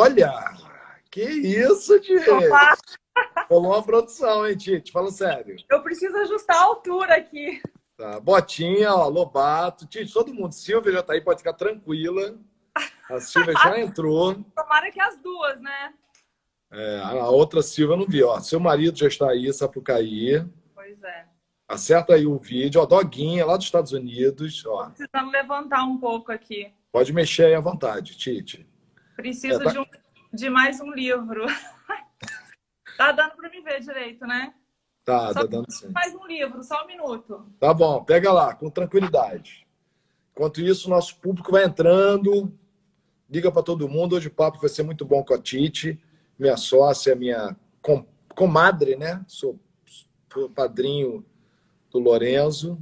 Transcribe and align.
Olha, 0.00 0.32
que 1.10 1.24
isso, 1.24 1.98
Tite! 1.98 2.24
Rolou 3.50 3.72
uma 3.72 3.82
produção, 3.82 4.46
hein, 4.46 4.56
Tite? 4.56 4.92
Fala 4.92 5.10
sério. 5.10 5.56
Eu 5.68 5.82
preciso 5.82 6.16
ajustar 6.18 6.56
a 6.56 6.62
altura 6.62 7.16
aqui. 7.16 7.60
Tá. 7.96 8.20
Botinha, 8.20 8.94
ó, 8.94 9.08
Lobato. 9.08 9.88
Tite, 9.88 10.12
todo 10.12 10.32
mundo. 10.32 10.52
Silvia 10.52 10.92
já 10.92 11.02
tá 11.02 11.14
aí, 11.14 11.20
pode 11.20 11.38
ficar 11.38 11.54
tranquila. 11.54 12.38
A 13.10 13.18
Silvia 13.18 13.52
já 13.54 13.80
entrou. 13.80 14.36
Tomara 14.54 14.88
que 14.92 15.00
as 15.00 15.20
duas, 15.20 15.60
né? 15.60 15.92
É, 16.70 17.00
a 17.00 17.28
outra 17.28 17.60
Silvia 17.60 17.94
eu 17.94 17.98
não 17.98 18.06
vi, 18.06 18.22
ó. 18.22 18.38
Seu 18.38 18.60
marido 18.60 18.96
já 18.96 19.08
está 19.08 19.30
aí, 19.30 19.52
Sapucaí. 19.52 20.46
Pois 20.76 21.02
é. 21.02 21.26
Acerta 21.66 22.14
aí 22.14 22.24
o 22.24 22.38
vídeo, 22.38 22.80
ó. 22.80 22.86
Doguinha, 22.86 23.44
lá 23.44 23.56
dos 23.56 23.66
Estados 23.66 23.90
Unidos, 23.90 24.64
ó. 24.64 24.90
Precisando 24.90 25.32
levantar 25.32 25.82
um 25.82 25.98
pouco 25.98 26.30
aqui. 26.30 26.72
Pode 26.92 27.12
mexer 27.12 27.46
aí 27.46 27.54
à 27.54 27.60
vontade, 27.60 28.16
Tite. 28.16 28.64
Preciso 29.18 29.60
é, 29.60 29.64
tá... 29.64 29.72
de, 29.72 29.78
um, 29.80 29.84
de 30.32 30.48
mais 30.48 30.80
um 30.80 30.92
livro. 30.92 31.44
tá 32.96 33.10
dando 33.10 33.34
para 33.34 33.50
me 33.50 33.60
ver 33.60 33.80
direito, 33.80 34.24
né? 34.24 34.54
Tá, 35.04 35.32
só 35.32 35.40
tá 35.40 35.44
dando 35.44 35.68
sim. 35.72 35.88
Mais 35.88 36.14
um 36.14 36.24
livro, 36.24 36.62
só 36.62 36.84
um 36.84 36.86
minuto. 36.86 37.44
Tá 37.58 37.74
bom, 37.74 38.04
pega 38.04 38.32
lá, 38.32 38.54
com 38.54 38.70
tranquilidade. 38.70 39.66
Enquanto 40.30 40.60
isso, 40.60 40.88
nosso 40.88 41.16
público 41.16 41.50
vai 41.50 41.64
entrando. 41.64 42.56
Liga 43.28 43.50
para 43.50 43.64
todo 43.64 43.88
mundo. 43.88 44.14
Hoje 44.14 44.28
o 44.28 44.32
papo 44.32 44.60
vai 44.60 44.68
ser 44.68 44.84
muito 44.84 45.04
bom 45.04 45.24
com 45.24 45.34
a 45.34 45.42
Tite, 45.42 46.00
minha 46.38 46.56
sócia, 46.56 47.16
minha 47.16 47.56
com, 47.82 48.06
comadre, 48.36 48.94
né? 48.94 49.24
Sou, 49.26 49.58
sou 50.32 50.48
padrinho 50.48 51.26
do 51.90 51.98
Lorenzo. 51.98 52.78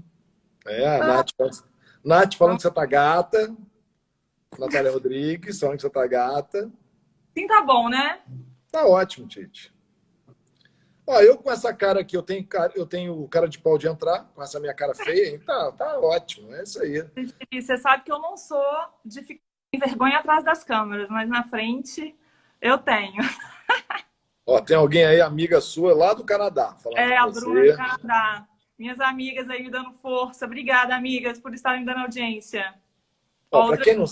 É, 0.67 0.87
a 0.87 1.03
ah. 1.03 1.07
Nath, 1.07 1.65
Nath 2.05 2.35
falando 2.35 2.57
que 2.57 2.63
você 2.63 2.71
tá 2.71 2.85
gata. 2.85 3.57
Natália 4.59 4.93
Rodrigues, 4.93 5.59
você 5.59 5.91
tá 5.91 6.07
gata. 6.07 6.71
Sim, 7.37 7.47
tá 7.47 7.63
bom, 7.63 7.89
né? 7.89 8.21
Tá 8.71 8.87
ótimo, 8.87 9.27
Tite. 9.27 9.75
Ó, 11.07 11.21
eu 11.21 11.39
com 11.39 11.51
essa 11.51 11.73
cara 11.73 12.01
aqui, 12.01 12.17
eu 12.17 12.23
tenho 12.23 12.45
cara, 12.45 12.73
eu 12.75 12.85
tenho 12.85 13.29
cara 13.29 13.49
de 13.49 13.59
pau 13.61 13.79
de 13.79 13.87
entrar, 13.87 14.25
com 14.35 14.43
essa 14.43 14.59
minha 14.59 14.75
cara 14.75 14.93
feia, 14.95 15.31
hein? 15.31 15.41
tá, 15.47 16.01
ótimo, 16.01 16.53
é 16.55 16.65
isso 16.65 16.83
aí. 16.83 17.05
Você 17.53 17.77
sabe 17.77 18.03
que 18.03 18.11
eu 18.11 18.19
não 18.19 18.37
sou 18.37 18.65
de 19.05 19.23
ficar 19.23 19.41
em 19.73 19.79
vergonha 19.79 20.19
atrás 20.19 20.45
das 20.45 20.65
câmeras, 20.65 21.09
mas 21.09 21.29
na 21.29 21.45
frente 21.45 22.15
eu 22.61 22.77
tenho. 22.79 23.23
Ó, 24.45 24.61
tem 24.61 24.77
alguém 24.77 25.05
aí, 25.05 25.21
amiga 25.21 25.61
sua, 25.61 25.95
lá 25.95 26.13
do 26.15 26.25
Canadá. 26.25 26.75
Falando 26.75 26.99
é, 26.99 27.17
a 27.17 27.27
Bruna 27.27 27.65
do 27.65 27.77
Canadá. 27.77 28.49
Minhas 28.79 29.01
amigas 29.01 29.49
aí 29.49 29.63
me 29.63 29.71
dando 29.71 29.93
força. 29.93 30.45
Obrigada, 30.45 30.95
amigas, 30.95 31.39
por 31.39 31.55
estarem 31.55 31.85
dando 31.85 32.01
audiência. 32.01 32.75
Ó, 33.51 33.67
outra... 33.67 33.83
quem 33.83 33.97
não... 33.97 34.05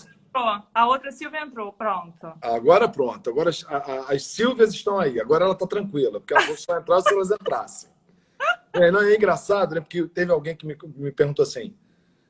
A 0.74 0.86
outra 0.86 1.12
Silvia 1.12 1.42
entrou, 1.42 1.72
pronto. 1.72 2.32
Agora 2.42 2.88
pronto. 2.88 3.30
Agora 3.30 3.50
a, 3.68 3.76
a, 3.76 4.12
as 4.12 4.26
Silvias 4.26 4.74
estão 4.74 4.98
aí. 4.98 5.20
Agora 5.20 5.44
ela 5.44 5.54
está 5.54 5.66
tranquila, 5.66 6.18
porque 6.20 6.34
ela 6.34 6.56
só 6.56 6.78
entrar 6.78 7.00
se 7.00 7.12
elas 7.12 7.30
entrassem. 7.30 7.90
É, 8.76 8.90
não, 8.90 9.00
é 9.00 9.14
engraçado, 9.14 9.76
né? 9.76 9.80
Porque 9.80 10.04
teve 10.08 10.32
alguém 10.32 10.56
que 10.56 10.66
me, 10.66 10.76
me 10.96 11.12
perguntou 11.12 11.44
assim. 11.44 11.76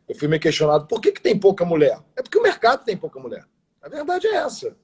Eu 0.06 0.14
fui 0.14 0.28
meio 0.28 0.42
questionado, 0.42 0.86
por 0.86 1.00
que, 1.00 1.10
que 1.10 1.20
tem 1.22 1.38
pouca 1.38 1.64
mulher? 1.64 1.98
É 2.14 2.22
porque 2.22 2.36
o 2.36 2.42
mercado 2.42 2.84
tem 2.84 2.94
pouca 2.94 3.18
mulher. 3.18 3.46
A 3.80 3.88
verdade 3.88 4.26
é 4.26 4.34
essa. 4.34 4.76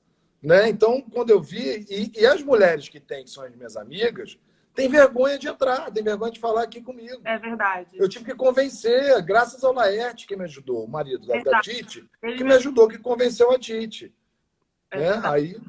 Né? 0.42 0.70
Então, 0.70 1.02
quando 1.02 1.28
eu 1.28 1.40
vi, 1.40 1.84
e, 1.90 2.12
e 2.18 2.26
as 2.26 2.42
mulheres 2.42 2.88
que 2.88 2.98
têm, 2.98 3.24
que 3.24 3.30
são 3.30 3.44
as 3.44 3.54
minhas 3.54 3.76
amigas, 3.76 4.38
tem 4.74 4.88
vergonha 4.88 5.38
de 5.38 5.48
entrar, 5.48 5.90
tem 5.90 6.02
vergonha 6.02 6.32
de 6.32 6.40
falar 6.40 6.62
aqui 6.62 6.80
comigo. 6.80 7.20
É 7.24 7.38
verdade. 7.38 7.90
Eu 7.94 8.08
tive 8.08 8.24
que 8.24 8.34
convencer, 8.34 9.20
graças 9.22 9.62
ao 9.64 9.72
Laerte 9.72 10.26
que 10.26 10.36
me 10.36 10.44
ajudou, 10.44 10.84
o 10.84 10.88
marido 10.88 11.26
da, 11.26 11.38
da 11.42 11.60
Tite, 11.60 12.08
que 12.20 12.44
me 12.44 12.54
ajudou, 12.54 12.88
que 12.88 12.98
convenceu 12.98 13.50
a 13.50 13.58
Tite. 13.58 14.14
É 14.90 14.98
né? 14.98 15.20
Aí 15.24 15.60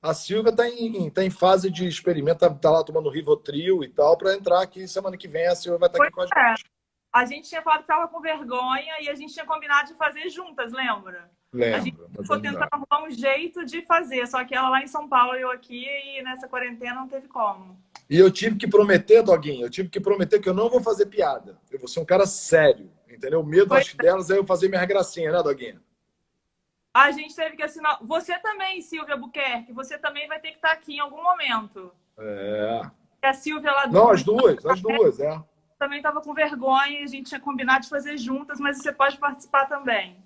a 0.00 0.14
Silvia 0.14 0.50
está 0.50 0.68
em, 0.68 1.10
tá 1.10 1.24
em 1.24 1.30
fase 1.30 1.70
de 1.70 1.86
experimento, 1.86 2.44
está 2.44 2.54
tá 2.54 2.70
lá 2.70 2.84
tomando 2.84 3.10
Rivotril 3.10 3.82
e 3.82 3.88
tal, 3.88 4.16
para 4.16 4.34
entrar 4.34 4.62
aqui 4.62 4.86
semana 4.86 5.16
que 5.16 5.28
vem. 5.28 5.46
A 5.46 5.54
Silvia 5.54 5.78
vai 5.78 5.88
estar 5.88 5.98
tá 5.98 6.04
aqui 6.04 6.14
com 6.14 6.20
a 6.22 6.24
é. 6.24 6.56
gente. 6.56 6.70
A 7.12 7.24
gente 7.24 7.48
tinha 7.48 7.62
falado 7.62 7.78
que 7.78 7.90
estava 7.90 8.06
com 8.06 8.20
vergonha 8.20 9.00
e 9.00 9.08
a 9.08 9.14
gente 9.14 9.32
tinha 9.32 9.46
combinado 9.46 9.88
de 9.88 9.94
fazer 9.94 10.28
juntas, 10.28 10.72
lembra? 10.72 11.30
Lembro, 11.52 11.76
a 11.76 11.80
gente 11.80 11.96
ficou 12.20 12.40
tentando 12.40 12.68
arrumar 12.70 13.06
um 13.06 13.10
jeito 13.10 13.64
de 13.64 13.80
fazer, 13.82 14.26
só 14.26 14.44
que 14.44 14.54
ela 14.54 14.68
lá 14.68 14.82
em 14.82 14.86
São 14.86 15.08
Paulo 15.08 15.34
e 15.34 15.40
eu 15.40 15.50
aqui, 15.50 15.86
e 15.86 16.22
nessa 16.22 16.46
quarentena 16.46 16.94
não 16.94 17.08
teve 17.08 17.26
como. 17.26 17.80
E 18.08 18.18
eu 18.18 18.30
tive 18.30 18.56
que 18.56 18.66
prometer, 18.66 19.22
Doguinho, 19.22 19.66
eu 19.66 19.70
tive 19.70 19.88
que 19.88 20.00
prometer 20.00 20.40
que 20.40 20.48
eu 20.48 20.54
não 20.54 20.70
vou 20.70 20.80
fazer 20.80 21.06
piada. 21.06 21.58
Eu 21.70 21.78
vou 21.78 21.88
ser 21.88 22.00
um 22.00 22.04
cara 22.04 22.26
sério, 22.26 22.90
entendeu? 23.08 23.40
O 23.40 23.46
medo 23.46 23.74
acho, 23.74 23.94
é. 23.98 24.02
delas 24.02 24.30
é 24.30 24.38
eu 24.38 24.44
fazer 24.44 24.68
minha 24.68 24.84
gracinha, 24.86 25.30
né, 25.30 25.42
Doguinho? 25.42 25.80
A 26.94 27.10
gente 27.10 27.36
teve 27.36 27.54
que 27.54 27.62
assinar. 27.62 27.98
Você 28.02 28.38
também, 28.38 28.80
Silvia 28.80 29.16
Buquerque, 29.16 29.72
você 29.72 29.98
também 29.98 30.26
vai 30.26 30.40
ter 30.40 30.50
que 30.50 30.56
estar 30.56 30.72
aqui 30.72 30.94
em 30.94 31.00
algum 31.00 31.22
momento. 31.22 31.92
É. 32.18 32.80
E 33.22 33.26
a 33.26 33.32
Silvia 33.34 33.72
lá 33.72 33.86
Não, 33.86 34.10
as 34.10 34.22
duas, 34.22 34.64
as 34.64 34.80
duas, 34.80 35.20
é. 35.20 35.42
Também 35.78 35.98
estava 35.98 36.20
com 36.22 36.32
vergonha 36.32 37.00
e 37.00 37.04
a 37.04 37.06
gente 37.06 37.28
tinha 37.28 37.40
combinado 37.40 37.82
de 37.82 37.88
fazer 37.88 38.16
juntas, 38.16 38.58
mas 38.58 38.78
você 38.78 38.92
pode 38.92 39.18
participar 39.18 39.66
também. 39.66 40.16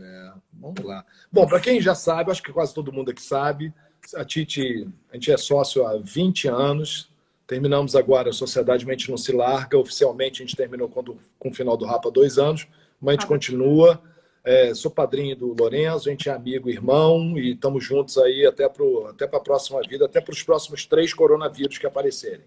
É, 0.00 0.32
vamos 0.52 0.84
lá. 0.84 1.04
Bom, 1.32 1.46
para 1.46 1.60
quem 1.60 1.80
já 1.80 1.94
sabe, 1.94 2.30
acho 2.30 2.42
que 2.42 2.52
quase 2.52 2.74
todo 2.74 2.92
mundo 2.92 3.10
aqui 3.10 3.22
sabe, 3.22 3.72
a 4.14 4.24
Tite, 4.24 4.88
a 5.10 5.14
gente 5.14 5.32
é 5.32 5.36
sócio 5.36 5.86
há 5.86 5.96
20 5.96 6.48
anos. 6.48 7.10
Terminamos 7.46 7.94
agora 7.94 8.30
a 8.30 8.32
Sociedade 8.32 8.86
Mente 8.86 9.10
Não 9.10 9.16
Se 9.16 9.32
Larga. 9.32 9.78
Oficialmente, 9.78 10.42
a 10.42 10.46
gente 10.46 10.56
terminou 10.56 10.88
quando, 10.88 11.18
com 11.38 11.48
o 11.48 11.54
final 11.54 11.76
do 11.76 11.84
Rapa 11.84 12.08
há 12.08 12.12
dois 12.12 12.38
anos, 12.38 12.66
mas 13.00 13.10
a 13.10 13.12
gente 13.12 13.24
ah. 13.24 13.28
continua. 13.28 14.02
É, 14.44 14.72
sou 14.74 14.90
padrinho 14.90 15.34
do 15.34 15.56
Lorenzo, 15.58 16.08
a 16.08 16.12
gente 16.12 16.28
é 16.28 16.32
amigo, 16.32 16.70
irmão, 16.70 17.36
e 17.36 17.54
estamos 17.54 17.82
juntos 17.82 18.16
aí 18.16 18.46
até 18.46 18.68
para 18.68 18.84
até 19.10 19.24
a 19.24 19.40
próxima 19.40 19.80
vida, 19.88 20.04
até 20.04 20.20
para 20.20 20.32
os 20.32 20.42
próximos 20.44 20.86
três 20.86 21.12
coronavírus 21.12 21.78
que 21.78 21.86
aparecerem. 21.86 22.44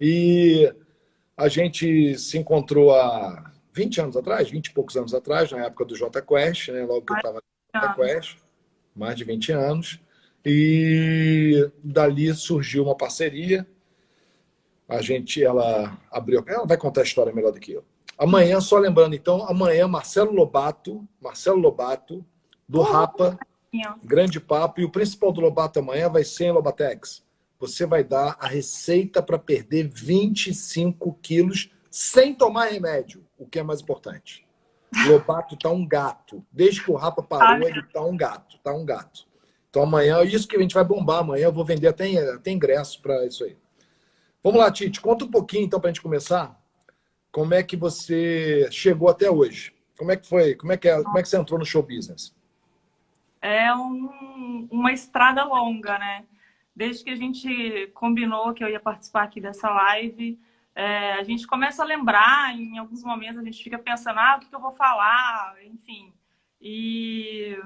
E 0.00 0.72
a 1.36 1.46
gente 1.48 2.18
se 2.18 2.38
encontrou 2.38 2.94
há 2.94 3.52
20 3.74 4.00
anos 4.00 4.16
atrás, 4.16 4.48
20 4.48 4.68
e 4.68 4.72
poucos 4.72 4.96
anos 4.96 5.12
atrás, 5.12 5.50
na 5.50 5.66
época 5.66 5.84
do 5.84 5.94
J 5.94 6.22
Quest, 6.22 6.68
né? 6.68 6.82
logo 6.84 7.02
que 7.02 7.12
eu 7.12 7.16
estava 7.16 7.42
no 7.74 7.80
J 7.80 7.94
Quest, 7.94 8.36
mais 8.96 9.14
de 9.14 9.24
20 9.24 9.52
anos. 9.52 10.00
E 10.44 11.70
dali 11.82 12.34
surgiu 12.34 12.84
uma 12.84 12.96
parceria. 12.96 13.66
A 14.88 15.00
gente, 15.00 15.42
ela 15.42 15.98
abriu. 16.10 16.44
Ela 16.46 16.66
vai 16.66 16.76
contar 16.76 17.00
a 17.00 17.04
história 17.04 17.32
melhor 17.32 17.52
do 17.52 17.60
que 17.60 17.72
eu. 17.72 17.84
Amanhã, 18.18 18.60
só 18.60 18.78
lembrando, 18.78 19.14
então, 19.14 19.44
amanhã, 19.48 19.88
Marcelo 19.88 20.32
Lobato, 20.32 21.06
Marcelo 21.20 21.58
Lobato, 21.58 22.24
do 22.68 22.80
Rapa, 22.82 23.38
grande 24.04 24.38
papo. 24.38 24.80
E 24.80 24.84
o 24.84 24.90
principal 24.90 25.32
do 25.32 25.40
Lobato 25.40 25.78
amanhã 25.78 26.08
vai 26.08 26.22
ser 26.22 26.44
em 26.44 26.52
Lobatex. 26.52 27.24
Você 27.58 27.86
vai 27.86 28.04
dar 28.04 28.36
a 28.38 28.46
receita 28.46 29.22
para 29.22 29.38
perder 29.38 29.88
25 29.88 31.18
quilos 31.22 31.70
sem 31.90 32.34
tomar 32.34 32.66
remédio, 32.66 33.24
o 33.38 33.46
que 33.46 33.58
é 33.58 33.62
mais 33.62 33.80
importante. 33.80 34.46
Lobato 35.06 35.56
tá 35.56 35.70
um 35.70 35.86
gato. 35.86 36.44
Desde 36.52 36.82
que 36.82 36.90
o 36.90 36.96
Rapa 36.96 37.22
parou, 37.22 37.66
ele 37.66 37.82
tá 37.84 38.04
um 38.04 38.16
gato. 38.16 38.58
Tá 38.62 38.72
um 38.72 38.84
gato. 38.84 39.26
Então 39.74 39.82
amanhã, 39.82 40.22
isso 40.22 40.46
que 40.46 40.54
a 40.54 40.60
gente 40.60 40.72
vai 40.72 40.84
bombar 40.84 41.18
amanhã, 41.18 41.46
eu 41.46 41.52
vou 41.52 41.64
vender 41.64 41.88
até, 41.88 42.06
até 42.32 42.52
ingresso 42.52 43.02
para 43.02 43.26
isso 43.26 43.42
aí. 43.42 43.56
Vamos 44.40 44.60
lá, 44.60 44.70
Tite, 44.70 45.00
conta 45.00 45.24
um 45.24 45.30
pouquinho 45.32 45.64
então 45.64 45.80
para 45.80 45.90
a 45.90 45.92
gente 45.92 46.00
começar. 46.00 46.56
Como 47.32 47.52
é 47.52 47.60
que 47.60 47.76
você 47.76 48.68
chegou 48.70 49.08
até 49.08 49.28
hoje? 49.28 49.74
Como 49.98 50.12
é 50.12 50.16
que 50.16 50.28
foi? 50.28 50.54
Como 50.54 50.70
é 50.70 50.76
que, 50.76 50.88
é, 50.88 51.02
como 51.02 51.18
é 51.18 51.22
que 51.22 51.28
você 51.28 51.36
entrou 51.36 51.58
no 51.58 51.64
show 51.64 51.82
business? 51.82 52.32
É 53.42 53.74
um, 53.74 54.68
uma 54.70 54.92
estrada 54.92 55.42
longa, 55.42 55.98
né? 55.98 56.24
Desde 56.76 57.02
que 57.02 57.10
a 57.10 57.16
gente 57.16 57.90
combinou 57.94 58.54
que 58.54 58.62
eu 58.62 58.68
ia 58.68 58.78
participar 58.78 59.24
aqui 59.24 59.40
dessa 59.40 59.68
live, 59.68 60.38
é, 60.72 61.14
a 61.14 61.24
gente 61.24 61.48
começa 61.48 61.82
a 61.82 61.86
lembrar, 61.86 62.56
em 62.56 62.78
alguns 62.78 63.02
momentos 63.02 63.40
a 63.40 63.44
gente 63.44 63.60
fica 63.60 63.76
pensando, 63.80 64.20
ah, 64.20 64.36
o 64.36 64.40
que, 64.40 64.48
que 64.48 64.54
eu 64.54 64.60
vou 64.60 64.70
falar, 64.70 65.56
enfim. 65.64 66.14
E 66.60 67.58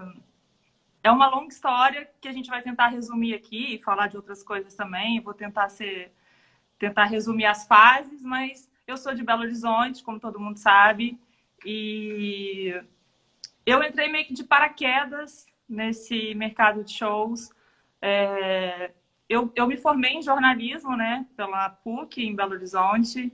é 1.03 1.11
uma 1.11 1.29
longa 1.29 1.49
história 1.49 2.09
que 2.21 2.29
a 2.29 2.33
gente 2.33 2.51
vai 2.51 2.63
tentar 2.63 2.89
resumir 2.89 3.35
aqui 3.35 3.75
e 3.75 3.83
falar 3.83 4.09
de 4.09 4.17
outras 4.17 4.43
coisas 4.43 4.75
também. 4.75 5.21
vou 5.21 5.35
tentar 5.35 5.69
ser, 5.69 6.13
tentar 6.79 7.05
resumir 7.05 7.47
as 7.47 7.67
fases, 7.67 8.23
mas 8.23 8.71
eu 8.87 8.97
sou 8.97 9.15
de 9.15 9.23
Belo 9.23 9.43
Horizonte, 9.43 10.03
como 10.03 10.21
todo 10.21 10.41
mundo 10.41 10.57
sabe, 10.59 11.19
e 11.65 12.75
eu 13.67 13.83
entrei 13.83 14.09
meio 14.11 14.27
que 14.27 14.35
de 14.35 14.45
paraquedas 14.45 15.47
nesse 15.69 16.35
mercado 16.35 16.83
de 16.83 16.93
shows. 16.93 17.51
É, 18.01 18.93
eu, 19.29 19.53
eu 19.55 19.67
me 19.67 19.77
formei 19.77 20.15
em 20.15 20.23
jornalismo, 20.23 20.97
né, 20.97 21.27
pela 21.37 21.69
PUC 21.69 22.25
em 22.25 22.35
Belo 22.35 22.55
Horizonte, 22.55 23.33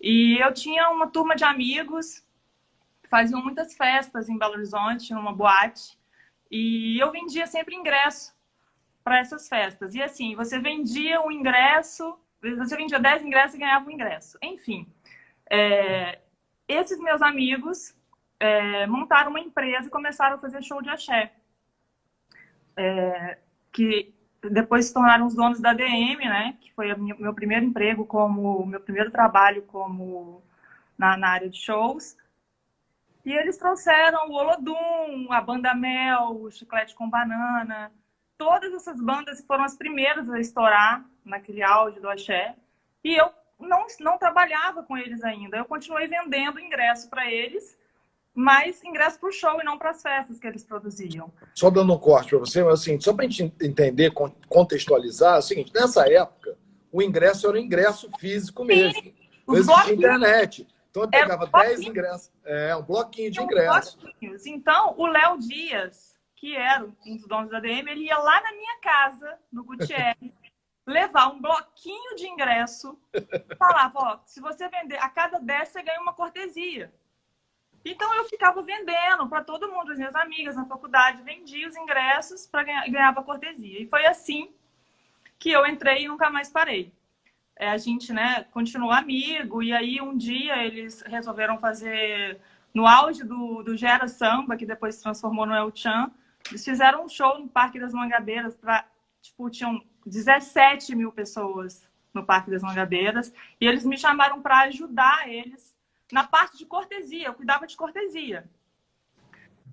e 0.00 0.38
eu 0.38 0.52
tinha 0.52 0.88
uma 0.90 1.08
turma 1.08 1.34
de 1.34 1.44
amigos, 1.44 2.24
faziam 3.08 3.42
muitas 3.42 3.74
festas 3.74 4.28
em 4.28 4.38
Belo 4.38 4.54
Horizonte, 4.54 5.12
numa 5.12 5.32
boate. 5.32 5.98
E 6.52 7.02
eu 7.02 7.10
vendia 7.10 7.46
sempre 7.46 7.74
ingresso 7.74 8.36
para 9.02 9.18
essas 9.18 9.48
festas. 9.48 9.94
E 9.94 10.02
assim, 10.02 10.36
você 10.36 10.58
vendia 10.58 11.18
um 11.22 11.32
ingresso, 11.32 12.14
você 12.58 12.76
vendia 12.76 13.00
10 13.00 13.24
ingressos 13.24 13.54
e 13.54 13.58
ganhava 13.58 13.88
um 13.88 13.90
ingresso. 13.90 14.36
Enfim, 14.42 14.86
é, 15.50 16.20
esses 16.68 16.98
meus 16.98 17.22
amigos 17.22 17.96
é, 18.38 18.86
montaram 18.86 19.30
uma 19.30 19.40
empresa 19.40 19.86
e 19.86 19.90
começaram 19.90 20.36
a 20.36 20.38
fazer 20.38 20.62
show 20.62 20.82
de 20.82 20.90
axé. 20.90 21.32
É, 22.76 23.38
que 23.72 24.14
depois 24.50 24.86
se 24.86 24.94
tornaram 24.94 25.26
os 25.26 25.34
donos 25.34 25.58
da 25.58 25.72
DM, 25.72 26.18
né? 26.26 26.58
Que 26.60 26.70
foi 26.74 26.92
o 26.92 26.98
meu 26.98 27.32
primeiro 27.32 27.64
emprego 27.64 28.04
como 28.04 28.66
meu 28.66 28.80
primeiro 28.80 29.10
trabalho 29.10 29.62
como 29.62 30.42
na, 30.98 31.16
na 31.16 31.28
área 31.28 31.48
de 31.48 31.58
shows. 31.58 32.14
E 33.24 33.32
eles 33.32 33.56
trouxeram 33.56 34.28
o 34.28 34.34
Olodum, 34.34 35.30
a 35.30 35.40
Banda 35.40 35.74
Mel, 35.74 36.40
o 36.42 36.50
Chiclete 36.50 36.94
com 36.94 37.08
Banana. 37.08 37.92
Todas 38.36 38.72
essas 38.74 39.00
bandas 39.00 39.40
foram 39.46 39.64
as 39.64 39.76
primeiras 39.76 40.28
a 40.28 40.40
estourar 40.40 41.04
naquele 41.24 41.62
auge 41.62 42.00
do 42.00 42.08
axé. 42.08 42.56
E 43.04 43.14
eu 43.14 43.30
não, 43.60 43.86
não 44.00 44.18
trabalhava 44.18 44.82
com 44.82 44.98
eles 44.98 45.22
ainda. 45.22 45.56
Eu 45.56 45.64
continuei 45.64 46.08
vendendo 46.08 46.58
ingresso 46.58 47.08
para 47.08 47.30
eles, 47.30 47.76
mas 48.34 48.82
ingresso 48.82 49.20
para 49.20 49.28
o 49.28 49.32
show 49.32 49.60
e 49.60 49.64
não 49.64 49.78
para 49.78 49.90
as 49.90 50.02
festas 50.02 50.40
que 50.40 50.46
eles 50.46 50.64
produziam. 50.64 51.32
Só 51.54 51.70
dando 51.70 51.92
um 51.92 51.98
corte 51.98 52.30
para 52.30 52.40
você, 52.40 52.64
mas 52.64 52.80
assim, 52.80 53.00
só 53.00 53.12
para 53.12 53.24
a 53.24 53.28
gente 53.28 53.54
entender, 53.62 54.12
contextualizar, 54.48 55.36
é 55.36 55.38
o 55.38 55.42
seguinte: 55.42 55.72
nessa 55.72 56.10
época, 56.10 56.56
o 56.90 57.00
ingresso 57.00 57.46
era 57.46 57.56
o 57.56 57.60
ingresso 57.60 58.10
físico 58.18 58.64
mesmo. 58.64 59.12
Não 59.46 59.56
existia 59.56 59.94
internet. 59.94 60.66
Então 60.92 61.04
eu 61.04 61.08
pegava 61.08 61.46
10 61.46 61.80
ingressos. 61.80 62.30
É, 62.44 62.76
um 62.76 62.82
bloquinho 62.82 63.30
de 63.30 63.40
ingressos. 63.40 63.96
Então, 64.44 64.94
o 64.98 65.06
Léo 65.06 65.38
Dias, 65.38 66.14
que 66.36 66.54
era 66.54 66.84
um 66.84 67.16
dos 67.16 67.26
donos 67.26 67.50
da 67.50 67.60
DM, 67.60 67.90
ele 67.90 68.04
ia 68.04 68.18
lá 68.18 68.42
na 68.42 68.52
minha 68.52 68.78
casa, 68.78 69.38
no 69.50 69.64
Gutierrez, 69.64 70.16
levar 70.86 71.28
um 71.28 71.40
bloquinho 71.40 72.14
de 72.16 72.28
ingresso, 72.28 72.98
falava, 73.58 73.98
ó, 73.98 74.18
se 74.26 74.38
você 74.40 74.68
vender 74.68 74.98
a 74.98 75.08
cada 75.08 75.38
10, 75.38 75.68
você 75.68 75.82
ganha 75.82 76.00
uma 76.00 76.12
cortesia. 76.12 76.92
Então 77.84 78.14
eu 78.14 78.24
ficava 78.24 78.60
vendendo 78.62 79.26
para 79.28 79.42
todo 79.42 79.70
mundo, 79.70 79.92
as 79.92 79.98
minhas 79.98 80.14
amigas 80.14 80.56
na 80.56 80.66
faculdade, 80.66 81.22
vendia 81.22 81.66
os 81.66 81.74
ingressos 81.74 82.46
para 82.46 82.64
ganhar 82.64 82.86
ganhava 82.88 83.24
cortesia. 83.24 83.80
E 83.80 83.86
foi 83.86 84.04
assim 84.04 84.54
que 85.38 85.50
eu 85.50 85.66
entrei 85.66 86.04
e 86.04 86.08
nunca 86.08 86.28
mais 86.28 86.50
parei 86.50 86.92
é, 87.56 87.68
a 87.68 87.78
gente 87.78 88.12
né, 88.12 88.44
continuou 88.50 88.90
amigo, 88.90 89.62
e 89.62 89.72
aí 89.72 90.00
um 90.00 90.16
dia 90.16 90.64
eles 90.64 91.02
resolveram 91.02 91.58
fazer, 91.58 92.40
no 92.74 92.86
auge 92.86 93.24
do, 93.24 93.62
do 93.62 93.76
Gera 93.76 94.08
Samba, 94.08 94.56
que 94.56 94.66
depois 94.66 94.96
se 94.96 95.02
transformou 95.02 95.46
no 95.46 95.54
El 95.54 95.70
Chan, 95.74 96.10
eles 96.48 96.64
fizeram 96.64 97.04
um 97.04 97.08
show 97.08 97.38
no 97.38 97.48
Parque 97.48 97.78
das 97.78 97.92
Mangabeiras, 97.92 98.56
para 98.56 98.86
tipo, 99.20 99.48
tinham 99.48 99.80
17 100.04 100.94
mil 100.96 101.12
pessoas 101.12 101.88
no 102.12 102.24
Parque 102.24 102.50
das 102.50 102.62
Mangabeiras, 102.62 103.32
e 103.60 103.66
eles 103.66 103.84
me 103.84 103.96
chamaram 103.96 104.42
para 104.42 104.62
ajudar 104.62 105.28
eles 105.28 105.72
na 106.10 106.24
parte 106.24 106.58
de 106.58 106.66
cortesia, 106.66 107.28
eu 107.28 107.34
cuidava 107.34 107.66
de 107.66 107.76
cortesia. 107.76 108.48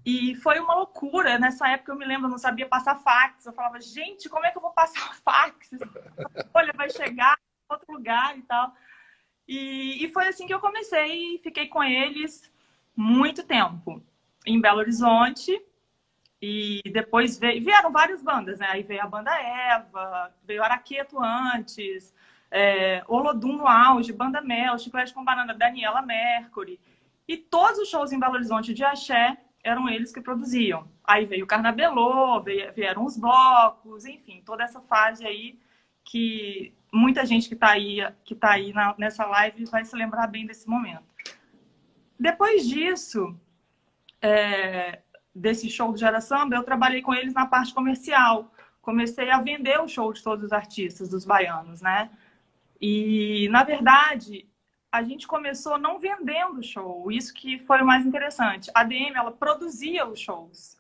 E 0.06 0.36
foi 0.36 0.58
uma 0.60 0.76
loucura. 0.76 1.38
Nessa 1.38 1.68
época 1.68 1.92
eu 1.92 1.98
me 1.98 2.06
lembro, 2.06 2.28
eu 2.28 2.32
não 2.32 2.38
sabia 2.38 2.66
passar 2.66 2.96
fax. 2.96 3.46
Eu 3.46 3.52
falava, 3.52 3.82
gente, 3.82 4.30
como 4.30 4.46
é 4.46 4.52
que 4.52 4.58
eu 4.58 4.62
vou 4.62 4.72
passar 4.72 5.14
fax? 5.22 5.72
Olha, 6.54 6.72
vai 6.74 6.90
chegar 6.90 7.38
outro 7.70 7.94
lugar 7.94 8.38
e 8.38 8.42
tal. 8.42 8.74
E, 9.48 10.04
e 10.04 10.10
foi 10.10 10.28
assim 10.28 10.46
que 10.46 10.54
eu 10.54 10.60
comecei 10.60 11.36
e 11.36 11.40
fiquei 11.40 11.68
com 11.68 11.84
eles 11.84 12.52
muito 12.96 13.44
tempo 13.44 14.04
em 14.46 14.60
Belo 14.60 14.80
Horizonte. 14.80 15.62
E 16.42 16.82
depois 16.94 17.38
veio, 17.38 17.64
vieram 17.64 17.92
várias 17.92 18.24
bandas, 18.24 18.60
né? 18.60 18.68
Aí 18.70 18.84
veio 18.84 19.02
a 19.02 19.08
banda 19.08 19.32
Eva, 19.32 20.34
veio 20.46 20.64
Araqueto 20.64 21.22
antes, 21.22 22.14
é, 22.50 23.04
Olodum 23.08 23.58
no 23.58 23.68
auge, 23.68 24.14
Banda 24.14 24.42
Mel, 24.42 24.78
Chiclete 24.80 25.14
com 25.14 25.24
Banana, 25.24 25.54
Daniela 25.54 26.02
Mercury. 26.02 26.80
E 27.28 27.36
todos 27.36 27.80
os 27.80 27.90
shows 27.90 28.12
em 28.12 28.20
Belo 28.20 28.36
Horizonte 28.36 28.74
de 28.74 28.84
axé 28.84 29.38
eram 29.62 29.90
eles 29.90 30.14
que 30.14 30.22
produziam. 30.22 30.88
Aí 31.04 31.26
veio 31.26 31.44
o 31.44 31.48
Carnabelô, 31.48 32.40
vieram 32.42 33.04
os 33.04 33.18
blocos, 33.18 34.06
enfim, 34.06 34.42
toda 34.46 34.64
essa 34.64 34.80
fase 34.80 35.28
aí 35.28 35.60
que 36.06 36.74
muita 36.92 37.26
gente 37.26 37.48
que 37.48 37.54
está 37.54 37.72
aí, 37.72 38.00
que 38.24 38.36
tá 38.36 38.52
aí 38.52 38.74
na, 38.74 38.96
nessa 38.98 39.26
live 39.26 39.66
vai 39.66 39.86
se 39.86 39.96
lembrar 39.96 40.28
bem 40.28 40.46
desse 40.46 40.68
momento. 40.68 41.04
Depois 42.20 42.68
disso, 42.68 43.36
é, 44.22 45.02
desse 45.34 45.70
show 45.70 45.92
do 45.92 45.98
Gera 45.98 46.22
Samba, 46.22 46.56
eu 46.56 46.64
trabalhei 46.64 47.02
com 47.02 47.14
eles 47.14 47.34
na 47.34 47.46
parte 47.46 47.74
comercial. 47.74 48.54
Comecei 48.82 49.30
a 49.30 49.42
vender 49.42 49.80
o 49.80 49.88
show 49.88 50.12
de 50.12 50.24
todos 50.24 50.46
os 50.46 50.52
artistas, 50.52 51.10
dos 51.10 51.26
baianos, 51.26 51.82
né? 51.82 52.10
E, 52.82 53.48
na 53.50 53.64
verdade, 53.64 54.48
a 54.92 55.04
gente 55.04 55.28
começou 55.28 55.78
não 55.78 56.00
vendendo 56.00 56.60
o 56.60 56.64
show. 56.64 57.12
Isso 57.12 57.34
que 57.34 57.60
foi 57.60 57.82
o 57.82 57.86
mais 57.86 58.06
interessante. 58.06 58.72
A 58.74 58.84
DM, 58.84 59.16
ela 59.16 59.32
produzia 59.32 60.08
os 60.08 60.20
shows. 60.20 60.78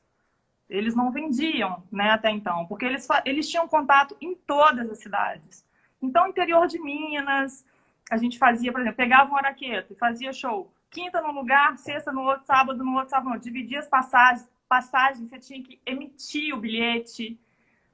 Eles 0.69 0.95
não 0.95 1.11
vendiam, 1.11 1.83
né, 1.91 2.11
até 2.11 2.29
então, 2.29 2.67
porque 2.67 2.85
eles, 2.85 3.07
eles 3.25 3.50
tinham 3.50 3.67
contato 3.67 4.15
em 4.21 4.35
todas 4.35 4.88
as 4.89 5.00
cidades. 5.00 5.65
Então, 6.01 6.27
interior 6.27 6.67
de 6.67 6.79
Minas, 6.79 7.65
a 8.09 8.17
gente 8.17 8.37
fazia, 8.37 8.71
por 8.71 8.81
exemplo, 8.81 8.97
pegava 8.97 9.31
um 9.31 9.37
araqueto 9.37 9.93
e 9.93 9.95
fazia 9.95 10.33
show. 10.33 10.71
Quinta 10.89 11.21
num 11.21 11.31
lugar, 11.31 11.77
sexta 11.77 12.11
no 12.11 12.21
outro, 12.21 12.45
sábado 12.45 12.83
no 12.83 12.95
outro, 12.95 13.09
sábado 13.09 13.27
outro. 13.27 13.43
Dividia 13.43 13.79
as 13.79 13.87
passagens. 13.87 14.49
Passagens, 14.67 15.29
você 15.29 15.39
tinha 15.39 15.63
que 15.63 15.79
emitir 15.85 16.53
o 16.53 16.59
bilhete, 16.59 17.39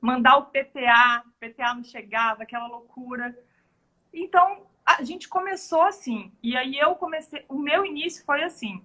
mandar 0.01 0.37
o 0.37 0.45
PTA, 0.47 1.23
o 1.25 1.31
PTA 1.39 1.73
não 1.73 1.83
chegava, 1.83 2.43
aquela 2.43 2.67
loucura. 2.67 3.37
Então, 4.13 4.65
a 4.85 5.03
gente 5.03 5.27
começou 5.27 5.81
assim. 5.81 6.31
E 6.43 6.55
aí 6.55 6.77
eu 6.77 6.95
comecei, 6.95 7.43
o 7.49 7.57
meu 7.57 7.85
início 7.85 8.23
foi 8.25 8.43
assim. 8.43 8.83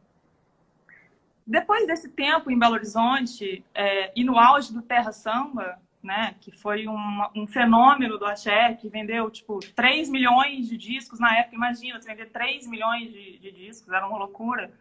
Depois 1.47 1.87
desse 1.87 2.09
tempo 2.09 2.51
em 2.51 2.59
Belo 2.59 2.75
Horizonte 2.75 3.65
é, 3.75 4.13
e 4.15 4.25
no 4.25 4.39
auge 4.39 4.73
do 4.73 4.83
Terra 4.83 5.13
Samba, 5.13 5.81
né, 6.03 6.35
que 6.41 6.51
foi 6.51 6.89
um, 6.89 7.23
um 7.35 7.47
fenômeno 7.47 8.19
do 8.19 8.25
axé, 8.25 8.75
que 8.75 8.89
vendeu, 8.89 9.31
tipo, 9.31 9.59
3 9.75 10.09
milhões 10.09 10.69
de 10.69 10.77
discos 10.77 11.21
na 11.21 11.39
época, 11.39 11.57
imagina, 11.57 12.01
você 12.01 12.09
vender 12.09 12.31
3 12.31 12.67
milhões 12.67 13.13
de, 13.13 13.39
de 13.39 13.53
discos, 13.53 13.93
era 13.93 14.07
uma 14.07 14.19
loucura. 14.19 14.73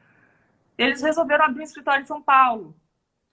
Eles 0.78 1.02
resolveram 1.02 1.46
abrir 1.46 1.62
um 1.62 1.64
escritório 1.64 2.02
em 2.02 2.08
São 2.08 2.22
Paulo. 2.22 2.76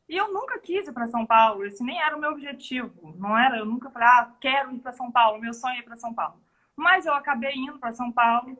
E 0.08 0.16
eu 0.16 0.32
nunca 0.32 0.58
quis 0.58 0.86
ir 0.86 0.92
para 0.92 1.06
São 1.06 1.26
Paulo, 1.26 1.64
esse 1.64 1.82
nem 1.82 2.00
era 2.00 2.16
o 2.16 2.20
meu 2.20 2.30
objetivo, 2.30 3.14
não 3.18 3.36
era, 3.36 3.58
eu 3.58 3.66
nunca 3.66 3.90
falei, 3.90 4.06
ah, 4.08 4.32
quero 4.40 4.72
ir 4.72 4.78
para 4.78 4.92
São 4.92 5.10
Paulo, 5.10 5.40
meu 5.40 5.52
sonho 5.52 5.76
é 5.76 5.78
ir 5.80 5.82
para 5.82 5.96
São 5.96 6.14
Paulo. 6.14 6.40
Mas 6.76 7.06
eu 7.06 7.14
acabei 7.14 7.54
indo 7.54 7.78
para 7.78 7.92
São 7.92 8.12
Paulo 8.12 8.56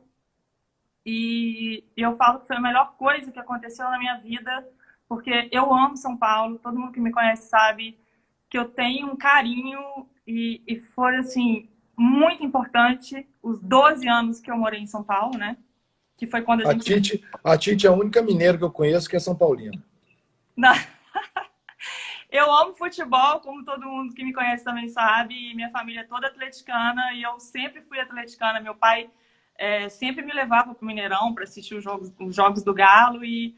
e 1.05 1.85
eu 1.95 2.17
falo 2.17 2.41
que 2.41 2.47
foi 2.47 2.57
a 2.57 2.61
melhor 2.61 2.95
coisa 2.97 3.31
que 3.31 3.39
aconteceu 3.39 3.89
na 3.89 3.97
minha 3.97 4.17
vida, 4.17 4.67
porque 5.07 5.47
eu 5.51 5.73
amo 5.73 5.95
São 5.95 6.17
Paulo, 6.17 6.59
todo 6.59 6.77
mundo 6.77 6.91
que 6.91 6.99
me 6.99 7.11
conhece 7.11 7.47
sabe, 7.47 7.97
que 8.49 8.57
eu 8.57 8.65
tenho 8.65 9.07
um 9.07 9.15
carinho 9.15 9.79
e, 10.25 10.61
e 10.67 10.79
foi, 10.79 11.17
assim, 11.17 11.69
muito 11.97 12.43
importante 12.43 13.27
os 13.41 13.59
12 13.61 14.07
anos 14.07 14.39
que 14.39 14.51
eu 14.51 14.57
morei 14.57 14.79
em 14.79 14.87
São 14.87 15.03
Paulo, 15.03 15.37
né? 15.37 15.57
Que 16.15 16.27
foi 16.27 16.41
quando 16.41 16.65
a, 16.65 16.69
a 16.69 16.73
gente... 16.73 17.01
Tite, 17.01 17.25
a 17.43 17.57
Tite 17.57 17.87
é 17.87 17.89
a 17.89 17.93
única 17.93 18.21
mineira 18.21 18.57
que 18.57 18.63
eu 18.63 18.71
conheço 18.71 19.09
que 19.09 19.15
é 19.15 19.19
São 19.19 19.35
Paulina. 19.35 19.81
Não. 20.55 20.73
Eu 22.29 22.51
amo 22.51 22.75
futebol, 22.75 23.39
como 23.39 23.63
todo 23.63 23.87
mundo 23.87 24.13
que 24.13 24.23
me 24.23 24.33
conhece 24.33 24.63
também 24.63 24.89
sabe. 24.89 25.55
minha 25.55 25.69
família 25.69 26.01
é 26.01 26.03
toda 26.03 26.27
atleticana 26.27 27.13
e 27.13 27.23
eu 27.23 27.39
sempre 27.39 27.81
fui 27.81 28.01
atleticana. 28.01 28.59
Meu 28.59 28.75
pai 28.75 29.09
é, 29.57 29.87
sempre 29.87 30.25
me 30.25 30.33
levava 30.33 30.75
para 30.75 30.83
o 30.83 30.85
Mineirão 30.85 31.33
para 31.33 31.45
assistir 31.45 31.75
os 31.75 31.83
jogos, 31.83 32.13
os 32.19 32.35
jogos 32.35 32.63
do 32.63 32.73
Galo 32.73 33.23
e 33.23 33.55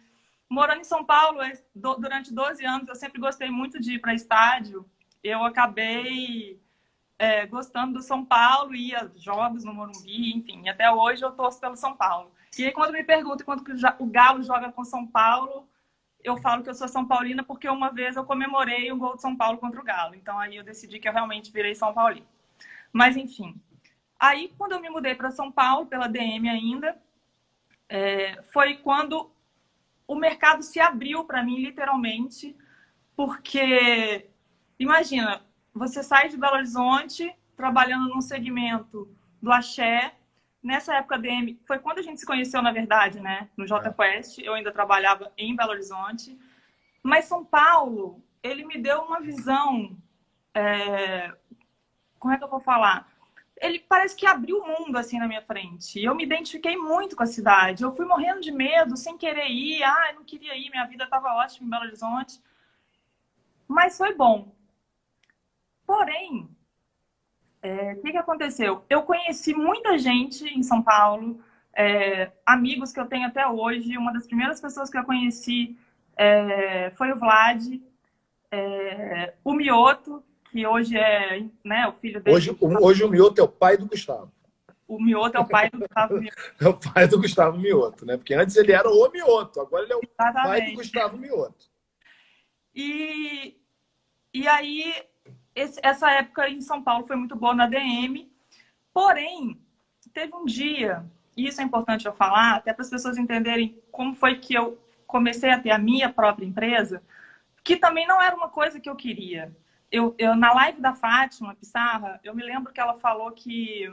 morando 0.49 0.81
em 0.81 0.85
São 0.85 1.05
Paulo 1.05 1.39
durante 1.73 2.33
12 2.33 2.65
anos, 2.65 2.87
eu 2.87 2.95
sempre 2.95 3.21
gostei 3.21 3.49
muito 3.51 3.79
de 3.79 3.95
ir 3.95 3.99
para 3.99 4.13
estádio. 4.13 4.89
Eu 5.23 5.43
acabei 5.43 6.59
é, 7.19 7.45
gostando 7.45 7.93
do 7.93 8.01
São 8.01 8.25
Paulo, 8.25 8.73
ia 8.73 9.11
jogos 9.15 9.63
no 9.63 9.73
Morumbi, 9.73 10.35
enfim. 10.35 10.67
Até 10.67 10.89
hoje 10.89 11.23
eu 11.23 11.31
torço 11.31 11.59
pelo 11.59 11.75
São 11.75 11.95
Paulo. 11.95 12.31
E 12.57 12.65
aí, 12.65 12.71
quando 12.71 12.93
me 12.93 13.03
perguntam 13.03 13.45
quando 13.45 13.63
o 13.99 14.05
Galo 14.07 14.41
joga 14.41 14.71
com 14.71 14.83
São 14.83 15.05
Paulo, 15.05 15.69
eu 16.23 16.37
falo 16.37 16.63
que 16.63 16.69
eu 16.69 16.73
sou 16.73 16.87
São 16.87 17.05
Paulina 17.05 17.43
porque 17.43 17.69
uma 17.69 17.91
vez 17.91 18.15
eu 18.15 18.25
comemorei 18.25 18.91
o 18.91 18.97
gol 18.97 19.15
de 19.15 19.21
São 19.21 19.35
Paulo 19.35 19.57
contra 19.59 19.79
o 19.79 19.83
Galo. 19.83 20.15
Então 20.15 20.39
aí 20.39 20.55
eu 20.55 20.63
decidi 20.63 20.99
que 20.99 21.07
eu 21.07 21.13
realmente 21.13 21.51
virei 21.51 21.75
São 21.75 21.93
Paulino. 21.93 22.27
Mas 22.91 23.15
enfim. 23.15 23.55
Aí, 24.19 24.53
quando 24.57 24.73
eu 24.73 24.81
me 24.81 24.89
mudei 24.89 25.15
para 25.15 25.31
São 25.31 25.51
Paulo, 25.51 25.85
pela 25.85 26.07
DM 26.07 26.49
ainda, 26.49 26.97
é, 27.87 28.41
foi 28.43 28.75
quando 28.75 29.31
o 30.09 30.15
mercado 30.15 30.63
se 30.63 30.79
abriu 30.79 31.23
para 31.23 31.43
mim, 31.43 31.59
literalmente, 31.59 32.57
porque, 33.15 34.27
imagina, 34.79 35.45
você 35.71 36.01
sai 36.01 36.29
de 36.29 36.35
Belo 36.35 36.55
Horizonte 36.55 37.31
trabalhando 37.55 38.09
num 38.09 38.19
segmento 38.19 39.07
do 39.39 39.51
axé. 39.51 40.15
Nessa 40.63 40.95
época 40.95 41.19
DM, 41.19 41.61
foi 41.63 41.77
quando 41.77 41.99
a 41.99 42.01
gente 42.01 42.19
se 42.19 42.25
conheceu, 42.25 42.59
na 42.59 42.71
verdade, 42.71 43.19
né? 43.19 43.49
No 43.55 43.67
J 43.67 43.93
Quest, 43.93 44.39
eu 44.39 44.55
ainda 44.55 44.71
trabalhava 44.71 45.31
em 45.37 45.55
Belo 45.55 45.73
Horizonte. 45.73 46.35
Mas 47.03 47.25
São 47.25 47.45
Paulo, 47.45 48.19
ele 48.41 48.65
me 48.65 48.79
deu 48.79 49.01
uma 49.01 49.21
visão. 49.21 49.95
É... 50.55 51.31
Como 52.17 52.33
é 52.33 52.37
que 52.37 52.43
eu 52.43 52.49
vou 52.49 52.59
falar? 52.59 53.08
Ele 53.61 53.79
parece 53.79 54.15
que 54.15 54.25
abriu 54.25 54.59
o 54.59 54.67
mundo 54.67 54.97
assim 54.97 55.19
na 55.19 55.27
minha 55.27 55.41
frente. 55.41 56.01
Eu 56.03 56.15
me 56.15 56.23
identifiquei 56.23 56.77
muito 56.77 57.15
com 57.15 57.23
a 57.23 57.27
cidade. 57.27 57.83
Eu 57.83 57.95
fui 57.95 58.05
morrendo 58.05 58.41
de 58.41 58.51
medo, 58.51 58.95
sem 58.97 59.17
querer 59.17 59.47
ir. 59.49 59.83
Ah, 59.83 60.09
eu 60.09 60.15
não 60.15 60.23
queria 60.23 60.55
ir, 60.55 60.69
minha 60.69 60.85
vida 60.85 61.03
estava 61.03 61.33
ótima 61.33 61.67
em 61.67 61.69
Belo 61.69 61.83
Horizonte. 61.83 62.41
Mas 63.67 63.97
foi 63.97 64.15
bom. 64.15 64.51
Porém, 65.85 66.49
é, 67.61 67.93
o 67.93 68.01
que, 68.01 68.11
que 68.11 68.17
aconteceu? 68.17 68.83
Eu 68.89 69.03
conheci 69.03 69.53
muita 69.53 69.97
gente 69.97 70.45
em 70.45 70.63
São 70.63 70.81
Paulo, 70.81 71.41
é, 71.73 72.31
amigos 72.45 72.91
que 72.91 72.99
eu 72.99 73.07
tenho 73.07 73.27
até 73.27 73.45
hoje. 73.47 73.97
Uma 73.97 74.13
das 74.13 74.25
primeiras 74.25 74.61
pessoas 74.61 74.89
que 74.89 74.97
eu 74.97 75.03
conheci 75.03 75.77
é, 76.15 76.91
foi 76.91 77.11
o 77.11 77.17
Vlad, 77.17 77.79
é, 78.51 79.33
o 79.43 79.53
Mioto, 79.53 80.23
que 80.51 80.65
hoje 80.65 80.97
é 80.97 81.43
né, 81.63 81.87
o 81.87 81.93
filho 81.93 82.21
dele. 82.21 82.35
Hoje, 82.35 82.57
hoje 82.59 83.03
o 83.03 83.09
Mioto 83.09 83.39
é 83.39 83.43
o 83.43 83.47
pai 83.47 83.77
do 83.77 83.87
Gustavo. 83.87 84.31
O 84.87 84.99
Mioto 85.01 85.37
é 85.37 85.39
o 85.39 85.47
pai 85.47 85.69
do 85.69 85.79
Gustavo 85.79 86.17
Mioto. 86.19 86.37
é 86.59 86.67
o 86.67 86.73
pai 86.73 87.07
do 87.07 87.21
Gustavo 87.21 87.57
Mioto, 87.57 88.05
né? 88.05 88.17
Porque 88.17 88.33
antes 88.33 88.55
ele 88.55 88.71
era 88.71 88.89
o 88.89 89.11
Mioto, 89.11 89.61
agora 89.61 89.83
ele 89.83 89.93
é 89.93 89.95
o 89.95 90.01
Exatamente. 90.01 90.47
pai 90.47 90.71
do 90.71 90.75
Gustavo 90.75 91.17
Mioto. 91.17 91.65
E, 92.73 93.57
e 94.33 94.47
aí, 94.47 94.93
esse, 95.55 95.79
essa 95.83 96.09
época 96.11 96.49
em 96.49 96.61
São 96.61 96.81
Paulo 96.81 97.05
foi 97.05 97.15
muito 97.15 97.35
boa 97.35 97.53
na 97.53 97.67
DM. 97.67 98.31
Porém, 98.91 99.61
teve 100.11 100.35
um 100.35 100.45
dia, 100.45 101.05
e 101.37 101.47
isso 101.47 101.61
é 101.61 101.63
importante 101.63 102.07
eu 102.07 102.13
falar, 102.13 102.55
até 102.55 102.73
para 102.73 102.81
as 102.81 102.89
pessoas 102.89 103.17
entenderem 103.17 103.79
como 103.91 104.15
foi 104.15 104.39
que 104.39 104.55
eu 104.55 104.81
comecei 105.05 105.51
a 105.51 105.59
ter 105.59 105.71
a 105.71 105.77
minha 105.77 106.11
própria 106.11 106.45
empresa, 106.45 107.03
que 107.63 107.77
também 107.77 108.07
não 108.07 108.21
era 108.21 108.35
uma 108.35 108.49
coisa 108.49 108.79
que 108.79 108.89
eu 108.89 108.95
queria. 108.95 109.55
Eu, 109.91 110.15
eu 110.17 110.35
na 110.35 110.53
live 110.53 110.81
da 110.81 110.93
Fátima 110.93 111.55
Pissarra, 111.55 112.19
eu 112.23 112.35
me 112.35 112.43
lembro 112.43 112.71
que 112.71 112.79
ela 112.79 112.93
falou 112.93 113.31
que 113.31 113.89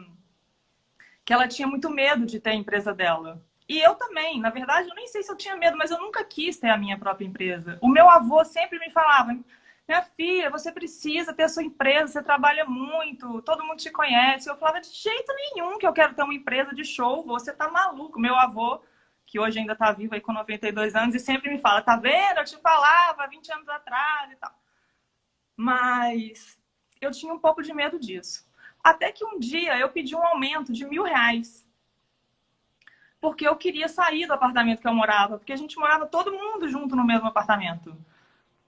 que 1.25 1.33
ela 1.33 1.49
tinha 1.49 1.67
muito 1.67 1.91
medo 1.91 2.25
de 2.25 2.39
ter 2.39 2.51
a 2.51 2.55
empresa 2.55 2.95
dela. 2.95 3.43
E 3.69 3.81
eu 3.81 3.97
também, 3.97 4.41
na 4.41 4.49
verdade, 4.49 4.89
eu 4.89 4.95
nem 4.95 5.09
sei 5.09 5.25
se 5.25 5.31
eu 5.31 5.37
tinha 5.37 5.57
medo, 5.57 5.77
mas 5.77 5.91
eu 5.91 5.99
nunca 5.99 6.23
quis 6.25 6.57
ter 6.57 6.71
a 6.71 6.77
minha 6.79 6.97
própria 6.97 7.27
empresa. 7.27 7.79
O 7.83 7.89
meu 7.89 8.09
avô 8.09 8.45
sempre 8.45 8.79
me 8.79 8.91
falava: 8.91 9.37
minha 9.89 10.03
filha, 10.03 10.51
você 10.51 10.71
precisa 10.71 11.35
ter 11.35 11.43
a 11.45 11.49
sua 11.49 11.65
empresa, 11.65 12.13
você 12.13 12.23
trabalha 12.23 12.65
muito, 12.65 13.43
todo 13.43 13.65
mundo 13.65 13.79
te 13.79 13.91
conhece. 13.91 14.49
Eu 14.49 14.57
falava: 14.57 14.81
de 14.81 14.89
jeito 14.89 15.33
nenhum 15.35 15.79
que 15.79 15.87
eu 15.87 15.93
quero 15.93 16.15
ter 16.15 16.23
uma 16.23 16.35
empresa 16.35 16.73
de 16.73 16.85
show, 16.85 17.25
você 17.25 17.53
tá 17.53 17.69
maluco. 17.69 18.21
Meu 18.21 18.37
avô, 18.37 18.81
que 19.27 19.41
hoje 19.41 19.59
ainda 19.59 19.75
tá 19.75 19.91
vivo 19.91 20.15
aí 20.15 20.21
com 20.21 20.33
92 20.33 20.95
anos, 20.95 21.15
e 21.17 21.19
sempre 21.19 21.51
me 21.51 21.59
fala: 21.59 21.83
tá 21.83 21.97
vendo? 21.97 22.39
Eu 22.39 22.45
te 22.45 22.57
falava 22.59 23.27
20 23.27 23.53
anos 23.53 23.69
atrás 23.69 24.31
e 24.31 24.37
tal. 24.37 24.55
Mas 25.57 26.59
eu 27.01 27.11
tinha 27.11 27.33
um 27.33 27.39
pouco 27.39 27.63
de 27.63 27.73
medo 27.73 27.99
disso. 27.99 28.47
Até 28.85 29.11
que 29.11 29.25
um 29.25 29.39
dia 29.39 29.79
eu 29.79 29.89
pedi 29.89 30.15
um 30.15 30.25
aumento 30.25 30.73
de 30.73 30.85
mil 30.85 31.03
reais. 31.03 31.67
Porque 33.21 33.49
eu 33.49 33.57
queria 33.57 33.89
sair 33.89 34.27
do 34.27 34.35
apartamento 34.35 34.81
que 34.81 34.87
eu 34.87 34.95
morava. 34.95 35.39
Porque 35.39 35.53
a 35.53 35.57
gente 35.57 35.79
morava 35.79 36.07
todo 36.07 36.33
mundo 36.33 36.69
junto 36.69 36.95
no 36.95 37.05
mesmo 37.05 37.27
apartamento. 37.27 37.97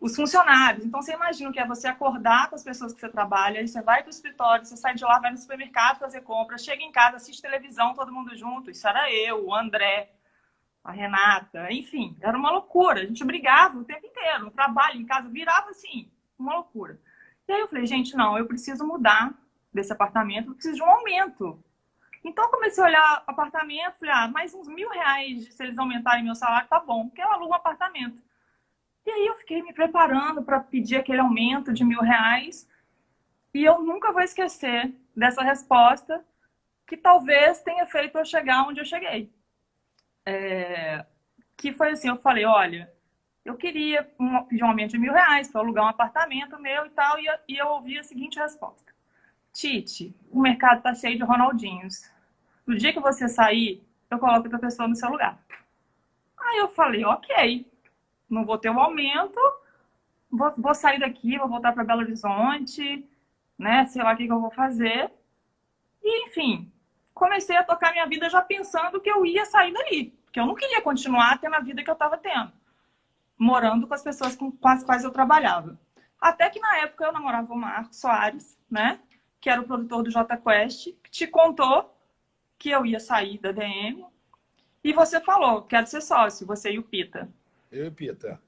Os 0.00 0.16
funcionários. 0.16 0.84
Então 0.84 1.02
você 1.02 1.12
imagina 1.12 1.50
o 1.50 1.52
que 1.52 1.60
é 1.60 1.66
você 1.66 1.88
acordar 1.88 2.48
com 2.48 2.54
as 2.54 2.64
pessoas 2.64 2.92
que 2.92 3.00
você 3.00 3.08
trabalha, 3.08 3.66
você 3.66 3.82
vai 3.82 4.02
para 4.02 4.08
o 4.08 4.10
escritório, 4.10 4.64
você 4.64 4.76
sai 4.76 4.94
de 4.94 5.04
lá, 5.04 5.18
vai 5.18 5.32
no 5.32 5.36
supermercado 5.36 5.98
fazer 5.98 6.20
compra, 6.20 6.56
chega 6.56 6.82
em 6.82 6.92
casa, 6.92 7.16
assiste 7.16 7.42
televisão, 7.42 7.94
todo 7.94 8.12
mundo 8.12 8.36
junto. 8.36 8.70
Isso 8.70 8.86
era 8.86 9.12
eu, 9.12 9.46
o 9.46 9.54
André, 9.54 10.12
a 10.84 10.92
Renata, 10.92 11.72
enfim, 11.72 12.16
era 12.20 12.38
uma 12.38 12.50
loucura. 12.50 13.02
A 13.02 13.06
gente 13.06 13.24
brigava 13.24 13.78
o 13.78 13.84
tempo 13.84 14.06
inteiro, 14.06 14.44
no 14.44 14.50
trabalho, 14.50 15.00
em 15.00 15.04
casa, 15.04 15.28
virava 15.28 15.70
assim, 15.70 16.10
uma 16.38 16.54
loucura. 16.54 17.00
E 17.46 17.52
aí 17.52 17.60
eu 17.60 17.68
falei, 17.68 17.86
gente, 17.86 18.16
não, 18.16 18.36
eu 18.36 18.46
preciso 18.46 18.86
mudar 18.86 19.34
desse 19.72 19.92
apartamento, 19.92 20.50
eu 20.50 20.54
preciso 20.54 20.76
de 20.76 20.82
um 20.82 20.86
aumento. 20.86 21.62
Então 22.24 22.44
eu 22.44 22.50
comecei 22.50 22.82
a 22.82 22.86
olhar 22.86 23.24
apartamento, 23.26 23.98
falei, 23.98 24.14
ah, 24.14 24.28
mais 24.28 24.54
uns 24.54 24.68
mil 24.68 24.90
reais 24.90 25.52
se 25.54 25.62
eles 25.62 25.78
aumentarem 25.78 26.24
meu 26.24 26.34
salário, 26.34 26.68
tá 26.68 26.80
bom, 26.80 27.08
porque 27.08 27.22
eu 27.22 27.30
alugo 27.30 27.52
um 27.52 27.56
apartamento. 27.56 28.20
E 29.06 29.10
aí 29.10 29.26
eu 29.26 29.36
fiquei 29.36 29.62
me 29.62 29.72
preparando 29.72 30.42
para 30.42 30.60
pedir 30.60 30.96
aquele 30.96 31.20
aumento 31.20 31.72
de 31.72 31.82
mil 31.84 32.00
reais. 32.00 32.68
E 33.54 33.64
eu 33.64 33.80
nunca 33.80 34.12
vou 34.12 34.20
esquecer 34.20 34.92
dessa 35.16 35.42
resposta 35.42 36.22
que 36.86 36.96
talvez 36.96 37.62
tenha 37.62 37.86
feito 37.86 38.18
eu 38.18 38.24
chegar 38.24 38.68
onde 38.68 38.80
eu 38.80 38.84
cheguei. 38.84 39.32
É... 40.26 41.06
Que 41.56 41.72
foi 41.72 41.92
assim, 41.92 42.08
eu 42.08 42.18
falei, 42.18 42.44
olha, 42.44 42.92
eu 43.48 43.56
queria 43.56 44.06
um, 44.20 44.42
pedir 44.44 44.62
um 44.62 44.68
aumento 44.68 44.90
de 44.90 44.98
mil 44.98 45.12
reais 45.12 45.50
para 45.50 45.62
alugar 45.62 45.86
um 45.86 45.88
apartamento 45.88 46.60
meu 46.60 46.84
e 46.84 46.90
tal, 46.90 47.18
e, 47.18 47.26
e 47.48 47.56
eu 47.56 47.66
ouvi 47.68 47.98
a 47.98 48.02
seguinte 48.02 48.38
resposta. 48.38 48.92
Tite, 49.54 50.14
o 50.30 50.38
mercado 50.38 50.82
tá 50.82 50.94
cheio 50.94 51.16
de 51.16 51.24
Ronaldinhos. 51.24 52.10
No 52.66 52.76
dia 52.76 52.92
que 52.92 53.00
você 53.00 53.26
sair, 53.26 53.82
eu 54.10 54.18
coloco 54.18 54.42
outra 54.42 54.58
pessoa 54.58 54.86
no 54.86 54.94
seu 54.94 55.08
lugar. 55.08 55.38
Aí 56.38 56.58
eu 56.58 56.68
falei, 56.68 57.02
ok, 57.06 57.66
não 58.28 58.44
vou 58.44 58.58
ter 58.58 58.68
um 58.68 58.78
aumento, 58.78 59.40
vou, 60.30 60.52
vou 60.58 60.74
sair 60.74 61.00
daqui, 61.00 61.38
vou 61.38 61.48
voltar 61.48 61.72
para 61.72 61.84
Belo 61.84 62.02
Horizonte, 62.02 63.08
né? 63.58 63.86
Sei 63.86 64.02
lá 64.02 64.12
o 64.12 64.16
que, 64.16 64.26
que 64.26 64.32
eu 64.32 64.40
vou 64.40 64.50
fazer. 64.50 65.10
E, 66.02 66.26
enfim, 66.26 66.70
comecei 67.14 67.56
a 67.56 67.64
tocar 67.64 67.92
minha 67.92 68.06
vida 68.06 68.28
já 68.28 68.42
pensando 68.42 69.00
que 69.00 69.10
eu 69.10 69.24
ia 69.24 69.46
sair 69.46 69.72
dali. 69.72 70.10
Porque 70.26 70.38
eu 70.38 70.46
não 70.46 70.54
queria 70.54 70.82
continuar 70.82 71.38
tendo 71.38 71.56
a 71.56 71.60
vida 71.60 71.82
que 71.82 71.88
eu 71.88 71.94
estava 71.94 72.18
tendo. 72.18 72.57
Morando 73.38 73.86
com 73.86 73.94
as 73.94 74.02
pessoas 74.02 74.34
com, 74.34 74.50
com 74.50 74.68
as 74.68 74.82
quais 74.82 75.04
eu 75.04 75.10
trabalhava. 75.10 75.78
Até 76.20 76.50
que 76.50 76.58
na 76.58 76.78
época 76.78 77.04
eu 77.04 77.12
namorava 77.12 77.52
o 77.52 77.56
Marcos 77.56 78.00
Soares, 78.00 78.58
né? 78.68 78.98
que 79.40 79.48
era 79.48 79.60
o 79.60 79.64
produtor 79.64 80.02
do 80.02 80.10
J 80.10 80.36
Quest, 80.36 80.88
que 81.02 81.10
te 81.10 81.26
contou 81.26 81.94
que 82.58 82.70
eu 82.70 82.84
ia 82.84 82.98
sair 82.98 83.38
da 83.38 83.52
DM. 83.52 84.04
E 84.82 84.92
você 84.92 85.20
falou, 85.20 85.62
quero 85.62 85.86
ser 85.86 86.00
sócio, 86.00 86.46
você 86.46 86.72
e 86.72 86.78
o 86.78 86.82
Pita. 86.82 87.28
Eu 87.70 87.86
e 87.86 87.88
o 87.88 87.92
Pita. 87.92 88.40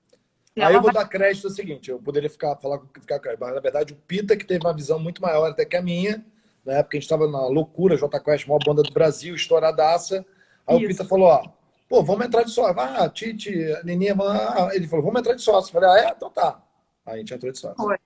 E 0.57 0.63
Aí 0.63 0.75
eu 0.75 0.83
vou 0.83 0.93
vai... 0.93 1.03
dar 1.03 1.09
crédito 1.09 1.47
ao 1.47 1.53
seguinte, 1.53 1.91
eu 1.91 1.99
poderia 2.01 2.29
ficar 2.29 2.57
falar 2.57 2.81
ficar 3.01 3.21
mas 3.39 3.55
na 3.55 3.61
verdade 3.61 3.93
o 3.93 3.97
Pita 3.97 4.37
que 4.37 4.45
teve 4.45 4.67
uma 4.67 4.75
visão 4.75 4.99
muito 4.99 5.23
maior 5.23 5.51
até 5.51 5.65
que 5.65 5.77
a 5.77 5.83
minha. 5.83 6.25
Na 6.65 6.75
época 6.75 6.97
a 6.97 7.01
gente 7.01 7.05
estava 7.05 7.29
na 7.29 7.47
loucura, 7.47 7.97
J 7.97 8.21
Quest, 8.21 8.47
maior 8.47 8.61
banda 8.65 8.83
do 8.83 8.93
Brasil, 8.93 9.35
estouradaça. 9.35 10.27
Aí 10.67 10.77
Isso. 10.77 10.85
o 10.85 10.89
Pita 10.89 11.05
falou, 11.05 11.29
ó, 11.29 11.49
pô, 11.91 12.05
vamos 12.05 12.25
entrar 12.25 12.45
de 12.45 12.53
sócio. 12.53 12.81
Ah, 12.81 13.09
Tite, 13.11 13.51
Nininha, 13.85 14.15
ah. 14.17 14.71
ele 14.73 14.87
falou, 14.87 15.05
vamos 15.05 15.21
entrar 15.21 15.35
de 15.35 15.43
sócio. 15.43 15.77
Eu 15.77 15.81
falei, 15.81 16.05
ah, 16.05 16.09
é? 16.09 16.13
Então 16.17 16.31
tá. 16.31 16.63
Aí 17.05 17.15
a 17.15 17.19
gente 17.19 17.35
entrou 17.35 17.51
de 17.51 17.59
sócio. 17.59 17.77
Foi. 17.77 17.99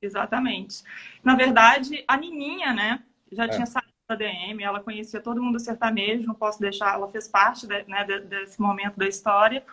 Exatamente. 0.00 0.84
Na 1.22 1.34
verdade, 1.34 2.04
a 2.06 2.16
Nininha, 2.16 2.72
né, 2.72 3.02
já 3.32 3.46
é. 3.46 3.48
tinha 3.48 3.66
saído 3.66 3.88
da 4.06 4.14
DM, 4.14 4.62
ela 4.62 4.80
conhecia 4.80 5.20
todo 5.20 5.42
mundo 5.42 5.58
sertanejo, 5.58 6.26
não 6.26 6.34
posso 6.34 6.60
deixar, 6.60 6.94
ela 6.94 7.08
fez 7.08 7.26
parte 7.26 7.66
de, 7.66 7.84
né, 7.84 8.04
desse 8.04 8.60
momento 8.60 8.98
da 8.98 9.08
história. 9.08 9.64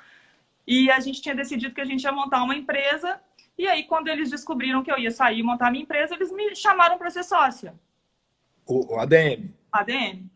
E 0.65 0.89
a 0.89 0.99
gente 0.99 1.21
tinha 1.21 1.35
decidido 1.35 1.75
que 1.75 1.81
a 1.81 1.85
gente 1.85 2.03
ia 2.03 2.11
montar 2.11 2.41
uma 2.43 2.55
empresa. 2.55 3.19
E 3.57 3.67
aí, 3.67 3.83
quando 3.83 4.07
eles 4.07 4.31
descobriram 4.31 4.81
que 4.81 4.91
eu 4.91 4.97
ia 4.97 5.11
sair 5.11 5.39
e 5.39 5.43
montar 5.43 5.69
minha 5.69 5.83
empresa, 5.83 6.15
eles 6.15 6.31
me 6.31 6.55
chamaram 6.55 6.97
para 6.97 7.11
ser 7.11 7.23
sócia. 7.23 7.75
O, 8.65 8.95
o 8.95 8.99
ADM. 8.99 9.53
ADM. 9.71 10.31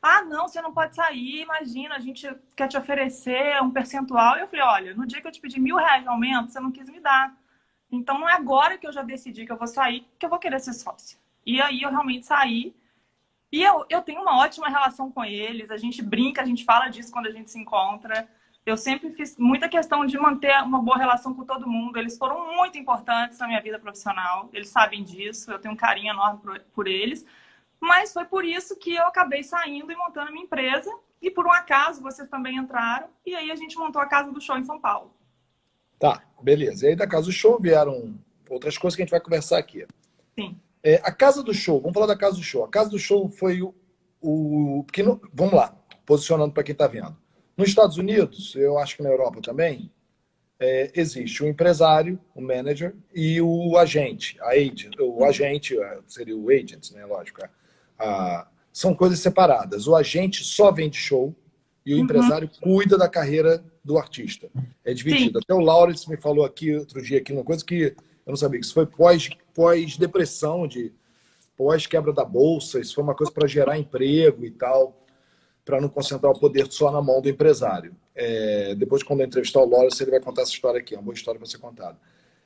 Ah, 0.00 0.22
não, 0.22 0.48
você 0.48 0.60
não 0.62 0.72
pode 0.72 0.94
sair, 0.94 1.42
imagina, 1.42 1.96
a 1.96 2.00
gente 2.00 2.28
quer 2.54 2.68
te 2.68 2.76
oferecer 2.76 3.60
um 3.62 3.70
percentual. 3.70 4.36
Eu 4.36 4.46
falei, 4.48 4.64
olha, 4.64 4.94
no 4.94 5.06
dia 5.06 5.20
que 5.20 5.26
eu 5.26 5.32
te 5.32 5.40
pedi 5.40 5.60
mil 5.60 5.76
reais 5.76 6.02
de 6.02 6.08
aumento, 6.08 6.52
você 6.52 6.60
não 6.60 6.70
quis 6.70 6.88
me 6.88 7.00
dar. 7.00 7.36
Então 7.90 8.18
não 8.18 8.28
é 8.28 8.34
agora 8.34 8.78
que 8.78 8.86
eu 8.86 8.92
já 8.92 9.02
decidi 9.02 9.46
que 9.46 9.52
eu 9.52 9.56
vou 9.56 9.66
sair 9.66 10.06
que 10.18 10.26
eu 10.26 10.30
vou 10.30 10.38
querer 10.38 10.60
ser 10.60 10.72
sócia. 10.72 11.18
E 11.44 11.60
aí 11.60 11.82
eu 11.82 11.90
realmente 11.90 12.26
saí. 12.26 12.74
E 13.52 13.62
eu, 13.62 13.86
eu 13.88 14.02
tenho 14.02 14.22
uma 14.22 14.38
ótima 14.38 14.68
relação 14.68 15.10
com 15.10 15.24
eles, 15.24 15.70
a 15.70 15.76
gente 15.76 16.02
brinca, 16.02 16.42
a 16.42 16.44
gente 16.44 16.64
fala 16.64 16.88
disso 16.88 17.12
quando 17.12 17.26
a 17.26 17.30
gente 17.30 17.50
se 17.50 17.58
encontra. 17.58 18.28
Eu 18.64 18.76
sempre 18.76 19.10
fiz 19.10 19.36
muita 19.38 19.68
questão 19.68 20.04
de 20.04 20.18
manter 20.18 20.60
uma 20.64 20.82
boa 20.82 20.98
relação 20.98 21.32
com 21.32 21.44
todo 21.44 21.68
mundo. 21.68 21.96
Eles 21.96 22.18
foram 22.18 22.56
muito 22.56 22.76
importantes 22.76 23.38
na 23.38 23.46
minha 23.46 23.60
vida 23.60 23.78
profissional, 23.78 24.50
eles 24.52 24.68
sabem 24.68 25.04
disso, 25.04 25.52
eu 25.52 25.58
tenho 25.60 25.74
um 25.74 25.76
carinho 25.76 26.10
enorme 26.12 26.40
por 26.74 26.88
eles. 26.88 27.24
Mas 27.80 28.12
foi 28.12 28.24
por 28.24 28.44
isso 28.44 28.76
que 28.76 28.94
eu 28.94 29.06
acabei 29.06 29.42
saindo 29.42 29.92
e 29.92 29.96
montando 29.96 30.28
a 30.28 30.32
minha 30.32 30.44
empresa. 30.44 30.90
E 31.20 31.30
por 31.30 31.46
um 31.46 31.52
acaso 31.52 32.02
vocês 32.02 32.28
também 32.28 32.56
entraram. 32.56 33.08
E 33.24 33.34
aí 33.34 33.50
a 33.50 33.56
gente 33.56 33.76
montou 33.76 34.00
a 34.00 34.06
Casa 34.06 34.30
do 34.30 34.40
Show 34.40 34.58
em 34.58 34.64
São 34.64 34.80
Paulo. 34.80 35.14
Tá, 35.98 36.22
beleza. 36.42 36.86
E 36.86 36.88
aí 36.90 36.96
da 36.96 37.06
Casa 37.06 37.26
do 37.26 37.32
Show 37.32 37.58
vieram 37.60 38.18
outras 38.48 38.76
coisas 38.76 38.96
que 38.96 39.02
a 39.02 39.04
gente 39.04 39.10
vai 39.10 39.20
conversar 39.20 39.58
aqui. 39.58 39.86
Sim. 40.38 40.58
É, 40.82 41.00
a 41.02 41.10
Casa 41.10 41.42
do 41.42 41.52
Show, 41.52 41.80
vamos 41.80 41.94
falar 41.94 42.06
da 42.06 42.16
Casa 42.16 42.36
do 42.36 42.42
Show. 42.42 42.64
A 42.64 42.68
Casa 42.68 42.90
do 42.90 42.98
Show 42.98 43.28
foi 43.28 43.62
o. 43.62 43.74
o 44.20 44.84
no, 44.98 45.20
vamos 45.32 45.54
lá, 45.54 45.76
posicionando 46.04 46.52
para 46.52 46.62
quem 46.62 46.72
está 46.72 46.86
vendo. 46.86 47.16
Nos 47.56 47.68
Estados 47.68 47.96
Unidos, 47.96 48.54
eu 48.54 48.78
acho 48.78 48.96
que 48.96 49.02
na 49.02 49.08
Europa 49.08 49.40
também, 49.40 49.90
é, 50.60 50.90
existe 50.94 51.42
o 51.42 51.46
empresário, 51.46 52.20
o 52.34 52.40
manager 52.40 52.94
e 53.14 53.40
o 53.40 53.76
agente. 53.76 54.38
A 54.40 54.50
agent, 54.50 54.94
o 55.00 55.24
agente 55.24 55.78
é, 55.78 55.98
seria 56.06 56.36
o 56.36 56.50
agent, 56.50 56.92
né? 56.92 57.04
Lógico. 57.04 57.44
É. 57.44 57.50
A, 57.98 58.46
são 58.72 58.94
coisas 58.94 59.20
separadas. 59.20 59.86
O 59.86 59.96
agente 59.96 60.44
só 60.44 60.70
vende 60.70 60.96
show 60.96 61.34
e 61.84 61.94
o 61.94 61.96
uhum. 61.96 62.04
empresário 62.04 62.50
cuida 62.60 62.98
da 62.98 63.08
carreira 63.08 63.64
do 63.82 63.96
artista. 63.96 64.48
É 64.84 64.92
dividido. 64.92 65.38
Sim. 65.38 65.44
Até 65.44 65.54
o 65.54 65.60
Lawrence 65.60 66.10
me 66.10 66.16
falou 66.16 66.44
aqui 66.44 66.74
outro 66.74 67.00
dia 67.00 67.18
aqui 67.18 67.32
uma 67.32 67.44
coisa 67.44 67.64
que 67.64 67.94
eu 68.26 68.30
não 68.30 68.36
sabia 68.36 68.58
que 68.58 68.66
isso 68.66 68.74
foi 68.74 68.84
pós 68.84 69.30
pós 69.54 69.96
depressão 69.96 70.66
de 70.66 70.92
pós 71.56 71.86
quebra 71.86 72.12
da 72.12 72.24
bolsa, 72.24 72.78
isso 72.78 72.94
foi 72.94 73.02
uma 73.02 73.14
coisa 73.14 73.32
para 73.32 73.48
gerar 73.48 73.78
emprego 73.78 74.44
e 74.44 74.50
tal, 74.50 75.06
para 75.64 75.80
não 75.80 75.88
concentrar 75.88 76.30
o 76.30 76.38
poder 76.38 76.70
só 76.70 76.90
na 76.90 77.00
mão 77.00 77.22
do 77.22 77.30
empresário. 77.30 77.96
É, 78.14 78.74
depois 78.74 79.02
quando 79.02 79.20
eu 79.20 79.26
entrevistar 79.26 79.60
o 79.60 79.68
Lawrence, 79.68 80.02
ele 80.02 80.10
vai 80.10 80.20
contar 80.20 80.42
essa 80.42 80.52
história 80.52 80.80
aqui, 80.80 80.94
é 80.94 80.98
uma 80.98 81.04
boa 81.04 81.14
história 81.14 81.38
para 81.38 81.48
ser 81.48 81.58
contada. 81.58 81.96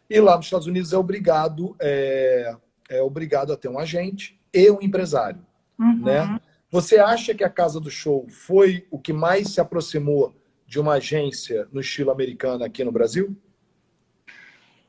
E 0.08 0.20
lá 0.20 0.36
nos 0.36 0.46
Estados 0.46 0.68
Unidos 0.68 0.92
é 0.92 0.96
obrigado 0.96 1.74
é, 1.80 2.54
é 2.88 3.02
obrigado 3.02 3.52
a 3.52 3.56
ter 3.56 3.68
um 3.68 3.78
agente 3.78 4.39
e 4.52 4.70
um 4.70 4.80
empresário, 4.80 5.44
Uhum. 5.78 6.02
né? 6.04 6.40
Você 6.70 6.98
acha 6.98 7.34
que 7.34 7.42
a 7.42 7.50
Casa 7.50 7.80
do 7.80 7.90
Show 7.90 8.28
foi 8.28 8.86
o 8.90 8.98
que 8.98 9.12
mais 9.12 9.48
se 9.48 9.60
aproximou 9.60 10.34
de 10.66 10.78
uma 10.78 10.94
agência 10.94 11.66
no 11.72 11.80
estilo 11.80 12.10
americano 12.12 12.62
aqui 12.64 12.84
no 12.84 12.92
Brasil? 12.92 13.36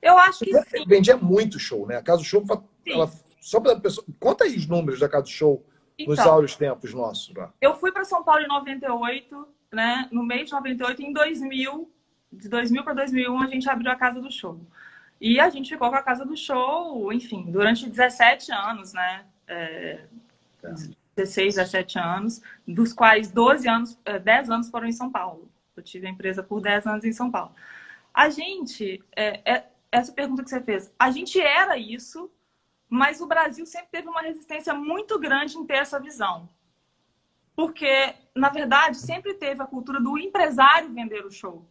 Eu 0.02 0.18
acho 0.18 0.40
que 0.46 0.54
sim. 0.64 0.86
Vendia 0.86 1.16
muito 1.18 1.60
show, 1.60 1.88
né? 1.88 1.96
A 1.98 2.02
Casa 2.02 2.20
do 2.20 2.26
Show, 2.28 2.44
ela, 2.86 3.10
só 3.40 3.60
para 3.60 3.80
pessoa, 3.80 4.06
conta 4.20 4.44
aí 4.44 4.56
os 4.56 4.68
números 4.68 5.00
da 5.00 5.08
Casa 5.10 5.24
do 5.24 5.30
Show 5.30 5.66
nos 6.00 6.20
Então, 6.20 6.32
áureos 6.34 6.56
tempos 6.56 6.94
nossos 6.94 7.34
lá. 7.36 7.54
eu 7.62 7.76
fui 7.76 7.92
para 7.92 8.04
São 8.04 8.24
Paulo 8.24 8.42
em 8.44 8.48
98, 8.48 9.48
né? 9.72 10.08
No 10.12 10.24
mês 10.24 10.48
de 10.48 10.52
98, 10.54 11.02
em 11.04 11.14
2000, 11.14 11.92
de 12.32 12.50
2000 12.50 12.84
para 12.84 12.94
2001, 12.94 13.42
a 13.42 13.48
gente 13.48 13.70
abriu 13.70 13.92
a 13.92 13.96
Casa 13.96 14.20
do 14.20 14.32
Show. 14.32 14.60
E 15.20 15.40
a 15.40 15.50
gente 15.50 15.70
ficou 15.70 15.90
com 15.90 15.96
a 15.96 16.02
Casa 16.02 16.26
do 16.26 16.36
Show, 16.36 17.14
enfim, 17.14 17.52
durante 17.52 17.88
17 17.88 18.52
anos, 18.52 18.94
né? 18.94 19.26
É, 19.48 20.06
Tá. 20.62 20.76
16, 21.16 21.56
17 21.56 22.00
anos, 22.00 22.42
dos 22.68 22.94
quais 22.94 23.32
12 23.32 23.68
anos, 23.68 24.00
eh, 24.06 24.20
10 24.20 24.50
anos 24.50 24.70
foram 24.70 24.88
em 24.88 24.92
São 24.92 25.12
Paulo. 25.12 25.50
Eu 25.76 25.84
tive 25.84 26.08
a 26.08 26.10
empresa 26.10 26.42
por 26.44 26.62
10 26.62 26.86
anos 26.86 27.04
em 27.04 27.12
São 27.12 27.30
Paulo. 27.30 27.52
A 28.14 28.30
gente, 28.30 29.04
é, 29.16 29.42
é- 29.52 29.66
essa 29.92 30.12
pergunta 30.12 30.44
que 30.44 30.50
você 30.50 30.62
fez, 30.62 30.94
a 30.98 31.12
gente 31.12 31.42
era 31.42 31.78
isso, 31.78 32.32
mas 32.88 33.22
o 33.22 33.28
Brasil 33.28 33.66
sempre 33.66 33.90
teve 33.92 34.08
uma 34.08 34.22
resistência 34.22 34.74
muito 34.74 35.20
grande 35.20 35.58
em 35.58 35.66
ter 35.66 35.76
essa 35.78 36.00
visão. 36.00 36.48
Porque, 37.56 38.14
na 38.36 38.50
verdade, 38.50 38.98
sempre 38.98 39.34
teve 39.34 39.62
a 39.62 39.68
cultura 39.68 40.00
do 40.00 40.18
empresário 40.18 40.94
vender 40.94 41.26
o 41.26 41.32
show 41.32 41.66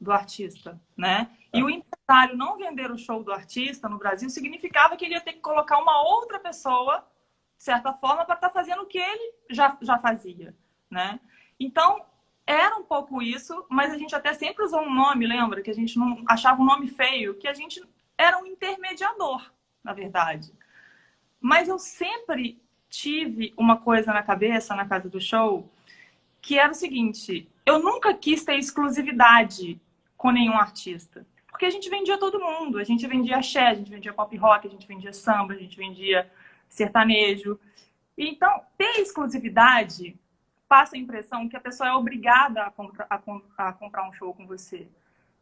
do 0.00 0.12
artista, 0.12 0.80
né? 0.96 1.28
E 1.52 1.62
o 1.62 1.70
empresário 1.70 2.36
não 2.36 2.56
vender 2.58 2.90
o 2.90 2.98
show 2.98 3.22
do 3.22 3.32
artista 3.32 3.88
no 3.88 3.98
Brasil 3.98 4.28
significava 4.28 4.96
que 4.96 5.04
ele 5.04 5.14
ia 5.14 5.20
ter 5.20 5.34
que 5.34 5.40
colocar 5.40 5.78
uma 5.78 6.02
outra 6.02 6.38
pessoa, 6.38 7.04
de 7.56 7.62
certa 7.62 7.92
forma, 7.92 8.24
para 8.24 8.34
estar 8.34 8.50
fazendo 8.50 8.82
o 8.82 8.86
que 8.86 8.98
ele 8.98 9.34
já, 9.50 9.76
já 9.80 9.98
fazia, 9.98 10.54
né? 10.90 11.18
Então, 11.58 12.04
era 12.46 12.76
um 12.76 12.84
pouco 12.84 13.20
isso, 13.20 13.66
mas 13.68 13.92
a 13.92 13.98
gente 13.98 14.14
até 14.14 14.32
sempre 14.32 14.64
usou 14.64 14.82
um 14.82 14.94
nome, 14.94 15.26
lembra? 15.26 15.62
Que 15.62 15.70
a 15.70 15.74
gente 15.74 15.98
não 15.98 16.22
achava 16.28 16.60
um 16.60 16.64
nome 16.64 16.86
feio, 16.86 17.34
que 17.34 17.48
a 17.48 17.54
gente 17.54 17.82
era 18.16 18.38
um 18.38 18.46
intermediador, 18.46 19.50
na 19.82 19.92
verdade. 19.92 20.52
Mas 21.40 21.68
eu 21.68 21.78
sempre 21.78 22.60
tive 22.88 23.52
uma 23.56 23.76
coisa 23.76 24.12
na 24.12 24.22
cabeça, 24.22 24.76
na 24.76 24.86
casa 24.86 25.08
do 25.08 25.20
show, 25.20 25.68
que 26.40 26.58
era 26.58 26.70
o 26.70 26.74
seguinte: 26.74 27.48
eu 27.64 27.80
nunca 27.80 28.14
quis 28.14 28.44
ter 28.44 28.56
exclusividade 28.56 29.80
com 30.16 30.30
nenhum 30.30 30.54
artista. 30.54 31.26
Porque 31.48 31.66
a 31.66 31.70
gente 31.70 31.88
vendia 31.88 32.18
todo 32.18 32.38
mundo. 32.38 32.78
A 32.78 32.84
gente 32.84 33.06
vendia 33.06 33.38
axé, 33.38 33.66
a 33.68 33.74
gente 33.74 33.90
vendia 33.90 34.12
pop 34.12 34.36
rock, 34.36 34.66
a 34.66 34.70
gente 34.70 34.86
vendia 34.86 35.12
samba, 35.12 35.54
a 35.54 35.56
gente 35.56 35.76
vendia 35.76 36.30
sertanejo. 36.68 37.58
Então, 38.16 38.62
ter 38.76 39.00
exclusividade 39.00 40.16
passa 40.68 40.96
a 40.96 40.98
impressão 40.98 41.48
que 41.48 41.56
a 41.56 41.60
pessoa 41.60 41.88
é 41.88 41.92
obrigada 41.92 42.62
a, 42.62 42.70
compra- 42.70 43.06
a 43.08 43.20
a 43.68 43.72
comprar 43.72 44.08
um 44.08 44.12
show 44.12 44.34
com 44.34 44.46
você. 44.46 44.88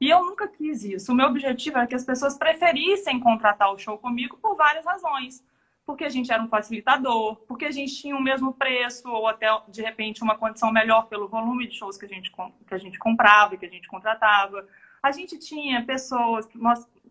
E 0.00 0.11
eu 0.11 0.25
nunca 0.25 0.47
quis 0.49 0.85
isso. 0.85 1.12
O 1.12 1.14
meu 1.14 1.26
objetivo 1.26 1.78
era 1.78 1.87
que 1.87 1.95
as 1.95 2.04
pessoas 2.04 2.37
preferissem 2.37 3.21
contratar 3.21 3.73
o 3.73 3.78
show 3.78 3.97
comigo 3.97 4.37
por 4.37 4.57
várias 4.57 4.85
razões. 4.85 5.43
Porque 5.87 6.04
a 6.04 6.09
gente 6.09 6.33
era 6.33 6.43
um 6.43 6.49
facilitador, 6.49 7.37
porque 7.46 7.66
a 7.66 7.70
gente 7.70 7.94
tinha 7.94 8.16
o 8.16 8.22
mesmo 8.22 8.55
preço, 8.55 9.07
ou 9.09 9.27
até, 9.27 9.49
de 9.68 9.83
repente, 9.83 10.22
uma 10.22 10.37
condição 10.37 10.72
melhor 10.72 11.09
pelo 11.09 11.29
volume 11.29 11.66
de 11.66 11.77
shows 11.77 11.99
que 11.99 12.07
a 12.07 12.09
gente, 12.09 12.33
que 12.66 12.75
a 12.75 12.79
gente 12.79 12.99
comprava 12.99 13.55
e 13.55 13.59
que 13.59 13.66
a 13.66 13.68
gente 13.68 13.87
contratava. 13.87 14.66
A 15.03 15.11
gente 15.12 15.38
tinha 15.38 15.85
pessoas, 15.85 16.49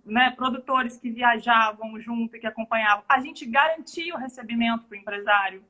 né, 0.03 0.31
produtores 0.31 0.97
que 0.97 1.09
viajavam 1.09 1.99
junto 1.99 2.35
e 2.35 2.39
que 2.39 2.47
acompanhavam. 2.47 3.03
A 3.07 3.19
gente 3.19 3.45
garantia 3.45 4.15
o 4.15 4.17
recebimento 4.17 4.85
para 4.85 4.95
o 4.95 4.99
empresário. 4.99 5.63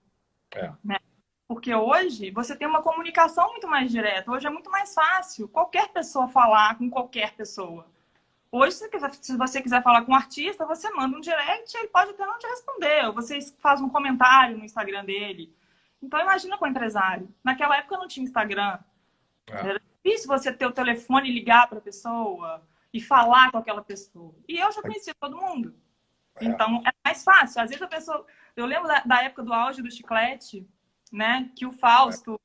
É. 0.55 0.71
Porque 1.47 1.73
hoje 1.73 2.31
você 2.31 2.55
tem 2.55 2.67
uma 2.67 2.81
comunicação 2.81 3.51
muito 3.51 3.67
mais 3.67 3.91
direta. 3.91 4.31
Hoje 4.31 4.47
é 4.47 4.49
muito 4.49 4.71
mais 4.71 4.93
fácil 4.93 5.47
qualquer 5.47 5.89
pessoa 5.89 6.27
falar 6.27 6.77
com 6.77 6.89
qualquer 6.89 7.33
pessoa. 7.35 7.85
Hoje, 8.51 8.77
se 9.19 9.35
você 9.35 9.61
quiser 9.63 9.81
falar 9.81 10.03
com 10.03 10.11
um 10.11 10.15
artista, 10.15 10.63
você 10.63 10.87
manda 10.91 11.17
um 11.17 11.21
direct, 11.21 11.75
ele 11.75 11.87
pode 11.87 12.11
até 12.11 12.23
não 12.23 12.37
te 12.37 12.45
responder. 12.45 13.07
Ou 13.07 13.13
você 13.13 13.39
faz 13.57 13.81
um 13.81 13.89
comentário 13.89 14.57
no 14.57 14.63
Instagram 14.63 15.03
dele. 15.05 15.51
Então, 16.01 16.19
imagina 16.19 16.55
com 16.55 16.65
o 16.65 16.67
empresário. 16.67 17.27
Naquela 17.43 17.77
época 17.77 17.97
não 17.97 18.07
tinha 18.07 18.23
Instagram. 18.23 18.77
É. 19.47 19.69
Era 19.69 19.81
difícil 20.03 20.27
você 20.27 20.53
ter 20.53 20.67
o 20.67 20.71
telefone 20.71 21.29
e 21.29 21.33
ligar 21.33 21.67
para 21.67 21.79
a 21.79 21.81
pessoa 21.81 22.61
e 22.93 23.01
falar 23.01 23.51
com 23.51 23.57
aquela 23.57 23.83
pessoa. 23.83 24.35
E 24.47 24.57
eu 24.57 24.71
já 24.71 24.81
conhecia 24.81 25.15
todo 25.19 25.37
mundo. 25.37 25.75
É. 26.39 26.45
Então, 26.45 26.81
é 26.85 26.91
mais 27.03 27.23
fácil. 27.23 27.61
Às 27.61 27.69
vezes 27.69 27.81
a 27.81 27.87
pessoa. 27.87 28.25
Eu 28.55 28.65
lembro 28.65 28.87
da, 28.87 28.99
da 29.01 29.23
época 29.23 29.43
do 29.43 29.53
auge 29.53 29.81
do 29.81 29.91
chiclete, 29.91 30.67
né? 31.11 31.49
Que 31.55 31.65
o 31.65 31.71
Fausto 31.71 32.39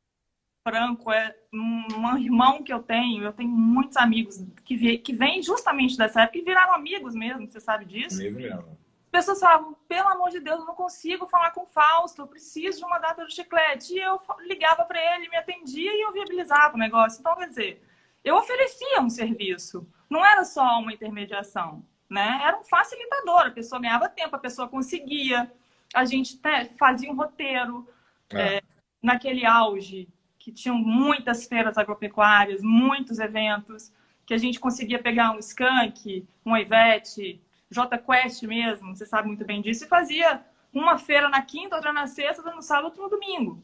Franco 0.66 1.12
é 1.12 1.34
um, 1.52 1.86
um 1.96 2.18
irmão 2.18 2.62
que 2.62 2.72
eu 2.72 2.82
tenho. 2.82 3.24
Eu 3.24 3.32
tenho 3.32 3.50
muitos 3.50 3.96
amigos 3.96 4.42
que, 4.64 4.76
vi, 4.76 4.98
que 4.98 5.14
vêm 5.14 5.42
justamente 5.42 5.96
dessa 5.96 6.22
época 6.22 6.38
e 6.38 6.42
viraram 6.42 6.74
amigos 6.74 7.14
mesmo, 7.14 7.46
você 7.46 7.60
sabe 7.60 7.84
disso? 7.84 8.18
Mesmo. 8.18 8.78
As 9.06 9.10
pessoas 9.10 9.40
falavam, 9.40 9.74
pelo 9.88 10.08
amor 10.08 10.28
de 10.28 10.38
Deus, 10.38 10.60
eu 10.60 10.66
não 10.66 10.74
consigo 10.74 11.26
falar 11.26 11.50
com 11.52 11.62
o 11.62 11.66
Fausto, 11.66 12.20
eu 12.20 12.26
preciso 12.26 12.78
de 12.78 12.84
uma 12.84 12.98
data 12.98 13.24
do 13.24 13.32
chiclete. 13.32 13.94
E 13.94 13.98
eu 13.98 14.20
ligava 14.40 14.84
para 14.84 15.00
ele, 15.16 15.30
me 15.30 15.36
atendia 15.36 15.90
e 15.94 16.02
eu 16.02 16.12
viabilizava 16.12 16.74
o 16.74 16.78
negócio. 16.78 17.20
Então, 17.20 17.34
quer 17.36 17.48
dizer, 17.48 17.82
eu 18.22 18.36
oferecia 18.36 19.00
um 19.00 19.08
serviço, 19.08 19.88
não 20.08 20.24
era 20.24 20.44
só 20.44 20.78
uma 20.80 20.92
intermediação, 20.92 21.84
né? 22.08 22.40
Era 22.42 22.58
um 22.58 22.64
facilitador, 22.64 23.46
a 23.46 23.50
pessoa 23.50 23.80
ganhava 23.80 24.08
tempo, 24.08 24.34
a 24.34 24.38
pessoa 24.38 24.68
conseguia. 24.68 25.50
A 25.94 26.04
gente 26.04 26.38
né, 26.42 26.66
fazia 26.78 27.10
um 27.10 27.16
roteiro 27.16 27.86
É. 28.30 28.62
naquele 29.02 29.46
auge, 29.46 30.08
que 30.38 30.52
tinham 30.52 30.76
muitas 30.76 31.46
feiras 31.46 31.76
agropecuárias, 31.78 32.62
muitos 32.62 33.18
eventos, 33.18 33.92
que 34.26 34.34
a 34.34 34.38
gente 34.38 34.60
conseguia 34.60 34.98
pegar 34.98 35.32
um 35.32 35.38
Skank, 35.38 36.26
um 36.44 36.56
Ivete, 36.56 37.40
J 37.70 37.98
Quest 37.98 38.42
mesmo, 38.44 38.94
você 38.94 39.06
sabe 39.06 39.28
muito 39.28 39.44
bem 39.44 39.60
disso, 39.62 39.84
e 39.84 39.88
fazia 39.88 40.42
uma 40.72 40.98
feira 40.98 41.28
na 41.28 41.40
quinta, 41.42 41.76
outra 41.76 41.92
na 41.92 42.06
sexta, 42.06 42.42
outra 42.42 42.54
no 42.54 42.62
sábado, 42.62 42.86
outra 42.86 43.02
no 43.02 43.08
domingo. 43.08 43.62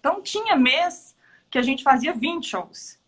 Então 0.00 0.22
tinha 0.22 0.56
mês 0.56 1.16
que 1.50 1.58
a 1.58 1.62
gente 1.62 1.82
fazia 1.82 2.12
20 2.14 2.46
shows. 2.46 2.98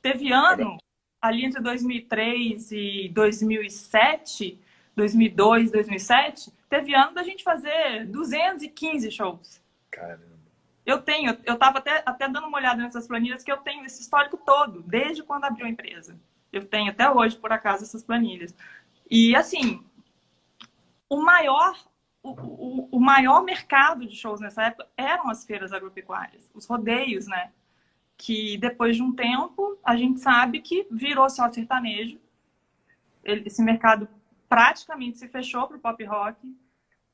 Teve 0.00 0.32
ano, 0.32 0.78
ali 1.22 1.44
entre 1.44 1.62
2003 1.62 2.72
e 2.72 3.08
2007, 3.14 4.60
2002, 4.96 5.70
2007, 5.70 6.52
teve 6.68 6.94
ano 6.94 7.14
da 7.14 7.22
gente 7.22 7.44
fazer 7.44 8.06
215 8.06 9.10
shows. 9.12 9.62
Caramba. 9.88 10.32
Eu 10.84 11.00
tenho, 11.00 11.38
eu 11.44 11.54
estava 11.54 11.78
até, 11.78 12.02
até 12.04 12.28
dando 12.28 12.48
uma 12.48 12.58
olhada 12.58 12.82
nessas 12.82 13.06
planilhas 13.06 13.44
que 13.44 13.52
eu 13.52 13.58
tenho 13.58 13.84
esse 13.84 14.02
histórico 14.02 14.36
todo, 14.36 14.82
desde 14.82 15.22
quando 15.22 15.44
abriu 15.44 15.64
a 15.64 15.70
empresa. 15.70 16.18
Eu 16.52 16.66
tenho 16.66 16.90
até 16.90 17.08
hoje, 17.08 17.36
por 17.36 17.52
acaso, 17.52 17.84
essas 17.84 18.02
planilhas. 18.02 18.52
E 19.08 19.36
assim, 19.36 19.84
o 21.08 21.22
maior, 21.22 21.78
o, 22.20 22.30
o, 22.30 22.88
o 22.96 23.00
maior 23.00 23.44
mercado 23.44 24.04
de 24.04 24.16
shows 24.16 24.40
nessa 24.40 24.64
época 24.64 24.88
eram 24.96 25.30
as 25.30 25.44
feiras 25.44 25.72
agropecuárias, 25.72 26.50
os 26.52 26.66
rodeios, 26.66 27.28
né? 27.28 27.52
Que 28.24 28.56
depois 28.56 28.94
de 28.94 29.02
um 29.02 29.12
tempo 29.12 29.76
a 29.84 29.96
gente 29.96 30.20
sabe 30.20 30.60
que 30.60 30.86
virou 30.92 31.28
só 31.28 31.48
sertanejo. 31.48 32.20
Ele- 33.24 33.42
Esse 33.46 33.60
mercado 33.60 34.08
praticamente 34.48 35.18
se 35.18 35.26
fechou 35.26 35.66
para 35.66 35.76
o 35.76 35.80
pop 35.80 36.04
rock 36.04 36.38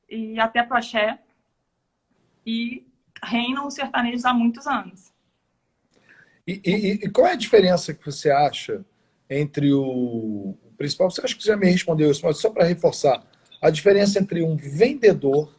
e 0.07 0.39
até 0.39 0.61
para 0.61 0.77
axé. 0.77 1.19
E 2.45 2.85
reinam 3.23 3.65
os 3.65 3.73
sertanejos 3.73 4.23
há 4.23 4.35
muitos 4.35 4.67
anos. 4.67 5.11
E, 6.45 6.61
e- 6.63 6.91
e 7.05 7.09
qual 7.09 7.25
é 7.25 7.31
a 7.31 7.35
diferença 7.35 7.91
que 7.91 8.05
você 8.05 8.29
acha 8.29 8.85
entre 9.27 9.73
o, 9.73 9.81
o 10.63 10.73
principal? 10.77 11.09
Você 11.09 11.21
acha 11.25 11.35
que 11.35 11.41
você 11.41 11.49
já 11.49 11.57
me 11.57 11.71
respondeu 11.71 12.11
isso, 12.11 12.23
mas 12.23 12.37
só 12.37 12.51
para 12.51 12.65
reforçar, 12.65 13.25
a 13.59 13.71
diferença 13.71 14.19
entre 14.19 14.43
um 14.43 14.55
vendedor 14.55 15.57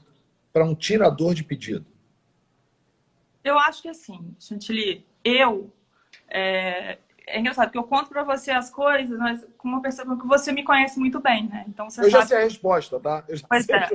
para 0.53 0.65
um 0.65 0.77
tirador 0.77 1.35
de 1.35 1.43
pedido. 1.43 1.87
Eu 3.43 3.59
acho 3.59 3.83
que 3.83 3.89
assim, 3.89 4.35
Chantilly, 4.39 5.05
eu. 5.25 5.73
É, 6.29 6.99
é 7.27 7.39
engraçado, 7.39 7.67
porque 7.67 7.79
eu 7.79 7.85
conto 7.85 8.09
para 8.09 8.23
você 8.25 8.51
as 8.51 8.71
coisas, 8.71 9.19
mas 9.19 9.47
com 9.59 9.69
uma 9.69 9.81
pessoa 9.83 10.19
que 10.19 10.27
você 10.27 10.53
me 10.53 10.65
conhece 10.65 10.99
muito 10.99 11.21
bem, 11.21 11.49
né? 11.49 11.65
Então 11.69 11.89
você 11.89 12.03
Eu 12.03 12.11
já 12.11 12.19
sabe. 12.19 12.29
sei 12.29 12.39
a 12.39 12.43
resposta, 12.43 12.99
tá? 13.01 13.25
Eu 13.29 13.37
já 13.37 13.47
Pois 13.49 13.65
sei. 13.65 13.77
é. 13.77 13.89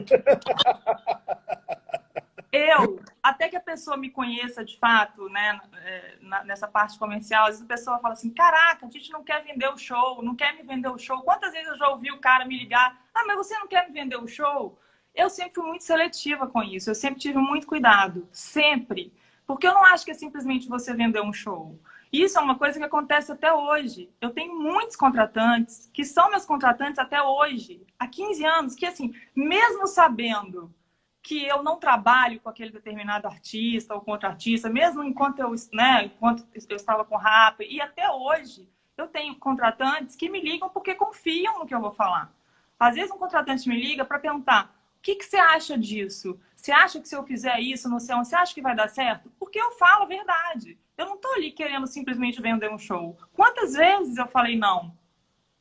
Eu, 2.52 3.02
até 3.22 3.50
que 3.50 3.58
a 3.58 3.62
pessoa 3.62 3.98
me 3.98 4.10
conheça 4.10 4.64
de 4.64 4.78
fato, 4.78 5.28
né, 5.28 5.60
é, 5.84 6.16
nessa 6.46 6.66
parte 6.68 6.98
comercial, 6.98 7.44
às 7.44 7.50
vezes 7.50 7.64
a 7.64 7.68
pessoa 7.68 8.00
fala 8.00 8.14
assim: 8.14 8.30
caraca, 8.30 8.86
a 8.86 8.90
gente 8.90 9.12
não 9.12 9.24
quer 9.26 9.44
vender 9.44 9.68
o 9.68 9.78
show, 9.78 10.24
não 10.24 10.36
quer 10.36 10.56
me 10.56 10.64
vender 10.64 10.88
o 10.88 10.98
show. 10.98 11.22
Quantas 11.22 11.52
vezes 11.52 11.68
eu 11.68 11.78
já 11.78 11.90
ouvi 11.90 12.12
o 12.12 12.20
cara 12.20 12.46
me 12.46 12.58
ligar: 12.58 12.98
ah, 13.14 13.24
mas 13.28 13.36
você 13.36 13.58
não 13.60 13.68
quer 13.68 13.86
me 13.88 13.94
vender 13.94 14.16
o 14.16 14.28
show? 14.28 14.80
Eu 15.14 15.30
sempre 15.30 15.56
fui 15.56 15.66
muito 15.66 15.84
seletiva 15.84 16.48
com 16.48 16.64
isso, 16.64 16.90
eu 16.90 16.96
sempre 16.96 17.20
tive 17.20 17.38
muito 17.40 17.68
cuidado, 17.68 18.28
sempre. 18.32 19.12
Porque 19.45 19.67
eu 19.67 19.73
não 19.73 19.86
acho 19.86 20.05
que 20.05 20.12
é 20.12 20.15
simplesmente 20.15 20.67
você 20.67 20.93
vender 20.93 21.21
um 21.21 21.34
show. 21.34 21.79
Isso 22.12 22.38
é 22.38 22.41
uma 22.41 22.58
coisa 22.58 22.79
que 22.79 22.86
acontece 22.86 23.31
até 23.31 23.51
hoje. 23.53 24.10
Eu 24.21 24.31
tenho 24.31 24.58
muitos 24.58 24.95
contratantes 24.95 25.89
que 25.93 26.05
são 26.05 26.29
meus 26.29 26.45
contratantes 26.45 26.97
até 26.97 27.21
hoje, 27.21 27.86
há 27.99 28.08
15 28.08 28.45
anos, 28.45 28.75
que 28.75 28.86
assim, 28.86 29.13
mesmo 29.36 29.86
sabendo 29.88 30.73
que 31.21 31.43
eu 31.43 31.63
não 31.63 31.77
trabalho 31.77 32.39
com 32.39 32.49
aquele 32.49 32.71
determinado 32.71 33.27
artista 33.27 33.95
ou 33.95 34.03
artista, 34.21 34.69
mesmo 34.69 35.03
enquanto 35.03 35.39
eu, 35.39 35.53
né, 35.73 36.05
enquanto 36.05 36.45
eu 36.69 36.75
estava 36.75 37.03
com 37.03 37.17
rap, 37.17 37.65
e 37.67 37.81
até 37.81 38.10
hoje 38.10 38.69
eu 38.95 39.08
tenho 39.08 39.36
contratantes 39.36 40.15
que 40.15 40.29
me 40.29 40.39
ligam 40.39 40.69
porque 40.69 40.93
confiam 40.93 41.60
no 41.60 41.65
que 41.65 41.73
eu 41.73 41.81
vou 41.81 41.91
falar. 41.91 42.31
Às 42.79 42.95
vezes 42.95 43.12
um 43.12 43.17
contratante 43.17 43.67
me 43.67 43.75
liga 43.75 44.05
para 44.05 44.19
perguntar: 44.19 44.73
que, 45.06 45.15
que 45.15 45.26
você 45.26 45.38
acha 45.38 45.78
disso? 45.78 46.39
Você 46.56 46.72
acha 46.72 47.00
que 47.00 47.08
se 47.08 47.15
eu 47.15 47.24
fizer 47.24 47.60
isso, 47.60 47.88
você 47.88 48.36
acha 48.36 48.56
que 48.56 48.62
vai 48.62 48.76
dar 48.76 48.89
certo? 48.89 49.32
Porque 49.38 49.60
eu 49.60 49.72
falo 49.74 50.04
a 50.04 50.08
verdade. 50.08 50.80
Eu 50.98 51.06
não 51.06 51.13
estou 51.13 51.32
ali 51.34 51.52
querendo 51.52 51.86
simplesmente 51.86 52.41
vender 52.41 52.72
um 52.72 52.80
show. 52.80 53.15
Quantas 53.32 53.74
vezes 53.74 54.18
eu 54.18 54.26
falei 54.26 54.58
não? 54.58 54.98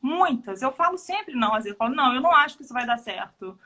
Muitas. 0.01 0.63
Eu 0.63 0.73
falo 0.73 0.97
sempre 0.97 1.35
não. 1.35 1.49
Às 1.49 1.65
vezes 1.65 1.73
eu 1.73 1.77
falo, 1.77 1.95
não, 1.95 2.15
eu 2.15 2.23
não 2.23 2.35
acho 2.35 2.57
que 2.57 2.63
isso 2.63 2.73
vai 2.73 2.87
dar 2.87 2.97
certo. 2.97 3.59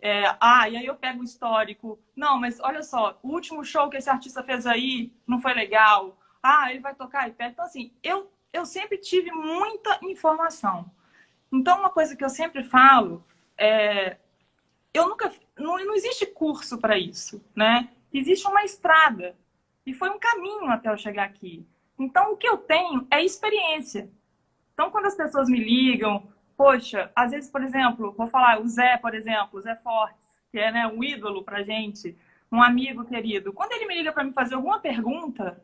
É, 0.00 0.34
ah, 0.40 0.66
e 0.66 0.78
aí 0.78 0.86
eu 0.86 0.94
pego 0.94 1.20
o 1.20 1.24
histórico. 1.24 1.98
Não, 2.16 2.40
mas 2.40 2.58
olha 2.60 2.82
só, 2.82 3.18
o 3.22 3.28
último 3.28 3.62
show 3.62 3.90
que 3.90 3.98
esse 3.98 4.08
artista 4.08 4.42
fez 4.42 4.66
aí 4.66 5.12
não 5.26 5.42
foi 5.42 5.52
legal. 5.52 6.16
Ah, 6.42 6.70
ele 6.70 6.80
vai 6.80 6.94
tocar 6.94 7.30
pede. 7.32 7.52
Então, 7.52 7.66
assim, 7.66 7.92
eu, 8.02 8.32
eu 8.50 8.64
sempre 8.64 8.96
tive 8.96 9.30
muita 9.30 9.98
informação. 10.04 10.90
Então, 11.52 11.80
uma 11.80 11.90
coisa 11.90 12.16
que 12.16 12.24
eu 12.24 12.30
sempre 12.30 12.64
falo 12.64 13.22
é. 13.58 14.16
Eu 14.92 15.08
nunca. 15.08 15.32
Não, 15.56 15.76
não 15.84 15.94
existe 15.94 16.26
curso 16.26 16.78
para 16.78 16.98
isso, 16.98 17.44
né? 17.54 17.88
Existe 18.12 18.46
uma 18.46 18.64
estrada. 18.64 19.36
E 19.84 19.92
foi 19.92 20.10
um 20.10 20.18
caminho 20.18 20.70
até 20.70 20.90
eu 20.90 20.98
chegar 20.98 21.24
aqui. 21.24 21.66
Então, 21.98 22.32
o 22.32 22.36
que 22.36 22.48
eu 22.48 22.58
tenho 22.58 23.06
é 23.10 23.24
experiência. 23.24 24.10
Então, 24.72 24.90
quando 24.90 25.06
as 25.06 25.16
pessoas 25.16 25.48
me 25.48 25.58
ligam, 25.58 26.22
poxa, 26.56 27.10
às 27.14 27.32
vezes, 27.32 27.50
por 27.50 27.62
exemplo, 27.62 28.12
vou 28.12 28.28
falar 28.28 28.60
o 28.60 28.68
Zé, 28.68 28.96
por 28.98 29.14
exemplo, 29.14 29.58
o 29.58 29.60
Zé 29.60 29.74
Fortes, 29.76 30.24
que 30.52 30.58
é 30.58 30.70
né, 30.70 30.86
um 30.86 31.02
ídolo 31.02 31.42
pra 31.42 31.62
gente, 31.62 32.16
um 32.50 32.62
amigo 32.62 33.04
querido. 33.04 33.52
Quando 33.52 33.72
ele 33.72 33.86
me 33.86 33.94
liga 33.94 34.12
para 34.12 34.24
me 34.24 34.32
fazer 34.32 34.54
alguma 34.54 34.78
pergunta, 34.78 35.62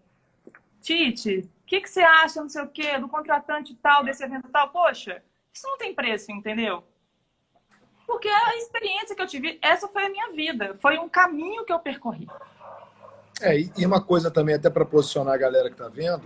Tite, 0.81 1.49
o 1.63 1.67
que, 1.67 1.81
que 1.81 1.89
você 1.89 2.03
acha, 2.03 2.41
não 2.41 2.49
sei 2.49 2.63
o 2.63 2.69
quê, 2.69 2.99
do 2.99 3.09
contratante 3.09 3.75
tal, 3.77 4.05
desse 4.05 4.23
evento 4.25 4.49
tal? 4.49 4.71
Poxa, 4.71 5.23
isso 5.53 5.67
não 5.67 5.79
tem 5.79 5.95
preço, 5.95 6.31
entendeu? 6.31 6.85
Porque 8.07 8.29
a 8.29 8.57
experiência 8.57 9.15
que 9.15 9.23
eu 9.23 9.27
tive, 9.27 9.59
essa 9.63 9.89
foi 9.89 10.07
a 10.07 10.11
minha 10.11 10.33
vida, 10.33 10.77
foi 10.81 10.99
um 10.99 11.09
caminho 11.09 11.65
que 11.65 11.73
eu 11.73 11.79
percorri. 11.79 12.29
É, 13.41 13.59
e 13.77 13.85
uma 13.85 14.01
coisa 14.01 14.31
também, 14.31 14.55
até 14.55 14.71
para 14.71 14.85
posicionar 14.85 15.35
a 15.35 15.39
galera 15.39 15.69
que 15.69 15.75
está 15.75 15.89
vendo, 15.89 16.23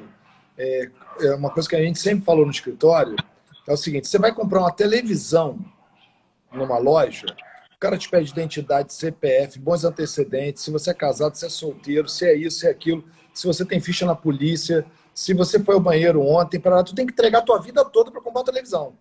é, 0.57 0.91
é 1.21 1.35
uma 1.35 1.51
coisa 1.51 1.69
que 1.69 1.77
a 1.77 1.83
gente 1.83 1.99
sempre 1.99 2.25
falou 2.25 2.45
no 2.45 2.51
escritório, 2.51 3.17
é 3.67 3.73
o 3.73 3.77
seguinte: 3.77 4.09
você 4.09 4.19
vai 4.19 4.33
comprar 4.33 4.61
uma 4.61 4.73
televisão 4.73 5.59
numa 6.53 6.79
loja, 6.79 7.27
o 7.75 7.79
cara 7.79 7.97
te 7.97 8.09
pede 8.11 8.33
identidade, 8.33 8.93
CPF, 8.93 9.59
bons 9.59 9.85
antecedentes, 9.85 10.63
se 10.63 10.71
você 10.71 10.91
é 10.91 10.95
casado, 10.95 11.37
se 11.37 11.47
é 11.47 11.49
solteiro, 11.49 12.09
se 12.09 12.27
é 12.27 12.35
isso, 12.35 12.61
se 12.61 12.67
é 12.67 12.71
aquilo, 12.71 13.05
se 13.33 13.47
você 13.47 13.65
tem 13.65 13.81
ficha 13.81 14.05
na 14.05 14.17
polícia, 14.17 14.85
se 15.15 15.33
você 15.33 15.63
foi 15.63 15.75
ao 15.75 15.81
banheiro 15.81 16.21
ontem, 16.23 16.59
para 16.59 16.83
tu 16.83 16.95
tem 16.95 17.07
que 17.07 17.13
entregar 17.13 17.39
a 17.39 17.43
tua 17.43 17.61
vida 17.61 17.85
toda 17.85 18.11
para 18.11 18.21
comprar 18.21 18.41
uma 18.41 18.45
televisão. 18.45 18.97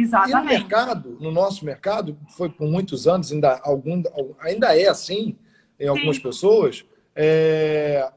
Exatamente. 0.00 0.36
E 0.36 0.40
no 0.40 0.44
mercado, 0.44 1.18
no 1.20 1.30
nosso 1.32 1.64
mercado, 1.64 2.18
foi 2.36 2.48
por 2.48 2.68
muitos 2.68 3.08
anos, 3.08 3.32
ainda, 3.32 3.60
algum, 3.62 4.02
ainda 4.40 4.78
é 4.78 4.88
assim 4.88 5.36
em 5.78 5.88
algumas 5.88 6.16
Sim. 6.16 6.22
pessoas, 6.22 6.84
é, 7.14 8.10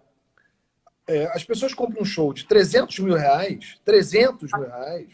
é, 1.07 1.25
as 1.33 1.43
pessoas 1.43 1.73
compram 1.73 2.01
um 2.01 2.05
show 2.05 2.33
de 2.33 2.45
300 2.45 2.99
mil 2.99 3.15
reais, 3.15 3.79
300 3.83 4.51
mil 4.53 4.67
reais, 4.67 5.07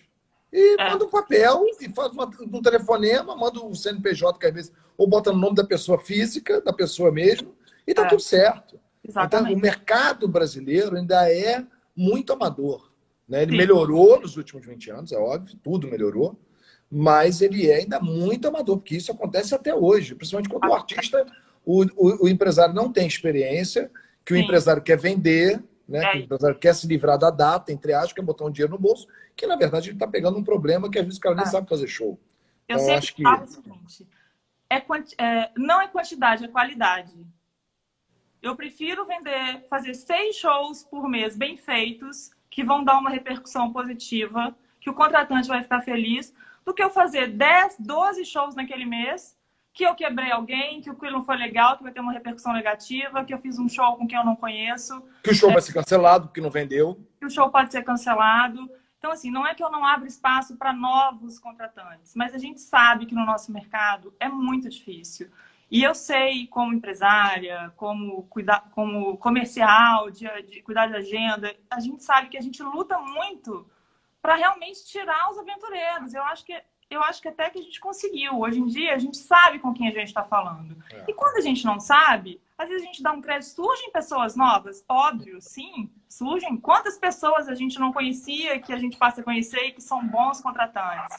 e 0.52 0.76
é. 0.80 0.90
manda 0.90 1.06
um 1.06 1.10
papel 1.10 1.64
e 1.80 1.90
faz 1.90 2.12
uma, 2.12 2.26
um 2.26 2.62
telefonema, 2.62 3.36
manda 3.36 3.60
o 3.60 3.70
um 3.70 3.76
CNPJ, 3.76 4.40
que 4.40 4.46
às 4.46 4.54
vezes, 4.54 4.74
ou 4.98 5.08
bota 5.08 5.32
no 5.32 5.40
nome 5.40 5.56
da 5.56 5.64
pessoa 5.64 6.00
física, 6.00 6.62
da 6.62 6.72
pessoa 6.74 7.12
mesmo, 7.12 7.54
e 7.86 7.94
tá 7.94 8.06
é. 8.06 8.08
tudo 8.08 8.22
certo. 8.22 8.80
Exatamente. 9.04 9.50
Então, 9.50 9.58
o 9.58 9.62
mercado 9.62 10.28
brasileiro 10.28 10.98
ainda 10.98 11.32
é 11.32 11.66
muito 11.96 12.34
amador. 12.34 12.92
Né? 13.28 13.44
Ele 13.44 13.52
Sim. 13.52 13.58
melhorou 13.58 14.20
nos 14.20 14.38
últimos 14.38 14.66
20 14.66 14.92
anos, 14.92 15.12
é 15.12 15.18
óbvio, 15.18 15.58
tudo 15.64 15.88
melhorou, 15.88 16.38
mas 16.90 17.42
ele 17.42 17.70
é 17.70 17.78
ainda 17.78 18.00
muito 18.00 18.48
amador, 18.48 18.78
porque 18.78 18.96
isso 18.96 19.12
acontece 19.12 19.54
até 19.54 19.76
hoje, 19.76 20.16
principalmente 20.16 20.50
quando 20.50 20.70
o 20.70 20.74
artista, 20.74 21.26
o, 21.66 21.84
o, 21.96 22.26
o 22.26 22.30
empresário 22.30 22.74
não 22.74 22.92
tem 22.92 23.06
experiência, 23.06 23.92
que 24.26 24.34
o 24.34 24.38
Sim. 24.38 24.44
empresário 24.44 24.82
quer 24.82 24.98
vender, 24.98 25.62
né? 25.88 26.04
É. 26.04 26.12
Que 26.12 26.18
o 26.18 26.22
empresário 26.24 26.58
quer 26.58 26.76
se 26.76 26.88
livrar 26.88 27.18
da 27.18 27.30
data, 27.30 27.72
entre 27.72 27.94
aspas, 27.94 28.14
quer 28.14 28.22
botar 28.22 28.46
um 28.46 28.52
dinheiro 28.52 28.74
no 28.74 28.80
bolso, 28.80 29.08
que 29.36 29.48
na 29.48 29.56
verdade 29.56 29.90
ele 29.90 29.96
está 29.96 30.08
pegando 30.08 30.38
um 30.38 30.44
problema 30.44 30.90
que 30.90 30.98
às 30.98 31.06
vezes 31.06 31.18
o 31.18 31.22
cara 31.22 31.36
nem 31.36 31.46
ah. 31.46 31.48
sabe 31.48 31.70
fazer 31.70 31.88
show. 31.88 32.20
Eu 32.68 32.76
então, 32.76 32.80
sempre 32.80 32.96
acho 32.96 33.16
que... 33.16 33.24
falo 33.24 33.44
o 33.44 33.48
seguinte: 33.48 34.08
é, 34.70 34.84
é, 35.24 35.52
não 35.58 35.82
é 35.82 35.88
quantidade, 35.88 36.44
é 36.44 36.48
qualidade. 36.48 37.14
Eu 38.42 38.56
prefiro 38.56 39.06
vender, 39.06 39.66
fazer 39.70 39.94
seis 39.94 40.36
shows 40.36 40.84
por 40.84 41.10
mês 41.10 41.36
bem 41.36 41.58
feitos, 41.58 42.32
que 42.50 42.64
vão 42.64 42.84
dar 42.84 43.00
uma 43.00 43.10
repercussão 43.10 43.72
positiva, 43.72 44.56
que 44.80 44.90
o 44.90 44.94
contratante 44.94 45.48
vai 45.48 45.64
ficar 45.64 45.82
feliz, 45.82 46.34
do 46.68 46.74
que 46.74 46.84
eu 46.84 46.90
fazer 46.90 47.28
10, 47.28 47.78
12 47.80 48.26
shows 48.26 48.54
naquele 48.54 48.84
mês 48.84 49.38
que 49.74 49.86
eu 49.86 49.96
quebrei 49.96 50.32
alguém, 50.32 50.82
que 50.82 50.90
o 50.90 50.96
que 50.96 51.10
não 51.10 51.24
foi 51.24 51.38
legal, 51.38 51.78
que 51.78 51.84
vai 51.84 51.94
ter 51.94 52.02
uma 52.02 52.12
repercussão 52.12 52.52
negativa, 52.52 53.24
que 53.24 53.34
eu 53.34 53.38
fiz 53.38 53.58
um 53.58 53.70
show 53.70 53.96
com 53.96 54.06
quem 54.06 54.18
eu 54.18 54.26
não 54.26 54.36
conheço. 54.36 55.02
Que 55.24 55.30
o 55.30 55.36
show 55.36 55.50
é, 55.50 55.54
vai 55.54 55.62
ser 55.62 55.72
cancelado, 55.72 56.28
que 56.28 56.42
não 56.42 56.50
vendeu. 56.50 57.00
Que 57.22 57.26
o 57.26 57.30
show 57.30 57.50
pode 57.50 57.72
ser 57.72 57.84
cancelado. 57.84 58.70
Então, 58.98 59.12
assim, 59.12 59.32
não 59.32 59.48
é 59.48 59.56
que 59.56 59.64
eu 59.64 59.72
não 59.72 59.86
abro 59.86 60.08
espaço 60.08 60.58
para 60.58 60.74
novos 60.74 61.40
contratantes, 61.40 62.14
mas 62.16 62.34
a 62.36 62.38
gente 62.38 62.60
sabe 62.60 63.06
que 63.06 63.16
no 63.16 63.26
nosso 63.26 63.50
mercado 63.50 64.14
é 64.20 64.28
muito 64.28 64.68
difícil. 64.68 65.30
E 65.72 65.84
eu 65.84 65.96
sei, 65.96 66.48
como 66.48 66.74
empresária, 66.74 67.72
como, 67.78 68.24
cuidar, 68.24 68.70
como 68.72 69.16
comercial, 69.18 70.12
de, 70.12 70.28
de 70.42 70.62
cuidar 70.64 70.88
de 70.88 70.96
agenda, 70.96 71.56
a 71.70 71.80
gente 71.80 72.04
sabe 72.04 72.28
que 72.28 72.38
a 72.38 72.42
gente 72.42 72.62
luta 72.62 73.00
muito 73.00 73.66
para 74.22 74.36
realmente 74.36 74.86
tirar 74.86 75.30
os 75.32 75.38
aventureiros. 75.38 76.14
Eu 76.14 76.24
acho 76.24 76.46
que 76.46 76.54
eu 76.90 77.04
acho 77.04 77.22
que 77.22 77.28
até 77.28 77.50
que 77.50 77.60
a 77.60 77.62
gente 77.62 77.80
conseguiu. 77.80 78.40
Hoje 78.40 78.60
em 78.60 78.66
dia, 78.66 78.96
a 78.96 78.98
gente 78.98 79.18
sabe 79.18 79.60
com 79.60 79.74
quem 79.74 79.90
a 79.90 79.92
gente 79.92 80.08
está 80.08 80.24
falando. 80.24 80.78
É. 80.92 81.06
E 81.10 81.14
quando 81.14 81.36
a 81.36 81.42
gente 81.42 81.66
não 81.66 81.80
sabe, 81.80 82.42
às 82.58 82.70
vezes 82.70 82.84
a 82.84 82.86
gente 82.86 83.04
dá 83.04 83.12
um 83.12 83.22
crédito. 83.22 83.50
Surgem 83.50 83.92
pessoas 83.92 84.36
novas? 84.36 84.86
Óbvio, 84.88 85.42
sim, 85.42 85.92
surgem. 86.08 86.56
Quantas 86.58 86.98
pessoas 86.98 87.50
a 87.50 87.56
gente 87.56 87.78
não 87.78 87.92
conhecia 87.92 88.60
que 88.60 88.72
a 88.72 88.78
gente 88.78 88.98
passa 88.98 89.20
a 89.20 89.24
conhecer 89.24 89.60
e 89.66 89.72
que 89.74 89.82
são 89.82 90.06
bons 90.08 90.40
contratantes? 90.40 91.18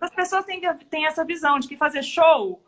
As 0.00 0.10
pessoas 0.14 0.44
têm, 0.44 0.60
têm 0.88 1.06
essa 1.06 1.24
visão 1.24 1.58
de 1.58 1.66
que 1.66 1.76
fazer 1.76 2.02
show 2.02 2.62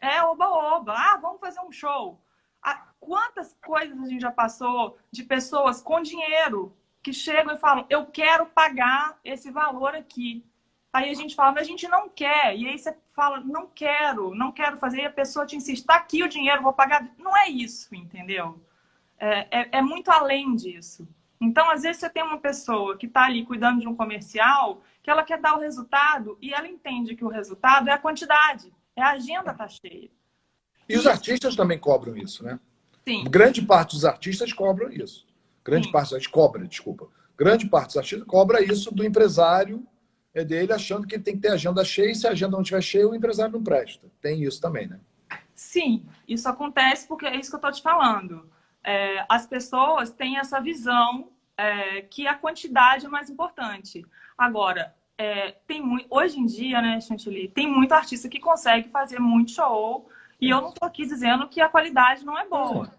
é 0.00 0.22
oba-oba. 0.22 0.94
Ah, 0.96 1.18
vamos 1.20 1.40
fazer 1.40 1.60
um 1.60 1.72
show. 1.72 2.20
Ah, 2.62 2.86
quantas 2.98 3.54
coisas 3.64 3.98
a 4.00 4.06
gente 4.06 4.22
já 4.22 4.32
passou 4.32 4.96
de 5.10 5.22
pessoas 5.22 5.82
com 5.82 6.00
dinheiro 6.00 6.74
que 7.04 7.12
chegam 7.12 7.54
e 7.54 7.58
falam: 7.58 7.86
eu 7.90 8.06
quero 8.06 8.46
pagar 8.46 9.20
esse 9.22 9.50
valor 9.50 9.94
aqui. 9.94 10.44
Aí 10.92 11.10
a 11.10 11.14
gente 11.14 11.34
fala, 11.34 11.52
mas 11.52 11.62
a 11.62 11.70
gente 11.70 11.86
não 11.86 12.08
quer. 12.08 12.56
E 12.56 12.68
aí 12.68 12.78
você 12.78 12.96
fala, 13.14 13.40
não 13.40 13.66
quero, 13.66 14.32
não 14.34 14.52
quero 14.52 14.76
fazer. 14.76 15.02
E 15.02 15.06
a 15.06 15.10
pessoa 15.10 15.44
te 15.44 15.56
insiste, 15.56 15.80
está 15.80 15.96
aqui 15.96 16.22
o 16.22 16.28
dinheiro, 16.28 16.62
vou 16.62 16.72
pagar. 16.72 17.06
Não 17.18 17.36
é 17.36 17.48
isso, 17.48 17.94
entendeu? 17.94 18.64
É, 19.18 19.60
é, 19.60 19.68
é, 19.72 19.82
muito 19.82 20.08
além 20.10 20.54
disso. 20.54 21.06
Então, 21.40 21.68
às 21.68 21.82
vezes, 21.82 21.98
você 21.98 22.08
tem 22.08 22.22
uma 22.22 22.38
pessoa 22.38 22.96
que 22.96 23.06
está 23.06 23.24
ali 23.24 23.44
cuidando 23.44 23.80
de 23.80 23.88
um 23.88 23.94
comercial, 23.94 24.82
que 25.02 25.10
ela 25.10 25.24
quer 25.24 25.40
dar 25.40 25.56
o 25.56 25.60
resultado 25.60 26.38
e 26.40 26.54
ela 26.54 26.68
entende 26.68 27.16
que 27.16 27.24
o 27.24 27.28
resultado 27.28 27.88
é 27.88 27.92
a 27.92 27.98
quantidade, 27.98 28.72
é 28.96 29.02
a 29.02 29.10
agenda 29.10 29.52
tá 29.52 29.66
cheia. 29.66 30.10
E 30.88 30.96
os 30.96 31.06
artistas 31.08 31.56
também 31.56 31.78
cobram 31.78 32.16
isso, 32.16 32.44
né? 32.44 32.58
Sim. 33.06 33.24
Grande 33.24 33.60
parte 33.62 33.96
dos 33.96 34.04
artistas 34.04 34.52
cobram 34.52 34.90
isso. 34.90 35.26
Grande 35.64 35.86
Sim. 35.86 35.92
parte 35.92 36.14
dos 36.14 36.26
cobra, 36.26 36.66
desculpa. 36.66 37.08
Grande 37.36 37.66
parte 37.66 37.86
dos 37.88 37.96
artistas 37.96 38.26
cobra 38.26 38.62
isso 38.62 38.94
do 38.94 39.04
empresário 39.04 39.86
é 40.34 40.44
dele 40.44 40.72
achando 40.72 41.06
que 41.06 41.14
ele 41.14 41.22
tem 41.22 41.36
que 41.36 41.42
ter 41.42 41.52
agenda 41.52 41.84
cheia 41.84 42.10
e 42.10 42.14
se 42.14 42.26
a 42.26 42.32
agenda 42.32 42.52
não 42.52 42.62
estiver 42.62 42.82
cheia, 42.82 43.08
o 43.08 43.14
empresário 43.14 43.52
não 43.52 43.62
presta. 43.62 44.08
Tem 44.20 44.42
isso 44.42 44.60
também, 44.60 44.88
né? 44.88 45.00
Sim, 45.54 46.04
isso 46.26 46.48
acontece 46.48 47.06
porque 47.06 47.24
é 47.24 47.36
isso 47.36 47.50
que 47.50 47.54
eu 47.54 47.58
estou 47.58 47.72
te 47.72 47.80
falando. 47.80 48.50
É, 48.82 49.24
as 49.28 49.46
pessoas 49.46 50.10
têm 50.10 50.36
essa 50.36 50.60
visão 50.60 51.28
é, 51.56 52.02
que 52.02 52.26
a 52.26 52.34
quantidade 52.34 53.06
é 53.06 53.08
mais 53.08 53.30
importante. 53.30 54.04
Agora, 54.36 54.94
é, 55.16 55.52
tem 55.66 55.80
muito, 55.80 56.06
hoje 56.10 56.40
em 56.40 56.46
dia, 56.46 56.82
né, 56.82 57.00
Chantilly, 57.00 57.48
tem 57.48 57.68
muito 57.68 57.92
artista 57.92 58.28
que 58.28 58.40
consegue 58.40 58.88
fazer 58.88 59.20
muito 59.20 59.52
show 59.52 60.08
e 60.40 60.50
eu 60.50 60.60
não 60.60 60.70
estou 60.70 60.86
aqui 60.86 61.06
dizendo 61.06 61.48
que 61.48 61.60
a 61.60 61.68
qualidade 61.68 62.24
não 62.24 62.36
é 62.36 62.46
boa. 62.46 62.90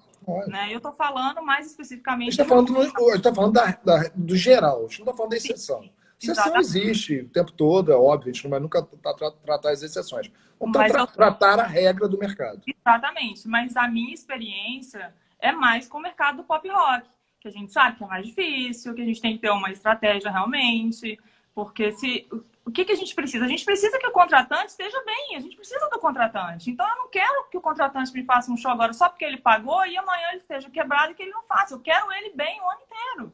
Né? 0.48 0.70
Eu 0.72 0.78
estou 0.78 0.92
falando 0.92 1.42
mais 1.42 1.68
especificamente. 1.68 2.30
A 2.30 2.32
gente 2.32 2.42
está 2.42 2.46
falando, 2.46 3.22
tá 3.22 3.34
falando 3.34 3.54
da, 3.54 3.78
da, 3.84 4.12
do 4.16 4.36
geral, 4.36 4.80
a 4.80 4.82
gente 4.88 5.00
não 5.00 5.06
está 5.06 5.14
falando 5.14 5.32
da 5.32 5.38
exceção. 5.38 5.84
Sim. 5.84 5.92
Exceção 6.22 6.58
existe 6.58 7.20
o 7.20 7.30
tempo 7.30 7.52
todo, 7.52 7.92
é 7.92 7.96
óbvio, 7.96 8.30
a 8.30 8.34
gente 8.34 8.44
não 8.46 8.52
vai 8.52 8.60
nunca 8.60 8.82
tra 8.82 9.32
tratar 9.32 9.72
as 9.72 9.84
exceções. 9.84 10.32
Vamos 10.60 10.76
tra 10.76 10.88
eu... 10.88 11.08
tratar 11.08 11.60
a 11.60 11.68
regra 11.68 12.08
do 12.08 12.18
mercado. 12.18 12.62
Exatamente, 12.66 13.48
mas 13.48 13.76
a 13.76 13.88
minha 13.88 14.14
experiência 14.14 15.14
é 15.40 15.52
mais 15.52 15.88
com 15.88 15.98
o 15.98 16.02
mercado 16.02 16.38
do 16.38 16.44
pop 16.44 16.68
rock. 16.68 17.08
que 17.40 17.48
a 17.48 17.52
gente 17.52 17.72
sabe 17.72 17.98
que 17.98 18.04
é 18.04 18.08
mais 18.08 18.26
difícil, 18.26 18.94
que 18.94 19.02
a 19.02 19.06
gente 19.06 19.22
tem 19.22 19.36
que 19.36 19.42
ter 19.42 19.52
uma 19.52 19.70
estratégia 19.72 20.32
realmente, 20.32 21.20
porque 21.54 21.92
se 21.92 22.28
o 22.66 22.72
que, 22.72 22.84
que 22.84 22.92
a 22.92 22.96
gente 22.96 23.14
precisa? 23.14 23.46
A 23.46 23.48
gente 23.48 23.64
precisa 23.64 24.00
que 24.00 24.08
o 24.08 24.12
contratante 24.12 24.72
esteja 24.72 25.02
bem, 25.06 25.36
a 25.38 25.40
gente 25.40 25.56
precisa 25.56 25.88
do 25.88 26.00
contratante. 26.00 26.72
Então 26.72 26.88
eu 26.88 26.96
não 26.96 27.10
quero 27.10 27.48
que 27.52 27.58
o 27.58 27.62
contratante 27.62 28.12
me 28.12 28.26
faça 28.26 28.52
um 28.52 28.58
show 28.58 28.72
agora 28.72 28.92
só 28.92 29.08
porque 29.08 29.24
ele 29.24 29.38
pagou 29.38 29.86
e 29.86 29.96
amanhã 29.96 30.30
ele 30.30 30.40
esteja 30.40 30.68
quebrado 30.70 31.12
e 31.12 31.16
que 31.16 31.22
ele 31.22 31.32
não 31.32 31.44
faça. 31.44 31.76
Eu 31.76 31.80
quero 31.80 32.12
ele 32.12 32.34
bem 32.36 32.60
o 32.60 32.70
ano 32.70 32.82
inteiro. 32.82 33.34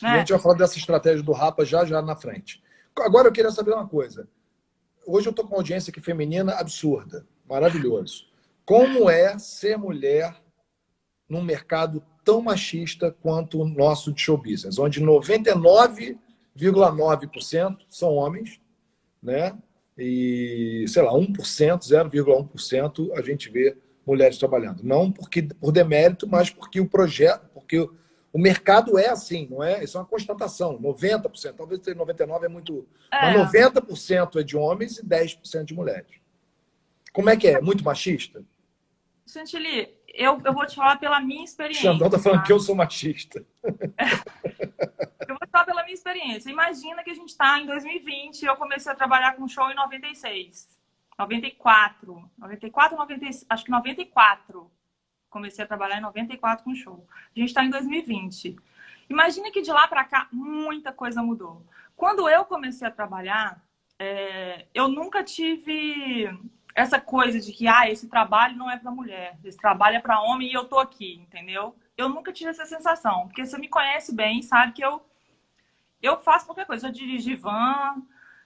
Né? 0.00 0.10
A 0.10 0.18
gente 0.18 0.32
vai 0.32 0.40
falar 0.40 0.54
dessa 0.54 0.78
estratégia 0.78 1.22
do 1.22 1.32
Rapa 1.32 1.64
já 1.64 1.84
já 1.84 2.00
na 2.00 2.16
frente. 2.16 2.62
Agora 2.96 3.28
eu 3.28 3.32
queria 3.32 3.50
saber 3.50 3.72
uma 3.74 3.86
coisa. 3.86 4.26
Hoje 5.06 5.28
eu 5.28 5.30
estou 5.30 5.44
com 5.44 5.52
uma 5.52 5.58
audiência 5.58 5.90
aqui 5.90 6.00
feminina 6.00 6.54
absurda, 6.54 7.26
maravilhoso. 7.46 8.26
Como 8.64 9.10
é 9.10 9.38
ser 9.38 9.76
mulher 9.76 10.34
num 11.28 11.42
mercado 11.42 12.02
tão 12.24 12.40
machista 12.40 13.14
quanto 13.22 13.60
o 13.60 13.68
nosso 13.68 14.10
de 14.10 14.22
show 14.22 14.38
business, 14.38 14.78
onde 14.78 15.00
99,9% 16.56 17.78
são 17.88 18.14
homens, 18.14 18.60
né? 19.22 19.56
E, 19.96 20.84
sei 20.88 21.02
lá, 21.02 21.12
1%, 21.12 21.32
0,1% 21.32 23.12
a 23.16 23.22
gente 23.22 23.48
vê 23.48 23.76
mulheres 24.06 24.38
trabalhando. 24.38 24.82
Não 24.82 25.10
porque 25.10 25.42
por 25.42 25.72
demérito, 25.72 26.26
mas 26.28 26.50
porque 26.50 26.80
o 26.80 26.88
projeto, 26.88 27.48
porque 27.54 27.78
o 28.32 28.38
mercado 28.38 28.98
é 28.98 29.08
assim, 29.08 29.46
não 29.48 29.62
é? 29.62 29.84
Isso 29.84 29.96
é 29.96 30.00
uma 30.00 30.06
constatação. 30.06 30.78
90%, 30.80 31.54
talvez 31.56 31.80
99% 31.80 32.44
é 32.44 32.48
muito. 32.48 32.86
É. 33.12 33.32
Mas 33.32 33.52
90% 33.52 34.40
é 34.40 34.42
de 34.42 34.56
homens 34.56 34.98
e 34.98 35.06
10% 35.06 35.64
de 35.64 35.74
mulheres. 35.74 36.10
Como 37.12 37.30
é 37.30 37.36
que 37.36 37.46
é? 37.46 37.60
Muito 37.60 37.84
machista? 37.84 38.44
Chantilly, 39.24 39.88
eu, 40.12 40.40
eu 40.44 40.52
vou 40.52 40.66
te 40.66 40.74
falar 40.74 40.96
pela 40.96 41.20
minha 41.20 41.44
experiência. 41.44 41.92
Xandão 41.92 42.10
tá 42.10 42.18
falando 42.18 42.40
tá? 42.40 42.46
que 42.46 42.52
eu 42.52 42.58
sou 42.58 42.74
machista. 42.74 43.44
eu 43.62 44.50
falar 45.54 45.64
pela 45.64 45.84
minha 45.84 45.94
experiência. 45.94 46.50
Imagina 46.50 47.04
que 47.04 47.10
a 47.10 47.14
gente 47.14 47.28
está 47.28 47.60
em 47.60 47.66
2020 47.66 48.42
e 48.42 48.46
eu 48.46 48.56
comecei 48.56 48.90
a 48.90 48.94
trabalhar 48.94 49.36
com 49.36 49.46
show 49.46 49.70
em 49.70 49.74
96. 49.76 50.68
94. 51.16 52.28
94, 52.36 52.98
96, 52.98 53.46
acho 53.48 53.64
que 53.64 53.70
94. 53.70 54.68
Comecei 55.30 55.64
a 55.64 55.68
trabalhar 55.68 55.98
em 55.98 56.00
94 56.00 56.64
com 56.64 56.74
show. 56.74 57.06
A 57.08 57.38
gente 57.38 57.50
está 57.50 57.64
em 57.64 57.70
2020. 57.70 58.56
Imagina 59.08 59.52
que 59.52 59.62
de 59.62 59.70
lá 59.70 59.86
para 59.86 60.02
cá 60.02 60.26
muita 60.32 60.92
coisa 60.92 61.22
mudou. 61.22 61.64
Quando 61.94 62.28
eu 62.28 62.44
comecei 62.44 62.88
a 62.88 62.90
trabalhar, 62.90 63.62
é, 63.96 64.66
eu 64.74 64.88
nunca 64.88 65.22
tive 65.22 66.36
essa 66.74 67.00
coisa 67.00 67.38
de 67.38 67.52
que 67.52 67.68
ah, 67.68 67.88
esse 67.88 68.08
trabalho 68.08 68.56
não 68.56 68.68
é 68.68 68.76
para 68.76 68.90
mulher, 68.90 69.38
esse 69.44 69.56
trabalho 69.56 69.98
é 69.98 70.00
para 70.00 70.20
homem 70.20 70.50
e 70.50 70.52
eu 70.52 70.64
tô 70.64 70.80
aqui, 70.80 71.14
entendeu? 71.14 71.76
Eu 71.96 72.08
nunca 72.08 72.32
tive 72.32 72.50
essa 72.50 72.66
sensação, 72.66 73.28
porque 73.28 73.46
você 73.46 73.56
me 73.56 73.68
conhece 73.68 74.12
bem, 74.12 74.42
sabe 74.42 74.72
que 74.72 74.84
eu 74.84 75.00
eu 76.04 76.18
faço 76.18 76.46
qualquer 76.46 76.66
coisa, 76.66 76.86
já 76.86 76.92
dirigi 76.92 77.34
van, 77.34 78.02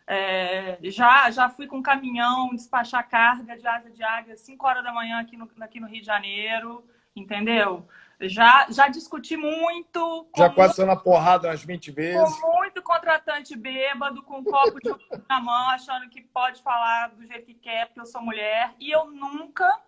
é, 0.06 0.78
já 0.84 1.30
já 1.30 1.50
fui 1.50 1.66
com 1.66 1.82
caminhão 1.82 2.50
despachar 2.50 3.08
carga 3.08 3.58
de 3.58 3.66
asa 3.66 3.90
de 3.90 4.02
águia 4.02 4.36
5 4.36 4.66
horas 4.66 4.82
da 4.82 4.92
manhã 4.92 5.20
aqui 5.20 5.36
no, 5.36 5.50
aqui 5.60 5.80
no 5.80 5.86
Rio 5.86 6.00
de 6.00 6.06
Janeiro, 6.06 6.84
entendeu? 7.14 7.86
Já, 8.20 8.66
já 8.68 8.88
discuti 8.88 9.36
muito. 9.36 10.28
Já 10.36 10.50
quase 10.50 10.84
na 10.84 10.96
porrada 10.96 11.48
umas 11.48 11.62
20 11.62 11.92
vezes. 11.92 12.40
Com 12.40 12.56
muito 12.56 12.82
contratante 12.82 13.56
bêbado, 13.56 14.22
com 14.22 14.38
um 14.38 14.44
copo 14.44 14.80
de 14.80 14.90
na 15.28 15.40
mão, 15.40 15.70
achando 15.70 16.08
que 16.08 16.20
pode 16.20 16.60
falar 16.60 17.10
do 17.10 17.24
jeito 17.24 17.46
que 17.46 17.54
quer, 17.54 17.86
porque 17.86 18.00
eu 18.00 18.06
sou 18.06 18.20
mulher. 18.20 18.74
E 18.80 18.90
eu 18.90 19.06
nunca, 19.06 19.80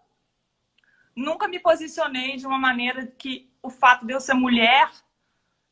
nunca 1.16 1.48
me 1.48 1.59
posicionei 1.59 2.37
de 2.37 2.46
uma 2.46 2.59
maneira 2.59 3.04
que 3.06 3.50
o 3.61 3.68
fato 3.68 4.06
de 4.06 4.12
eu 4.12 4.20
ser 4.20 4.35
mulher, 4.35 4.88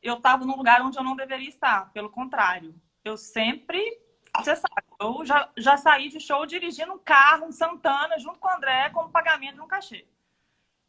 eu 0.08 0.16
estava 0.16 0.44
num 0.44 0.56
lugar 0.56 0.82
onde 0.82 0.98
eu 0.98 1.04
não 1.04 1.16
deveria 1.16 1.48
estar. 1.48 1.92
Pelo 1.92 2.10
contrário, 2.10 2.74
eu 3.04 3.16
sempre. 3.16 3.80
Você 4.36 4.54
sabe, 4.54 4.86
eu 5.00 5.24
já, 5.24 5.48
já 5.56 5.76
saí 5.76 6.08
de 6.08 6.20
show 6.20 6.44
dirigindo 6.46 6.92
um 6.92 6.98
carro, 6.98 7.46
um 7.46 7.52
Santana, 7.52 8.18
junto 8.18 8.38
com 8.38 8.48
o 8.48 8.52
André, 8.52 8.90
como 8.90 9.10
pagamento 9.10 9.54
de 9.54 9.60
um 9.60 9.66
cachê. 9.66 10.06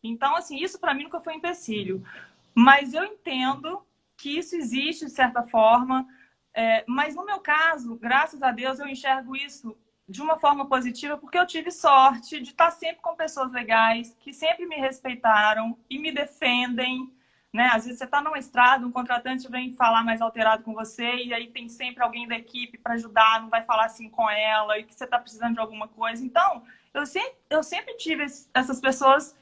Então, 0.04 0.36
assim, 0.36 0.58
isso 0.58 0.80
para 0.80 0.94
mim 0.94 1.04
nunca 1.04 1.20
foi 1.20 1.34
um 1.34 1.38
empecilho. 1.38 2.06
Mas 2.54 2.94
eu 2.94 3.04
entendo 3.04 3.86
que 4.18 4.38
isso 4.38 4.56
existe 4.56 5.06
de 5.06 5.12
certa 5.12 5.44
forma. 5.44 6.08
É, 6.54 6.84
mas 6.88 7.16
no 7.16 7.26
meu 7.26 7.40
caso, 7.40 7.96
graças 7.96 8.44
a 8.44 8.52
Deus, 8.52 8.80
eu 8.80 8.88
enxergo 8.88 9.36
isso 9.36 9.78
de 10.08 10.22
uma 10.22 10.40
forma 10.40 10.68
positiva 10.68 11.18
porque 11.18 11.38
eu 11.38 11.46
tive 11.46 11.70
sorte 11.70 12.42
de 12.42 12.50
estar 12.50 12.72
sempre 12.72 13.00
com 13.00 13.16
pessoas 13.16 13.52
legais 13.52 14.18
que 14.20 14.34
sempre 14.34 14.66
me 14.66 14.76
respeitaram 14.76 15.78
e 15.90 16.00
me 16.00 16.12
defendem. 16.12 17.14
Né? 17.52 17.68
Às 17.74 17.86
vezes 17.86 17.98
você 17.98 18.06
está 18.06 18.22
numa 18.22 18.38
estrada, 18.38 18.86
um 18.86 18.92
contratante 18.92 19.50
vem 19.50 19.74
falar 19.74 20.04
mais 20.04 20.22
alterado 20.22 20.64
com 20.64 20.74
você 20.74 21.16
e 21.16 21.34
aí 21.34 21.48
tem 21.48 21.68
sempre 21.68 22.04
alguém 22.04 22.28
da 22.28 22.36
equipe 22.36 22.78
para 22.78 22.94
ajudar, 22.94 23.42
não 23.42 23.50
vai 23.50 23.64
falar 23.64 23.86
assim 23.86 24.08
com 24.08 24.30
ela 24.30 24.78
e 24.78 24.84
que 24.84 24.94
você 24.94 25.06
está 25.06 25.18
precisando 25.18 25.56
de 25.56 25.60
alguma 25.60 25.88
coisa. 25.88 26.24
Então, 26.24 26.64
eu 26.94 27.06
sempre, 27.08 27.38
eu 27.50 27.64
sempre 27.64 27.96
tive 27.98 28.24
essas 28.54 28.80
pessoas 28.80 29.36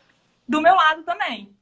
do 0.47 0.61
meu 0.61 0.73
lado 0.73 1.03
também. 1.03 1.53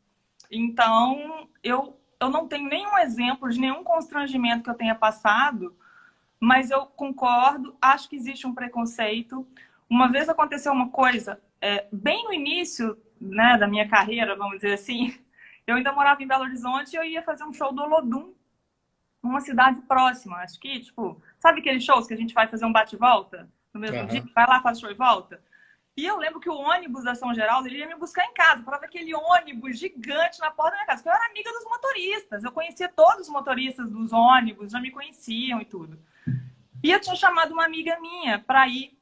Então, 0.51 1.49
eu, 1.63 1.99
eu 2.19 2.29
não 2.29 2.47
tenho 2.47 2.69
nenhum 2.69 2.97
exemplo 2.99 3.49
de 3.49 3.59
nenhum 3.59 3.83
constrangimento 3.83 4.63
que 4.63 4.69
eu 4.69 4.75
tenha 4.75 4.93
passado, 4.93 5.75
mas 6.39 6.69
eu 6.69 6.85
concordo, 6.85 7.75
acho 7.81 8.07
que 8.07 8.15
existe 8.15 8.45
um 8.45 8.53
preconceito. 8.53 9.47
Uma 9.89 10.07
vez 10.11 10.29
aconteceu 10.29 10.71
uma 10.71 10.89
coisa, 10.89 11.41
é, 11.59 11.87
bem 11.91 12.23
no 12.25 12.33
início 12.33 12.95
né, 13.19 13.57
da 13.57 13.67
minha 13.67 13.87
carreira, 13.87 14.35
vamos 14.35 14.57
dizer 14.57 14.73
assim, 14.73 15.17
eu 15.67 15.75
ainda 15.75 15.91
morava 15.91 16.21
em 16.21 16.27
Belo 16.27 16.43
Horizonte 16.43 16.93
e 16.93 16.95
eu 16.95 17.03
ia 17.03 17.21
fazer 17.21 17.43
um 17.43 17.53
show 17.53 17.73
do 17.73 17.81
Olodum, 17.81 18.33
numa 19.21 19.41
cidade 19.41 19.81
próxima. 19.81 20.37
Acho 20.37 20.59
que, 20.59 20.79
tipo, 20.79 21.21
sabe 21.37 21.59
aqueles 21.59 21.83
shows 21.83 22.07
que 22.07 22.13
a 22.13 22.17
gente 22.17 22.33
vai 22.33 22.47
fazer 22.47 22.65
um 22.65 22.71
bate-volta 22.71 23.49
no 23.73 23.79
mesmo 23.79 23.99
uhum. 24.01 24.07
dia? 24.07 24.23
Vai 24.33 24.47
lá, 24.47 24.61
faz 24.61 24.79
show 24.79 24.89
e 24.91 24.93
volta? 24.93 25.41
E 25.97 26.05
eu 26.05 26.17
lembro 26.17 26.41
que 26.41 26.49
o 26.49 26.55
ônibus 26.55 27.05
da 27.05 27.15
São 27.15 27.33
Geraldo 27.33 27.67
ele 27.67 27.77
ia 27.77 27.87
me 27.87 27.95
buscar 27.95 28.25
em 28.25 28.33
casa. 28.33 28.61
Parava 28.63 28.85
aquele 28.85 29.15
ônibus 29.15 29.79
gigante 29.79 30.39
na 30.39 30.51
porta 30.51 30.71
da 30.71 30.77
minha 30.77 30.85
casa. 30.85 31.01
Porque 31.01 31.09
eu 31.09 31.13
era 31.13 31.31
amiga 31.31 31.51
dos 31.51 31.63
motoristas. 31.63 32.43
Eu 32.43 32.51
conhecia 32.51 32.89
todos 32.89 33.21
os 33.21 33.29
motoristas 33.29 33.89
dos 33.89 34.11
ônibus, 34.11 34.73
já 34.73 34.81
me 34.81 34.91
conheciam 34.91 35.61
e 35.61 35.65
tudo. 35.65 35.97
E 36.83 36.91
eu 36.91 36.99
tinha 36.99 37.15
chamado 37.15 37.53
uma 37.53 37.63
amiga 37.63 37.97
minha 37.99 38.39
para 38.39 38.67
ir 38.67 38.94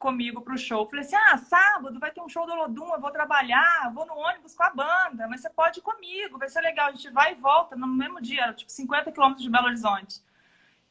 comigo 0.00 0.40
para 0.40 0.54
o 0.54 0.58
show. 0.58 0.88
Falei 0.88 1.04
assim: 1.04 1.14
ah, 1.14 1.36
sábado 1.36 2.00
vai 2.00 2.10
ter 2.10 2.20
um 2.20 2.28
show 2.28 2.44
do 2.46 2.54
Lodum, 2.54 2.92
eu 2.92 3.00
vou 3.00 3.12
trabalhar, 3.12 3.92
vou 3.94 4.06
no 4.06 4.16
ônibus 4.16 4.54
com 4.56 4.64
a 4.64 4.70
banda, 4.70 5.28
mas 5.28 5.42
você 5.42 5.50
pode 5.50 5.78
ir 5.78 5.82
comigo, 5.82 6.38
vai 6.38 6.48
ser 6.48 6.62
legal. 6.62 6.88
A 6.88 6.92
gente 6.92 7.10
vai 7.10 7.32
e 7.32 7.36
volta 7.36 7.76
no 7.76 7.86
mesmo 7.86 8.20
dia, 8.20 8.52
tipo 8.54 8.72
50 8.72 9.12
quilômetros 9.12 9.44
de 9.44 9.50
Belo 9.50 9.66
Horizonte. 9.66 10.20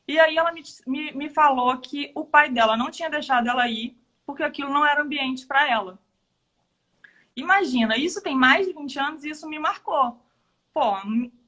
E 0.07 0.17
aí 0.19 0.37
ela 0.37 0.51
me, 0.51 0.63
me, 0.87 1.11
me 1.11 1.29
falou 1.29 1.77
que 1.79 2.11
o 2.15 2.23
pai 2.23 2.49
dela 2.49 2.77
não 2.77 2.89
tinha 2.89 3.09
deixado 3.09 3.49
ela 3.49 3.67
ir 3.67 3.97
porque 4.25 4.43
aquilo 4.43 4.71
não 4.71 4.85
era 4.85 5.01
ambiente 5.01 5.45
para 5.45 5.67
ela. 5.67 5.99
Imagina, 7.35 7.97
isso 7.97 8.21
tem 8.21 8.35
mais 8.35 8.67
de 8.67 8.73
20 8.73 8.99
anos 8.99 9.23
e 9.23 9.29
isso 9.29 9.49
me 9.49 9.57
marcou. 9.57 10.23
Pô, 10.73 10.95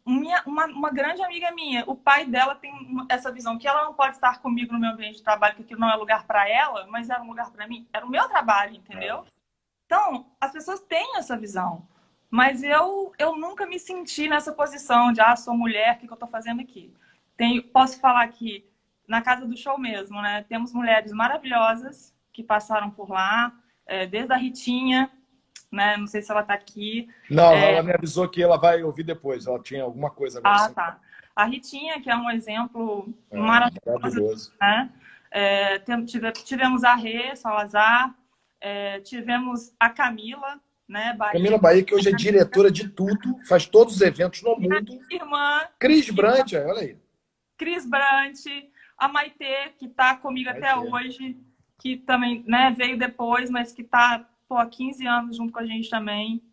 minha, 0.06 0.42
uma, 0.46 0.66
uma 0.66 0.90
grande 0.90 1.22
amiga 1.22 1.52
minha, 1.52 1.84
o 1.86 1.96
pai 1.96 2.26
dela 2.26 2.56
tem 2.56 2.74
essa 3.10 3.32
visão 3.32 3.58
que 3.58 3.68
ela 3.68 3.86
não 3.86 3.94
pode 3.94 4.16
estar 4.16 4.42
comigo 4.42 4.74
no 4.74 4.80
meu 4.80 4.92
ambiente 4.92 5.18
de 5.18 5.24
trabalho, 5.24 5.56
que 5.56 5.62
aquilo 5.62 5.80
não 5.80 5.92
é 5.92 5.96
lugar 5.96 6.26
para 6.26 6.50
ela, 6.50 6.88
mas 6.88 7.10
era 7.10 7.22
um 7.22 7.28
lugar 7.28 7.52
para 7.52 7.68
mim. 7.68 7.88
Era 7.94 8.06
o 8.06 8.10
meu 8.10 8.28
trabalho, 8.28 8.76
entendeu? 8.76 9.20
É. 9.20 9.24
Então, 9.86 10.32
as 10.40 10.52
pessoas 10.52 10.80
têm 10.82 11.18
essa 11.18 11.38
visão. 11.38 11.88
Mas 12.30 12.64
eu, 12.64 13.12
eu 13.20 13.36
nunca 13.36 13.66
me 13.66 13.78
senti 13.78 14.28
nessa 14.28 14.54
posição 14.54 15.12
de, 15.12 15.20
ah, 15.20 15.36
sou 15.36 15.54
mulher, 15.56 15.96
o 15.96 16.00
que, 16.00 16.08
que 16.08 16.14
eu 16.14 16.16
estou 16.16 16.30
fazendo 16.30 16.62
aqui? 16.62 16.94
Tem, 17.36 17.62
posso 17.62 18.00
falar 18.00 18.26
que 18.30 18.66
na 19.06 19.22
casa 19.22 19.46
do 19.46 19.58
show 19.58 19.78
mesmo, 19.78 20.22
né? 20.22 20.46
Temos 20.48 20.72
mulheres 20.72 21.12
maravilhosas 21.12 22.16
que 22.32 22.42
passaram 22.42 22.90
por 22.90 23.10
lá, 23.10 23.54
é, 23.86 24.08
desde 24.08 24.32
a 24.32 24.38
Ritinha, 24.38 25.12
né? 25.72 25.96
Não 25.98 26.08
sei 26.08 26.22
se 26.22 26.32
ela 26.32 26.42
está 26.42 26.54
aqui. 26.54 27.08
Não, 27.30 27.54
é... 27.54 27.74
ela 27.74 27.84
me 27.84 27.94
avisou 27.94 28.28
que 28.28 28.44
ela 28.44 28.58
vai 28.58 28.84
ouvir 28.84 29.04
depois. 29.04 29.48
Ela 29.48 29.60
tinha 29.60 29.84
alguma 29.84 30.10
coisa 30.10 30.40
agora. 30.40 30.66
Ah, 30.66 30.70
tá. 30.70 31.00
A 31.36 31.46
Ritinha, 31.46 32.02
que 32.02 32.10
é 32.10 32.16
um 32.16 32.30
exemplo 32.30 33.08
é, 33.32 33.38
maravilhoso. 33.38 34.00
maravilhoso. 34.00 34.54
Né? 34.60 34.90
É, 35.32 35.80
tivemos 36.44 36.84
a 36.84 36.94
Rê 36.94 37.36
Salazar, 37.38 38.14
é, 38.60 39.00
tivemos 39.00 39.74
a 39.80 39.90
Camila, 39.90 40.60
né? 40.88 41.14
Bahia. 41.18 41.34
Camila 41.34 41.58
Bahia, 41.58 41.84
que 41.84 41.96
hoje 41.96 42.10
é 42.10 42.12
diretora 42.12 42.70
de 42.70 42.90
tudo, 42.90 43.40
faz 43.48 43.66
todos 43.66 43.96
os 43.96 44.02
eventos 44.02 44.42
no 44.44 44.60
mundo. 44.60 45.00
Irmã. 45.10 45.62
Cris 45.80 46.10
Brant, 46.10 46.52
olha 46.54 46.82
aí. 46.82 46.98
Cris 47.58 47.86
Brant, 47.86 48.40
a 48.98 49.08
Maitê, 49.08 49.70
que 49.80 49.86
está 49.86 50.16
comigo 50.18 50.50
Maitê. 50.50 50.68
até 50.68 50.78
hoje 50.78 51.38
que 51.80 51.98
também 51.98 52.44
né, 52.48 52.74
veio 52.78 52.98
depois, 52.98 53.50
mas 53.50 53.72
que 53.74 53.82
está 53.82 54.24
há 54.58 54.66
15 54.66 55.06
anos 55.06 55.38
junto 55.38 55.54
com 55.54 55.60
a 55.60 55.66
gente 55.66 55.90
também. 55.90 56.44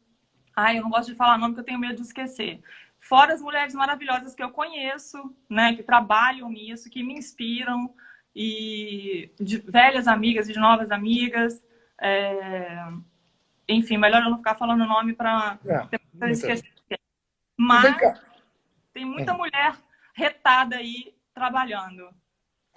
Ai, 0.56 0.78
eu 0.78 0.82
não 0.82 0.90
gosto 0.90 1.10
de 1.10 1.16
falar 1.16 1.38
nome 1.38 1.54
porque 1.54 1.60
eu 1.60 1.66
tenho 1.66 1.78
medo 1.78 1.96
de 1.96 2.02
esquecer. 2.02 2.60
Fora 2.98 3.32
as 3.32 3.40
mulheres 3.40 3.74
maravilhosas 3.74 4.34
que 4.34 4.42
eu 4.42 4.50
conheço, 4.50 5.34
né, 5.48 5.74
que 5.74 5.82
trabalham 5.82 6.50
nisso, 6.50 6.90
que 6.90 7.02
me 7.02 7.14
inspiram, 7.14 7.94
e 8.34 9.32
de 9.40 9.58
velhas 9.58 10.06
amigas 10.06 10.48
e 10.48 10.52
de 10.52 10.58
novas 10.58 10.90
amigas. 10.90 11.62
É... 12.00 12.86
Enfim, 13.68 13.98
melhor 13.98 14.22
eu 14.22 14.30
não 14.30 14.38
ficar 14.38 14.54
falando 14.54 14.86
nome 14.86 15.12
para 15.12 15.58
é, 15.66 16.30
esquecer. 16.30 16.70
Mas 17.56 17.82
Tem 18.94 19.04
muita 19.04 19.34
hum. 19.34 19.38
mulher 19.38 19.76
retada 20.14 20.76
aí 20.76 21.14
trabalhando. 21.34 22.08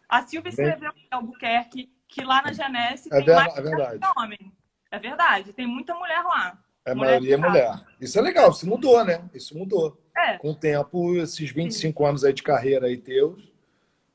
A 0.09 0.23
Silvia 0.23 0.49
escreveu 0.49 0.91
em 0.95 1.07
Albuquerque 1.11 1.91
que 2.07 2.23
lá 2.23 2.41
na 2.41 2.51
Genesse 2.51 3.07
é 3.13 3.23
tem 3.23 3.33
mais 3.33 3.55
é 3.55 3.61
verdade. 3.61 3.99
homem. 4.17 4.53
É 4.91 4.99
verdade, 4.99 5.53
tem 5.53 5.65
muita 5.65 5.95
mulher 5.95 6.21
lá. 6.23 6.59
É, 6.85 6.91
a 6.91 6.95
maioria 6.95 7.35
é 7.35 7.37
mulher. 7.37 7.81
Isso 7.99 8.19
é 8.19 8.21
legal, 8.21 8.51
isso 8.51 8.67
mudou, 8.67 9.03
né? 9.05 9.23
Isso 9.33 9.57
mudou. 9.57 9.97
É. 10.15 10.37
Com 10.37 10.51
o 10.51 10.55
tempo, 10.55 11.15
esses 11.15 11.49
25 11.49 12.03
Sim. 12.03 12.09
anos 12.09 12.23
aí 12.25 12.33
de 12.33 12.43
carreira 12.43 12.87
aí 12.87 12.97
teus, 12.97 13.51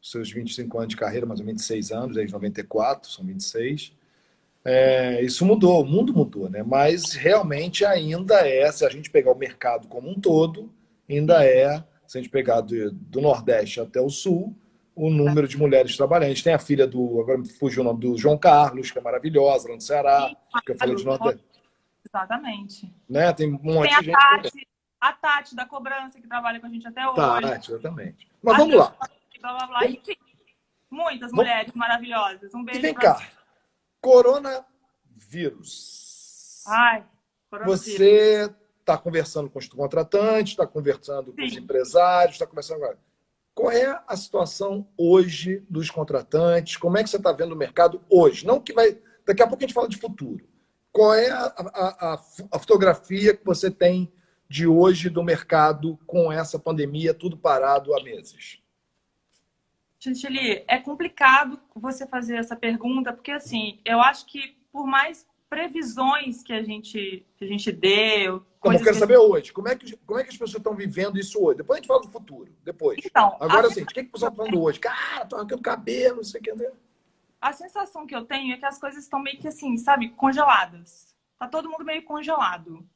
seus 0.02 0.30
25 0.30 0.78
anos 0.78 0.90
de 0.90 0.96
carreira, 0.96 1.26
mais 1.26 1.40
ou 1.40 1.46
menos 1.46 1.62
26 1.62 1.92
anos, 1.92 2.16
desde 2.16 2.32
94, 2.32 3.10
são 3.10 3.24
26. 3.24 3.92
É, 4.64 5.22
isso 5.22 5.46
mudou, 5.46 5.80
o 5.80 5.86
mundo 5.86 6.12
mudou, 6.12 6.50
né? 6.50 6.62
Mas 6.62 7.12
realmente 7.12 7.84
ainda 7.84 8.46
é, 8.46 8.70
se 8.70 8.84
a 8.84 8.90
gente 8.90 9.10
pegar 9.10 9.32
o 9.32 9.38
mercado 9.38 9.86
como 9.86 10.10
um 10.10 10.20
todo, 10.20 10.70
ainda 11.08 11.44
é, 11.44 11.82
se 12.06 12.18
a 12.18 12.20
gente 12.20 12.30
pegar 12.30 12.60
do, 12.60 12.90
do 12.90 13.20
Nordeste 13.20 13.80
até 13.80 14.00
o 14.00 14.10
Sul, 14.10 14.54
o 14.96 15.10
número 15.10 15.46
de 15.46 15.58
mulheres 15.58 15.94
trabalhando. 15.94 16.30
A 16.30 16.30
gente 16.30 16.42
tem 16.42 16.54
a 16.54 16.58
filha 16.58 16.86
do, 16.86 17.20
agora 17.20 17.36
me 17.36 17.46
fugiu 17.46 17.82
o 17.82 17.84
nome, 17.84 18.00
do 18.00 18.16
João 18.16 18.38
Carlos, 18.38 18.90
que 18.90 18.98
é 18.98 19.02
maravilhosa, 19.02 19.68
lá 19.68 19.74
no 19.74 19.80
Ceará, 19.80 20.28
Sim, 20.28 20.36
que 20.64 20.72
eu 20.72 20.78
falei 20.78 20.96
de 20.96 21.04
Nordeste. 21.04 21.44
Exatamente. 22.04 22.90
Né? 23.08 23.30
Tem 23.34 23.46
um 23.46 23.60
monte 23.62 23.90
tem 23.90 23.98
de 24.00 24.06
gente. 24.06 24.16
Tati, 24.16 24.66
a 24.98 25.12
Tati 25.12 25.54
da 25.54 25.66
cobrança, 25.66 26.18
que 26.18 26.26
trabalha 26.26 26.58
com 26.58 26.66
a 26.66 26.70
gente 26.70 26.88
até 26.88 27.06
hoje. 27.06 27.16
Tati, 27.16 27.72
exatamente. 27.72 28.26
Mas 28.42 28.54
a 28.54 28.58
vamos 28.58 28.74
lá. 28.74 28.96
Blá, 29.38 29.58
blá, 29.58 29.66
blá. 29.66 29.86
Enfim, 29.86 30.16
muitas 30.90 31.30
vamos... 31.30 31.44
mulheres 31.44 31.74
maravilhosas. 31.74 32.54
Um 32.54 32.64
beijo. 32.64 32.80
E 32.80 32.82
vem 32.82 32.94
cá. 32.94 33.20
Coronavírus. 34.00 34.64
Ai, 36.66 37.04
coronavírus. 37.50 37.84
Você 37.84 38.50
está 38.80 38.96
conversando 38.96 39.50
com 39.50 39.58
os 39.58 39.68
contratantes, 39.68 40.52
está 40.52 40.66
conversando 40.66 41.34
com 41.34 41.42
Sim. 41.42 41.48
os 41.48 41.56
empresários, 41.56 42.36
está 42.36 42.46
conversando 42.46 42.82
agora. 42.82 42.98
Qual 43.56 43.70
é 43.70 44.02
a 44.06 44.14
situação 44.18 44.86
hoje 44.98 45.64
dos 45.70 45.90
contratantes? 45.90 46.76
Como 46.76 46.98
é 46.98 47.02
que 47.02 47.08
você 47.08 47.16
está 47.16 47.32
vendo 47.32 47.52
o 47.52 47.56
mercado 47.56 48.04
hoje? 48.10 48.46
Não 48.46 48.60
que 48.60 48.74
vai. 48.74 48.98
Daqui 49.24 49.42
a 49.42 49.46
pouco 49.46 49.64
a 49.64 49.66
gente 49.66 49.72
fala 49.72 49.88
de 49.88 49.96
futuro. 49.96 50.46
Qual 50.92 51.14
é 51.14 51.30
a, 51.30 51.46
a, 51.46 52.22
a, 52.52 52.58
fotografia 52.58 53.34
que 53.34 53.42
você 53.42 53.70
tem 53.70 54.12
de 54.46 54.66
hoje 54.66 55.08
do 55.08 55.24
mercado 55.24 55.98
com 56.06 56.30
essa 56.30 56.58
pandemia, 56.58 57.14
tudo 57.14 57.38
parado 57.38 57.94
há 57.94 58.02
meses? 58.02 58.60
Chantilly, 59.98 60.62
é 60.68 60.78
complicado 60.78 61.58
você 61.74 62.06
fazer 62.06 62.36
essa 62.36 62.54
pergunta, 62.54 63.10
porque 63.10 63.30
assim, 63.30 63.80
eu 63.86 64.02
acho 64.02 64.26
que 64.26 64.54
por 64.70 64.86
mais 64.86 65.26
previsões 65.48 66.42
que 66.42 66.52
a 66.52 66.62
gente, 66.62 67.26
que 67.36 67.44
a 67.44 67.48
gente 67.48 67.70
deu. 67.70 68.44
Como 68.60 68.74
eu 68.74 68.78
quero 68.80 68.94
que... 68.94 69.00
saber 69.00 69.16
hoje, 69.16 69.52
como 69.52 69.68
é, 69.68 69.76
que, 69.76 69.96
como 69.98 70.18
é 70.18 70.24
que 70.24 70.30
as 70.30 70.36
pessoas 70.36 70.58
estão 70.58 70.74
vivendo 70.74 71.18
isso 71.18 71.42
hoje? 71.42 71.58
Depois 71.58 71.76
a 71.76 71.80
gente 71.80 71.88
fala 71.88 72.02
do 72.02 72.10
futuro, 72.10 72.52
depois. 72.64 72.98
Então, 73.04 73.36
Agora, 73.40 73.68
assim, 73.68 73.82
o 73.82 73.86
que, 73.86 74.02
que 74.02 74.08
o 74.08 74.12
pessoal 74.12 74.32
está 74.32 74.44
falando 74.44 74.62
hoje? 74.62 74.80
Cara, 74.80 75.24
tô 75.24 75.36
arrancando 75.36 75.62
cabelo, 75.62 76.16
não 76.16 76.24
sei 76.24 76.40
o 76.40 76.44
que. 76.44 76.52
Né? 76.52 76.70
A 77.40 77.52
sensação 77.52 78.06
que 78.06 78.14
eu 78.14 78.24
tenho 78.24 78.54
é 78.54 78.56
que 78.56 78.64
as 78.64 78.78
coisas 78.78 79.04
estão 79.04 79.20
meio 79.20 79.38
que 79.38 79.48
assim, 79.48 79.76
sabe, 79.76 80.10
congeladas. 80.10 81.14
Tá 81.38 81.46
todo 81.46 81.70
mundo 81.70 81.84
meio 81.84 82.02
congelado. 82.04 82.88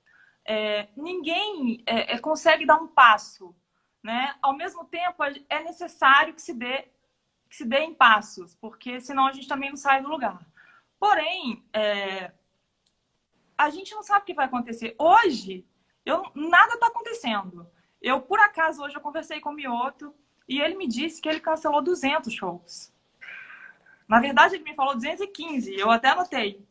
É, 0.44 0.88
ninguém 0.96 1.82
é, 1.86 2.14
é, 2.14 2.18
consegue 2.18 2.66
dar 2.66 2.76
um 2.76 2.88
passo, 2.88 3.54
né? 4.02 4.34
Ao 4.42 4.56
mesmo 4.56 4.84
tempo, 4.84 5.22
é 5.22 5.62
necessário 5.62 6.34
que 6.34 6.42
se 6.42 6.54
dê 6.54 6.88
que 7.48 7.56
se 7.56 7.64
dê 7.64 7.80
em 7.80 7.92
passos, 7.92 8.54
porque 8.54 9.00
senão 9.00 9.26
a 9.26 9.32
gente 9.32 9.48
também 9.48 9.70
não 9.70 9.76
sai 9.76 10.00
do 10.00 10.08
lugar. 10.08 10.46
Porém, 11.00 11.64
é, 11.72 12.30
a 13.64 13.70
gente 13.70 13.94
não 13.94 14.02
sabe 14.02 14.22
o 14.22 14.24
que 14.24 14.34
vai 14.34 14.46
acontecer. 14.46 14.94
Hoje, 14.98 15.66
eu, 16.04 16.22
nada 16.34 16.74
está 16.74 16.86
acontecendo. 16.86 17.66
Eu, 18.00 18.20
por 18.22 18.40
acaso, 18.40 18.82
hoje 18.82 18.96
eu 18.96 19.02
conversei 19.02 19.38
com 19.38 19.50
o 19.50 19.54
Mioto 19.54 20.14
e 20.48 20.60
ele 20.60 20.76
me 20.76 20.88
disse 20.88 21.20
que 21.20 21.28
ele 21.28 21.40
cancelou 21.40 21.82
200 21.82 22.32
shows. 22.32 22.90
Na 24.08 24.18
verdade, 24.18 24.54
ele 24.54 24.64
me 24.64 24.74
falou 24.74 24.94
215, 24.94 25.74
eu 25.74 25.90
até 25.90 26.08
anotei. 26.08 26.66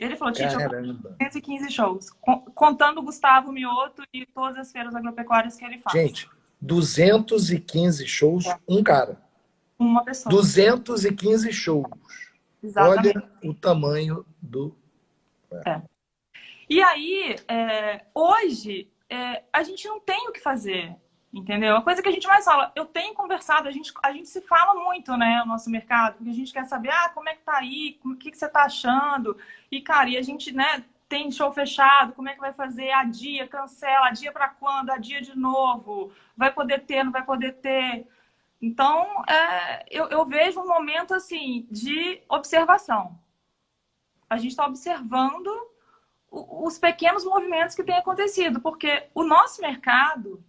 Ele 0.00 0.16
falou, 0.16 0.32
Tite, 0.32 0.56
215 0.56 1.70
shows, 1.70 2.10
contando 2.54 2.98
o 2.98 3.02
Gustavo 3.02 3.52
Mioto 3.52 4.02
e 4.12 4.26
todas 4.26 4.58
as 4.58 4.72
feiras 4.72 4.94
agropecuárias 4.94 5.56
que 5.56 5.64
ele 5.64 5.78
faz. 5.78 5.98
Gente, 5.98 6.30
215 6.60 8.06
shows, 8.06 8.46
é. 8.46 8.58
um 8.66 8.82
cara. 8.82 9.22
Uma 9.78 10.02
pessoa. 10.04 10.34
215 10.34 11.52
shows. 11.52 11.88
Exatamente. 12.62 13.18
Olha 13.18 13.30
o 13.44 13.54
tamanho 13.54 14.26
do. 14.40 14.74
É. 15.50 15.70
é. 15.70 15.82
E 16.68 16.82
aí, 16.82 17.36
é, 17.46 18.04
hoje, 18.12 18.90
é, 19.08 19.44
a 19.52 19.62
gente 19.62 19.86
não 19.86 20.00
tem 20.00 20.28
o 20.28 20.32
que 20.32 20.40
fazer, 20.40 20.96
entendeu? 21.32 21.76
A 21.76 21.82
coisa 21.82 22.02
que 22.02 22.08
a 22.08 22.12
gente 22.12 22.26
mais 22.26 22.44
fala, 22.44 22.72
eu 22.74 22.84
tenho 22.84 23.14
conversado, 23.14 23.68
a 23.68 23.70
gente, 23.70 23.92
a 24.02 24.12
gente 24.12 24.28
se 24.28 24.40
fala 24.40 24.74
muito, 24.74 25.16
né, 25.16 25.40
no 25.40 25.52
nosso 25.52 25.70
mercado, 25.70 26.16
porque 26.16 26.30
a 26.30 26.34
gente 26.34 26.52
quer 26.52 26.64
saber, 26.64 26.90
ah, 26.90 27.10
como 27.10 27.28
é 27.28 27.34
que 27.34 27.42
tá 27.42 27.58
aí, 27.58 28.00
o 28.04 28.16
que, 28.16 28.32
que 28.32 28.36
você 28.36 28.48
tá 28.48 28.64
achando? 28.64 29.38
E, 29.70 29.80
cara, 29.80 30.08
e 30.10 30.16
a 30.16 30.22
gente, 30.22 30.52
né, 30.52 30.84
tem 31.08 31.30
show 31.30 31.52
fechado, 31.52 32.12
como 32.14 32.28
é 32.28 32.34
que 32.34 32.40
vai 32.40 32.52
fazer? 32.52 32.90
Adia, 32.90 33.46
cancela, 33.46 34.08
adia 34.08 34.32
para 34.32 34.48
quando? 34.48 34.90
Adia 34.90 35.20
de 35.20 35.36
novo? 35.38 36.12
Vai 36.36 36.52
poder 36.52 36.80
ter, 36.84 37.04
não 37.04 37.12
vai 37.12 37.24
poder 37.24 37.52
ter? 37.52 38.08
Então, 38.60 39.24
é, 39.28 39.86
eu, 39.88 40.08
eu 40.08 40.26
vejo 40.26 40.60
um 40.60 40.66
momento, 40.66 41.14
assim, 41.14 41.66
de 41.70 42.20
observação. 42.28 43.16
A 44.28 44.36
gente 44.36 44.50
está 44.50 44.66
observando 44.66 45.48
os 46.30 46.78
pequenos 46.78 47.24
movimentos 47.24 47.74
que 47.74 47.84
têm 47.84 47.96
acontecido, 47.96 48.60
porque 48.60 49.08
o 49.14 49.24
nosso 49.24 49.60
mercado 49.60 50.42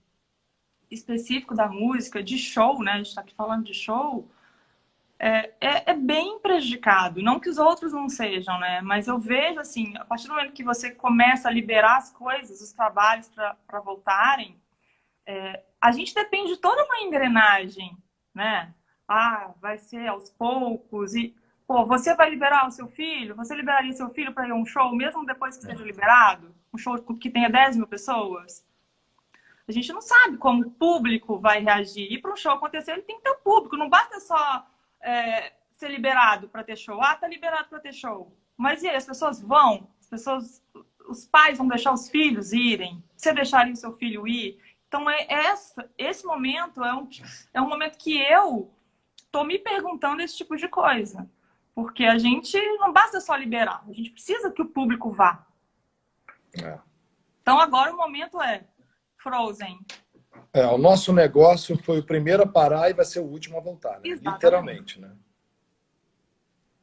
específico 0.89 1.53
da 1.53 1.67
música, 1.67 2.23
de 2.23 2.37
show, 2.37 2.81
né? 2.81 2.93
A 2.93 2.97
gente 2.97 3.07
está 3.07 3.21
aqui 3.21 3.33
falando 3.33 3.65
de 3.65 3.73
show, 3.73 4.29
é, 5.19 5.53
é, 5.59 5.91
é, 5.91 5.93
bem 5.93 6.39
prejudicado. 6.39 7.21
Não 7.21 7.39
que 7.39 7.49
os 7.49 7.57
outros 7.57 7.93
não 7.93 8.07
sejam, 8.09 8.59
né? 8.59 8.81
Mas 8.81 9.07
eu 9.07 9.19
vejo 9.19 9.59
assim, 9.59 9.95
a 9.97 10.05
partir 10.05 10.27
do 10.27 10.33
momento 10.33 10.53
que 10.53 10.63
você 10.63 10.91
começa 10.91 11.47
a 11.47 11.51
liberar 11.51 11.97
as 11.97 12.11
coisas, 12.11 12.61
os 12.61 12.71
trabalhos 12.71 13.29
para 13.29 13.79
voltarem, 13.79 14.59
é, 15.25 15.63
a 15.81 15.91
gente 15.91 16.13
depende 16.13 16.53
de 16.53 16.57
toda 16.57 16.83
uma 16.85 17.01
engrenagem, 17.01 17.97
né? 18.33 18.73
Ah, 19.07 19.53
vai 19.59 19.77
ser 19.77 20.07
aos 20.07 20.29
poucos 20.29 21.15
e 21.15 21.35
Pô, 21.67 21.85
você 21.85 22.15
vai 22.15 22.29
liberar 22.29 22.65
o 22.65 22.71
seu 22.71 22.87
filho? 22.87 23.35
Você 23.35 23.53
liberaria 23.53 23.91
seu 23.91 24.09
filho 24.09 24.33
para 24.33 24.47
ir 24.47 24.51
a 24.51 24.55
um 24.55 24.65
show, 24.65 24.95
mesmo 24.95 25.25
depois 25.25 25.57
que 25.57 25.65
seja 25.65 25.83
liberado? 25.83 26.55
Um 26.73 26.77
show 26.77 26.97
que 27.15 27.29
tenha 27.29 27.49
10 27.49 27.75
mil 27.75 27.87
pessoas? 27.87 28.65
A 29.67 29.71
gente 29.73 29.91
não 29.91 29.99
sabe 29.99 30.37
como 30.37 30.61
o 30.61 30.71
público 30.71 31.37
vai 31.37 31.59
reagir. 31.59 32.09
E 32.09 32.21
para 32.21 32.31
um 32.31 32.37
show 32.37 32.53
acontecer, 32.53 32.93
ele 32.93 33.01
tem 33.01 33.17
que 33.17 33.23
ter 33.23 33.31
o 33.31 33.39
público. 33.39 33.75
Não 33.75 33.89
basta 33.89 34.17
só 34.21 34.65
é, 35.01 35.51
ser 35.71 35.91
liberado 35.91 36.47
para 36.47 36.63
ter 36.63 36.77
show. 36.77 37.01
Ah, 37.01 37.15
tá 37.15 37.27
liberado 37.27 37.67
para 37.67 37.81
ter 37.81 37.93
show. 37.93 38.31
Mas 38.55 38.81
e 38.81 38.87
aí, 38.87 38.95
as 38.95 39.05
pessoas 39.05 39.41
vão? 39.41 39.89
As 39.99 40.07
pessoas, 40.07 40.63
os 41.09 41.25
pais 41.25 41.57
vão 41.57 41.67
deixar 41.67 41.91
os 41.91 42.09
filhos 42.09 42.53
irem? 42.53 43.03
Você 43.17 43.33
deixaria 43.33 43.73
o 43.73 43.75
seu 43.75 43.91
filho 43.91 44.25
ir? 44.25 44.57
Então, 44.87 45.09
é 45.09 45.27
essa, 45.29 45.91
esse 45.97 46.25
momento 46.25 46.81
é 46.81 46.93
um, 46.93 47.09
é 47.53 47.61
um 47.61 47.67
momento 47.67 47.97
que 47.97 48.17
eu 48.17 48.71
estou 49.17 49.43
me 49.43 49.59
perguntando 49.59 50.21
esse 50.21 50.37
tipo 50.37 50.55
de 50.55 50.69
coisa. 50.69 51.29
Porque 51.77 52.05
a 52.05 52.17
gente 52.17 52.59
não 52.79 52.91
basta 52.91 53.21
só 53.21 53.35
liberar, 53.35 53.83
a 53.87 53.93
gente 53.93 54.09
precisa 54.09 54.49
que 54.49 54.63
o 54.63 54.65
público 54.67 55.11
vá. 55.11 55.45
É. 56.59 56.79
Então 57.39 57.59
agora 57.59 57.93
o 57.93 57.95
momento 57.95 58.41
é 58.41 58.63
Frozen. 59.15 59.77
É, 60.51 60.65
o 60.65 60.79
nosso 60.79 61.13
negócio 61.13 61.77
foi 61.83 61.99
o 61.99 62.03
primeiro 62.03 62.41
a 62.41 62.47
parar 62.47 62.89
e 62.89 62.95
vai 62.95 63.05
ser 63.05 63.19
o 63.19 63.25
último 63.25 63.59
a 63.59 63.61
voltar, 63.61 63.99
né? 63.99 64.09
literalmente, 64.09 64.99
né? 64.99 65.11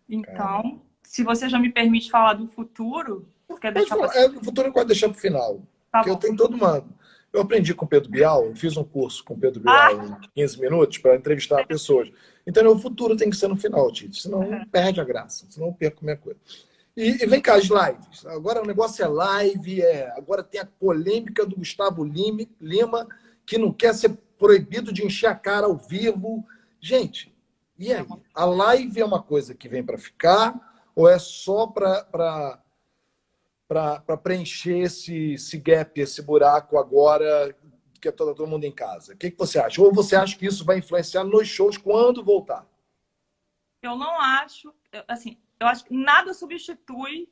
Então, 0.09 0.81
se 1.03 1.25
você 1.25 1.49
já 1.49 1.59
me 1.59 1.73
permite 1.73 2.09
falar 2.09 2.35
do 2.35 2.47
futuro, 2.47 3.29
quer 3.61 3.73
deixar 3.73 3.97
pra... 3.97 4.15
é, 4.15 4.29
o 4.29 4.45
futuro 4.45 4.73
pode 4.73 4.87
deixar 4.87 5.09
para 5.09 5.19
o 5.19 5.21
final. 5.21 5.61
Tá 5.91 6.05
eu 6.07 6.15
tenho 6.15 6.37
todo 6.37 6.55
uma 6.55 6.87
eu 7.35 7.41
aprendi 7.41 7.75
com 7.75 7.85
o 7.85 7.89
Pedro 7.89 8.09
Bial, 8.09 8.47
eu 8.47 8.55
fiz 8.55 8.77
um 8.77 8.85
curso 8.85 9.25
com 9.25 9.35
o 9.35 9.37
Pedro 9.39 9.61
Bial 9.61 10.01
ah. 10.01 10.21
em 10.23 10.41
15 10.41 10.61
minutos 10.61 10.99
para 10.99 11.17
entrevistar 11.17 11.67
pessoas. 11.67 12.09
Então, 12.47 12.65
o 12.71 12.79
futuro 12.79 13.17
tem 13.17 13.29
que 13.29 13.37
ser 13.37 13.49
no 13.49 13.57
final, 13.57 13.91
Tite, 13.91 14.23
senão 14.23 14.39
uhum. 14.39 14.65
perde 14.67 15.01
a 15.01 15.05
graça, 15.05 15.45
senão 15.51 15.67
eu 15.67 15.73
perco 15.73 16.05
minha 16.05 16.17
coisa. 16.17 16.39
E, 16.97 17.25
e, 17.25 17.27
vem 17.27 17.41
cá, 17.41 17.57
as 17.57 17.65
lives. 17.65 18.25
Agora 18.27 18.63
o 18.63 18.67
negócio 18.67 19.05
é 19.05 19.09
live, 19.09 19.83
é... 19.83 20.15
agora 20.17 20.45
tem 20.45 20.61
a 20.61 20.65
polêmica 20.65 21.45
do 21.45 21.57
Gustavo 21.57 22.05
Lima, 22.05 23.09
que 23.45 23.59
não 23.59 23.73
quer 23.73 23.95
ser 23.95 24.17
proibido 24.39 24.93
de 24.93 25.05
encher 25.05 25.27
a 25.27 25.35
cara 25.35 25.67
ao 25.67 25.77
vivo. 25.77 26.47
Gente, 26.81 27.35
e 27.77 27.93
aí? 27.93 28.07
A 28.33 28.45
live 28.45 29.01
é 29.01 29.05
uma 29.05 29.21
coisa 29.21 29.57
que 29.57 29.69
vem 29.69 29.83
para 29.83 29.99
ficar 29.99 30.55
ou 30.95 31.09
é 31.09 31.19
só 31.19 31.67
para 31.67 32.61
para 33.67 34.17
preencher 34.17 34.79
esse, 34.79 35.33
esse 35.33 35.59
gap, 35.59 36.01
esse 36.01 36.23
buraco 36.23 36.79
agora 36.79 37.57
que 38.01 38.09
é 38.09 38.13
todo, 38.13 38.35
todo 38.35 38.49
mundo 38.49 38.65
em 38.65 38.73
casa? 38.73 39.15
O 39.15 39.17
que, 39.17 39.31
que 39.31 39.39
você 39.39 39.59
acha? 39.59 39.81
Ou 39.81 39.93
você 39.93 40.15
acha 40.15 40.37
que 40.37 40.47
isso 40.47 40.65
vai 40.65 40.79
influenciar 40.79 41.25
nos 41.25 41.49
shows 41.49 41.79
quando 41.79 42.23
voltar? 42.23 42.67
Eu 43.81 43.97
não 43.97 44.21
acho, 44.21 44.75
assim, 45.09 45.39
eu 45.59 45.67
acho 45.67 45.85
que 45.85 45.95
nada 45.95 46.35
substitui 46.35 47.29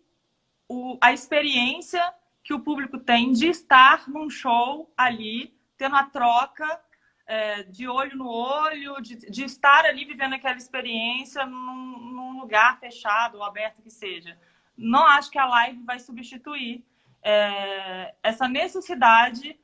o, 0.68 0.96
a 1.00 1.12
experiência 1.12 2.02
que 2.42 2.54
o 2.54 2.60
público 2.60 2.98
tem 2.98 3.32
de 3.32 3.48
estar 3.48 4.08
num 4.08 4.28
show 4.28 4.92
ali, 4.96 5.54
tendo 5.76 5.96
a 5.96 6.04
troca 6.04 6.80
é, 7.26 7.62
de 7.62 7.86
olho 7.86 8.16
no 8.16 8.28
olho, 8.28 9.00
de, 9.00 9.16
de, 9.16 9.44
estar 9.44 9.84
ali 9.84 10.04
vivendo 10.04 10.34
aquela 10.34 10.56
experiência 10.56 11.46
num, 11.46 11.98
num, 12.12 12.40
lugar 12.40 12.80
fechado 12.80 13.38
ou 13.38 13.44
aberto 13.44 13.80
que 13.80 13.90
seja. 13.90 14.38
Não 14.76 15.06
acho 15.06 15.30
que 15.30 15.38
a 15.38 15.46
live 15.46 15.82
vai 15.84 15.98
substituir 15.98 16.84
é, 17.22 18.14
essa 18.22 18.48
necessidade 18.48 19.58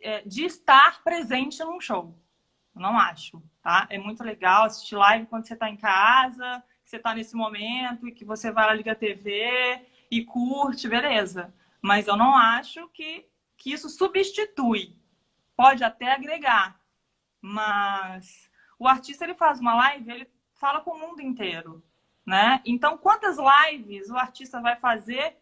é, 0.00 0.22
de 0.22 0.44
estar 0.44 1.02
presente 1.02 1.62
num 1.64 1.80
show. 1.80 2.16
Não 2.74 2.98
acho, 2.98 3.42
tá? 3.62 3.86
É 3.90 3.98
muito 3.98 4.22
legal 4.22 4.64
assistir 4.64 4.96
live 4.96 5.26
quando 5.26 5.46
você 5.46 5.54
está 5.54 5.68
em 5.70 5.76
casa, 5.76 6.62
que 6.84 6.90
você 6.90 6.96
está 6.96 7.14
nesse 7.14 7.34
momento 7.34 8.06
e 8.06 8.12
que 8.12 8.24
você 8.24 8.50
vai 8.50 8.66
lá 8.66 8.74
ligar 8.74 8.92
a 8.92 8.96
TV 8.96 9.86
e 10.10 10.24
curte, 10.24 10.88
beleza. 10.88 11.54
Mas 11.80 12.06
eu 12.06 12.16
não 12.16 12.36
acho 12.36 12.88
que, 12.90 13.26
que 13.56 13.72
isso 13.72 13.88
substitui. 13.88 14.96
Pode 15.56 15.82
até 15.82 16.12
agregar, 16.12 16.78
mas 17.40 18.50
o 18.78 18.86
artista 18.86 19.24
ele 19.24 19.34
faz 19.34 19.58
uma 19.58 19.74
live, 19.74 20.10
ele 20.10 20.30
fala 20.52 20.80
com 20.80 20.90
o 20.90 20.98
mundo 20.98 21.22
inteiro, 21.22 21.82
né? 22.26 22.60
Então, 22.64 22.98
quantas 22.98 23.36
lives 23.38 24.10
o 24.10 24.16
artista 24.16 24.60
vai 24.60 24.76
fazer 24.76 25.36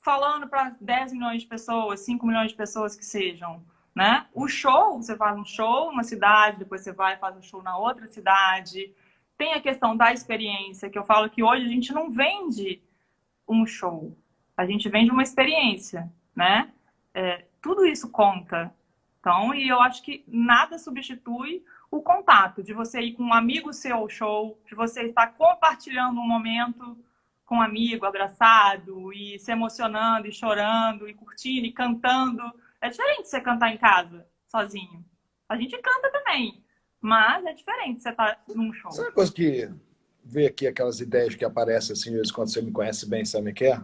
falando 0.00 0.48
para 0.48 0.76
10 0.80 1.12
milhões 1.12 1.42
de 1.42 1.48
pessoas, 1.48 2.00
5 2.00 2.26
milhões 2.26 2.50
de 2.50 2.56
pessoas 2.56 2.96
que 2.96 3.04
sejam? 3.04 3.64
Né? 3.94 4.26
O 4.34 4.46
show, 4.48 5.00
você 5.00 5.16
faz 5.16 5.38
um 5.38 5.44
show 5.44 5.90
numa 5.90 6.02
cidade, 6.02 6.58
depois 6.58 6.82
você 6.82 6.92
vai 6.92 7.14
e 7.14 7.18
faz 7.18 7.36
um 7.36 7.42
show 7.42 7.62
na 7.62 7.78
outra 7.78 8.06
cidade. 8.06 8.92
Tem 9.38 9.54
a 9.54 9.60
questão 9.60 9.96
da 9.96 10.12
experiência, 10.12 10.90
que 10.90 10.98
eu 10.98 11.04
falo 11.04 11.30
que 11.30 11.42
hoje 11.42 11.64
a 11.64 11.68
gente 11.68 11.92
não 11.92 12.10
vende 12.10 12.82
um 13.48 13.64
show, 13.64 14.16
a 14.56 14.66
gente 14.66 14.88
vende 14.88 15.10
uma 15.10 15.22
experiência, 15.22 16.12
né? 16.34 16.72
É, 17.14 17.46
tudo 17.62 17.86
isso 17.86 18.10
conta. 18.10 18.74
Então, 19.20 19.54
e 19.54 19.68
eu 19.68 19.80
acho 19.80 20.02
que 20.02 20.24
nada 20.26 20.78
substitui 20.78 21.64
o 21.90 22.02
contato 22.02 22.62
de 22.62 22.72
você 22.72 23.00
ir 23.00 23.12
com 23.12 23.24
um 23.24 23.34
amigo 23.34 23.72
seu 23.72 23.96
ao 23.96 24.08
show, 24.08 24.60
de 24.66 24.74
você 24.74 25.02
estar 25.04 25.28
compartilhando 25.28 26.20
um 26.20 26.26
momento 26.26 26.98
com 27.44 27.56
um 27.56 27.62
amigo, 27.62 28.04
abraçado, 28.04 29.12
e 29.12 29.38
se 29.38 29.52
emocionando, 29.52 30.26
e 30.26 30.32
chorando, 30.32 31.08
e 31.08 31.14
curtindo, 31.14 31.66
e 31.66 31.72
cantando 31.72 32.42
é 32.80 32.88
diferente 32.88 33.28
você 33.28 33.40
cantar 33.40 33.72
em 33.72 33.78
casa, 33.78 34.26
sozinho. 34.46 35.04
A 35.48 35.56
gente 35.56 35.76
canta 35.78 36.10
também, 36.10 36.62
mas 37.00 37.44
é 37.44 37.52
diferente 37.52 38.02
você 38.02 38.10
estar 38.10 38.34
tá 38.34 38.54
num 38.54 38.72
show. 38.72 38.90
Sabe 38.90 39.08
uma 39.08 39.14
coisa 39.14 39.32
que 39.32 39.68
vê 40.24 40.46
aqui 40.46 40.66
aquelas 40.66 41.00
ideias 41.00 41.34
que 41.34 41.44
aparecem 41.44 41.92
assim, 41.92 42.32
quando 42.32 42.52
você 42.52 42.60
me 42.60 42.72
conhece 42.72 43.08
bem, 43.08 43.24
sabe 43.24 43.50
o 43.50 43.54
que 43.54 43.64
é? 43.64 43.80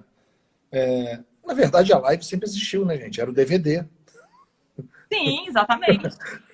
é? 0.70 1.20
Na 1.44 1.54
verdade, 1.54 1.92
a 1.92 1.98
live 1.98 2.24
sempre 2.24 2.48
existiu, 2.48 2.84
né, 2.84 2.96
gente? 2.96 3.20
Era 3.20 3.30
o 3.30 3.34
DVD. 3.34 3.84
Sim, 5.12 5.46
exatamente. 5.46 6.08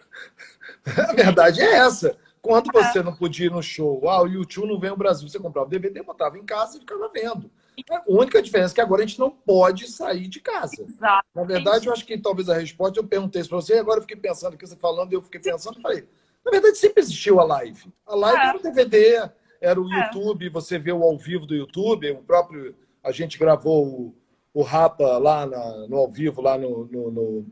a 1.08 1.12
verdade 1.12 1.60
é 1.60 1.76
essa. 1.76 2.16
Quando 2.40 2.70
é. 2.76 2.82
você 2.82 3.02
não 3.02 3.14
podia 3.14 3.46
ir 3.46 3.50
no 3.50 3.62
show, 3.62 4.08
ah, 4.08 4.22
o 4.22 4.26
YouTube 4.26 4.68
não 4.68 4.78
vem 4.78 4.90
ao 4.90 4.96
Brasil, 4.96 5.28
você 5.28 5.38
comprava 5.38 5.66
o 5.66 5.70
DVD, 5.70 6.02
botava 6.02 6.38
em 6.38 6.44
casa 6.44 6.76
e 6.76 6.80
ficava 6.80 7.08
vendo. 7.08 7.50
A 7.90 8.02
única 8.08 8.42
diferença 8.42 8.72
é 8.72 8.76
que 8.76 8.80
agora 8.80 9.02
a 9.02 9.06
gente 9.06 9.18
não 9.18 9.30
pode 9.30 9.88
sair 9.88 10.26
de 10.26 10.40
casa. 10.40 10.82
Exato. 10.82 11.26
Na 11.34 11.44
verdade, 11.44 11.86
eu 11.86 11.92
acho 11.92 12.04
que 12.04 12.18
talvez 12.18 12.48
a 12.48 12.54
resposta, 12.54 12.98
eu 12.98 13.06
perguntei 13.06 13.40
isso 13.40 13.50
para 13.50 13.60
você, 13.60 13.74
agora 13.74 13.98
eu 13.98 14.02
fiquei 14.02 14.16
pensando 14.16 14.54
aqui, 14.54 14.66
você 14.66 14.76
falando, 14.76 15.12
eu 15.12 15.22
fiquei 15.22 15.40
pensando, 15.40 15.80
falei, 15.80 16.06
na 16.44 16.50
verdade 16.50 16.78
sempre 16.78 17.02
existiu 17.02 17.40
a 17.40 17.44
live. 17.44 17.92
A 18.06 18.14
live 18.14 18.40
é. 18.40 18.46
era 18.46 18.58
o 18.58 18.62
DVD, 18.62 19.30
era 19.60 19.80
o 19.80 19.92
é. 19.92 20.04
YouTube, 20.04 20.48
você 20.48 20.78
vê 20.78 20.92
o 20.92 21.02
ao 21.02 21.16
vivo 21.16 21.46
do 21.46 21.54
YouTube, 21.54 22.10
o 22.12 22.22
próprio, 22.22 22.74
a 23.02 23.12
gente 23.12 23.38
gravou 23.38 23.86
o, 23.86 24.14
o 24.52 24.62
Rapa 24.62 25.18
lá 25.18 25.46
na, 25.46 25.86
no 25.86 25.96
ao 25.96 26.08
vivo, 26.08 26.40
lá 26.40 26.58
no, 26.58 26.86
no, 26.86 27.10
no, 27.10 27.46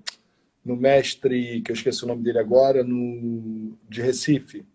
no 0.67 0.77
mestre, 0.77 1.63
que 1.63 1.71
eu 1.71 1.75
esqueci 1.75 2.03
o 2.03 2.09
nome 2.09 2.25
dele 2.25 2.41
agora, 2.41 2.83
no, 2.83 3.79
de 3.89 4.03
Recife, 4.03 4.67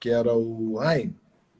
que 0.00 0.08
era 0.08 0.32
o. 0.32 0.78
Ai, 0.80 1.12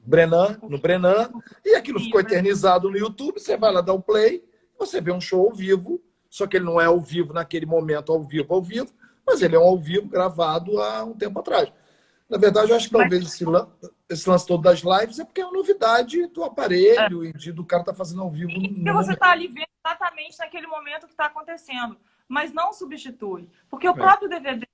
Brenan, 0.07 0.59
no 0.63 0.79
Brenan, 0.79 1.31
e 1.63 1.75
aquilo 1.75 2.01
ficou 2.01 2.19
eternizado 2.19 2.89
no 2.91 2.97
YouTube. 2.97 3.39
Você 3.39 3.59
vai 3.59 3.71
lá 3.71 3.83
dar 3.83 3.93
o 3.93 4.01
play, 4.01 4.43
você 4.79 5.03
vê 5.03 5.13
um 5.13 5.21
show 5.21 5.47
ao 5.47 5.55
vivo, 5.55 6.01
só 6.31 6.47
que 6.47 6.57
ele 6.57 6.65
não 6.65 6.81
é 6.81 6.87
ao 6.87 6.99
vivo 6.99 7.35
naquele 7.35 7.67
momento, 7.67 8.11
ao 8.11 8.23
vivo, 8.25 8.55
ao 8.55 8.63
vivo, 8.63 8.91
mas 9.27 9.43
ele 9.43 9.55
é 9.55 9.59
um 9.59 9.65
ao 9.65 9.79
vivo 9.79 10.09
gravado 10.09 10.81
há 10.81 11.05
um 11.05 11.13
tempo 11.13 11.39
atrás. 11.39 11.71
Na 12.27 12.39
verdade, 12.39 12.71
eu 12.71 12.77
acho 12.77 12.89
que 12.89 12.97
talvez 12.97 13.23
esse, 13.23 13.45
lance, 13.45 13.71
esse 14.09 14.29
lance 14.29 14.47
todo 14.47 14.63
das 14.63 14.81
lives 14.81 15.19
é 15.19 15.25
porque 15.27 15.43
é 15.43 15.45
uma 15.45 15.53
novidade 15.53 16.27
do 16.29 16.43
aparelho 16.43 17.23
é. 17.23 17.29
e 17.29 17.33
de, 17.35 17.53
do 17.53 17.65
cara 17.67 17.83
estar 17.83 17.93
tá 17.93 17.99
fazendo 17.99 18.23
ao 18.23 18.31
vivo. 18.31 18.51
Porque 18.51 18.93
você 18.93 19.13
está 19.13 19.33
ali 19.33 19.47
vendo 19.49 19.69
exatamente 19.85 20.39
naquele 20.39 20.67
momento 20.67 21.07
que 21.07 21.13
está 21.13 21.27
acontecendo 21.27 21.99
mas 22.29 22.53
não 22.53 22.73
substitui. 22.73 23.49
Porque 23.71 23.89
o 23.89 23.93
é. 23.93 23.95
próprio 23.95 24.29
DVD, 24.29 24.67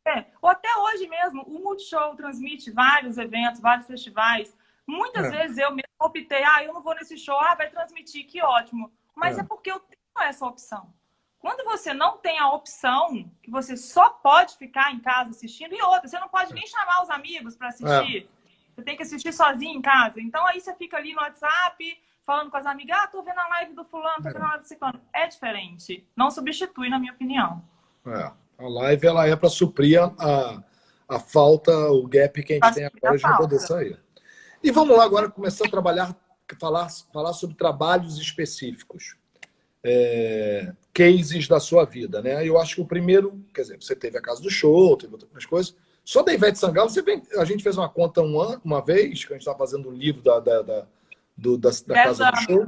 ou 0.42 0.50
até 0.50 0.68
hoje 0.76 1.07
mesmo, 1.07 1.42
o 1.42 1.61
Multishow 1.61 2.16
transmite 2.16 2.70
vários 2.70 3.16
eventos, 3.16 3.61
vários 3.61 3.86
festivais. 3.86 4.55
Muitas 4.86 5.26
é. 5.26 5.30
vezes 5.30 5.59
eu 5.59 5.70
mesmo 5.70 5.84
optei, 6.00 6.42
ah, 6.44 6.64
eu 6.64 6.74
não 6.74 6.82
vou 6.82 6.94
nesse 6.94 7.16
show, 7.16 7.38
ah, 7.40 7.55
vai 7.55 7.70
transmitir, 7.70 8.26
que 8.26 8.42
ótimo. 8.42 8.92
Mas 9.14 9.38
é, 9.38 9.42
é 9.42 9.44
porque 9.44 9.70
eu 9.70 9.78
tenho 9.78 10.28
essa 10.28 10.44
opção. 10.44 10.92
Quando 11.38 11.64
você 11.64 11.92
não 11.92 12.16
tem 12.16 12.38
a 12.38 12.50
opção, 12.50 13.30
que 13.42 13.50
você 13.50 13.76
só 13.76 14.09
pode 14.09 14.57
ficar 14.57 14.92
em 14.92 14.98
casa 14.98 15.30
assistindo, 15.30 15.74
e 15.74 15.82
outra, 15.82 16.09
você 16.09 16.18
não 16.18 16.28
pode 16.28 16.52
nem 16.55 16.66
chamar 16.66 17.02
os 17.02 17.11
amigos 17.11 17.55
para 17.55 17.68
assistir. 17.68 18.24
É. 18.24 18.44
Você 18.74 18.82
tem 18.82 18.96
que 18.96 19.02
assistir 19.02 19.32
sozinho 19.32 19.78
em 19.78 19.82
casa. 19.82 20.20
Então 20.20 20.44
aí 20.46 20.61
você 20.61 20.74
fica 20.74 20.96
ali 20.96 21.12
no 21.12 21.20
WhatsApp, 21.20 22.02
falando 22.27 22.51
com 22.51 22.57
as 22.57 22.66
amigas, 22.66 22.97
ah, 23.01 23.07
tô 23.07 23.22
vendo 23.22 23.39
a 23.39 23.49
live 23.49 23.75
do 23.75 23.85
fulano, 23.85 24.22
tô 24.22 24.31
vendo 24.31 24.43
a 24.43 24.49
live 24.49 24.62
do 24.62 24.68
ciclano. 24.68 25.01
É 25.12 25.27
diferente. 25.27 26.07
Não 26.16 26.31
substitui, 26.31 26.89
na 26.89 26.99
minha 26.99 27.12
opinião. 27.12 27.62
É. 28.07 28.33
A 28.57 28.68
live, 28.68 29.07
ela 29.07 29.27
é 29.27 29.35
para 29.35 29.49
suprir 29.49 30.01
a, 30.01 30.62
a 31.09 31.18
falta, 31.18 31.72
o 31.91 32.07
gap 32.07 32.43
que 32.43 32.53
a 32.53 32.57
gente 32.57 32.61
pra 32.61 32.72
tem 32.72 32.85
agora 32.85 33.18
de 33.18 33.25
não 33.25 33.37
poder 33.37 33.59
sair. 33.59 34.01
E 34.62 34.70
vamos 34.70 34.97
lá 34.97 35.05
agora 35.05 35.31
começar 35.31 35.66
a 35.66 35.70
trabalhar, 35.70 36.16
falar, 36.59 36.89
falar 37.12 37.33
sobre 37.33 37.57
trabalhos 37.57 38.18
específicos. 38.18 39.16
É, 39.87 40.72
cases 40.95 41.47
da 41.47 41.61
sua 41.61 41.85
vida, 41.85 42.22
né? 42.22 42.47
Eu 42.47 42.59
acho 42.59 42.77
que 42.77 42.81
o 42.81 42.87
primeiro, 42.87 43.45
quer 43.53 43.62
dizer, 43.62 43.83
você 43.83 43.95
teve 43.95 44.16
a 44.16 44.22
casa 44.22 44.41
do 44.41 44.49
show, 44.49 44.97
teve 44.97 45.12
outras 45.12 45.45
coisas. 45.45 45.77
Só 46.03 46.22
da 46.22 46.33
Ivete 46.33 46.59
Sangalo, 46.59 46.89
você 46.89 47.03
vem, 47.03 47.22
a 47.37 47.45
gente 47.45 47.62
fez 47.62 47.77
uma 47.77 47.89
conta 47.89 48.22
um 48.22 48.41
ano, 48.41 48.62
uma 48.64 48.83
vez, 48.83 49.25
que 49.25 49.33
a 49.33 49.37
gente 49.37 49.43
estava 49.43 49.59
fazendo 49.59 49.91
um 49.91 49.93
livro 49.93 50.22
da, 50.22 50.41
da, 50.41 50.62
da, 50.62 50.87
do, 51.37 51.59
da, 51.59 51.70
da 51.87 51.95
casa 51.95 52.28
anos. 52.28 52.41
do 52.41 52.47
show. 52.47 52.66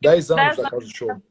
Dez 0.00 0.30
anos 0.30 0.44
Dez 0.44 0.56
da 0.56 0.70
casa 0.70 0.84
do 0.84 0.96
show. 0.96 1.22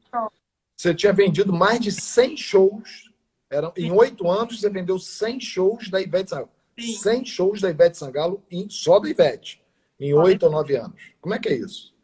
Você 0.76 0.94
tinha 0.94 1.12
vendido 1.12 1.52
mais 1.52 1.80
de 1.80 1.92
100 1.92 2.36
shows. 2.36 3.10
Eram, 3.50 3.72
em 3.76 3.92
oito 3.92 4.28
anos, 4.28 4.60
você 4.60 4.68
vendeu 4.68 4.98
100 4.98 5.40
shows 5.40 5.88
da 5.88 6.00
Ivete 6.00 6.30
Sangalo. 6.30 6.50
Sim. 6.78 6.94
100 6.94 7.24
shows 7.24 7.60
da 7.60 7.70
Ivete 7.70 7.96
Sangalo 7.96 8.44
em, 8.50 8.68
só 8.68 8.98
da 8.98 9.08
Ivete 9.08 9.62
em 9.98 10.12
oito 10.12 10.44
ou 10.44 10.52
nove 10.52 10.76
anos. 10.76 11.12
Como 11.20 11.34
é 11.34 11.38
que 11.38 11.48
é 11.48 11.54
isso? 11.54 11.94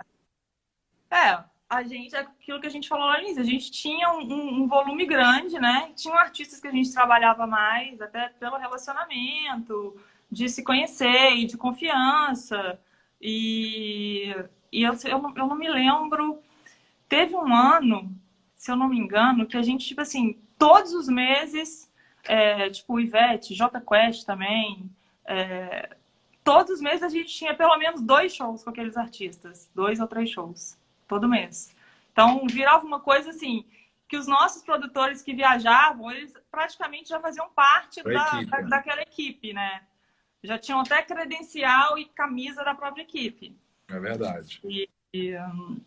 É, 1.10 1.42
a 1.68 1.82
gente, 1.82 2.14
aquilo 2.14 2.60
que 2.60 2.66
a 2.66 2.70
gente 2.70 2.88
falou 2.88 3.06
lá 3.06 3.18
no 3.18 3.24
início, 3.24 3.42
a 3.42 3.46
gente 3.46 3.70
tinha 3.70 4.12
um, 4.12 4.62
um, 4.62 4.68
volume 4.68 5.06
grande, 5.06 5.58
né? 5.58 5.92
Tinham 5.96 6.16
artistas 6.16 6.60
que 6.60 6.68
a 6.68 6.72
gente 6.72 6.92
trabalhava 6.92 7.46
mais, 7.46 8.00
até 8.00 8.28
pelo 8.40 8.56
relacionamento, 8.56 9.96
de 10.30 10.48
se 10.48 10.62
conhecer 10.62 11.32
e 11.32 11.46
de 11.46 11.56
confiança. 11.56 12.78
E, 13.20 14.34
e 14.72 14.82
eu, 14.82 14.92
eu, 15.04 15.32
eu 15.36 15.46
não 15.46 15.56
me 15.56 15.68
lembro. 15.68 16.40
Teve 17.08 17.34
um 17.34 17.54
ano, 17.54 18.14
se 18.54 18.70
eu 18.70 18.76
não 18.76 18.88
me 18.88 18.98
engano, 18.98 19.46
que 19.46 19.56
a 19.56 19.62
gente, 19.62 19.86
tipo 19.86 20.00
assim, 20.00 20.38
todos 20.58 20.92
os 20.92 21.08
meses, 21.08 21.90
é, 22.24 22.70
tipo, 22.70 22.94
o 22.94 23.00
Ivete, 23.00 23.54
J 23.54 23.80
Quest 23.80 24.24
também, 24.24 24.90
é, 25.24 25.96
todos 26.44 26.72
os 26.72 26.80
meses 26.80 27.02
a 27.02 27.08
gente 27.08 27.28
tinha 27.28 27.54
pelo 27.54 27.76
menos 27.78 28.00
dois 28.00 28.34
shows 28.34 28.62
com 28.62 28.70
aqueles 28.70 28.96
artistas, 28.96 29.70
dois 29.74 30.00
ou 30.00 30.06
três 30.06 30.30
shows, 30.30 30.78
todo 31.08 31.28
mês. 31.28 31.74
Então 32.12 32.46
virava 32.46 32.84
uma 32.84 33.00
coisa 33.00 33.30
assim 33.30 33.64
que 34.08 34.16
os 34.16 34.26
nossos 34.26 34.62
produtores 34.62 35.22
que 35.22 35.32
viajavam, 35.32 36.10
eles 36.10 36.34
praticamente 36.50 37.10
já 37.10 37.20
faziam 37.20 37.48
parte 37.50 38.02
da, 38.02 38.10
equipe, 38.10 38.50
da, 38.50 38.58
né? 38.58 38.68
daquela 38.68 39.02
equipe, 39.02 39.52
né? 39.52 39.82
Já 40.42 40.58
tinham 40.58 40.80
até 40.80 41.00
credencial 41.00 41.96
e 41.96 42.06
camisa 42.06 42.64
da 42.64 42.74
própria 42.74 43.02
equipe. 43.02 43.56
É 43.90 43.98
verdade. 43.98 44.60
E, 44.64 44.88
e 45.12 45.36
um, 45.36 45.80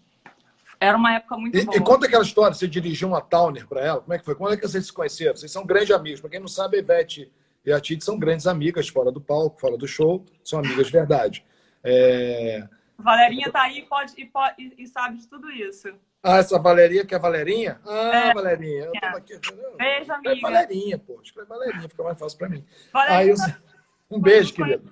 era 0.79 0.97
uma 0.97 1.13
época 1.15 1.37
muito 1.37 1.57
e, 1.57 1.63
boa. 1.63 1.77
E 1.77 1.81
conta 1.81 2.05
aquela 2.05 2.23
história, 2.23 2.53
você 2.53 2.67
dirigiu 2.67 3.07
uma 3.07 3.21
Towner 3.21 3.65
para 3.67 3.81
ela, 3.81 4.01
como 4.01 4.13
é 4.13 4.19
que 4.19 4.25
foi? 4.25 4.35
Quando 4.35 4.53
é 4.53 4.57
que 4.57 4.67
vocês 4.67 4.85
se 4.85 4.91
conheceram? 4.91 5.35
Vocês 5.35 5.51
são 5.51 5.65
grandes 5.65 5.91
amigos. 5.91 6.19
Para 6.19 6.29
quem 6.29 6.39
não 6.39 6.47
sabe, 6.47 6.77
a 6.77 6.79
Ivete 6.81 7.31
e 7.65 7.71
a 7.71 7.79
Tite 7.79 8.03
são 8.03 8.19
grandes 8.19 8.47
amigas 8.47 8.89
fora 8.89 9.11
do 9.11 9.21
palco, 9.21 9.59
fora 9.59 9.77
do 9.77 9.87
show, 9.87 10.25
são 10.43 10.59
amigas 10.59 10.87
de 10.87 10.91
verdade. 10.91 11.45
É... 11.83 12.67
Valerinha 12.97 13.49
tá 13.51 13.63
aí 13.63 13.83
pode, 13.83 14.13
e, 14.17 14.25
pode, 14.25 14.73
e 14.77 14.85
sabe 14.87 15.17
de 15.17 15.27
tudo 15.27 15.49
isso. 15.51 15.87
Ah, 16.21 16.37
essa 16.37 16.59
Valerinha 16.59 17.05
que 17.05 17.15
é 17.15 17.19
Valerinha? 17.19 17.79
Ah, 17.85 18.29
é. 18.29 18.33
Valerinha. 18.33 18.91
Eu 18.93 19.09
aqui, 19.17 19.39
beijo, 19.77 20.11
amiga. 20.11 20.31
É 20.31 20.39
Valerinha, 20.39 20.97
pô. 20.97 21.19
Escreve 21.21 21.47
Valerinha, 21.47 21.89
fica 21.89 22.03
mais 22.03 22.19
fácil 22.19 22.37
para 22.37 22.49
mim. 22.49 22.65
Valerinha, 22.91 23.35
aí, 23.45 23.53
um 24.11 24.19
beijo, 24.19 24.53
querido. 24.53 24.91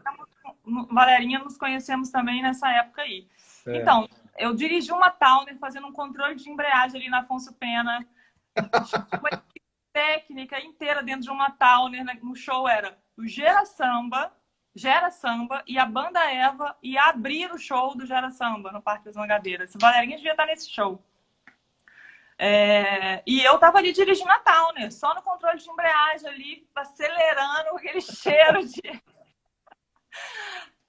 Valerinha, 0.65 1.39
nos 1.39 1.57
conhecemos 1.57 2.09
também 2.09 2.41
nessa 2.41 2.69
época 2.69 3.01
aí. 3.01 3.27
É. 3.65 3.77
Então, 3.77 4.07
eu 4.37 4.53
dirigi 4.53 4.91
uma 4.91 5.09
Towner 5.09 5.57
fazendo 5.57 5.87
um 5.87 5.93
controle 5.93 6.35
de 6.35 6.49
embreagem 6.49 6.99
ali 6.99 7.09
na 7.09 7.19
Afonso 7.19 7.53
Pena. 7.53 8.05
técnica 9.93 10.59
inteira 10.59 11.03
dentro 11.03 11.23
de 11.23 11.29
uma 11.29 11.51
Towner. 11.51 12.03
Né? 12.03 12.17
No 12.21 12.35
show 12.35 12.67
era 12.67 12.97
o 13.17 13.27
Gera 13.27 13.65
Samba, 13.65 14.31
Gera 14.75 15.11
Samba 15.11 15.63
e 15.67 15.77
a 15.77 15.85
banda 15.85 16.19
Eva 16.31 16.75
e 16.81 16.97
abrir 16.97 17.51
o 17.51 17.57
show 17.57 17.95
do 17.95 18.05
Gera 18.05 18.31
Samba 18.31 18.71
no 18.71 18.81
Parque 18.81 19.05
das 19.05 19.15
Mangadeiras. 19.15 19.73
Valerinha 19.79 20.17
devia 20.17 20.31
estar 20.31 20.45
nesse 20.45 20.69
show. 20.69 21.03
É... 22.43 23.21
e 23.27 23.39
eu 23.43 23.59
tava 23.59 23.77
ali 23.77 23.91
dirigindo 23.93 24.31
a 24.31 24.39
Towner, 24.39 24.91
só 24.91 25.13
no 25.13 25.21
controle 25.21 25.59
de 25.59 25.69
embreagem 25.69 26.27
ali, 26.27 26.67
acelerando 26.73 27.75
aquele 27.75 28.01
cheiro 28.01 28.65
de. 28.65 28.81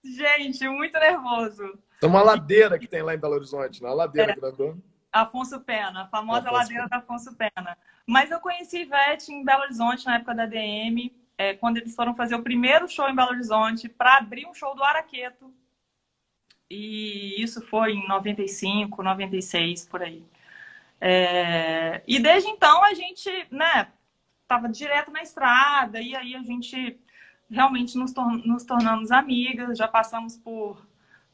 Gente, 0.04 0.68
muito 0.68 0.98
nervoso. 0.98 1.78
É 2.02 2.06
uma 2.06 2.22
ladeira 2.22 2.78
que 2.78 2.88
tem 2.88 3.02
lá 3.02 3.14
em 3.14 3.18
Belo 3.18 3.34
Horizonte, 3.34 3.82
na 3.82 3.90
né? 3.90 3.94
ladeira 3.94 4.32
é. 4.32 4.34
grandona. 4.34 4.78
Afonso 5.12 5.60
Pena, 5.60 6.02
a 6.02 6.06
famosa 6.08 6.48
Afonso 6.48 6.54
ladeira 6.54 6.84
Pena. 6.84 6.88
da 6.88 6.96
Afonso 6.96 7.36
Pena. 7.36 7.78
Mas 8.06 8.30
eu 8.30 8.40
conheci 8.40 8.82
Ivete 8.82 9.32
em 9.32 9.44
Belo 9.44 9.62
Horizonte 9.62 10.06
na 10.06 10.16
época 10.16 10.34
da 10.34 10.46
DM, 10.46 11.14
é, 11.38 11.54
quando 11.54 11.76
eles 11.76 11.94
foram 11.94 12.14
fazer 12.14 12.34
o 12.34 12.42
primeiro 12.42 12.88
show 12.88 13.08
em 13.08 13.14
Belo 13.14 13.30
Horizonte 13.30 13.88
para 13.88 14.16
abrir 14.16 14.46
um 14.46 14.54
show 14.54 14.74
do 14.74 14.82
Araqueto. 14.82 15.52
E 16.68 17.40
isso 17.40 17.60
foi 17.60 17.92
em 17.92 18.08
95, 18.08 19.02
96, 19.02 19.86
por 19.86 20.02
aí. 20.02 20.24
É, 21.00 22.02
e 22.06 22.18
desde 22.18 22.48
então 22.48 22.82
a 22.82 22.94
gente, 22.94 23.28
né, 23.50 23.88
tava 24.48 24.68
direto 24.68 25.10
na 25.10 25.22
estrada, 25.22 26.00
e 26.00 26.16
aí 26.16 26.34
a 26.34 26.42
gente 26.42 26.98
realmente 27.52 27.96
nos, 27.96 28.12
tor 28.12 28.30
nos 28.46 28.64
tornamos 28.64 29.10
amigas, 29.12 29.78
já 29.78 29.86
passamos 29.86 30.36
por 30.36 30.78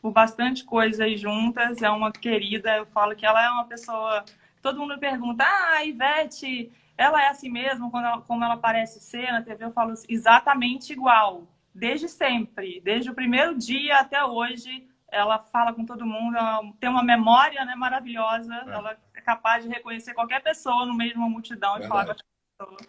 por 0.00 0.12
bastante 0.12 0.64
coisa 0.64 1.04
aí 1.04 1.16
juntas. 1.16 1.82
É 1.82 1.90
uma 1.90 2.12
querida, 2.12 2.76
eu 2.76 2.86
falo 2.86 3.14
que 3.14 3.26
ela 3.26 3.44
é 3.44 3.50
uma 3.50 3.64
pessoa. 3.64 4.24
Todo 4.62 4.78
mundo 4.78 4.98
pergunta, 4.98 5.44
ah, 5.44 5.84
Ivete, 5.84 6.70
ela 6.96 7.22
é 7.22 7.28
assim 7.28 7.48
mesmo, 7.48 7.90
ela, 7.94 8.20
como 8.22 8.44
ela 8.44 8.56
parece 8.56 9.00
ser 9.00 9.30
na 9.30 9.42
TV? 9.42 9.64
Eu 9.64 9.70
falo 9.70 9.94
exatamente 10.08 10.92
igual, 10.92 11.46
desde 11.74 12.08
sempre, 12.08 12.80
desde 12.80 13.10
o 13.10 13.14
primeiro 13.14 13.56
dia 13.56 13.98
até 13.98 14.24
hoje. 14.24 14.86
Ela 15.10 15.38
fala 15.38 15.72
com 15.72 15.86
todo 15.86 16.04
mundo, 16.04 16.36
tem 16.78 16.90
uma 16.90 17.02
memória 17.02 17.64
né, 17.64 17.74
maravilhosa, 17.74 18.54
é. 18.54 18.70
ela 18.70 18.98
é 19.14 19.20
capaz 19.22 19.64
de 19.64 19.70
reconhecer 19.70 20.12
qualquer 20.12 20.42
pessoa 20.42 20.84
no 20.84 20.92
meio 20.94 21.12
de 21.12 21.16
uma 21.16 21.30
multidão 21.30 21.78
e 21.78 21.86
falar 21.86 22.04
com 22.04 22.12
a 22.12 22.14
pessoa. 22.14 22.80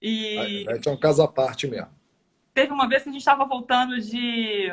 E... 0.00 0.64
É 0.68 0.90
um 0.90 0.96
caso 0.96 1.22
à 1.22 1.28
parte 1.28 1.66
mesmo. 1.66 1.90
Teve 2.54 2.72
uma 2.72 2.88
vez 2.88 3.02
que 3.02 3.08
a 3.10 3.12
gente 3.12 3.20
estava 3.20 3.44
voltando 3.44 4.00
de 4.00 4.70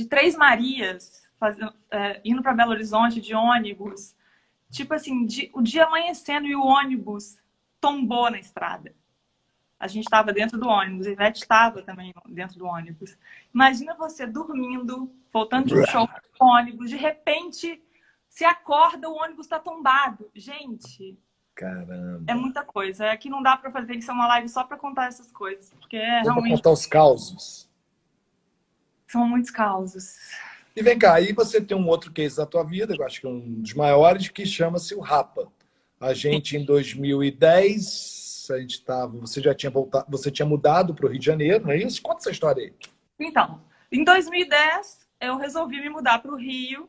de 0.00 0.06
Três 0.06 0.34
Marias, 0.34 1.28
fazendo, 1.38 1.74
é, 1.90 2.20
indo 2.24 2.42
para 2.42 2.54
Belo 2.54 2.70
Horizonte 2.70 3.20
de 3.20 3.34
ônibus. 3.34 4.14
Tipo 4.70 4.94
assim, 4.94 5.26
de, 5.26 5.50
o 5.52 5.60
dia 5.60 5.84
amanhecendo 5.84 6.46
e 6.46 6.56
o 6.56 6.64
ônibus 6.64 7.36
tombou 7.80 8.30
na 8.30 8.38
estrada. 8.38 8.94
A 9.78 9.86
gente 9.86 10.04
estava 10.04 10.32
dentro 10.32 10.58
do 10.58 10.68
ônibus, 10.68 11.06
a 11.06 11.10
Ivete 11.10 11.42
estava 11.42 11.82
também 11.82 12.14
dentro 12.28 12.58
do 12.58 12.66
ônibus. 12.66 13.16
Imagina 13.52 13.94
você 13.94 14.26
dormindo, 14.26 15.10
voltando 15.32 15.66
de 15.66 15.74
um 15.74 15.86
show 15.86 16.08
ônibus, 16.38 16.88
de 16.88 16.96
repente 16.96 17.82
se 18.28 18.44
acorda, 18.44 19.08
o 19.08 19.16
ônibus 19.16 19.46
está 19.46 19.58
tombado. 19.58 20.30
Gente, 20.34 21.18
Caramba. 21.54 22.24
É 22.26 22.34
muita 22.34 22.64
coisa. 22.64 23.06
É 23.06 23.16
que 23.16 23.28
não 23.28 23.42
dá 23.42 23.56
para 23.56 23.70
fazer, 23.70 23.86
tem 23.88 23.98
que 23.98 24.04
ser 24.04 24.12
uma 24.12 24.26
live 24.26 24.48
só 24.48 24.64
para 24.64 24.76
contar 24.76 25.06
essas 25.06 25.30
coisas. 25.30 25.72
Porque 25.78 25.96
é 25.96 26.22
realmente... 26.22 26.56
contar 26.56 26.70
os 26.70 26.86
causos. 26.86 27.68
São 29.06 29.26
muitos 29.26 29.50
causos. 29.50 30.14
E 30.74 30.82
vem 30.82 30.98
cá, 30.98 31.14
aí 31.14 31.32
você 31.32 31.60
tem 31.60 31.76
um 31.76 31.88
outro 31.88 32.12
case 32.12 32.36
da 32.36 32.46
tua 32.46 32.62
vida, 32.62 32.94
eu 32.96 33.04
acho 33.04 33.20
que 33.20 33.26
é 33.26 33.30
um 33.30 33.60
dos 33.60 33.74
maiores, 33.74 34.28
que 34.28 34.46
chama-se 34.46 34.94
o 34.94 35.00
Rapa. 35.00 35.50
A 36.00 36.14
gente, 36.14 36.56
em 36.56 36.64
2010, 36.64 38.48
a 38.50 38.58
gente 38.58 38.82
tava, 38.82 39.18
você 39.18 39.40
já 39.40 39.54
tinha 39.54 39.70
voltado, 39.70 40.06
você 40.08 40.30
tinha 40.30 40.46
mudado 40.46 40.94
para 40.94 41.06
o 41.06 41.08
Rio 41.08 41.18
de 41.18 41.26
Janeiro, 41.26 41.64
não 41.64 41.72
é 41.72 41.78
isso? 41.78 42.00
Conta 42.00 42.20
essa 42.20 42.30
história 42.30 42.62
aí. 42.62 42.72
Então, 43.18 43.60
em 43.92 44.04
2010, 44.04 45.06
eu 45.20 45.36
resolvi 45.36 45.80
me 45.80 45.90
mudar 45.90 46.20
para 46.20 46.32
o 46.32 46.36
Rio. 46.36 46.88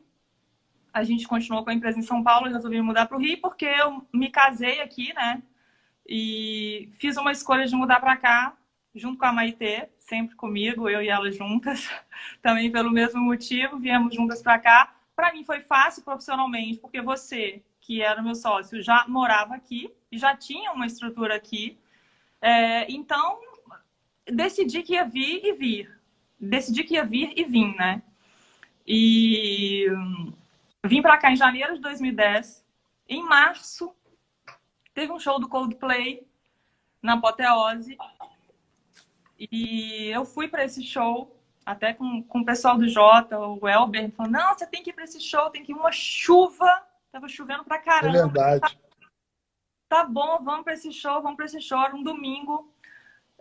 A 0.92 1.02
gente 1.04 1.26
continuou 1.26 1.64
com 1.64 1.70
a 1.70 1.74
empresa 1.74 1.98
em 1.98 2.02
São 2.02 2.22
Paulo, 2.22 2.46
eu 2.46 2.52
resolvi 2.52 2.80
mudar 2.82 3.06
para 3.06 3.16
o 3.16 3.20
Rio 3.20 3.40
porque 3.40 3.64
eu 3.64 4.06
me 4.12 4.30
casei 4.30 4.80
aqui, 4.80 5.12
né? 5.14 5.42
E 6.06 6.90
fiz 6.98 7.16
uma 7.16 7.32
escolha 7.32 7.66
de 7.66 7.74
mudar 7.74 8.00
para 8.00 8.16
cá 8.16 8.56
junto 8.94 9.18
com 9.18 9.24
a 9.24 9.32
Maitê, 9.32 9.88
sempre 9.98 10.36
comigo, 10.36 10.88
eu 10.88 11.02
e 11.02 11.08
ela 11.08 11.30
juntas, 11.30 11.88
também 12.42 12.70
pelo 12.70 12.90
mesmo 12.90 13.20
motivo, 13.20 13.78
viemos 13.78 14.14
juntas 14.14 14.42
para 14.42 14.58
cá. 14.58 14.94
Para 15.16 15.32
mim 15.32 15.44
foi 15.44 15.60
fácil 15.60 16.02
profissionalmente, 16.02 16.78
porque 16.78 17.00
você, 17.00 17.62
que 17.80 18.02
era 18.02 18.22
meu 18.22 18.34
sócio, 18.34 18.82
já 18.82 19.06
morava 19.08 19.54
aqui 19.54 19.90
e 20.10 20.18
já 20.18 20.36
tinha 20.36 20.72
uma 20.72 20.86
estrutura 20.86 21.34
aqui. 21.34 21.78
É, 22.40 22.90
então, 22.90 23.38
decidi 24.26 24.82
que 24.82 24.94
ia 24.94 25.04
vir 25.04 25.44
e 25.44 25.52
vir. 25.52 26.00
Decidi 26.38 26.84
que 26.84 26.94
ia 26.94 27.04
vir 27.04 27.32
e 27.36 27.44
vim, 27.44 27.74
né? 27.76 28.02
E 28.86 29.86
vim 30.84 31.02
para 31.02 31.18
cá 31.18 31.30
em 31.30 31.36
janeiro 31.36 31.74
de 31.74 31.80
2010. 31.80 32.64
Em 33.08 33.22
março, 33.22 33.94
teve 34.94 35.12
um 35.12 35.18
show 35.18 35.38
do 35.38 35.48
Coldplay 35.48 36.26
na 37.00 37.14
Apoteose. 37.14 37.96
E 39.38 40.08
eu 40.08 40.24
fui 40.24 40.48
para 40.48 40.64
esse 40.64 40.82
show, 40.82 41.36
até 41.66 41.92
com, 41.92 42.22
com 42.22 42.40
o 42.40 42.44
pessoal 42.44 42.78
do 42.78 42.88
Jota, 42.88 43.38
o 43.38 43.68
Elber, 43.68 44.10
falou: 44.12 44.30
não, 44.30 44.54
você 44.54 44.66
tem 44.66 44.82
que 44.82 44.90
ir 44.90 44.92
para 44.92 45.04
esse 45.04 45.20
show, 45.20 45.50
tem 45.50 45.64
que 45.64 45.72
ir 45.72 45.74
uma 45.74 45.92
chuva. 45.92 46.86
Tava 47.10 47.28
chovendo 47.28 47.64
pra 47.64 47.78
caramba. 47.78 48.16
É 48.16 48.22
verdade. 48.22 48.78
Tá, 49.88 50.04
bom, 50.04 50.38
vamos 50.42 50.64
para 50.64 50.72
esse 50.72 50.90
show, 50.90 51.20
vamos 51.20 51.36
para 51.36 51.44
esse 51.44 51.60
show. 51.60 51.78
Era 51.78 51.94
um 51.94 52.02
domingo. 52.02 52.72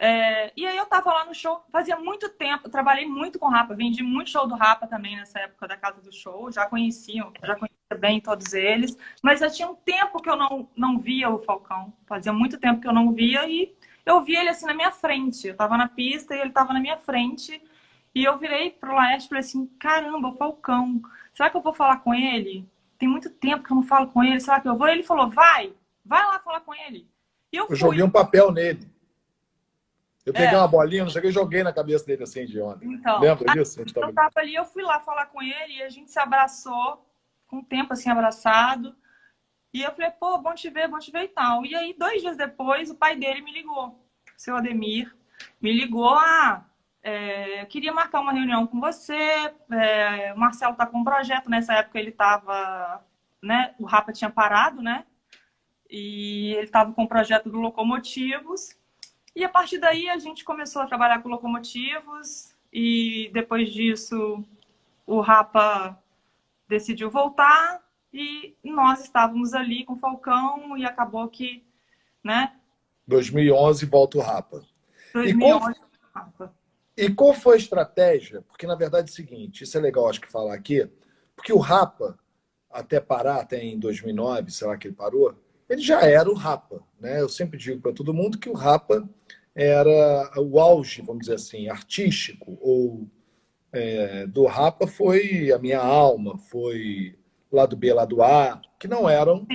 É, 0.04 0.52
e 0.58 0.66
aí 0.66 0.76
eu 0.76 0.88
tava 0.88 1.14
lá 1.14 1.26
no 1.26 1.36
show, 1.36 1.64
fazia 1.72 1.96
muito 1.96 2.28
tempo, 2.28 2.68
trabalhei 2.70 3.06
muito 3.06 3.38
com 3.38 3.48
Rapa, 3.48 3.76
vendi 3.76 4.02
muito 4.02 4.32
show 4.32 4.48
do 4.48 4.56
Rapa 4.56 4.88
também 4.88 5.16
nessa 5.16 5.40
época 5.40 5.68
da 5.68 5.78
Casa 5.78 6.02
do 6.02 6.12
Show, 6.12 6.52
já 6.52 6.66
conheciam, 6.66 7.32
já 7.46 7.56
conhecia 7.56 7.98
bem 8.00 8.20
todos 8.20 8.52
eles, 8.52 8.98
mas 9.22 9.40
já 9.40 9.48
tinha 9.48 9.70
um 9.70 9.76
tempo 9.76 10.20
que 10.20 10.28
eu 10.28 10.36
não, 10.36 10.68
não 10.76 10.98
via 10.98 11.30
o 11.30 11.38
Falcão, 11.38 11.94
fazia 12.08 12.34
muito 12.34 12.58
tempo 12.58 12.82
que 12.82 12.88
eu 12.88 12.94
não 12.94 13.14
via 13.14 13.48
e 13.48 13.76
eu 14.04 14.24
vi 14.24 14.36
ele 14.36 14.50
assim 14.50 14.66
na 14.66 14.74
minha 14.74 14.92
frente. 14.92 15.48
Eu 15.48 15.56
tava 15.56 15.78
na 15.78 15.88
pista 15.88 16.36
e 16.36 16.40
ele 16.40 16.50
tava 16.50 16.74
na 16.74 16.80
minha 16.80 16.98
frente. 16.98 17.62
E 18.16 18.24
eu 18.24 18.40
virei 18.40 18.72
pro 18.72 18.96
Laerte 18.96 19.26
e 19.26 19.30
falei 19.30 19.42
assim: 19.42 19.68
caramba, 19.80 20.30
o 20.30 20.36
Falcão, 20.36 21.00
será 21.32 21.52
que 21.52 21.58
eu 21.58 21.62
vou 21.62 21.74
falar 21.74 21.98
com 21.98 22.12
ele? 22.12 22.68
Tem 22.98 23.08
muito 23.08 23.30
tempo 23.30 23.64
que 23.64 23.72
eu 23.72 23.76
não 23.76 23.84
falo 23.84 24.08
com 24.08 24.24
ele, 24.24 24.40
será 24.40 24.60
que 24.60 24.68
eu 24.68 24.76
vou? 24.76 24.88
Ele 24.88 25.04
falou: 25.04 25.30
vai, 25.30 25.74
vai 26.04 26.26
lá 26.26 26.40
falar 26.40 26.62
com 26.62 26.74
ele. 26.74 27.08
E 27.54 27.58
eu, 27.58 27.68
eu 27.70 27.76
joguei 27.76 28.02
um 28.02 28.10
papel 28.10 28.52
nele. 28.52 28.90
Eu 30.26 30.34
peguei 30.34 30.56
é. 30.56 30.58
uma 30.58 30.68
bolinha, 30.68 31.04
não 31.04 31.12
e 31.12 31.32
joguei 31.32 31.64
na 31.64 31.74
cabeça 31.74 32.06
dele 32.06 32.24
assim 32.24 32.46
de 32.46 32.62
ontem. 32.62 32.94
Então, 32.94 33.20
Lembra 33.20 33.54
disso? 33.54 33.84
Tava... 33.86 34.08
Eu 34.08 34.14
tava 34.14 34.32
ali, 34.38 34.56
eu 34.56 34.66
fui 34.66 34.84
lá 34.84 35.00
falar 35.00 35.26
com 35.28 35.42
ele 35.42 35.78
e 35.78 35.84
a 35.84 35.90
gente 35.90 36.12
se 36.12 36.20
abraçou, 36.20 37.04
com 37.48 37.58
um 37.58 37.64
tempo 37.64 37.94
assim 37.94 38.10
abraçado. 38.10 38.96
E 39.74 39.82
eu 39.82 39.92
falei, 39.92 40.12
pô, 40.12 40.38
bom 40.38 40.54
te 40.54 40.70
ver, 40.70 40.88
bom 40.88 41.00
te 41.00 41.12
ver 41.12 41.24
e 41.24 41.28
tal. 41.30 41.66
E 41.66 41.74
aí, 41.74 41.96
dois 41.98 42.22
dias 42.22 42.38
depois, 42.38 42.92
o 42.92 42.96
pai 42.96 43.16
dele 43.16 43.42
me 43.42 43.52
ligou, 43.52 44.06
seu 44.38 44.56
Ademir, 44.58 45.16
me 45.62 45.72
ligou, 45.72 46.14
ah, 46.14 46.66
é, 47.02 47.66
queria 47.66 47.94
marcar 47.94 48.20
uma 48.20 48.34
reunião 48.34 48.68
com 48.68 48.80
você, 48.80 49.54
é, 49.72 50.34
o 50.34 50.38
Marcelo 50.38 50.76
tá 50.76 50.86
com 50.86 51.00
um 51.00 51.04
projeto, 51.04 51.50
nessa 51.50 51.74
época 51.74 52.00
ele 52.00 52.12
tava, 52.12 53.04
né, 53.42 53.74
o 53.80 53.86
Rapa 53.86 54.12
tinha 54.12 54.30
parado, 54.30 54.82
né, 54.82 55.06
e 55.90 56.54
ele 56.58 56.68
tava 56.68 56.94
com 56.94 57.04
o 57.04 57.08
projeto 57.08 57.50
do 57.50 57.60
Locomotivos, 57.60 58.78
e 59.36 59.44
a 59.44 59.50
partir 59.50 59.78
daí 59.78 60.10
a 60.10 60.18
gente 60.18 60.44
começou 60.44 60.82
a 60.82 60.88
trabalhar 60.88 61.22
com 61.22 61.30
Locomotivos, 61.30 62.54
e 62.72 63.30
depois 63.34 63.72
disso 63.72 64.44
o 65.06 65.20
Rapa 65.20 65.98
decidiu 66.68 67.10
voltar, 67.10 67.82
e 68.14 68.56
nós 68.64 69.02
estávamos 69.02 69.54
ali 69.54 69.86
com 69.86 69.94
o 69.94 69.98
Falcão 69.98 70.78
e 70.78 70.86
acabou 70.86 71.28
que, 71.30 71.64
né? 72.24 72.54
2011 73.08 73.86
volta 73.86 74.18
o 74.18 74.22
Rapa. 74.22 74.64
2011 75.14 75.30
e 75.30 75.40
qual, 75.40 75.74
Rapa. 76.14 76.54
E 76.98 77.10
qual 77.10 77.34
foi 77.34 77.56
a 77.56 77.60
estratégia? 77.60 78.42
Porque 78.42 78.68
na 78.68 78.76
verdade 78.76 79.10
é 79.10 79.12
o 79.12 79.16
seguinte, 79.16 79.64
isso 79.64 79.78
é 79.78 79.82
legal 79.82 80.10
acho 80.10 80.22
que 80.22 80.28
falar 80.28 80.54
aqui, 80.54 80.90
porque 81.36 81.54
o 81.54 81.58
Rapa 81.58 82.18
até 82.70 83.00
parar, 83.00 83.42
até 83.42 83.62
em 83.64 83.78
2009, 83.78 84.52
sei 84.52 84.68
lá 84.68 84.78
que 84.78 84.88
ele 84.88 84.96
parou, 84.96 85.36
ele 85.72 85.82
já 85.82 86.02
era 86.02 86.30
o 86.30 86.34
Rapa, 86.34 86.84
né? 87.00 87.22
Eu 87.22 87.30
sempre 87.30 87.58
digo 87.58 87.80
para 87.80 87.94
todo 87.94 88.14
mundo 88.14 88.38
que 88.38 88.50
o 88.50 88.54
Rapa 88.54 89.08
era 89.56 90.30
o 90.38 90.60
auge, 90.60 91.02
vamos 91.02 91.22
dizer 91.22 91.36
assim, 91.36 91.70
artístico 91.70 92.58
ou 92.60 93.08
é, 93.72 94.28
do 94.28 94.46
Rapa 94.46 94.86
foi 94.86 95.50
a 95.50 95.58
minha 95.58 95.80
alma, 95.80 96.38
foi 96.38 97.18
lado 97.50 97.78
B, 97.78 97.94
lado 97.94 98.22
A, 98.22 98.62
que 98.78 98.86
não 98.86 99.10
eram, 99.10 99.48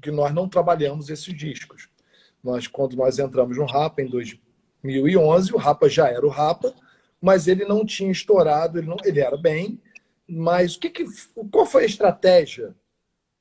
que 0.00 0.12
nós 0.12 0.32
não 0.32 0.48
trabalhamos 0.48 1.10
esses 1.10 1.34
discos. 1.34 1.88
Nós, 2.44 2.68
quando 2.68 2.94
nós 2.94 3.18
entramos 3.18 3.56
no 3.56 3.66
Rapa 3.66 4.00
em 4.00 4.08
2011, 4.08 5.52
o 5.52 5.56
Rapa 5.56 5.88
já 5.88 6.08
era 6.08 6.24
o 6.24 6.30
Rapa, 6.30 6.72
mas 7.20 7.48
ele 7.48 7.64
não 7.64 7.84
tinha 7.84 8.12
estourado, 8.12 8.78
ele, 8.78 8.86
não, 8.86 8.98
ele 9.04 9.18
era 9.18 9.36
bem, 9.36 9.80
mas 10.28 10.76
o 10.76 10.80
que, 10.80 10.90
que 10.90 11.04
qual 11.50 11.66
foi 11.66 11.82
a 11.82 11.86
estratégia 11.86 12.72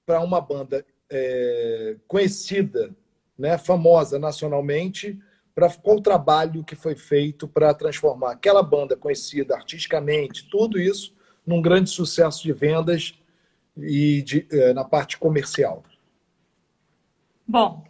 para 0.08 0.22
uma 0.22 0.42
banda 0.42 0.84
é, 1.10 1.98
conhecida 2.08 2.96
né, 3.38 3.58
famosa 3.58 4.18
nacionalmente, 4.18 5.20
para 5.54 5.70
qual 5.70 5.98
o 5.98 6.02
trabalho 6.02 6.64
que 6.64 6.76
foi 6.76 6.96
feito 6.96 7.48
para 7.48 7.74
transformar 7.74 8.32
aquela 8.32 8.62
banda 8.62 8.98
conhecida 8.98 9.56
artisticamente, 9.56 10.50
tudo 10.50 10.80
isso, 10.80 11.16
num 11.46 11.62
grande 11.62 11.90
sucesso 11.90 12.44
de 12.44 12.52
vendas 12.52 13.18
e 13.78 14.22
de, 14.22 14.48
eh, 14.52 14.74
na 14.74 14.84
parte 14.84 15.18
comercial? 15.18 15.84
Bom, 17.48 17.86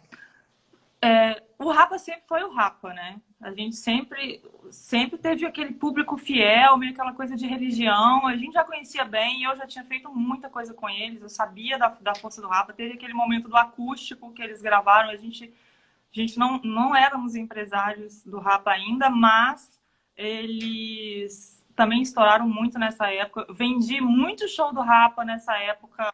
é, 1.02 1.42
o 1.58 1.70
Rapa 1.70 1.98
sempre 1.98 2.22
foi 2.28 2.44
o 2.44 2.52
Rapa, 2.52 2.92
né? 2.92 3.20
A 3.40 3.52
gente 3.52 3.76
sempre, 3.76 4.42
sempre 4.70 5.18
teve 5.18 5.44
aquele 5.44 5.74
público 5.74 6.16
fiel, 6.16 6.78
meio 6.78 6.92
aquela 6.92 7.12
coisa 7.12 7.36
de 7.36 7.46
religião. 7.46 8.26
A 8.26 8.34
gente 8.34 8.54
já 8.54 8.64
conhecia 8.64 9.04
bem, 9.04 9.42
eu 9.42 9.54
já 9.56 9.66
tinha 9.66 9.84
feito 9.84 10.10
muita 10.10 10.48
coisa 10.48 10.72
com 10.72 10.88
eles, 10.88 11.20
eu 11.20 11.28
sabia 11.28 11.78
da, 11.78 11.88
da 12.00 12.14
força 12.14 12.40
do 12.40 12.48
Rapa. 12.48 12.72
Teve 12.72 12.94
aquele 12.94 13.12
momento 13.12 13.48
do 13.48 13.56
acústico 13.56 14.32
que 14.32 14.42
eles 14.42 14.62
gravaram, 14.62 15.10
a 15.10 15.16
gente, 15.16 15.44
a 15.44 16.20
gente 16.20 16.38
não, 16.38 16.58
não 16.64 16.96
éramos 16.96 17.36
empresários 17.36 18.24
do 18.24 18.38
Rapa 18.38 18.70
ainda, 18.70 19.10
mas 19.10 19.78
eles 20.16 21.62
também 21.74 22.00
estouraram 22.00 22.48
muito 22.48 22.78
nessa 22.78 23.12
época. 23.12 23.52
Vendi 23.52 24.00
muito 24.00 24.48
show 24.48 24.72
do 24.72 24.80
Rapa 24.80 25.26
nessa 25.26 25.54
época, 25.58 26.10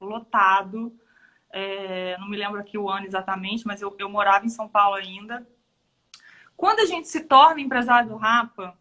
lotado. 0.00 0.92
É, 1.50 2.18
não 2.18 2.28
me 2.28 2.36
lembro 2.36 2.58
aqui 2.60 2.76
o 2.76 2.90
ano 2.90 3.06
exatamente, 3.06 3.64
mas 3.64 3.80
eu, 3.80 3.94
eu 3.96 4.08
morava 4.08 4.44
em 4.44 4.50
São 4.50 4.68
Paulo 4.68 4.96
ainda. 4.96 5.46
Quando 6.58 6.80
a 6.80 6.86
gente 6.86 7.06
se 7.06 7.20
torna 7.20 7.60
empresário 7.60 8.08
do 8.08 8.16
Rapa, 8.16 8.76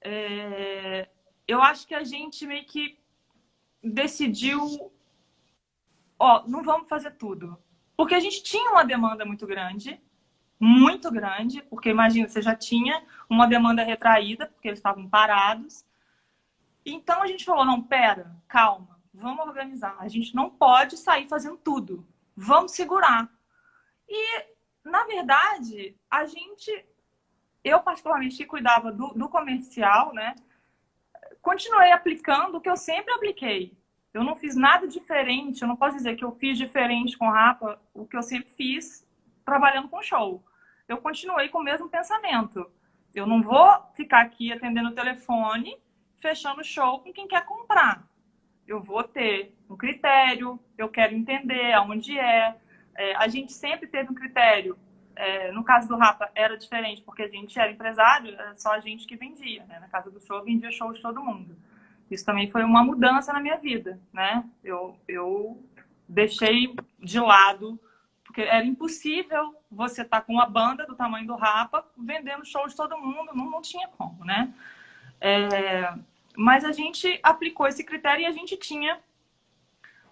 é, 0.00 1.08
eu 1.48 1.60
acho 1.60 1.84
que 1.84 1.96
a 1.96 2.04
gente 2.04 2.46
meio 2.46 2.64
que 2.64 2.96
decidiu, 3.82 4.92
ó, 6.16 6.46
não 6.46 6.62
vamos 6.62 6.88
fazer 6.88 7.10
tudo. 7.16 7.58
Porque 7.96 8.14
a 8.14 8.20
gente 8.20 8.40
tinha 8.44 8.70
uma 8.70 8.84
demanda 8.84 9.24
muito 9.24 9.48
grande, 9.48 10.00
muito 10.60 11.10
grande, 11.10 11.60
porque 11.62 11.90
imagina, 11.90 12.28
você 12.28 12.40
já 12.40 12.54
tinha 12.54 13.04
uma 13.28 13.48
demanda 13.48 13.82
retraída, 13.82 14.46
porque 14.46 14.68
eles 14.68 14.78
estavam 14.78 15.08
parados. 15.08 15.84
Então 16.84 17.20
a 17.20 17.26
gente 17.26 17.44
falou, 17.44 17.64
não, 17.64 17.82
pera, 17.82 18.36
calma 18.46 18.96
Vamos 19.12 19.44
organizar. 19.46 19.96
A 19.98 20.06
gente 20.06 20.34
não 20.36 20.50
pode 20.50 20.96
sair 20.98 21.26
fazendo 21.26 21.56
tudo. 21.56 22.06
Vamos 22.36 22.72
segurar. 22.72 23.28
E, 24.08 24.44
na 24.86 25.04
verdade, 25.04 25.96
a 26.10 26.24
gente, 26.24 26.84
eu 27.62 27.80
particularmente 27.80 28.36
que 28.36 28.46
cuidava 28.46 28.92
do, 28.92 29.08
do 29.08 29.28
comercial, 29.28 30.14
né? 30.14 30.34
Continuei 31.42 31.92
aplicando 31.92 32.56
o 32.56 32.60
que 32.60 32.68
eu 32.68 32.76
sempre 32.76 33.12
apliquei. 33.12 33.76
Eu 34.14 34.24
não 34.24 34.36
fiz 34.36 34.56
nada 34.56 34.86
diferente. 34.88 35.62
Eu 35.62 35.68
não 35.68 35.76
posso 35.76 35.96
dizer 35.96 36.16
que 36.16 36.24
eu 36.24 36.32
fiz 36.32 36.56
diferente 36.56 37.18
com 37.18 37.28
Rapa 37.28 37.80
o 37.92 38.06
que 38.06 38.16
eu 38.16 38.22
sempre 38.22 38.50
fiz 38.50 39.06
trabalhando 39.44 39.88
com 39.88 40.02
show. 40.02 40.44
Eu 40.88 40.98
continuei 40.98 41.48
com 41.48 41.58
o 41.58 41.64
mesmo 41.64 41.88
pensamento. 41.88 42.70
Eu 43.14 43.26
não 43.26 43.42
vou 43.42 43.68
ficar 43.94 44.22
aqui 44.22 44.52
atendendo 44.52 44.90
o 44.90 44.94
telefone, 44.94 45.76
fechando 46.18 46.60
o 46.60 46.64
show 46.64 47.00
com 47.00 47.12
quem 47.12 47.28
quer 47.28 47.44
comprar 47.44 48.06
eu 48.66 48.82
vou 48.82 49.02
ter 49.04 49.54
um 49.70 49.76
critério, 49.76 50.58
eu 50.76 50.88
quero 50.88 51.14
entender 51.14 51.72
aonde 51.72 52.18
é. 52.18 52.56
É 52.96 53.14
a 53.16 53.28
gente 53.28 53.52
sempre 53.52 53.86
teve 53.86 54.10
um 54.10 54.14
critério. 54.14 54.78
É, 55.14 55.50
no 55.50 55.64
caso 55.64 55.88
do 55.88 55.96
Rapa 55.96 56.30
era 56.34 56.58
diferente, 56.58 57.00
porque 57.02 57.22
a 57.22 57.28
gente 57.28 57.58
era 57.58 57.70
empresário, 57.70 58.34
era 58.34 58.54
só 58.56 58.72
a 58.72 58.80
gente 58.80 59.06
que 59.06 59.16
vendia. 59.16 59.64
Né? 59.64 59.78
Na 59.80 59.88
casa 59.88 60.10
do 60.10 60.20
show, 60.20 60.44
vendia 60.44 60.70
show 60.70 60.92
de 60.92 61.00
todo 61.00 61.22
mundo. 61.22 61.56
Isso 62.10 62.24
também 62.24 62.50
foi 62.50 62.62
uma 62.62 62.84
mudança 62.84 63.32
na 63.32 63.40
minha 63.40 63.56
vida. 63.56 63.98
Né? 64.12 64.44
Eu, 64.62 64.98
eu 65.08 65.62
deixei 66.08 66.74
de 66.98 67.18
lado, 67.18 67.80
porque 68.24 68.42
era 68.42 68.64
impossível 68.64 69.54
você 69.70 70.02
estar 70.02 70.20
tá 70.20 70.26
com 70.26 70.34
uma 70.34 70.46
banda 70.46 70.86
do 70.86 70.94
tamanho 70.94 71.26
do 71.26 71.34
Rapa 71.34 71.84
vendendo 71.96 72.44
show 72.44 72.66
de 72.66 72.76
todo 72.76 72.98
mundo, 72.98 73.32
não, 73.34 73.50
não 73.50 73.62
tinha 73.62 73.88
como. 73.88 74.24
Né? 74.24 74.52
É, 75.20 75.94
mas 76.36 76.64
a 76.64 76.72
gente 76.72 77.18
aplicou 77.22 77.66
esse 77.66 77.82
critério 77.82 78.22
e 78.22 78.26
a 78.26 78.32
gente 78.32 78.56
tinha 78.56 79.00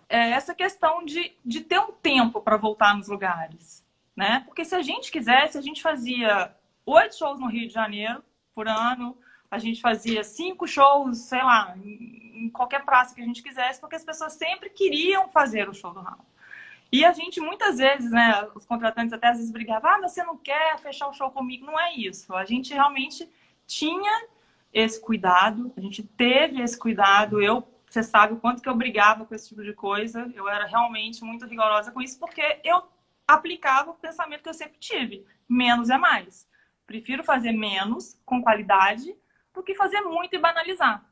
é, 0.08 0.30
essa 0.30 0.54
questão 0.54 1.04
de, 1.04 1.32
de 1.44 1.60
ter 1.60 1.78
um 1.78 1.92
tempo 1.92 2.40
para 2.40 2.56
voltar 2.56 2.96
nos 2.96 3.08
lugares. 3.08 3.84
Né? 4.16 4.42
Porque 4.46 4.64
se 4.64 4.74
a 4.74 4.82
gente 4.82 5.10
quisesse, 5.10 5.58
a 5.58 5.62
gente 5.62 5.82
fazia 5.82 6.54
oito 6.86 7.16
shows 7.16 7.40
no 7.40 7.48
Rio 7.48 7.66
de 7.66 7.74
Janeiro 7.74 8.22
por 8.54 8.68
ano, 8.68 9.16
a 9.50 9.58
gente 9.58 9.80
fazia 9.80 10.22
cinco 10.22 10.66
shows, 10.66 11.18
sei 11.18 11.42
lá, 11.42 11.74
em, 11.76 12.44
em 12.44 12.50
qualquer 12.50 12.84
praça 12.84 13.14
que 13.14 13.20
a 13.20 13.24
gente 13.24 13.42
quisesse, 13.42 13.80
porque 13.80 13.96
as 13.96 14.04
pessoas 14.04 14.34
sempre 14.34 14.70
queriam 14.70 15.28
fazer 15.28 15.68
o 15.68 15.74
show 15.74 15.92
do 15.92 16.00
Raul. 16.00 16.24
E 16.94 17.04
a 17.04 17.12
gente, 17.12 17.40
muitas 17.40 17.78
vezes, 17.78 18.10
né, 18.10 18.48
os 18.54 18.64
contratantes 18.64 19.12
até 19.12 19.26
às 19.26 19.38
vezes 19.38 19.50
brigavam, 19.50 19.90
ah, 19.90 20.00
você 20.00 20.22
não 20.22 20.36
quer 20.36 20.78
fechar 20.78 21.08
o 21.08 21.12
show 21.12 21.28
comigo. 21.28 21.66
Não 21.66 21.78
é 21.78 21.92
isso. 21.92 22.32
A 22.36 22.44
gente 22.44 22.72
realmente 22.72 23.28
tinha 23.66 24.28
esse 24.72 25.00
cuidado, 25.00 25.72
a 25.76 25.80
gente 25.80 26.04
teve 26.04 26.62
esse 26.62 26.78
cuidado. 26.78 27.42
Eu, 27.42 27.66
você 27.94 28.02
sabe 28.02 28.34
o 28.34 28.40
quanto 28.40 28.60
que 28.60 28.68
eu 28.68 28.74
brigava 28.74 29.24
com 29.24 29.34
esse 29.34 29.48
tipo 29.48 29.62
de 29.62 29.72
coisa. 29.72 30.30
Eu 30.34 30.48
era 30.48 30.66
realmente 30.66 31.22
muito 31.22 31.46
rigorosa 31.46 31.92
com 31.92 32.02
isso, 32.02 32.18
porque 32.18 32.60
eu 32.64 32.82
aplicava 33.26 33.92
o 33.92 33.94
pensamento 33.94 34.42
que 34.42 34.48
eu 34.48 34.54
sempre 34.54 34.78
tive: 34.78 35.24
menos 35.48 35.90
é 35.90 35.96
mais. 35.96 36.48
Prefiro 36.86 37.22
fazer 37.22 37.52
menos, 37.52 38.20
com 38.26 38.42
qualidade, 38.42 39.16
do 39.54 39.62
que 39.62 39.74
fazer 39.74 40.00
muito 40.00 40.34
e 40.34 40.38
banalizar. 40.38 41.04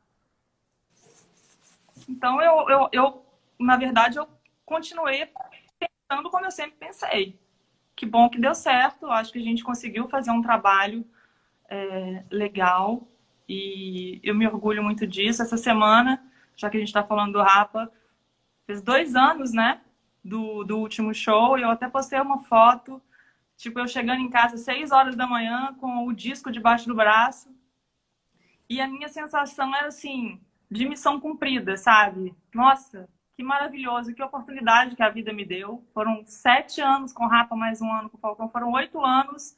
Então, 2.08 2.42
eu, 2.42 2.68
eu, 2.68 2.88
eu 2.92 3.26
na 3.58 3.76
verdade, 3.76 4.18
eu 4.18 4.28
continuei 4.66 5.30
pensando 5.78 6.30
como 6.30 6.44
eu 6.44 6.50
sempre 6.50 6.76
pensei. 6.78 7.38
Que 7.94 8.04
bom 8.04 8.28
que 8.28 8.40
deu 8.40 8.54
certo. 8.56 9.06
Acho 9.06 9.32
que 9.32 9.38
a 9.38 9.42
gente 9.42 9.62
conseguiu 9.62 10.08
fazer 10.08 10.32
um 10.32 10.42
trabalho 10.42 11.06
é, 11.68 12.24
legal 12.28 13.06
e 13.48 14.20
eu 14.24 14.34
me 14.34 14.46
orgulho 14.48 14.82
muito 14.82 15.06
disso. 15.06 15.42
Essa 15.42 15.56
semana, 15.56 16.20
já 16.56 16.70
que 16.70 16.76
a 16.76 16.80
gente 16.80 16.88
está 16.88 17.02
falando 17.02 17.32
do 17.32 17.42
Rapa, 17.42 17.90
fez 18.66 18.82
dois 18.82 19.14
anos, 19.14 19.52
né? 19.52 19.80
Do, 20.24 20.64
do 20.64 20.78
último 20.78 21.14
show. 21.14 21.58
E 21.58 21.62
eu 21.62 21.70
até 21.70 21.88
postei 21.88 22.20
uma 22.20 22.38
foto, 22.44 23.02
tipo, 23.56 23.78
eu 23.78 23.88
chegando 23.88 24.20
em 24.20 24.30
casa 24.30 24.54
às 24.54 24.60
seis 24.62 24.92
horas 24.92 25.16
da 25.16 25.26
manhã 25.26 25.74
com 25.80 26.06
o 26.06 26.12
disco 26.12 26.50
debaixo 26.50 26.86
do 26.86 26.94
braço. 26.94 27.54
E 28.68 28.80
a 28.80 28.86
minha 28.86 29.08
sensação 29.08 29.74
era 29.74 29.88
assim, 29.88 30.40
de 30.70 30.88
missão 30.88 31.20
cumprida, 31.20 31.76
sabe? 31.76 32.34
Nossa, 32.54 33.08
que 33.36 33.42
maravilhoso, 33.42 34.14
que 34.14 34.22
oportunidade 34.22 34.96
que 34.96 35.02
a 35.02 35.10
vida 35.10 35.32
me 35.32 35.44
deu. 35.44 35.84
Foram 35.92 36.22
sete 36.26 36.80
anos 36.80 37.12
com 37.12 37.26
Rapa, 37.26 37.56
mais 37.56 37.82
um 37.82 37.92
ano 37.92 38.08
com 38.08 38.18
Falcão. 38.18 38.48
Foram 38.48 38.72
oito 38.72 39.04
anos 39.04 39.56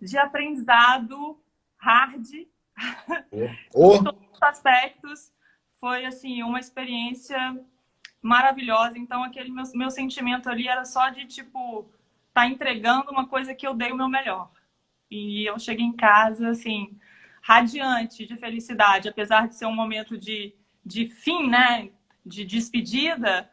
de 0.00 0.18
aprendizado 0.18 1.40
hard 1.78 2.26
Oh. 3.74 3.94
em 3.94 4.04
todos 4.04 4.28
os 4.32 4.42
aspectos. 4.42 5.32
Foi, 5.78 6.04
assim, 6.04 6.42
uma 6.42 6.58
experiência 6.58 7.38
maravilhosa. 8.22 8.98
Então, 8.98 9.22
aquele 9.22 9.50
meu, 9.50 9.64
meu 9.74 9.90
sentimento 9.90 10.48
ali 10.48 10.68
era 10.68 10.84
só 10.84 11.08
de, 11.10 11.26
tipo, 11.26 11.88
tá 12.32 12.46
entregando 12.46 13.10
uma 13.10 13.26
coisa 13.26 13.54
que 13.54 13.66
eu 13.66 13.74
dei 13.74 13.92
o 13.92 13.96
meu 13.96 14.08
melhor. 14.08 14.50
E 15.10 15.44
eu 15.48 15.58
cheguei 15.58 15.84
em 15.84 15.92
casa, 15.92 16.50
assim, 16.50 16.98
radiante 17.42 18.26
de 18.26 18.36
felicidade, 18.36 19.08
apesar 19.08 19.48
de 19.48 19.54
ser 19.54 19.66
um 19.66 19.74
momento 19.74 20.18
de, 20.18 20.54
de 20.84 21.06
fim, 21.06 21.48
né? 21.48 21.90
De 22.24 22.44
despedida, 22.44 23.48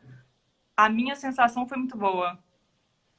a 0.76 0.90
minha 0.90 1.16
sensação 1.16 1.68
foi 1.68 1.78
muito 1.78 1.98
boa. 1.98 2.40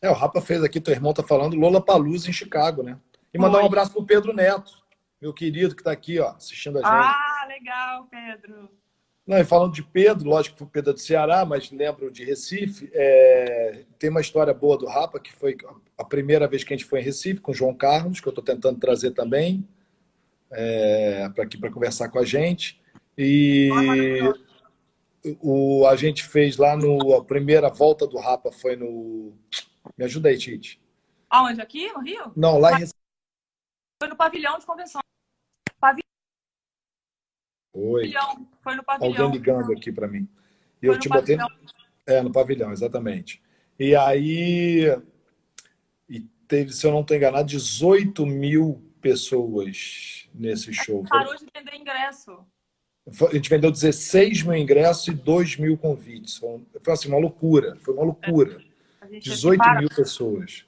É, 0.02 0.11
o 0.11 0.14
Rafa 0.14 0.40
fez 0.40 0.62
aqui, 0.64 0.80
teu 0.80 0.92
irmão 0.92 1.14
tá 1.14 1.22
falando 1.22 1.57
Lola 1.57 1.80
Palusa 1.80 2.28
em 2.28 2.32
Chicago, 2.32 2.82
né? 2.82 2.98
E 3.32 3.38
mandar 3.38 3.62
um 3.62 3.66
abraço 3.66 3.92
pro 3.92 4.05
Pedro 4.05 4.34
Neto 4.34 4.84
meu 5.24 5.32
querido 5.32 5.74
que 5.74 5.80
está 5.80 5.90
aqui, 5.90 6.20
ó, 6.20 6.32
assistindo 6.32 6.78
a 6.78 6.82
gente. 6.82 6.90
Ah, 6.90 7.46
legal, 7.48 8.07
Pedro. 8.11 8.70
Não, 9.27 9.39
e 9.39 9.45
falando 9.45 9.72
de 9.72 9.83
Pedro, 9.83 10.29
lógico 10.29 10.57
que 10.59 10.62
o 10.62 10.66
Pedro 10.66 10.91
é 10.91 10.95
do 10.95 11.01
Ceará, 11.01 11.47
mas 11.47 11.70
lembro 11.70 12.11
de 12.11 12.25
Recife. 12.25 12.91
É... 12.93 13.85
Tem 13.99 14.11
uma 14.11 14.20
história 14.20 14.53
boa 14.53 14.77
do 14.77 14.87
Rapa, 14.87 15.18
que 15.18 15.33
foi 15.33 15.57
a 15.97 16.05
primeira 16.05 16.47
vez 16.47 16.62
que 16.62 16.75
a 16.75 16.77
gente 16.77 16.87
foi 16.87 17.01
em 17.01 17.05
Recife, 17.05 17.41
com 17.41 17.53
o 17.53 17.55
João 17.55 17.75
Carlos, 17.75 18.20
que 18.20 18.29
eu 18.29 18.31
estou 18.31 18.45
tentando 18.45 18.79
trazer 18.79 19.12
também 19.12 19.66
é... 20.51 21.29
para 21.31 21.45
aqui 21.45 21.57
para 21.57 21.70
conversar 21.70 22.11
com 22.11 22.18
a 22.18 22.25
gente. 22.25 22.81
E 23.16 23.70
o, 25.41 25.87
a 25.87 25.97
gente 25.97 26.25
fez 26.25 26.57
lá 26.57 26.77
no. 26.77 27.14
A 27.14 27.25
primeira 27.25 27.70
volta 27.70 28.07
do 28.07 28.18
Rapa 28.18 28.53
foi 28.53 28.77
no. 28.77 29.33
Me 29.97 30.05
ajuda 30.05 30.29
aí, 30.29 30.37
Tite. 30.37 30.81
Aonde? 31.31 31.61
Aqui, 31.61 31.91
no 31.93 32.01
Rio? 32.01 32.33
Não, 32.37 32.59
lá 32.59 32.72
em 32.72 32.81
Recife. 32.81 32.99
Foi 34.03 34.09
no 34.09 34.16
pavilhão 34.16 34.59
de 34.59 34.66
convenções. 34.66 35.05
Oi. 37.75 38.12
Pavilhão. 38.12 38.49
Foi 38.62 38.77
no 38.77 38.85
pavilhão. 38.85 39.25
Alguém 39.25 39.31
ligando 39.39 39.72
aqui 39.72 39.91
para 39.91 40.07
mim. 40.07 40.29
E 40.81 40.87
eu 40.87 40.99
te 40.99 41.09
botei. 41.09 41.37
No... 41.37 41.49
É, 42.07 42.22
no 42.22 42.31
pavilhão, 42.31 42.72
exatamente. 42.72 43.43
E 43.79 43.97
aí. 43.97 44.97
E 46.09 46.20
teve, 46.47 46.72
se 46.72 46.87
eu 46.87 46.93
não 46.93 47.01
estou 47.01 47.16
enganado, 47.16 47.49
18 47.49 48.25
mil 48.25 48.81
pessoas 49.01 50.29
nesse 50.33 50.72
show. 50.72 51.05
Parou 51.09 51.35
de 51.37 51.47
vender 51.55 51.75
ingresso. 51.77 52.39
A 53.07 53.35
gente 53.35 53.51
vendeu 53.51 53.70
16 53.70 54.43
mil 54.45 54.57
ingressos 54.57 55.09
e 55.09 55.12
2 55.12 55.59
mil 55.59 55.77
convites. 55.77 56.39
Foi, 56.39 56.93
assim, 56.93 57.09
uma 57.09 57.18
loucura. 57.18 57.77
Foi 57.81 57.93
uma 57.93 58.05
loucura. 58.05 58.62
É. 59.03 59.18
18 59.18 59.62
mil 59.79 59.89
pessoas. 59.91 60.64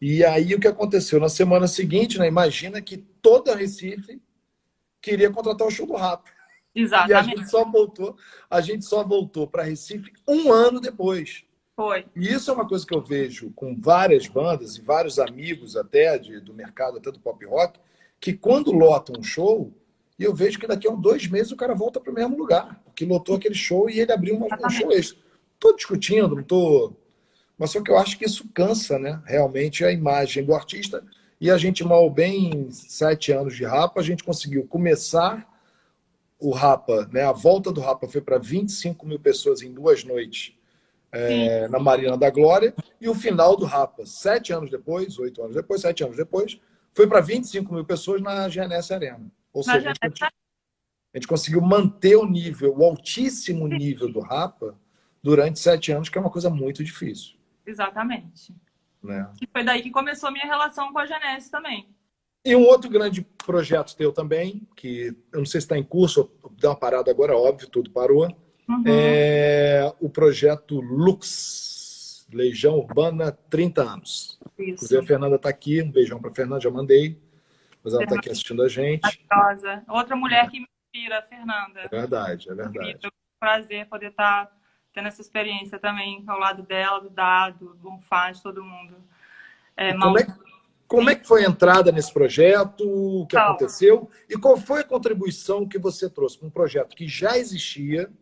E 0.00 0.24
aí 0.24 0.54
o 0.54 0.60
que 0.60 0.68
aconteceu? 0.68 1.18
Na 1.18 1.28
semana 1.28 1.66
seguinte, 1.66 2.18
né, 2.18 2.26
imagina 2.26 2.80
que 2.80 2.96
toda 2.96 3.54
Recife 3.54 4.20
queria 5.00 5.30
contratar 5.30 5.66
o 5.66 5.70
show 5.70 5.86
do 5.86 5.94
Rap. 5.94 6.24
Exatamente. 6.74 7.10
E 7.10 7.14
a 7.14 7.22
gente 7.22 7.50
só 7.50 7.64
voltou, 7.64 8.16
a 8.48 8.60
gente 8.60 8.84
só 8.84 9.04
voltou 9.04 9.46
para 9.46 9.62
Recife 9.62 10.12
um 10.26 10.52
ano 10.52 10.80
depois. 10.80 11.44
Foi. 11.76 12.04
E 12.14 12.28
isso 12.32 12.50
é 12.50 12.54
uma 12.54 12.68
coisa 12.68 12.86
que 12.86 12.94
eu 12.94 13.00
vejo 13.00 13.50
com 13.54 13.74
várias 13.78 14.26
bandas 14.26 14.76
e 14.76 14.82
vários 14.82 15.18
amigos 15.18 15.76
até 15.76 16.18
de, 16.18 16.40
do 16.40 16.52
mercado, 16.52 16.98
até 16.98 17.10
do 17.10 17.20
pop 17.20 17.44
rock, 17.46 17.78
que 18.20 18.32
quando 18.32 18.72
lotam 18.72 19.16
um 19.18 19.22
show, 19.22 19.72
eu 20.18 20.34
vejo 20.34 20.58
que 20.58 20.66
daqui 20.66 20.86
a 20.86 20.92
dois 20.92 21.26
meses 21.26 21.50
o 21.50 21.56
cara 21.56 21.74
volta 21.74 21.98
para 21.98 22.12
o 22.12 22.14
mesmo 22.14 22.36
lugar, 22.36 22.80
porque 22.84 23.04
lotou 23.04 23.36
aquele 23.36 23.54
show 23.54 23.88
e 23.88 24.00
ele 24.00 24.12
abriu 24.12 24.36
um 24.36 24.70
show 24.70 24.92
extra. 24.92 25.18
Estou 25.54 25.74
discutindo, 25.74 26.34
não 26.34 26.40
estou. 26.42 26.96
Mas 27.58 27.70
só 27.70 27.82
que 27.82 27.90
eu 27.90 27.98
acho 27.98 28.18
que 28.18 28.24
isso 28.24 28.48
cansa, 28.52 28.98
né? 28.98 29.22
Realmente 29.24 29.84
a 29.84 29.92
imagem 29.92 30.44
do 30.44 30.54
artista. 30.54 31.04
E 31.40 31.50
a 31.50 31.58
gente, 31.58 31.84
mal 31.84 32.08
bem 32.10 32.70
sete 32.70 33.32
anos 33.32 33.56
de 33.56 33.64
Rapa, 33.64 34.00
a 34.00 34.04
gente 34.04 34.22
conseguiu 34.22 34.66
começar 34.66 35.48
o 36.42 36.50
Rapa, 36.50 37.08
né? 37.12 37.22
A 37.22 37.32
volta 37.32 37.70
do 37.70 37.80
Rapa 37.80 38.08
foi 38.08 38.20
para 38.20 38.36
25 38.36 39.06
mil 39.06 39.20
pessoas 39.20 39.62
em 39.62 39.72
duas 39.72 40.02
noites 40.02 40.54
é, 41.12 41.68
na 41.68 41.78
Marina 41.78 42.16
da 42.16 42.30
Glória, 42.30 42.74
e 43.00 43.08
o 43.08 43.14
final 43.14 43.56
do 43.56 43.64
Rapa, 43.64 44.04
sete 44.04 44.52
anos 44.52 44.70
depois, 44.70 45.18
oito 45.18 45.40
anos 45.42 45.54
depois, 45.54 45.82
sete 45.82 46.02
anos 46.02 46.16
depois, 46.16 46.58
foi 46.92 47.06
para 47.06 47.20
25 47.20 47.72
mil 47.72 47.84
pessoas 47.84 48.20
na 48.20 48.48
GNS 48.48 48.92
Arena. 48.92 49.30
Ou 49.52 49.62
seja, 49.62 49.92
a 50.00 50.06
gente, 50.06 50.24
a 50.24 50.30
gente, 51.14 51.28
conseguiu 51.28 51.60
manter 51.60 52.16
o 52.16 52.26
nível, 52.26 52.76
o 52.76 52.84
altíssimo 52.84 53.68
nível 53.68 54.10
do 54.10 54.20
Rapa 54.20 54.76
durante 55.22 55.60
sete 55.60 55.92
anos, 55.92 56.08
que 56.08 56.18
é 56.18 56.20
uma 56.20 56.30
coisa 56.30 56.50
muito 56.50 56.82
difícil. 56.82 57.36
Exatamente. 57.64 58.52
Né? 59.00 59.30
E 59.40 59.46
foi 59.46 59.62
daí 59.62 59.82
que 59.82 59.90
começou 59.90 60.28
a 60.28 60.32
minha 60.32 60.46
relação 60.46 60.92
com 60.92 60.98
a 60.98 61.06
Genese 61.06 61.50
também. 61.50 61.88
E 62.44 62.56
um 62.56 62.62
outro 62.62 62.90
grande 62.90 63.22
projeto 63.44 63.96
teu 63.96 64.12
também, 64.12 64.66
que 64.74 65.16
eu 65.32 65.38
não 65.38 65.46
sei 65.46 65.60
se 65.60 65.66
está 65.66 65.78
em 65.78 65.84
curso, 65.84 66.30
deu 66.58 66.70
uma 66.70 66.76
parada 66.76 67.10
agora, 67.10 67.36
óbvio, 67.36 67.68
tudo 67.68 67.90
parou, 67.90 68.28
Uhum. 68.68 68.84
É 68.86 69.92
o 70.00 70.08
projeto 70.08 70.80
Lux, 70.80 72.26
Legião 72.32 72.78
Urbana 72.78 73.32
30 73.50 73.82
anos. 73.82 74.38
Isso. 74.58 74.70
Inclusive 74.70 75.00
a 75.00 75.06
Fernanda 75.06 75.36
está 75.36 75.48
aqui, 75.48 75.82
um 75.82 75.90
beijão 75.90 76.20
para 76.20 76.30
a 76.30 76.34
Fernanda, 76.34 76.60
já 76.60 76.70
mandei. 76.70 77.20
Mas 77.82 77.94
ela 77.94 78.04
está 78.04 78.16
aqui 78.16 78.30
assistindo 78.30 78.62
a 78.62 78.68
gente. 78.68 79.02
Maravilhosa. 79.30 79.84
Outra 79.88 80.14
mulher 80.14 80.48
que 80.48 80.60
me 80.60 80.66
inspira, 80.86 81.18
a 81.18 81.22
Fernanda. 81.22 81.80
É 81.80 81.88
verdade, 81.88 82.48
é 82.48 82.54
verdade. 82.54 82.90
Incrível. 82.90 83.12
Prazer 83.40 83.86
poder 83.88 84.10
estar 84.10 84.46
tá 84.46 84.52
tendo 84.92 85.08
essa 85.08 85.20
experiência 85.20 85.78
também 85.78 86.22
ao 86.28 86.38
lado 86.38 86.62
dela, 86.62 87.00
do 87.00 87.10
Dado, 87.10 87.70
do 87.70 87.74
Bonfá, 87.74 88.30
de 88.30 88.40
todo 88.40 88.62
mundo. 88.62 88.94
É, 89.76 89.92
como, 89.96 90.18
é, 90.18 90.26
como 90.92 91.08
é 91.08 91.14
que 91.14 91.26
foi 91.26 91.42
a 91.42 91.48
entrada 91.48 91.90
nesse 91.90 92.12
projeto? 92.12 92.84
O 92.84 93.26
que 93.26 93.34
aconteceu? 93.34 94.10
E 94.28 94.36
qual 94.36 94.58
foi 94.58 94.82
a 94.82 94.84
contribuição 94.84 95.66
que 95.66 95.78
você 95.78 96.08
trouxe 96.10 96.38
para 96.38 96.48
um 96.48 96.50
projeto 96.50 96.94
que 96.94 97.08
já 97.08 97.38
existia, 97.38 98.12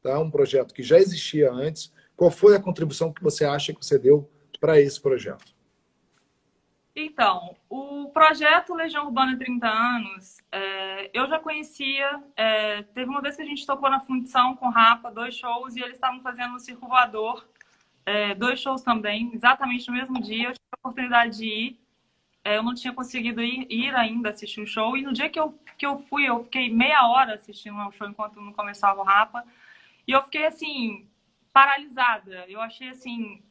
tá? 0.00 0.16
um 0.20 0.30
projeto 0.30 0.72
que 0.72 0.80
já 0.80 0.96
existia 0.96 1.50
antes. 1.50 1.92
Qual 2.16 2.30
foi 2.30 2.54
a 2.54 2.62
contribuição 2.62 3.12
que 3.12 3.20
você 3.20 3.44
acha 3.44 3.74
que 3.74 3.84
você 3.84 3.98
deu 3.98 4.30
para 4.60 4.80
esse 4.80 5.00
projeto? 5.00 5.52
Então, 6.94 7.56
o 7.68 8.08
projeto 8.10 8.74
Legião 8.74 9.06
Urbana 9.06 9.36
30 9.36 9.66
anos, 9.66 10.38
é, 10.52 11.10
eu 11.12 11.28
já 11.28 11.40
conhecia. 11.40 12.22
É, 12.36 12.82
teve 12.94 13.10
uma 13.10 13.20
vez 13.20 13.34
que 13.34 13.42
a 13.42 13.44
gente 13.44 13.66
tocou 13.66 13.90
na 13.90 13.98
fundição 13.98 14.54
com 14.54 14.68
Rapa, 14.68 15.10
dois 15.10 15.34
shows, 15.34 15.74
e 15.74 15.80
eles 15.80 15.94
estavam 15.94 16.20
fazendo 16.20 16.52
no 16.52 16.60
Circo 16.60 16.86
Voador, 16.86 17.44
é, 18.06 18.36
dois 18.36 18.60
shows 18.60 18.82
também, 18.82 19.32
exatamente 19.34 19.88
no 19.88 19.94
mesmo 19.94 20.20
dia. 20.20 20.50
Eu 20.50 20.52
tive 20.52 20.68
a 20.70 20.78
oportunidade 20.78 21.38
de 21.38 21.46
ir. 21.46 21.83
Eu 22.44 22.62
não 22.62 22.74
tinha 22.74 22.92
conseguido 22.92 23.42
ir, 23.42 23.66
ir, 23.70 23.94
ainda 23.94 24.28
assistir 24.30 24.60
o 24.60 24.66
show, 24.66 24.96
e 24.96 25.02
no 25.02 25.12
dia 25.12 25.30
que 25.30 25.40
eu, 25.40 25.58
que 25.78 25.86
eu 25.86 25.96
fui, 25.96 26.28
eu 26.28 26.44
fiquei 26.44 26.70
meia 26.70 27.06
hora 27.08 27.34
assistindo 27.34 27.78
o 27.78 27.92
show 27.92 28.06
enquanto 28.06 28.40
não 28.40 28.52
começava 28.52 29.00
o 29.00 29.04
Rapa. 29.04 29.44
E 30.06 30.12
eu 30.12 30.22
fiquei 30.22 30.46
assim, 30.46 31.08
paralisada. 31.52 32.44
Eu 32.46 32.60
achei 32.60 32.88
assim, 32.90 33.42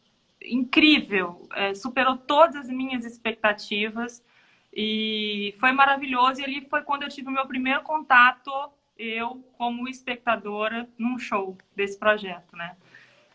incrível. 0.43 1.47
É, 1.55 1.73
superou 1.73 2.17
todas 2.17 2.55
as 2.55 2.69
minhas 2.69 3.03
expectativas. 3.03 4.23
E 4.71 5.55
foi 5.59 5.71
maravilhoso. 5.71 6.41
E 6.41 6.43
ali 6.43 6.61
foi 6.61 6.81
quando 6.83 7.03
eu 7.03 7.09
tive 7.09 7.29
o 7.29 7.31
meu 7.31 7.47
primeiro 7.47 7.81
contato, 7.81 8.51
eu 8.97 9.43
como 9.57 9.87
espectadora, 9.87 10.87
num 10.97 11.17
show 11.17 11.57
desse 11.75 11.97
projeto, 11.97 12.55
né? 12.55 12.75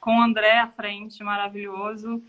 Com 0.00 0.18
o 0.18 0.22
André 0.22 0.58
à 0.58 0.68
frente, 0.68 1.22
maravilhoso. 1.24 2.22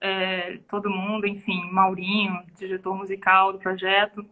É, 0.00 0.58
todo 0.68 0.90
mundo, 0.90 1.26
enfim, 1.26 1.70
Maurinho, 1.70 2.44
diretor 2.58 2.94
musical 2.94 3.52
do 3.52 3.58
projeto. 3.58 4.24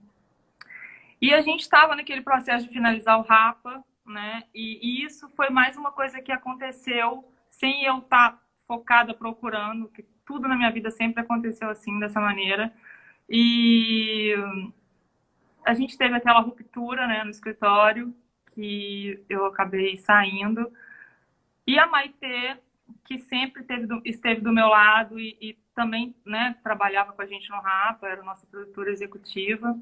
E 1.21 1.33
a 1.33 1.41
gente 1.41 1.61
estava 1.61 1.97
naquele 1.97 2.21
processo 2.21 2.67
de 2.67 2.73
finalizar 2.73 3.19
o 3.19 3.23
Rapa, 3.23 3.83
né? 4.07 4.45
E, 4.55 4.79
e, 4.83 5.05
isso 5.05 5.29
foi 5.31 5.49
mais 5.51 5.77
uma 5.77 5.91
coisa 5.91 6.21
que 6.21 6.31
aconteceu 6.31 7.25
sem 7.49 7.85
eu 7.85 7.99
estar 7.99 8.33
tá 8.33 8.39
focada 8.67 9.15
procurando, 9.15 9.89
que 9.89 10.03
tudo 10.25 10.49
na 10.49 10.57
minha 10.57 10.71
vida 10.71 10.91
sempre 10.91 11.23
aconteceu 11.23 11.71
assim, 11.71 11.99
dessa 11.99 12.21
maneira. 12.21 12.73
E 13.29 14.35
a 15.65 15.75
gente 15.75 15.97
teve 15.97 16.15
aquela 16.15 16.41
ruptura, 16.41 17.07
né, 17.07 17.25
no 17.25 17.31
escritório, 17.31 18.15
que 18.55 19.25
eu 19.29 19.47
acabei 19.47 19.97
saindo. 19.97 20.71
E 21.67 21.79
a 21.79 21.87
Maitê, 21.87 22.59
que 23.05 23.19
sempre 23.19 23.63
teve 23.65 23.87
do, 23.87 24.01
esteve 24.05 24.41
do 24.41 24.53
meu 24.53 24.69
lado 24.69 25.19
e, 25.19 25.37
e 25.41 25.59
também, 25.75 26.15
né, 26.25 26.57
trabalhava 26.63 27.13
com 27.13 27.23
a 27.23 27.27
gente 27.27 27.51
no 27.51 27.61
Rapa, 27.61 28.09
era 28.09 28.23
nossa 28.23 28.47
produtora 28.47 28.91
executiva 28.91 29.79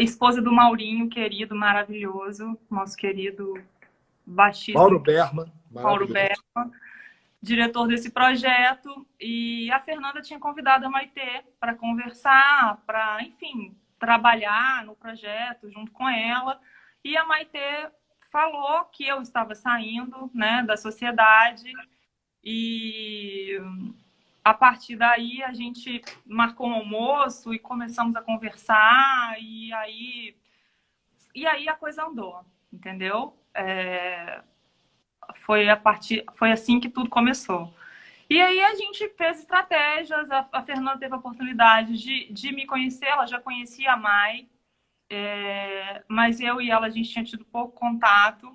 esposa 0.00 0.40
do 0.40 0.52
Maurinho, 0.52 1.08
querido, 1.08 1.54
maravilhoso, 1.54 2.58
nosso 2.70 2.96
querido 2.96 3.54
baixista. 4.24 4.78
Mauro 4.78 4.98
Berman. 4.98 5.52
Mauro 5.70 6.06
Berman, 6.06 6.72
diretor 7.42 7.86
desse 7.86 8.10
projeto. 8.10 9.06
E 9.20 9.70
a 9.70 9.80
Fernanda 9.80 10.20
tinha 10.20 10.38
convidado 10.38 10.86
a 10.86 10.90
Maitê 10.90 11.44
para 11.58 11.74
conversar, 11.74 12.82
para, 12.86 13.22
enfim, 13.22 13.76
trabalhar 13.98 14.84
no 14.84 14.94
projeto 14.94 15.70
junto 15.70 15.90
com 15.92 16.08
ela. 16.08 16.60
E 17.04 17.16
a 17.16 17.24
Maitê 17.24 17.88
falou 18.30 18.84
que 18.86 19.06
eu 19.06 19.20
estava 19.20 19.54
saindo 19.54 20.30
né, 20.34 20.62
da 20.62 20.76
sociedade 20.76 21.72
e 22.42 23.58
a 24.44 24.54
partir 24.54 24.96
daí 24.96 25.42
a 25.42 25.52
gente 25.52 26.02
marcou 26.24 26.68
um 26.68 26.74
almoço 26.74 27.52
e 27.52 27.58
começamos 27.58 28.14
a 28.16 28.22
conversar 28.22 29.36
e 29.40 29.72
aí 29.72 30.36
e 31.34 31.46
aí 31.46 31.68
a 31.68 31.74
coisa 31.74 32.04
andou, 32.04 32.44
entendeu? 32.72 33.36
É, 33.54 34.42
foi 35.34 35.68
a 35.68 35.76
partir 35.76 36.24
foi 36.34 36.52
assim 36.52 36.80
que 36.80 36.88
tudo 36.88 37.10
começou. 37.10 37.74
E 38.30 38.40
aí 38.40 38.60
a 38.60 38.74
gente 38.74 39.08
fez 39.10 39.40
estratégias, 39.40 40.30
a, 40.30 40.46
a 40.52 40.62
Fernanda 40.62 40.98
teve 40.98 41.14
a 41.14 41.18
oportunidade 41.18 41.96
de, 41.96 42.30
de 42.32 42.52
me 42.52 42.66
conhecer, 42.66 43.06
ela 43.06 43.26
já 43.26 43.40
conhecia 43.40 43.92
a 43.92 43.96
Mai, 43.96 44.46
é, 45.10 46.02
mas 46.08 46.40
eu 46.40 46.60
e 46.60 46.70
ela 46.70 46.86
a 46.86 46.90
gente 46.90 47.10
tinha 47.10 47.24
tido 47.24 47.44
pouco 47.44 47.72
contato. 47.72 48.52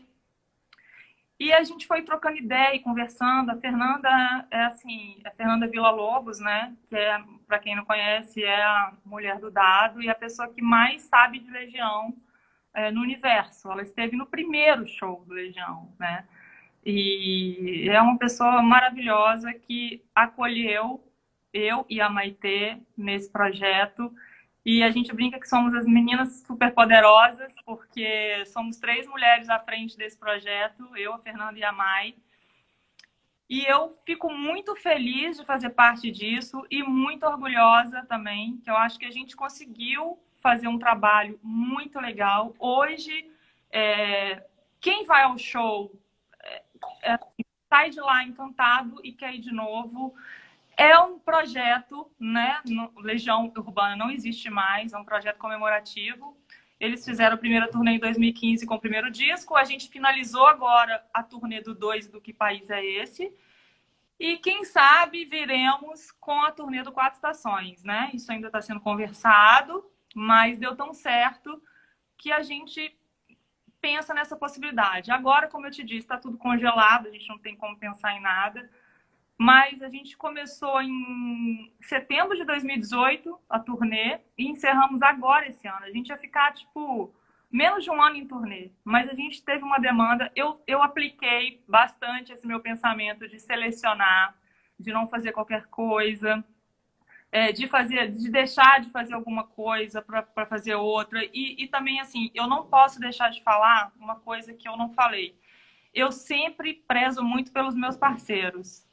E 1.39 1.51
a 1.51 1.63
gente 1.63 1.87
foi 1.87 2.03
trocando 2.03 2.37
ideia 2.37 2.75
e 2.75 2.79
conversando. 2.79 3.49
A 3.49 3.55
Fernanda 3.55 4.09
é 4.51 4.63
assim, 4.65 5.19
a 5.25 5.31
Fernanda 5.31 5.67
Vila 5.67 5.89
Lobos, 5.89 6.39
né? 6.39 6.75
Que 6.87 6.95
é, 6.95 7.21
para 7.47 7.59
quem 7.59 7.75
não 7.75 7.83
conhece, 7.85 8.43
é 8.43 8.63
a 8.63 8.93
mulher 9.05 9.39
do 9.39 9.51
dado 9.51 10.01
e 10.01 10.09
a 10.09 10.15
pessoa 10.15 10.47
que 10.47 10.61
mais 10.61 11.01
sabe 11.03 11.39
de 11.39 11.49
Legião 11.51 12.15
é, 12.73 12.91
no 12.91 13.01
universo. 13.01 13.71
Ela 13.71 13.81
esteve 13.81 14.15
no 14.15 14.25
primeiro 14.25 14.85
show 14.87 15.23
do 15.25 15.33
Legião, 15.33 15.91
né? 15.99 16.25
E 16.85 17.87
é 17.89 18.01
uma 18.01 18.17
pessoa 18.17 18.61
maravilhosa 18.61 19.53
que 19.53 20.03
acolheu 20.13 21.03
eu 21.53 21.85
e 21.89 22.01
a 22.01 22.09
Maitê 22.09 22.77
nesse 22.97 23.31
projeto 23.31 24.13
e 24.65 24.81
a 24.81 24.89
gente 24.89 25.13
brinca 25.13 25.39
que 25.39 25.47
somos 25.47 25.75
as 25.75 25.85
meninas 25.85 26.43
superpoderosas, 26.47 27.53
porque 27.65 28.45
somos 28.45 28.77
três 28.77 29.05
mulheres 29.07 29.49
à 29.49 29.59
frente 29.59 29.97
desse 29.97 30.17
projeto, 30.17 30.95
eu, 30.95 31.13
a 31.13 31.19
Fernanda 31.19 31.59
e 31.59 31.63
a 31.63 31.71
Mai. 31.71 32.15
E 33.49 33.65
eu 33.65 33.93
fico 34.05 34.31
muito 34.31 34.73
feliz 34.75 35.37
de 35.37 35.45
fazer 35.45 35.71
parte 35.71 36.09
disso 36.09 36.65
e 36.71 36.81
muito 36.81 37.25
orgulhosa 37.25 38.05
também, 38.05 38.57
que 38.63 38.69
eu 38.69 38.77
acho 38.77 38.97
que 38.97 39.05
a 39.05 39.11
gente 39.11 39.35
conseguiu 39.35 40.17
fazer 40.41 40.67
um 40.67 40.79
trabalho 40.79 41.37
muito 41.43 41.99
legal. 41.99 42.55
Hoje, 42.57 43.29
é, 43.69 44.43
quem 44.79 45.05
vai 45.05 45.23
ao 45.23 45.37
show 45.37 45.91
é, 46.41 46.63
é, 47.03 47.19
sai 47.69 47.89
de 47.89 47.99
lá 47.99 48.23
encantado 48.23 48.99
e 49.03 49.11
quer 49.11 49.35
ir 49.35 49.39
de 49.39 49.51
novo. 49.53 50.15
É 50.75 50.97
um 50.99 51.19
projeto, 51.19 52.11
né? 52.19 52.61
Legião 52.97 53.51
Urbana 53.55 53.95
não 53.95 54.09
existe 54.11 54.49
mais, 54.49 54.93
é 54.93 54.97
um 54.97 55.05
projeto 55.05 55.37
comemorativo. 55.37 56.37
Eles 56.79 57.05
fizeram 57.05 57.35
a 57.35 57.37
primeira 57.37 57.69
turnê 57.69 57.91
em 57.91 57.99
2015 57.99 58.65
com 58.65 58.75
o 58.75 58.79
primeiro 58.79 59.09
disco. 59.09 59.55
A 59.55 59.63
gente 59.63 59.87
finalizou 59.89 60.47
agora 60.47 61.05
a 61.13 61.23
turnê 61.23 61.61
do 61.61 61.73
2 61.73 62.07
do 62.07 62.19
Que 62.19 62.33
País 62.33 62.69
é 62.69 62.83
Esse? 62.83 63.33
E 64.19 64.37
quem 64.37 64.63
sabe 64.63 65.25
viremos 65.25 66.11
com 66.11 66.41
a 66.41 66.51
turnê 66.51 66.83
do 66.83 66.91
Quatro 66.91 67.15
Estações, 67.15 67.83
né? 67.83 68.11
Isso 68.13 68.31
ainda 68.31 68.47
está 68.47 68.61
sendo 68.61 68.79
conversado, 68.79 69.89
mas 70.15 70.57
deu 70.57 70.75
tão 70.75 70.93
certo 70.93 71.61
que 72.17 72.31
a 72.31 72.41
gente 72.41 72.97
pensa 73.81 74.13
nessa 74.13 74.35
possibilidade. 74.37 75.11
Agora, 75.11 75.47
como 75.47 75.67
eu 75.67 75.71
te 75.71 75.83
disse, 75.83 76.05
está 76.05 76.17
tudo 76.17 76.37
congelado, 76.37 77.07
a 77.07 77.11
gente 77.11 77.27
não 77.27 77.37
tem 77.37 77.55
como 77.55 77.77
pensar 77.77 78.13
em 78.15 78.21
nada. 78.21 78.69
Mas 79.37 79.81
a 79.81 79.89
gente 79.89 80.15
começou 80.15 80.81
em 80.81 81.73
setembro 81.81 82.37
de 82.37 82.45
2018 82.45 83.39
a 83.49 83.59
turnê 83.59 84.19
e 84.37 84.47
encerramos 84.47 85.01
agora 85.01 85.47
esse 85.47 85.67
ano. 85.67 85.85
A 85.85 85.91
gente 85.91 86.09
ia 86.09 86.17
ficar, 86.17 86.53
tipo, 86.53 87.13
menos 87.51 87.83
de 87.83 87.89
um 87.89 88.01
ano 88.01 88.15
em 88.15 88.27
turnê, 88.27 88.71
mas 88.83 89.09
a 89.09 89.13
gente 89.13 89.43
teve 89.43 89.63
uma 89.63 89.79
demanda. 89.79 90.31
Eu, 90.35 90.61
eu 90.67 90.81
apliquei 90.81 91.63
bastante 91.67 92.31
esse 92.31 92.45
meu 92.45 92.59
pensamento 92.59 93.27
de 93.27 93.39
selecionar, 93.39 94.35
de 94.79 94.91
não 94.91 95.07
fazer 95.07 95.31
qualquer 95.31 95.65
coisa, 95.67 96.43
é, 97.31 97.51
de 97.51 97.67
fazer, 97.67 98.11
de 98.11 98.29
deixar 98.29 98.81
de 98.81 98.91
fazer 98.91 99.15
alguma 99.15 99.43
coisa 99.43 100.01
para 100.01 100.45
fazer 100.45 100.75
outra. 100.75 101.23
E, 101.33 101.63
e 101.63 101.67
também, 101.67 101.99
assim, 101.99 102.29
eu 102.35 102.47
não 102.47 102.67
posso 102.67 102.99
deixar 102.99 103.29
de 103.29 103.41
falar 103.41 103.91
uma 103.99 104.15
coisa 104.15 104.53
que 104.53 104.67
eu 104.67 104.77
não 104.77 104.89
falei. 104.91 105.35
Eu 105.91 106.11
sempre 106.11 106.75
prezo 106.87 107.23
muito 107.23 107.51
pelos 107.51 107.75
meus 107.75 107.97
parceiros 107.97 108.85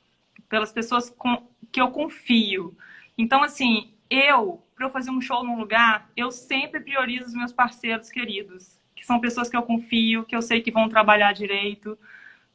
pelas 0.51 0.73
pessoas 0.73 1.09
com, 1.09 1.49
que 1.73 1.81
eu 1.81 1.91
confio. 1.91 2.77
Então, 3.17 3.43
assim, 3.43 3.95
eu, 4.11 4.63
para 4.75 4.87
eu 4.87 4.91
fazer 4.91 5.11
um 5.11 5.21
show 5.21 5.45
num 5.45 5.57
lugar, 5.57 6.11
eu 6.17 6.31
sempre 6.31 6.81
priorizo 6.81 7.29
os 7.29 7.35
meus 7.35 7.53
parceiros 7.53 8.11
queridos, 8.11 8.79
que 8.95 9.07
são 9.07 9.21
pessoas 9.21 9.49
que 9.49 9.57
eu 9.57 9.63
confio, 9.63 10.25
que 10.25 10.35
eu 10.35 10.43
sei 10.43 10.61
que 10.61 10.73
vão 10.73 10.89
trabalhar 10.89 11.33
direito. 11.33 11.97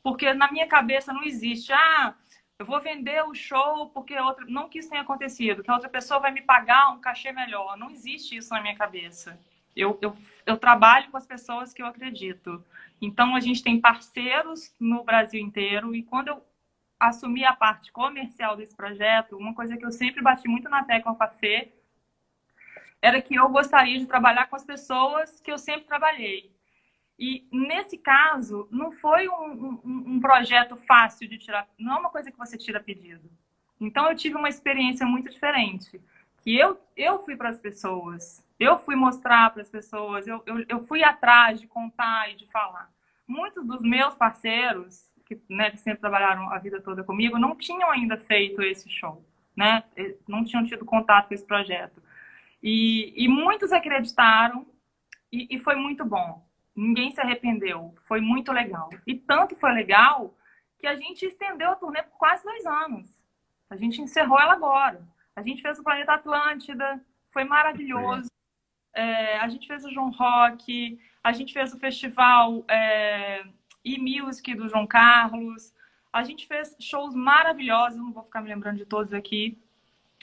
Porque 0.03 0.33
na 0.33 0.51
minha 0.51 0.67
cabeça 0.67 1.13
não 1.13 1.23
existe, 1.23 1.71
ah, 1.71 2.13
eu 2.59 2.65
vou 2.65 2.79
vender 2.81 3.23
o 3.23 3.33
show 3.33 3.89
porque 3.89 4.19
outra. 4.19 4.45
Não 4.47 4.69
que 4.69 4.79
isso 4.79 4.89
tenha 4.89 5.01
acontecido, 5.01 5.63
que 5.63 5.71
a 5.71 5.73
outra 5.73 5.89
pessoa 5.89 6.19
vai 6.19 6.31
me 6.31 6.41
pagar 6.41 6.89
um 6.89 6.99
cachê 6.99 7.31
melhor. 7.31 7.77
Não 7.77 7.89
existe 7.89 8.35
isso 8.35 8.53
na 8.53 8.61
minha 8.61 8.75
cabeça. 8.75 9.39
Eu, 9.75 9.97
eu, 10.01 10.15
eu 10.45 10.57
trabalho 10.57 11.09
com 11.09 11.17
as 11.17 11.25
pessoas 11.25 11.73
que 11.73 11.81
eu 11.81 11.85
acredito. 11.85 12.63
Então, 13.01 13.35
a 13.35 13.39
gente 13.39 13.63
tem 13.63 13.79
parceiros 13.79 14.73
no 14.79 15.03
Brasil 15.03 15.41
inteiro, 15.41 15.93
e 15.93 16.03
quando 16.03 16.29
eu 16.29 16.41
assumir 16.99 17.45
a 17.45 17.55
parte 17.55 17.91
comercial 17.91 18.55
desse 18.55 18.75
projeto, 18.75 19.37
uma 19.37 19.53
coisa 19.53 19.77
que 19.77 19.85
eu 19.85 19.91
sempre 19.91 20.21
bati 20.21 20.47
muito 20.47 20.69
na 20.69 20.83
tecla 20.83 21.13
com 21.13 21.23
a 21.23 21.27
Fê 21.27 21.73
era 23.01 23.21
que 23.21 23.35
eu 23.35 23.47
gostaria 23.49 23.99
de 23.99 24.05
trabalhar 24.07 24.47
com 24.47 24.55
as 24.55 24.63
pessoas 24.63 25.39
que 25.41 25.51
eu 25.51 25.57
sempre 25.57 25.85
trabalhei. 25.85 26.51
E 27.17 27.47
nesse 27.51 27.97
caso, 27.97 28.67
não 28.71 28.91
foi 28.91 29.29
um, 29.29 29.81
um, 29.85 30.03
um 30.15 30.19
projeto 30.19 30.75
fácil 30.75 31.27
de 31.27 31.37
tirar, 31.37 31.67
não 31.77 31.95
é 31.95 31.99
uma 31.99 32.09
coisa 32.09 32.31
que 32.31 32.37
você 32.37 32.57
tira 32.57 32.79
pedido. 32.79 33.29
Então 33.79 34.09
eu 34.09 34.15
tive 34.15 34.35
uma 34.35 34.49
experiência 34.49 35.05
muito 35.05 35.29
diferente. 35.29 36.01
Que 36.37 36.55
eu, 36.55 36.79
eu 36.95 37.19
fui 37.19 37.35
para 37.35 37.49
as 37.49 37.59
pessoas, 37.59 38.45
eu 38.59 38.77
fui 38.77 38.95
mostrar 38.95 39.49
para 39.51 39.61
as 39.61 39.69
pessoas, 39.69 40.27
eu, 40.27 40.43
eu, 40.45 40.65
eu 40.67 40.79
fui 40.85 41.03
atrás 41.03 41.59
de 41.59 41.67
contar 41.67 42.31
e 42.31 42.35
de 42.35 42.45
falar. 42.47 42.91
Muitos 43.27 43.65
dos 43.65 43.81
meus 43.81 44.13
parceiros, 44.13 45.11
que, 45.26 45.41
né, 45.49 45.71
sempre 45.76 46.01
trabalharam 46.01 46.51
a 46.51 46.59
vida 46.59 46.82
toda 46.82 47.03
comigo, 47.03 47.39
não 47.39 47.55
tinham 47.55 47.89
ainda 47.89 48.17
feito 48.17 48.61
esse 48.61 48.89
show, 48.89 49.26
né? 49.55 49.84
Não 50.28 50.43
tinham 50.43 50.65
tido 50.65 50.86
contato 50.86 51.28
com 51.28 51.34
esse 51.34 51.45
projeto. 51.45 52.01
E, 52.61 53.13
e 53.15 53.28
muitos 53.28 53.71
acreditaram 53.71 54.65
e, 55.32 55.55
e 55.55 55.59
foi 55.59 55.76
muito 55.76 56.05
bom. 56.05 56.45
Ninguém 56.76 57.11
se 57.11 57.21
arrependeu. 57.21 57.93
Foi 58.07 58.21
muito 58.21 58.51
legal. 58.51 58.89
E 59.07 59.15
tanto 59.15 59.55
foi 59.55 59.71
legal 59.71 60.36
que 60.78 60.88
a 60.88 60.95
gente 60.95 61.26
estendeu 61.26 61.71
a 61.71 61.76
turnê 61.76 62.03
por 62.03 62.17
quase 62.17 62.43
dois 62.43 62.65
anos. 62.65 63.07
A 63.69 63.76
gente 63.76 64.01
encerrou 64.01 64.39
ela 64.39 64.53
agora. 64.53 65.01
A 65.36 65.41
gente 65.41 65.61
fez 65.61 65.80
o 65.80 65.84
Planeta 65.84 66.13
Atlântida, 66.13 67.01
foi 67.32 67.43
maravilhoso. 67.43 68.30
É, 68.93 69.38
a 69.39 69.47
gente 69.49 69.67
fez 69.67 69.84
o 69.84 69.91
João 69.91 70.11
Rock, 70.11 70.99
a 71.23 71.32
gente 71.32 71.53
fez 71.53 71.73
o 71.73 71.80
festival 71.80 72.63
é, 72.69 73.43
e 73.86 73.99
Music 73.99 74.55
do 74.55 74.67
João 74.67 74.88
Carlos. 74.88 75.71
A 76.11 76.23
gente 76.23 76.47
fez 76.47 76.75
shows 76.79 77.13
maravilhosos, 77.13 77.99
não 77.99 78.11
vou 78.11 78.23
ficar 78.23 78.41
me 78.41 78.49
lembrando 78.49 78.77
de 78.77 78.86
todos 78.86 79.13
aqui, 79.13 79.57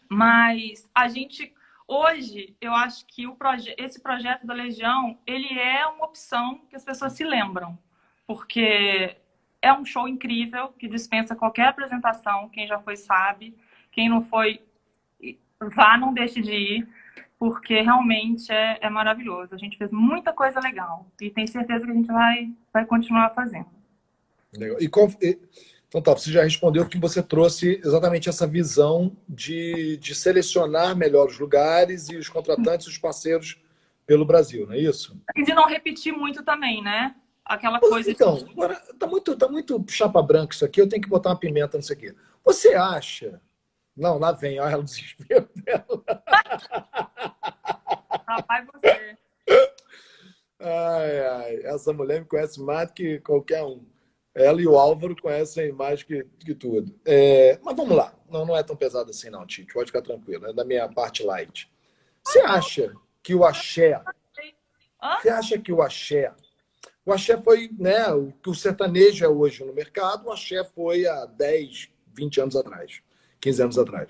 mas 0.09 0.91
a 0.93 1.07
gente 1.07 1.55
hoje 1.87 2.57
eu 2.61 2.75
acho 2.75 3.07
que 3.07 3.27
o 3.27 3.37
proje 3.37 3.75
esse 3.79 4.01
projeto 4.01 4.47
da 4.47 4.55
Legião 4.55 5.19
ele 5.27 5.59
é 5.59 5.87
uma 5.87 6.07
opção 6.07 6.61
que 6.69 6.75
as 6.75 6.85
pessoas 6.85 7.13
se 7.13 7.25
lembram, 7.25 7.79
porque 8.27 9.17
é 9.61 9.73
um 9.73 9.85
show 9.85 10.09
incrível 10.09 10.69
que 10.71 10.89
dispensa 10.89 11.37
qualquer 11.37 11.69
apresentação. 11.69 12.49
Quem 12.49 12.67
já 12.67 12.81
foi 12.81 12.97
sabe, 12.97 13.57
quem 13.93 14.09
não 14.09 14.21
foi 14.23 14.61
vá, 15.61 15.97
não 15.97 16.13
deixe 16.13 16.43
de 16.43 16.53
ir 16.53 17.02
porque 17.43 17.81
realmente 17.81 18.53
é, 18.53 18.79
é, 18.81 18.89
maravilhoso. 18.89 19.53
A 19.53 19.59
gente 19.59 19.77
fez 19.77 19.91
muita 19.91 20.33
coisa 20.33 20.61
legal 20.61 21.09
e 21.21 21.29
tenho 21.29 21.49
certeza 21.49 21.85
que 21.85 21.91
a 21.91 21.95
gente 21.95 22.07
vai, 22.07 22.49
vai 22.73 22.87
continuar 22.87 23.31
fazendo. 23.31 23.67
Legal. 24.57 24.81
E, 24.81 24.89
então 25.89 26.01
tá, 26.01 26.13
você 26.13 26.31
já 26.31 26.45
respondeu 26.45 26.89
que 26.89 26.97
você 26.97 27.21
trouxe 27.21 27.81
exatamente 27.85 28.29
essa 28.29 28.47
visão 28.47 29.17
de, 29.29 29.97
de 29.97 30.15
selecionar 30.15 30.97
melhor 30.97 31.27
os 31.27 31.37
lugares 31.37 32.09
e 32.09 32.17
os 32.17 32.29
contratantes, 32.29 32.87
os 32.87 32.97
parceiros 32.97 33.61
pelo 34.07 34.25
Brasil, 34.25 34.65
não 34.65 34.75
é 34.75 34.79
isso? 34.79 35.21
E 35.35 35.43
de 35.43 35.53
não 35.53 35.67
repetir 35.67 36.13
muito 36.13 36.45
também, 36.45 36.81
né? 36.81 37.13
Aquela 37.45 37.81
coisa. 37.81 38.09
Então, 38.09 38.39
agora 38.53 38.77
tá 39.01 39.09
muito, 39.09 39.37
tá 39.37 39.49
muito 39.49 39.85
chapa 39.89 40.23
branca 40.23 40.55
isso 40.55 40.65
aqui, 40.65 40.81
eu 40.81 40.89
tenho 40.89 41.03
que 41.03 41.09
botar 41.09 41.31
uma 41.31 41.41
pimenta 41.41 41.77
nisso 41.77 41.93
aqui. 41.93 42.15
Você 42.45 42.75
acha 42.75 43.41
não, 43.97 44.19
lá 44.19 44.33
vem, 44.33 44.59
olha 44.61 44.79
o 44.79 44.83
desespero 44.85 45.49
dela. 45.57 46.03
Rapaz, 48.27 48.67
você. 48.73 49.19
Ai, 50.59 51.27
ai, 51.27 51.57
essa 51.65 51.93
mulher 51.93 52.21
me 52.21 52.27
conhece 52.27 52.61
mais 52.61 52.89
do 52.89 52.95
que 52.95 53.19
qualquer 53.21 53.63
um. 53.65 53.85
Ela 54.35 54.63
e 54.63 54.67
o 54.67 54.79
Álvaro 54.79 55.15
conhecem 55.21 55.73
mais 55.73 56.03
que, 56.03 56.25
que 56.41 56.55
tudo. 56.55 56.99
É, 57.05 57.59
mas 57.63 57.77
vamos 57.77 57.95
lá. 57.95 58.15
Não, 58.31 58.47
não 58.47 58.57
é 58.57 58.63
tão 58.63 58.75
pesado 58.75 59.11
assim, 59.11 59.29
não, 59.29 59.47
Tite. 59.47 59.75
Pode 59.75 59.89
ficar 59.89 60.01
tranquilo. 60.01 60.47
É 60.47 60.53
da 60.55 60.65
minha 60.65 60.89
parte 60.89 61.23
light. 61.23 61.71
Você 62.25 62.41
acha 62.41 62.95
que 63.23 63.35
o 63.35 63.45
axé. 63.45 64.01
Você 65.21 65.29
acha 65.29 65.59
que 65.59 65.73
o 65.73 65.83
axé. 65.83 66.33
O 67.05 67.13
axé 67.13 67.37
foi, 67.43 67.69
né? 67.79 68.11
O 68.13 68.33
que 68.33 68.49
o 68.49 68.55
sertanejo 68.55 69.25
é 69.25 69.29
hoje 69.29 69.65
no 69.65 69.73
mercado, 69.75 70.27
o 70.27 70.33
axé 70.33 70.65
foi 70.65 71.07
há 71.07 71.27
10, 71.27 71.91
20 72.15 72.41
anos 72.41 72.57
atrás. 72.57 73.03
15 73.43 73.63
anos 73.63 73.79
atrás. 73.79 74.09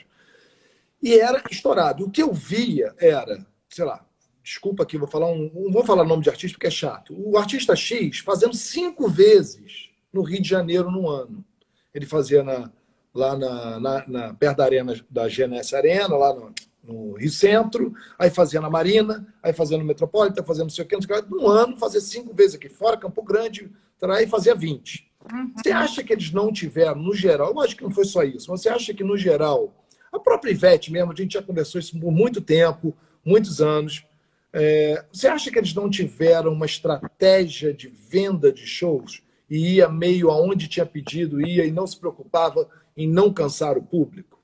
E 1.02 1.18
era 1.18 1.42
estourado. 1.50 2.04
O 2.04 2.10
que 2.10 2.22
eu 2.22 2.32
via 2.32 2.94
era, 2.98 3.44
sei 3.68 3.84
lá, 3.84 4.06
desculpa 4.42 4.84
aqui, 4.84 4.96
vou 4.96 5.08
falar 5.08 5.28
um. 5.28 5.50
Não 5.52 5.72
vou 5.72 5.84
falar 5.84 6.04
nome 6.04 6.22
de 6.22 6.30
artista 6.30 6.56
porque 6.56 6.68
é 6.68 6.70
chato. 6.70 7.12
O 7.18 7.36
artista 7.36 7.74
X 7.74 8.18
fazendo 8.18 8.54
cinco 8.54 9.08
vezes 9.08 9.90
no 10.12 10.22
Rio 10.22 10.40
de 10.40 10.48
Janeiro 10.48 10.90
no 10.90 11.08
ano. 11.08 11.44
Ele 11.92 12.06
fazia 12.06 12.44
na, 12.44 12.70
lá 13.14 13.36
na, 13.36 13.80
na, 13.80 14.08
na, 14.08 14.34
perto 14.34 14.58
da 14.58 14.64
arena 14.64 14.94
da 15.10 15.28
GNS 15.28 15.74
Arena, 15.74 16.16
lá 16.16 16.34
no, 16.34 16.54
no, 16.84 17.12
Rio 17.14 17.30
Centro, 17.30 17.94
aí 18.18 18.30
fazia 18.30 18.60
na 18.60 18.70
Marina, 18.70 19.26
aí 19.42 19.52
fazia 19.52 19.76
no 19.76 19.84
Metropolitan, 19.84 20.42
fazia 20.42 20.64
não 20.64 20.70
sei 20.70 20.84
o 20.84 20.88
que, 20.88 20.94
não 20.94 21.02
sei 21.02 21.16
o 21.16 21.22
que. 21.22 21.30
No 21.30 21.48
ano, 21.48 21.76
fazia 21.76 22.00
cinco 22.00 22.34
vezes 22.34 22.54
aqui 22.54 22.68
fora, 22.68 22.96
Campo 22.96 23.22
Grande, 23.22 23.70
aí 24.02 24.26
fazia 24.26 24.54
20. 24.54 25.11
Você 25.56 25.70
acha 25.70 26.02
que 26.02 26.12
eles 26.12 26.32
não 26.32 26.52
tiveram, 26.52 27.00
no 27.00 27.14
geral, 27.14 27.52
lógico 27.52 27.78
que 27.78 27.84
não 27.84 27.94
foi 27.94 28.04
só 28.04 28.22
isso, 28.22 28.50
mas 28.50 28.60
você 28.60 28.68
acha 28.68 28.92
que, 28.92 29.04
no 29.04 29.16
geral, 29.16 29.72
a 30.12 30.18
própria 30.18 30.50
Ivete 30.50 30.92
mesmo, 30.92 31.12
a 31.12 31.14
gente 31.14 31.34
já 31.34 31.42
conversou 31.42 31.78
isso 31.78 31.98
por 31.98 32.10
muito 32.10 32.40
tempo, 32.40 32.96
muitos 33.24 33.60
anos, 33.60 34.04
é, 34.52 35.04
você 35.10 35.28
acha 35.28 35.50
que 35.50 35.58
eles 35.58 35.72
não 35.72 35.88
tiveram 35.88 36.52
uma 36.52 36.66
estratégia 36.66 37.72
de 37.72 37.88
venda 37.88 38.52
de 38.52 38.66
shows 38.66 39.22
e 39.48 39.76
ia 39.76 39.88
meio 39.88 40.30
aonde 40.30 40.68
tinha 40.68 40.84
pedido, 40.84 41.40
ia 41.40 41.64
e 41.64 41.70
não 41.70 41.86
se 41.86 41.98
preocupava 41.98 42.68
em 42.96 43.08
não 43.08 43.32
cansar 43.32 43.78
o 43.78 43.82
público? 43.82 44.38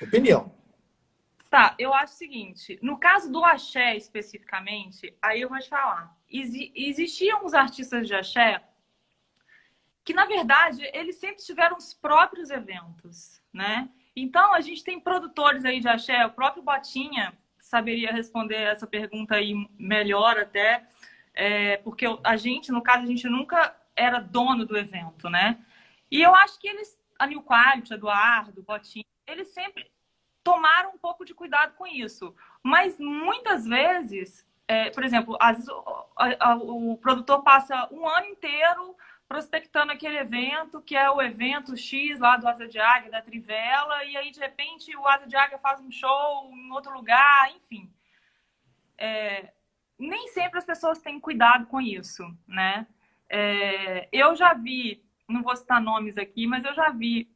Opinião. 0.00 0.52
Tá, 1.48 1.74
eu 1.78 1.92
acho 1.92 2.14
o 2.14 2.16
seguinte, 2.16 2.78
no 2.82 2.98
caso 2.98 3.30
do 3.30 3.44
axé 3.44 3.94
especificamente, 3.94 5.14
aí 5.20 5.42
eu 5.42 5.50
vou 5.50 5.58
te 5.58 5.68
falar. 5.68 6.14
existiam 6.30 7.44
os 7.44 7.52
artistas 7.52 8.06
de 8.06 8.14
axé 8.14 8.62
que 10.04 10.12
na 10.12 10.24
verdade 10.24 10.88
eles 10.92 11.16
sempre 11.16 11.44
tiveram 11.44 11.76
os 11.76 11.94
próprios 11.94 12.50
eventos, 12.50 13.40
né? 13.52 13.88
Então 14.14 14.52
a 14.52 14.60
gente 14.60 14.84
tem 14.84 15.00
produtores 15.00 15.64
aí 15.64 15.80
de 15.80 15.88
axé, 15.88 16.24
o 16.26 16.32
próprio 16.32 16.62
Botinha 16.62 17.32
saberia 17.58 18.12
responder 18.12 18.56
essa 18.56 18.86
pergunta 18.86 19.36
aí 19.36 19.54
melhor 19.78 20.38
até, 20.38 20.84
é, 21.32 21.78
porque 21.78 22.04
a 22.22 22.36
gente, 22.36 22.70
no 22.70 22.82
caso, 22.82 23.04
a 23.04 23.06
gente 23.06 23.26
nunca 23.28 23.74
era 23.96 24.18
dono 24.18 24.66
do 24.66 24.76
evento, 24.76 25.30
né? 25.30 25.58
E 26.10 26.20
eu 26.20 26.34
acho 26.34 26.58
que 26.60 26.68
eles, 26.68 27.00
a 27.18 27.26
New 27.26 27.42
Quality, 27.42 27.94
Eduardo, 27.94 28.62
Botinha, 28.62 29.04
eles 29.26 29.48
sempre 29.48 29.90
tomaram 30.44 30.90
um 30.90 30.98
pouco 30.98 31.24
de 31.24 31.32
cuidado 31.32 31.74
com 31.74 31.86
isso. 31.86 32.34
Mas 32.62 32.98
muitas 32.98 33.64
vezes, 33.64 34.46
é, 34.68 34.90
por 34.90 35.04
exemplo, 35.04 35.36
as, 35.40 35.64
a, 36.16 36.50
a, 36.50 36.56
o 36.56 36.98
produtor 36.98 37.42
passa 37.42 37.88
um 37.90 38.06
ano 38.06 38.26
inteiro 38.26 38.96
prospectando 39.32 39.92
aquele 39.92 40.18
evento, 40.18 40.82
que 40.82 40.94
é 40.94 41.10
o 41.10 41.22
evento 41.22 41.74
X 41.74 42.20
lá 42.20 42.36
do 42.36 42.46
Asa 42.46 42.68
de 42.68 42.78
Águia, 42.78 43.10
da 43.10 43.22
Trivela, 43.22 44.04
e 44.04 44.14
aí 44.14 44.30
de 44.30 44.38
repente 44.38 44.94
o 44.94 45.08
Asa 45.08 45.26
de 45.26 45.34
Águia 45.34 45.56
faz 45.56 45.80
um 45.80 45.90
show 45.90 46.50
em 46.52 46.70
outro 46.70 46.92
lugar, 46.92 47.50
enfim. 47.56 47.90
É, 48.98 49.50
nem 49.98 50.28
sempre 50.28 50.58
as 50.58 50.66
pessoas 50.66 51.00
têm 51.00 51.18
cuidado 51.18 51.64
com 51.64 51.80
isso, 51.80 52.22
né? 52.46 52.86
É, 53.26 54.06
eu 54.12 54.36
já 54.36 54.52
vi, 54.52 55.02
não 55.26 55.42
vou 55.42 55.56
citar 55.56 55.80
nomes 55.80 56.18
aqui, 56.18 56.46
mas 56.46 56.62
eu 56.66 56.74
já 56.74 56.90
vi 56.90 57.34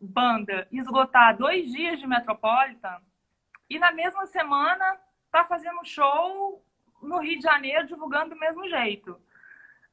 banda 0.00 0.66
esgotar 0.72 1.36
dois 1.36 1.70
dias 1.70 2.00
de 2.00 2.08
Metropolitan 2.08 3.00
e 3.70 3.78
na 3.78 3.92
mesma 3.92 4.26
semana 4.26 4.98
tá 5.30 5.44
fazendo 5.44 5.84
show 5.84 6.60
no 7.00 7.20
Rio 7.20 7.36
de 7.36 7.44
Janeiro 7.44 7.86
divulgando 7.86 8.30
do 8.30 8.40
mesmo 8.40 8.68
jeito. 8.68 9.16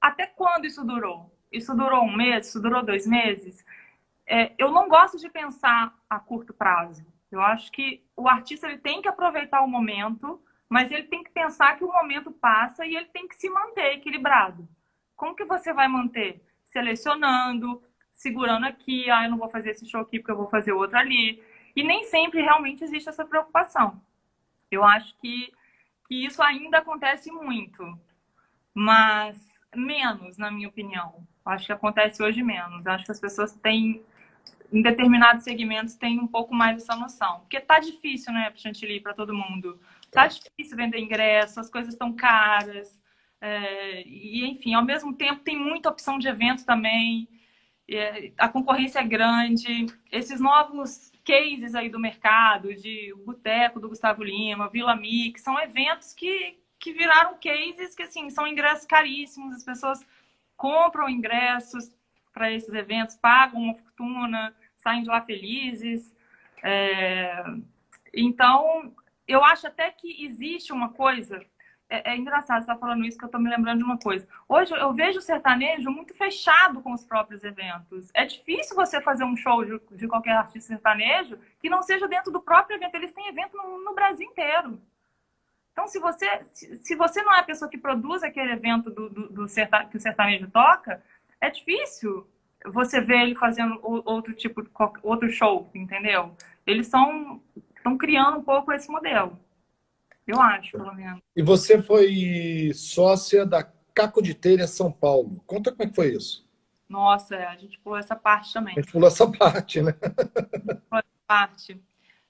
Até 0.02 0.26
quando 0.26 0.66
isso 0.66 0.84
durou? 0.84 1.32
Isso 1.54 1.76
durou 1.76 2.04
um 2.04 2.16
mês? 2.16 2.48
Isso 2.48 2.60
durou 2.60 2.84
dois 2.84 3.06
meses? 3.06 3.64
É, 4.26 4.54
eu 4.58 4.72
não 4.72 4.90
gosto 4.90 5.18
de 5.20 5.30
pensar 5.30 5.94
a 6.10 6.20
curto 6.20 6.54
prazo. 6.54 7.06
Eu 7.32 7.42
acho 7.42 7.72
que 7.72 8.04
o 8.18 8.28
artista 8.28 8.68
ele 8.68 8.80
tem 8.80 9.02
que 9.02 9.08
aproveitar 9.08 9.62
o 9.62 9.68
momento, 9.68 10.42
mas 10.68 10.92
ele 10.92 11.04
tem 11.04 11.24
que 11.24 11.30
pensar 11.30 11.78
que 11.78 11.84
o 11.84 11.92
momento 11.92 12.32
passa 12.32 12.86
e 12.86 12.96
ele 12.96 13.06
tem 13.06 13.28
que 13.28 13.36
se 13.36 13.50
manter 13.50 13.94
equilibrado. 13.94 14.68
Como 15.16 15.36
que 15.36 15.46
você 15.46 15.72
vai 15.72 15.88
manter? 15.88 16.44
Selecionando, 16.64 17.82
segurando 18.12 18.66
aqui, 18.66 19.10
ah, 19.12 19.26
eu 19.26 19.32
não 19.32 19.38
vou 19.38 19.50
fazer 19.50 19.72
esse 19.72 19.86
show 19.86 20.02
aqui 20.02 20.20
porque 20.20 20.32
eu 20.32 20.38
vou 20.38 20.48
fazer 20.48 20.72
outro 20.72 20.98
ali. 20.98 21.44
E 21.76 21.84
nem 21.84 22.06
sempre 22.06 22.42
realmente 22.42 22.84
existe 22.84 23.10
essa 23.10 23.26
preocupação. 23.26 24.02
Eu 24.72 24.84
acho 24.84 25.16
que, 25.20 25.54
que 26.08 26.26
isso 26.26 26.42
ainda 26.42 26.80
acontece 26.80 27.32
muito, 27.32 27.84
mas 28.74 29.38
menos, 29.76 30.38
na 30.38 30.50
minha 30.50 30.70
opinião. 30.70 31.28
Acho 31.46 31.66
que 31.66 31.74
acontece 31.74 32.24
hoje 32.24 32.42
menos. 32.42 32.88
Acho 32.88 33.06
que 33.06 33.12
as 33.12 33.20
pessoas 33.20 33.54
têm, 33.54 34.02
em 34.72 34.82
determinados 34.82 35.44
segmentos, 35.44 35.96
têm 35.96 36.20
um 36.20 36.28
pouco 36.28 36.54
mais 36.54 36.78
essa 36.82 36.96
noção. 36.96 37.42
Porque 37.42 37.60
tá 37.60 37.80
difícil, 37.80 38.32
né, 38.34 38.52
Chantilly, 38.56 39.00
para 39.00 39.14
todo 39.14 39.34
mundo. 39.34 39.80
Tá 40.10 40.28
difícil 40.28 40.78
vender 40.78 41.00
ingresso, 41.00 41.60
as 41.60 41.70
coisas 41.70 41.94
estão 41.94 42.14
caras. 42.14 43.02
É, 43.42 44.04
e, 44.08 44.46
enfim, 44.46 44.74
ao 44.74 44.86
mesmo 44.86 45.14
tempo, 45.14 45.44
tem 45.44 45.58
muita 45.58 45.90
opção 45.90 46.18
de 46.18 46.30
evento 46.30 46.66
também. 46.66 47.28
É, 47.90 48.32
a 48.38 48.48
concorrência 48.48 49.00
é 49.00 49.04
grande. 49.04 49.88
Esses 50.10 50.40
novos 50.40 51.12
cases 51.26 51.76
aí 51.76 51.90
do 51.90 52.00
mercado, 52.00 52.74
de 52.74 53.14
Boteco 53.26 53.80
do 53.82 53.90
Gustavo 53.90 54.24
Lima, 54.24 54.70
Vila 54.70 54.96
Mix, 54.96 55.42
são 55.42 55.60
eventos 55.60 56.14
que, 56.14 56.58
que 56.80 56.94
viraram 56.94 57.38
cases 57.38 57.94
que, 57.94 58.04
assim, 58.04 58.30
são 58.30 58.48
ingressos 58.48 58.86
caríssimos. 58.86 59.56
As 59.56 59.64
pessoas 59.64 60.06
compram 60.64 61.10
ingressos 61.10 61.92
para 62.34 62.50
esses 62.50 62.74
eventos, 62.74 63.18
pagam 63.18 63.60
uma 63.60 63.74
fortuna, 63.74 64.56
saem 64.78 65.04
de 65.04 65.10
lá 65.10 65.22
felizes. 65.22 66.16
É... 66.64 67.44
Então, 68.14 68.96
eu 69.28 69.44
acho 69.44 69.68
até 69.68 69.92
que 69.92 70.24
existe 70.24 70.72
uma 70.72 70.88
coisa 70.88 71.46
é, 71.90 72.14
é 72.14 72.18
engraçado 72.18 72.60
você 72.60 72.64
estar 72.64 72.76
tá 72.76 72.80
falando 72.80 73.06
isso, 73.06 73.18
que 73.18 73.26
eu 73.26 73.28
estou 73.28 73.42
me 73.42 73.50
lembrando 73.50 73.80
de 73.80 73.84
uma 73.84 74.00
coisa. 74.00 74.26
Hoje 74.48 74.74
eu 74.74 74.94
vejo 74.94 75.20
o 75.20 75.22
sertanejo 75.22 75.92
muito 75.92 76.14
fechado 76.14 76.82
com 76.82 76.94
os 76.94 77.04
próprios 77.04 77.44
eventos. 77.44 78.10
É 78.14 78.24
difícil 78.24 78.74
você 78.74 79.02
fazer 79.02 79.26
um 79.26 79.36
show 79.36 79.66
de, 79.66 79.80
de 79.98 80.08
qualquer 80.08 80.38
artista 80.38 80.70
sertanejo 80.70 81.38
que 81.60 81.70
não 81.70 81.84
seja 81.84 82.08
dentro 82.08 82.32
do 82.32 82.42
próprio 82.42 82.78
evento. 82.78 82.96
Eles 82.96 83.12
têm 83.12 83.28
evento 83.28 83.58
no, 83.58 83.84
no 83.84 83.94
Brasil 83.94 84.26
inteiro. 84.26 84.82
Então, 85.74 85.88
se 85.88 86.00
você, 86.00 86.26
se, 86.54 86.96
você 86.96 87.22
não 87.24 87.34
é 87.34 87.40
a 87.40 87.44
pessoa 87.44 87.70
que 87.70 87.78
produz 87.78 88.24
aquele 88.24 88.54
evento 88.54 88.92
do, 88.92 89.10
do, 89.10 89.30
do 89.30 89.48
serta, 89.48 89.86
que 89.86 89.98
o 89.98 90.00
sertanejo 90.00 90.50
toca, 90.50 91.04
é 91.42 91.50
difícil 91.50 92.28
você 92.66 93.02
ver 93.02 93.24
ele 93.24 93.36
fazendo 93.36 93.80
outro 93.82 94.34
tipo, 94.34 94.64
outro 95.02 95.30
show, 95.30 95.70
entendeu? 95.74 96.36
Eles 96.66 96.86
estão 96.86 97.42
criando 98.00 98.38
um 98.38 98.44
pouco 98.44 98.72
esse 98.72 98.90
modelo. 98.90 99.38
Eu 100.26 100.40
acho, 100.40 100.78
pelo 100.78 100.94
menos. 100.94 101.20
E 101.36 101.42
você 101.42 101.82
foi 101.82 102.72
sócia 102.74 103.46
da 103.46 103.68
Caco 103.94 104.22
de 104.22 104.34
Telha 104.34 104.68
São 104.68 104.92
Paulo. 104.92 105.44
Conta 105.46 105.72
como 105.72 105.84
é 105.84 105.88
que 105.88 105.96
foi 105.96 106.14
isso. 106.14 106.48
Nossa, 106.88 107.36
a 107.36 107.56
gente 107.56 107.80
pulou 107.80 107.98
essa 107.98 108.16
parte 108.16 108.54
também. 108.54 108.76
A 108.78 108.82
gente 108.82 108.92
pulou 108.92 109.08
essa 109.08 109.28
parte, 109.30 109.82
né? 109.82 109.92
Pulou 109.92 111.00
essa 111.00 111.04
parte. 111.28 111.82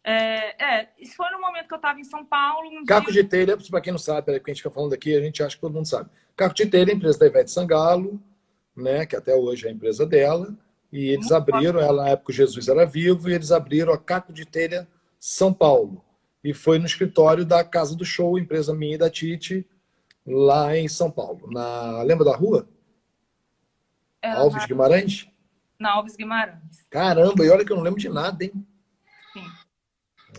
É, 0.04 0.82
é, 0.82 0.90
isso 1.00 1.16
foi 1.16 1.30
no 1.32 1.40
momento 1.40 1.68
que 1.68 1.74
eu 1.74 1.78
estava 1.78 2.00
em 2.00 2.04
São 2.04 2.26
Paulo. 2.26 2.70
Um 2.70 2.86
Caco 2.86 3.12
dia... 3.12 3.24
de 3.24 3.30
Telha, 3.30 3.58
para 3.58 3.82
quem 3.82 3.94
não 3.94 4.00
sabe, 4.00 4.26
peraí, 4.26 4.40
que 4.40 4.52
a 4.52 4.54
gente 4.54 4.62
fica 4.62 4.74
falando 4.74 4.94
aqui, 4.94 5.16
a 5.16 5.22
gente 5.22 5.42
acha 5.42 5.56
que 5.56 5.62
todo 5.62 5.74
mundo 5.74 5.88
sabe. 5.88 6.10
Caco 6.36 6.56
de 6.56 6.66
Telha 6.66 6.92
é 6.92 6.94
a 6.94 6.96
empresa 6.96 7.20
da 7.20 7.28
Ivete 7.28 7.52
Sangalo, 7.52 8.22
né, 8.76 9.06
que 9.06 9.16
até 9.16 9.34
hoje 9.36 9.66
é 9.66 9.70
a 9.70 9.74
empresa 9.74 10.06
dela, 10.06 10.54
e 10.92 11.10
eles 11.10 11.30
Muito 11.30 11.36
abriram, 11.36 11.80
ela 11.80 12.04
na 12.04 12.10
época 12.10 12.34
Jesus 12.34 12.68
era 12.68 12.86
vivo, 12.86 13.30
e 13.30 13.34
eles 13.34 13.52
abriram 13.52 13.94
a 13.94 13.98
Caco 13.98 14.34
de 14.34 14.46
Telha 14.46 14.88
São 15.18 15.54
Paulo 15.54 16.04
e 16.44 16.54
foi 16.54 16.78
no 16.78 16.86
escritório 16.86 17.46
da 17.46 17.64
Casa 17.64 17.96
do 17.96 18.04
Show, 18.04 18.38
empresa 18.38 18.74
minha 18.74 18.96
e 18.96 18.98
da 18.98 19.10
Tite, 19.10 19.66
lá 20.28 20.76
em 20.78 20.88
São 20.88 21.10
Paulo. 21.10 21.50
Na 21.50 22.04
lembra 22.04 22.26
da 22.26 22.36
rua? 22.36 22.68
É, 24.22 24.32
Alves 24.32 24.62
na... 24.62 24.68
Guimarães? 24.68 25.30
Na 25.80 25.94
Alves 25.94 26.16
Guimarães. 26.16 26.86
Caramba, 26.90 27.46
e 27.46 27.50
olha 27.50 27.64
que 27.64 27.72
eu 27.72 27.78
não 27.78 27.84
lembro 27.84 28.00
de 28.00 28.10
nada, 28.10 28.44
hein? 28.44 28.52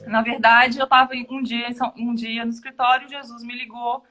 Na 0.06 0.22
verdade, 0.22 0.78
eu 0.78 0.84
estava 0.84 1.12
um 1.30 1.42
dia, 1.42 1.68
um 1.96 2.14
dia 2.14 2.44
no 2.44 2.50
escritório, 2.50 3.08
Jesus 3.08 3.42
me 3.42 3.56
ligou 3.56 4.04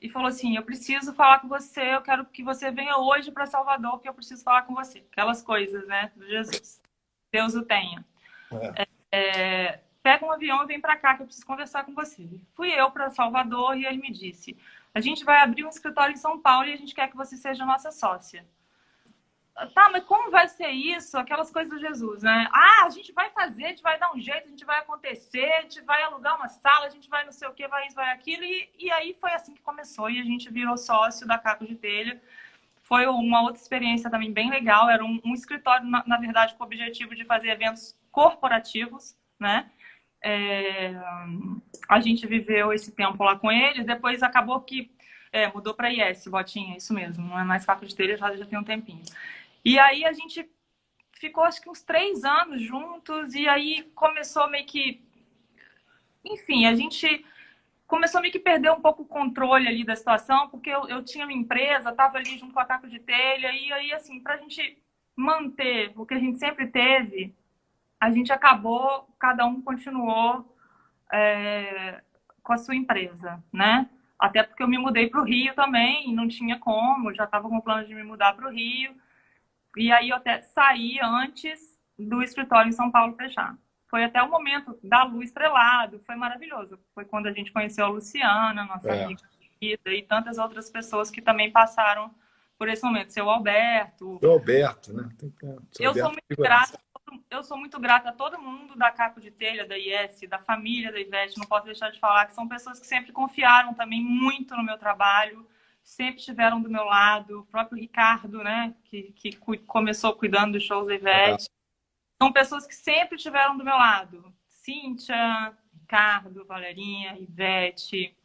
e 0.00 0.08
falou 0.08 0.28
assim: 0.28 0.56
Eu 0.56 0.62
preciso 0.62 1.14
falar 1.14 1.40
com 1.40 1.48
você, 1.48 1.94
eu 1.94 2.02
quero 2.02 2.24
que 2.26 2.42
você 2.42 2.70
venha 2.70 2.98
hoje 2.98 3.30
para 3.30 3.46
Salvador, 3.46 4.00
que 4.00 4.08
eu 4.08 4.14
preciso 4.14 4.42
falar 4.42 4.62
com 4.62 4.74
você. 4.74 5.04
Aquelas 5.12 5.42
coisas, 5.42 5.86
né, 5.86 6.10
do 6.16 6.26
Jesus. 6.26 6.82
Deus 7.32 7.54
o 7.54 7.62
tenha. 7.62 8.04
É. 8.76 8.86
É, 9.14 9.80
pega 10.02 10.24
um 10.24 10.32
avião 10.32 10.62
e 10.62 10.66
vem 10.66 10.80
para 10.80 10.96
cá 10.96 11.14
que 11.14 11.22
eu 11.22 11.26
preciso 11.26 11.46
conversar 11.46 11.84
com 11.84 11.94
você. 11.94 12.28
Fui 12.54 12.68
eu 12.68 12.90
para 12.90 13.10
Salvador 13.10 13.76
e 13.76 13.86
ele 13.86 13.98
me 13.98 14.10
disse: 14.10 14.56
a 14.94 15.00
gente 15.00 15.24
vai 15.24 15.40
abrir 15.40 15.64
um 15.64 15.68
escritório 15.68 16.12
em 16.12 16.16
São 16.16 16.38
Paulo 16.38 16.68
e 16.68 16.72
a 16.72 16.76
gente 16.76 16.94
quer 16.94 17.08
que 17.08 17.16
você 17.16 17.36
seja 17.36 17.64
nossa 17.64 17.90
sócia. 17.90 18.44
Tá, 19.74 19.90
mas 19.90 20.04
como 20.04 20.30
vai 20.30 20.48
ser 20.48 20.70
isso? 20.70 21.16
Aquelas 21.18 21.50
coisas 21.50 21.70
do 21.72 21.78
Jesus, 21.78 22.22
né? 22.22 22.48
Ah, 22.50 22.86
a 22.86 22.90
gente 22.90 23.12
vai 23.12 23.28
fazer, 23.30 23.66
a 23.66 23.68
gente 23.68 23.82
vai 23.82 23.98
dar 23.98 24.12
um 24.14 24.18
jeito, 24.18 24.46
a 24.46 24.50
gente 24.50 24.64
vai 24.64 24.78
acontecer, 24.78 25.52
a 25.52 25.62
gente 25.62 25.80
vai 25.82 26.02
alugar 26.02 26.36
uma 26.36 26.48
sala, 26.48 26.86
a 26.86 26.90
gente 26.90 27.08
vai 27.08 27.24
não 27.24 27.32
sei 27.32 27.46
o 27.46 27.52
que, 27.52 27.68
vai 27.68 27.86
isso, 27.86 27.94
vai 27.94 28.10
aquilo. 28.12 28.42
E, 28.44 28.70
e 28.78 28.90
aí 28.90 29.14
foi 29.20 29.30
assim 29.32 29.54
que 29.54 29.60
começou 29.60 30.08
e 30.10 30.18
a 30.20 30.24
gente 30.24 30.50
virou 30.50 30.76
sócio 30.76 31.26
da 31.26 31.38
Caco 31.38 31.66
de 31.66 31.74
Telha. 31.74 32.20
Foi 32.80 33.06
uma 33.06 33.42
outra 33.42 33.60
experiência 33.60 34.10
também 34.10 34.32
bem 34.32 34.50
legal. 34.50 34.88
Era 34.88 35.04
um, 35.04 35.20
um 35.24 35.34
escritório, 35.34 35.86
na, 35.86 36.02
na 36.06 36.16
verdade, 36.16 36.54
com 36.54 36.64
o 36.64 36.66
objetivo 36.66 37.14
de 37.14 37.24
fazer 37.24 37.50
eventos 37.50 37.94
corporativos, 38.10 39.14
né? 39.38 39.70
É, 40.24 40.94
a 41.88 42.00
gente 42.00 42.26
viveu 42.26 42.72
esse 42.72 42.92
tempo 42.92 43.22
lá 43.22 43.36
com 43.36 43.50
eles, 43.50 43.84
depois 43.84 44.22
acabou 44.22 44.60
que 44.60 44.90
é, 45.32 45.50
mudou 45.52 45.74
para 45.74 45.90
IS, 45.90 46.26
Botinha, 46.28 46.76
isso 46.76 46.92
mesmo, 46.94 47.26
não 47.26 47.40
é 47.40 47.42
mais 47.42 47.64
faca 47.64 47.84
de 47.84 47.94
telha, 47.96 48.16
já, 48.16 48.36
já 48.36 48.46
tem 48.46 48.58
um 48.58 48.64
tempinho. 48.64 49.02
E 49.64 49.78
aí 49.78 50.04
a 50.04 50.12
gente 50.12 50.48
ficou 51.12 51.44
acho 51.44 51.60
que 51.60 51.70
uns 51.70 51.82
três 51.82 52.24
anos 52.24 52.60
juntos, 52.62 53.34
e 53.34 53.48
aí 53.48 53.82
começou 53.94 54.48
meio 54.50 54.66
que. 54.66 55.00
Enfim, 56.24 56.66
a 56.66 56.74
gente 56.74 57.24
começou 57.86 58.20
meio 58.20 58.32
que 58.32 58.38
perder 58.38 58.72
um 58.72 58.80
pouco 58.80 59.02
o 59.02 59.06
controle 59.06 59.68
ali 59.68 59.84
da 59.84 59.94
situação, 59.94 60.48
porque 60.48 60.70
eu, 60.70 60.88
eu 60.88 61.04
tinha 61.04 61.26
uma 61.26 61.32
empresa, 61.32 61.90
estava 61.90 62.16
ali 62.16 62.38
junto 62.38 62.54
com 62.54 62.60
a 62.60 62.64
Caco 62.64 62.88
de 62.88 62.98
Telha, 62.98 63.52
e 63.52 63.72
aí, 63.72 63.92
assim, 63.92 64.18
para 64.18 64.34
a 64.34 64.36
gente 64.38 64.78
manter 65.14 65.92
o 65.94 66.06
que 66.06 66.14
a 66.14 66.18
gente 66.18 66.38
sempre 66.38 66.66
teve, 66.68 67.34
a 68.00 68.10
gente 68.10 68.32
acabou, 68.32 69.06
cada 69.18 69.44
um 69.44 69.60
continuou 69.60 70.56
é, 71.12 72.02
com 72.42 72.52
a 72.52 72.58
sua 72.58 72.74
empresa, 72.74 73.42
né? 73.52 73.88
Até 74.18 74.42
porque 74.42 74.62
eu 74.62 74.68
me 74.68 74.78
mudei 74.78 75.08
para 75.08 75.20
o 75.20 75.24
Rio 75.24 75.54
também, 75.54 76.14
não 76.14 76.26
tinha 76.26 76.58
como, 76.58 77.12
já 77.12 77.24
estava 77.24 77.48
com 77.48 77.60
plano 77.60 77.86
de 77.86 77.94
me 77.94 78.02
mudar 78.02 78.34
para 78.34 78.48
o 78.48 78.50
Rio. 78.50 78.94
E 79.76 79.90
aí 79.90 80.10
eu 80.10 80.16
até 80.16 80.40
saí 80.40 80.98
antes 81.02 81.78
do 81.98 82.22
escritório 82.22 82.68
em 82.68 82.72
São 82.72 82.90
Paulo 82.90 83.14
fechar. 83.14 83.56
Foi 83.88 84.04
até 84.04 84.22
o 84.22 84.30
momento 84.30 84.78
da 84.82 85.04
luz 85.04 85.28
estrelado, 85.28 86.00
foi 86.00 86.16
maravilhoso. 86.16 86.78
Foi 86.94 87.04
quando 87.04 87.26
a 87.26 87.32
gente 87.32 87.52
conheceu 87.52 87.84
a 87.84 87.88
Luciana, 87.88 88.64
nossa 88.64 88.90
é. 88.90 89.04
amiga, 89.04 89.22
e 89.60 90.02
tantas 90.02 90.38
outras 90.38 90.70
pessoas 90.70 91.10
que 91.10 91.20
também 91.20 91.50
passaram 91.52 92.10
por 92.58 92.68
esse 92.68 92.82
momento. 92.82 93.12
Seu 93.12 93.28
Alberto. 93.28 94.18
Seu 94.20 94.32
Alberto, 94.32 94.92
né? 94.92 95.08
eu 95.78 95.88
Alberto 95.90 96.00
sou 96.00 96.10
muito 96.10 96.42
grata 96.42 96.78
eu 97.30 97.42
sou 97.42 97.56
muito 97.56 97.78
grata 97.80 98.10
a 98.10 98.12
todo 98.12 98.40
mundo 98.40 98.76
da 98.76 98.90
Caco 98.90 99.20
de 99.20 99.30
Telha, 99.30 99.66
da 99.66 99.76
IS, 99.76 100.20
da 100.28 100.38
família 100.38 100.92
da 100.92 101.00
Ivete. 101.00 101.38
Não 101.38 101.46
posso 101.46 101.66
deixar 101.66 101.90
de 101.90 101.98
falar 101.98 102.26
que 102.26 102.34
são 102.34 102.48
pessoas 102.48 102.78
que 102.78 102.86
sempre 102.86 103.12
confiaram 103.12 103.74
também 103.74 104.02
muito 104.02 104.56
no 104.56 104.62
meu 104.62 104.78
trabalho, 104.78 105.46
sempre 105.82 106.20
estiveram 106.20 106.62
do 106.62 106.70
meu 106.70 106.84
lado. 106.84 107.40
O 107.40 107.46
próprio 107.46 107.80
Ricardo, 107.80 108.42
né, 108.42 108.74
que, 108.84 109.12
que 109.12 109.36
começou 109.66 110.14
cuidando 110.14 110.52
dos 110.52 110.62
shows 110.62 110.86
da 110.86 110.94
Ivete. 110.94 111.46
São 112.20 112.32
pessoas 112.32 112.66
que 112.66 112.74
sempre 112.74 113.16
estiveram 113.16 113.56
do 113.56 113.64
meu 113.64 113.74
lado. 113.74 114.32
Cíntia, 114.48 115.52
Ricardo, 115.80 116.44
Valerinha, 116.44 117.18
Ivete, 117.18 118.16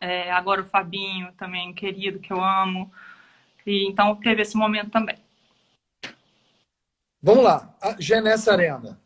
é, 0.00 0.32
agora 0.32 0.62
o 0.62 0.64
Fabinho 0.64 1.30
também, 1.34 1.74
querido, 1.74 2.18
que 2.18 2.32
eu 2.32 2.42
amo. 2.42 2.90
E, 3.66 3.86
então 3.86 4.16
teve 4.16 4.42
esse 4.42 4.56
momento 4.56 4.90
também. 4.90 5.18
Vamos 7.22 7.44
lá, 7.44 7.76
a 7.82 8.00
Genesse 8.00 8.48
Arena. 8.48 8.98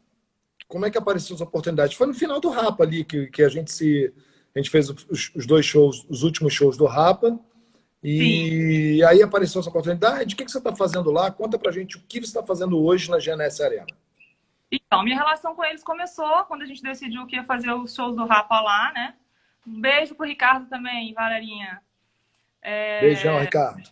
Como 0.68 0.86
é 0.86 0.90
que 0.90 0.96
apareceu 0.96 1.34
essa 1.34 1.44
oportunidade? 1.44 1.96
Foi 1.96 2.06
no 2.06 2.14
final 2.14 2.40
do 2.40 2.48
Rapa 2.48 2.84
ali 2.84 3.04
que, 3.04 3.26
que 3.26 3.42
a 3.42 3.48
gente 3.48 3.72
se. 3.72 4.14
A 4.54 4.58
gente 4.58 4.70
fez 4.70 4.88
os, 4.88 5.32
os 5.34 5.46
dois 5.46 5.66
shows, 5.66 6.06
os 6.08 6.22
últimos 6.22 6.54
shows 6.54 6.76
do 6.76 6.86
Rapa. 6.86 7.38
E 8.04 8.98
Sim. 8.98 9.02
aí 9.04 9.22
apareceu 9.22 9.62
essa 9.62 9.70
oportunidade. 9.70 10.34
O 10.34 10.36
que, 10.36 10.44
que 10.44 10.50
você 10.50 10.58
está 10.58 10.76
fazendo 10.76 11.10
lá? 11.10 11.30
Conta 11.30 11.58
pra 11.58 11.72
gente 11.72 11.96
o 11.96 12.02
que 12.02 12.20
você 12.20 12.26
está 12.26 12.42
fazendo 12.42 12.78
hoje 12.78 13.10
na 13.10 13.16
GNS 13.16 13.62
Arena. 13.62 13.86
Então, 14.70 15.02
minha 15.02 15.16
relação 15.16 15.54
com 15.54 15.64
eles 15.64 15.82
começou 15.82 16.44
quando 16.44 16.62
a 16.62 16.66
gente 16.66 16.82
decidiu 16.82 17.26
que 17.26 17.36
ia 17.36 17.44
fazer 17.44 17.72
os 17.72 17.94
shows 17.94 18.14
do 18.14 18.26
Rapa 18.26 18.60
lá, 18.60 18.92
né? 18.92 19.14
Um 19.66 19.80
beijo 19.80 20.14
pro 20.14 20.26
Ricardo 20.26 20.68
também, 20.68 21.14
Valerinha. 21.14 21.80
É... 22.60 23.00
Beijão, 23.00 23.40
Ricardo. 23.40 23.88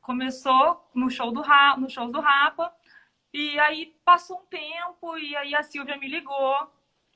Começou 0.00 0.88
no 0.94 1.10
show 1.10 1.32
do 1.32 1.40
Rapa, 1.40 1.80
no 1.80 1.90
shows 1.90 2.12
do 2.12 2.20
Rapa. 2.20 2.72
E 3.34 3.58
aí 3.58 3.96
passou 4.04 4.38
um 4.38 4.46
tempo 4.46 5.18
e 5.18 5.34
aí 5.34 5.56
a 5.56 5.64
Silvia 5.64 5.96
me 5.96 6.06
ligou, 6.06 6.70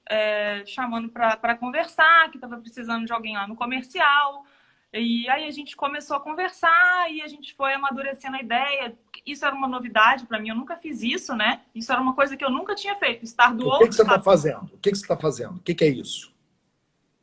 é, 0.09 0.65
chamando 0.67 1.11
para 1.11 1.57
conversar, 1.57 2.29
que 2.31 2.39
estava 2.39 2.59
precisando 2.59 3.07
de 3.07 3.13
alguém 3.13 3.37
lá 3.37 3.47
no 3.47 3.55
comercial. 3.55 4.45
E 4.93 5.29
aí 5.29 5.47
a 5.47 5.51
gente 5.51 5.77
começou 5.77 6.17
a 6.17 6.21
conversar 6.21 7.11
e 7.11 7.21
a 7.21 7.29
gente 7.29 7.55
foi 7.55 7.75
amadurecendo 7.75 8.37
a 8.37 8.41
ideia. 8.41 8.97
Isso 9.25 9.45
era 9.45 9.55
uma 9.55 9.69
novidade 9.69 10.27
para 10.27 10.39
mim, 10.39 10.49
eu 10.49 10.55
nunca 10.55 10.77
fiz 10.77 11.03
isso, 11.03 11.35
né? 11.35 11.63
Isso 11.75 11.93
era 11.93 12.01
uma 12.01 12.15
coisa 12.15 12.37
que 12.37 12.45
eu 12.45 12.51
nunca 12.51 12.75
tinha 12.75 12.95
feito, 12.97 13.25
estar 13.25 13.53
do 13.55 13.65
o 13.65 13.67
outro 13.67 13.81
que, 13.85 13.89
que 13.89 13.95
você 13.97 14.03
está 14.03 14.21
fazendo? 14.21 14.65
O 14.65 14.79
que, 14.79 14.91
que 14.91 14.97
você 14.97 15.05
está 15.05 15.17
fazendo? 15.17 15.57
O 15.57 15.61
que, 15.61 15.75
que 15.75 15.85
é 15.85 15.89
isso? 15.89 16.35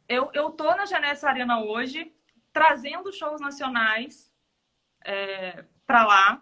Eu, 0.08 0.30
eu 0.34 0.52
tô 0.52 0.76
na 0.76 0.86
Janessa 0.86 1.30
Arena 1.30 1.62
hoje, 1.62 2.12
trazendo 2.52 3.12
shows 3.12 3.40
nacionais 3.40 4.32
é, 5.04 5.64
para 5.88 6.06
lá, 6.06 6.42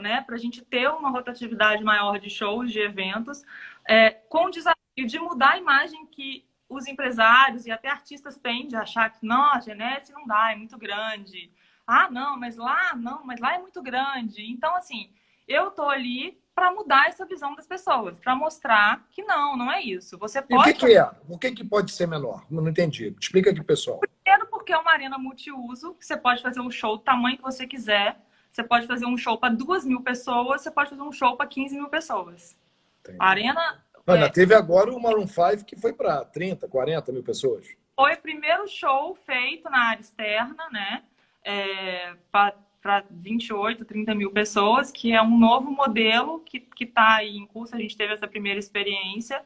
né, 0.00 0.22
para 0.22 0.36
a 0.36 0.38
gente 0.38 0.62
ter 0.62 0.88
uma 0.88 1.10
rotatividade 1.10 1.82
maior 1.82 2.18
de 2.18 2.30
shows, 2.30 2.70
de 2.70 2.78
eventos, 2.78 3.42
é, 3.86 4.10
com 4.10 4.46
o 4.46 4.50
desafio 4.50 4.76
de 5.06 5.18
mudar 5.18 5.52
a 5.52 5.58
imagem 5.58 6.06
que 6.06 6.44
os 6.70 6.86
empresários 6.86 7.66
e 7.66 7.70
até 7.70 7.88
artistas 7.88 8.38
têm 8.38 8.68
de 8.68 8.76
achar 8.76 9.10
que, 9.10 9.26
não, 9.26 9.52
a 9.52 9.60
Genesse 9.60 10.12
não 10.12 10.24
dá, 10.26 10.52
é 10.52 10.56
muito 10.56 10.78
grande. 10.78 11.52
Ah, 11.86 12.08
não, 12.08 12.38
mas 12.38 12.56
lá, 12.56 12.94
não, 12.94 13.26
mas 13.26 13.40
lá 13.40 13.56
é 13.56 13.58
muito 13.58 13.82
grande. 13.82 14.48
Então, 14.48 14.74
assim, 14.76 15.10
eu 15.48 15.72
tô 15.72 15.88
ali 15.88 16.40
para 16.54 16.70
mudar 16.70 17.08
essa 17.08 17.26
visão 17.26 17.54
das 17.56 17.66
pessoas, 17.66 18.20
para 18.20 18.36
mostrar 18.36 19.04
que 19.10 19.24
não, 19.24 19.56
não 19.56 19.72
é 19.72 19.82
isso. 19.82 20.16
Você 20.18 20.40
pode. 20.40 20.68
E 20.68 20.72
o 20.72 20.74
que, 20.74 20.86
que 20.86 20.96
é? 20.96 21.10
O 21.28 21.38
que, 21.38 21.50
que 21.50 21.64
pode 21.64 21.90
ser 21.90 22.06
menor? 22.06 22.46
Não 22.48 22.66
entendi. 22.68 23.14
Explica 23.20 23.50
aqui, 23.50 23.64
pessoal. 23.64 23.98
Primeiro, 23.98 24.46
porque 24.48 24.72
é 24.72 24.78
uma 24.78 24.92
arena 24.92 25.18
multiuso, 25.18 25.96
você 25.98 26.16
pode 26.16 26.40
fazer 26.40 26.60
um 26.60 26.70
show 26.70 26.96
do 26.96 27.02
tamanho 27.02 27.36
que 27.36 27.42
você 27.42 27.66
quiser. 27.66 28.16
Você 28.50 28.64
pode 28.64 28.86
fazer 28.86 29.06
um 29.06 29.16
show 29.16 29.38
para 29.38 29.54
duas 29.54 29.84
mil 29.84 30.02
pessoas, 30.02 30.62
você 30.62 30.70
pode 30.70 30.90
fazer 30.90 31.02
um 31.02 31.12
show 31.12 31.36
para 31.36 31.46
15 31.46 31.76
mil 31.76 31.88
pessoas. 31.88 32.56
Entendi. 33.00 33.18
A 33.20 33.26
arena. 33.26 33.84
Ana, 34.10 34.26
é... 34.26 34.28
teve 34.28 34.54
agora 34.54 34.92
o 34.92 35.00
Maroon 35.00 35.26
5 35.26 35.64
que 35.64 35.76
foi 35.76 35.92
para 35.92 36.24
30, 36.24 36.68
40 36.68 37.12
mil 37.12 37.22
pessoas. 37.22 37.66
Foi 37.94 38.14
o 38.14 38.20
primeiro 38.20 38.66
show 38.66 39.14
feito 39.14 39.68
na 39.68 39.88
área 39.88 40.00
externa, 40.00 40.68
né? 40.70 41.02
É, 41.44 42.14
para 42.30 43.04
28, 43.10 43.84
30 43.84 44.14
mil 44.14 44.30
pessoas, 44.30 44.90
que 44.90 45.12
é 45.12 45.20
um 45.22 45.38
novo 45.38 45.70
modelo 45.70 46.40
que 46.40 46.66
está 46.80 47.16
aí 47.16 47.36
em 47.36 47.46
curso. 47.46 47.74
A 47.74 47.78
gente 47.78 47.96
teve 47.96 48.14
essa 48.14 48.26
primeira 48.26 48.58
experiência. 48.58 49.42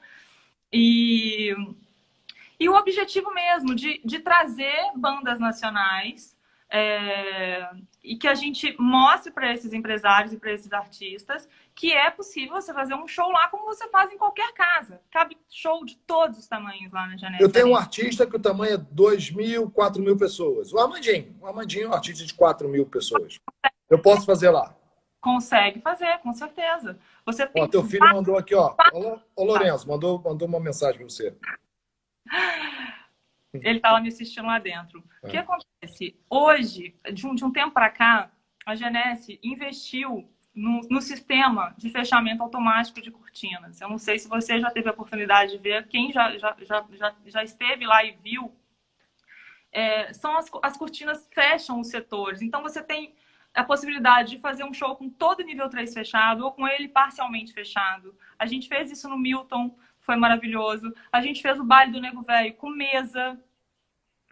E, 0.73 1.55
e 2.59 2.69
o 2.69 2.75
objetivo 2.75 3.33
mesmo 3.33 3.75
de, 3.75 4.01
de 4.05 4.19
trazer 4.21 4.93
bandas 4.97 5.39
nacionais 5.39 6.37
é, 6.69 7.71
e 8.03 8.17
que 8.17 8.27
a 8.27 8.35
gente 8.35 8.75
mostre 8.81 9.33
para 9.33 9.53
esses 9.53 9.73
empresários 9.73 10.33
e 10.33 10.37
para 10.37 10.53
esses 10.53 10.73
artistas 10.73 11.49
que 11.75 11.93
é 11.93 12.11
possível 12.11 12.53
você 12.55 12.73
fazer 12.73 12.95
um 12.95 13.07
show 13.07 13.29
lá 13.31 13.49
como 13.49 13.65
você 13.65 13.89
faz 13.89 14.11
em 14.13 14.17
qualquer 14.17 14.53
casa. 14.53 15.01
Cabe 15.11 15.37
show 15.51 15.85
de 15.85 15.97
todos 15.97 16.39
os 16.39 16.47
tamanhos 16.47 16.93
lá 16.93 17.07
na 17.09 17.17
janela. 17.17 17.43
Eu 17.43 17.51
tenho 17.51 17.69
um 17.69 17.77
artista 17.77 18.27
que 18.27 18.37
o 18.37 18.41
tamanho 18.41 18.75
é 18.75 18.77
2 18.77 19.33
mil, 19.33 19.71
4 19.71 20.01
mil 20.01 20.17
pessoas. 20.17 20.73
O 20.73 20.79
Amandinho. 20.79 21.37
O 21.41 21.47
Amandinho 21.47 21.87
é 21.87 21.89
um 21.89 21.95
artista 21.95 22.25
de 22.25 22.33
4 22.33 22.69
mil 22.69 22.87
pessoas. 22.87 23.39
Eu 23.91 23.99
posso 23.99 24.25
fazer 24.25 24.51
lá? 24.51 24.75
Consegue 25.21 25.81
fazer, 25.81 26.19
com 26.19 26.33
certeza. 26.33 26.99
Você 27.27 27.47
tem 27.47 27.63
ó, 27.63 27.67
teu 27.67 27.83
filho 27.83 28.05
mandou 28.13 28.37
aqui, 28.37 28.55
ó. 28.55 28.77
Ô, 29.35 29.45
Lourenço, 29.45 29.89
mandou, 29.89 30.21
mandou 30.23 30.47
uma 30.47 30.61
mensagem 30.61 30.99
para 30.99 31.09
você. 31.09 31.37
Ele 33.55 33.79
estava 33.79 34.01
me 34.01 34.09
assistindo 34.09 34.47
lá 34.47 34.59
dentro. 34.59 35.03
É. 35.23 35.27
O 35.27 35.31
que 35.31 35.37
acontece? 35.37 36.21
Hoje, 36.29 36.97
de 37.13 37.27
um, 37.27 37.35
de 37.35 37.45
um 37.45 37.53
tempo 37.53 37.73
para 37.73 37.91
cá, 37.91 38.31
a 38.67 38.75
Genesse 38.75 39.41
investiu 39.43 40.29
no, 40.55 40.81
no, 40.89 41.01
sistema 41.01 41.75
de 41.77 41.91
fechamento 41.91 42.43
automático 42.43 43.01
de 43.01 43.11
cortinas. 43.11 43.81
Eu 43.81 43.89
não 43.89 43.99
sei 43.99 44.19
se 44.19 44.29
você 44.29 44.61
já 44.61 44.71
teve 44.71 44.89
a 44.89 44.93
oportunidade 44.93 45.53
de 45.53 45.59
ver, 45.59 45.89
quem 45.89 46.13
já, 46.13 46.37
já, 46.39 46.57
já, 46.61 46.85
já, 46.93 47.15
já 47.27 47.43
esteve 47.43 47.87
lá 47.87 48.05
e 48.05 48.13
viu, 48.13 48.55
é, 49.73 50.13
são 50.13 50.37
as, 50.37 50.49
as 50.63 50.77
cortinas 50.77 51.29
fecham 51.33 51.81
os 51.81 51.89
setores. 51.89 52.41
Então 52.41 52.63
você 52.63 52.83
tem 52.83 53.15
a 53.53 53.65
possibilidade 53.65 54.31
de 54.31 54.39
fazer 54.39 54.65
um 54.65 54.73
show 54.73 54.97
com 54.97 55.09
todo 55.09 55.41
o 55.41 55.45
nível 55.45 55.69
3 55.69 55.93
fechado 55.93 56.45
ou 56.45 56.53
com 56.53 56.67
ele 56.67 56.89
parcialmente 56.89 57.53
fechado. 57.53 58.17
A 58.39 58.47
gente 58.47 58.69
fez 58.69 58.91
isso 58.91 59.09
no 59.09 59.19
Milton, 59.19 59.77
foi 59.99 60.17
maravilhoso. 60.17 60.93
A 61.11 61.21
gente 61.21 61.41
fez 61.41 61.59
o 61.59 61.65
baile 61.65 61.93
do 61.93 62.01
Nego 62.01 62.23
Velho 62.23 62.55
com 62.55 62.69
mesa, 62.71 63.41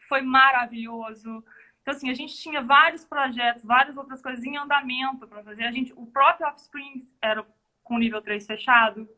foi 0.09 0.23
maravilhoso. 0.23 1.45
Então, 1.83 1.95
assim, 1.95 2.09
a 2.11 2.14
gente 2.14 2.37
tinha 2.37 2.62
vários 2.62 3.05
projetos, 3.05 3.64
várias 3.64 3.97
outras 3.97 4.22
coisas 4.22 4.45
em 4.45 4.57
andamento 4.57 5.26
para 5.26 5.43
fazer. 5.43 5.64
A 5.64 5.72
gente, 5.72 5.93
o 5.97 6.07
próprio 6.07 6.47
Offspring 6.47 7.07
era 7.20 7.45
com 7.83 7.99
nível 7.99 8.22
3 8.22 8.47
fechado. 8.47 9.09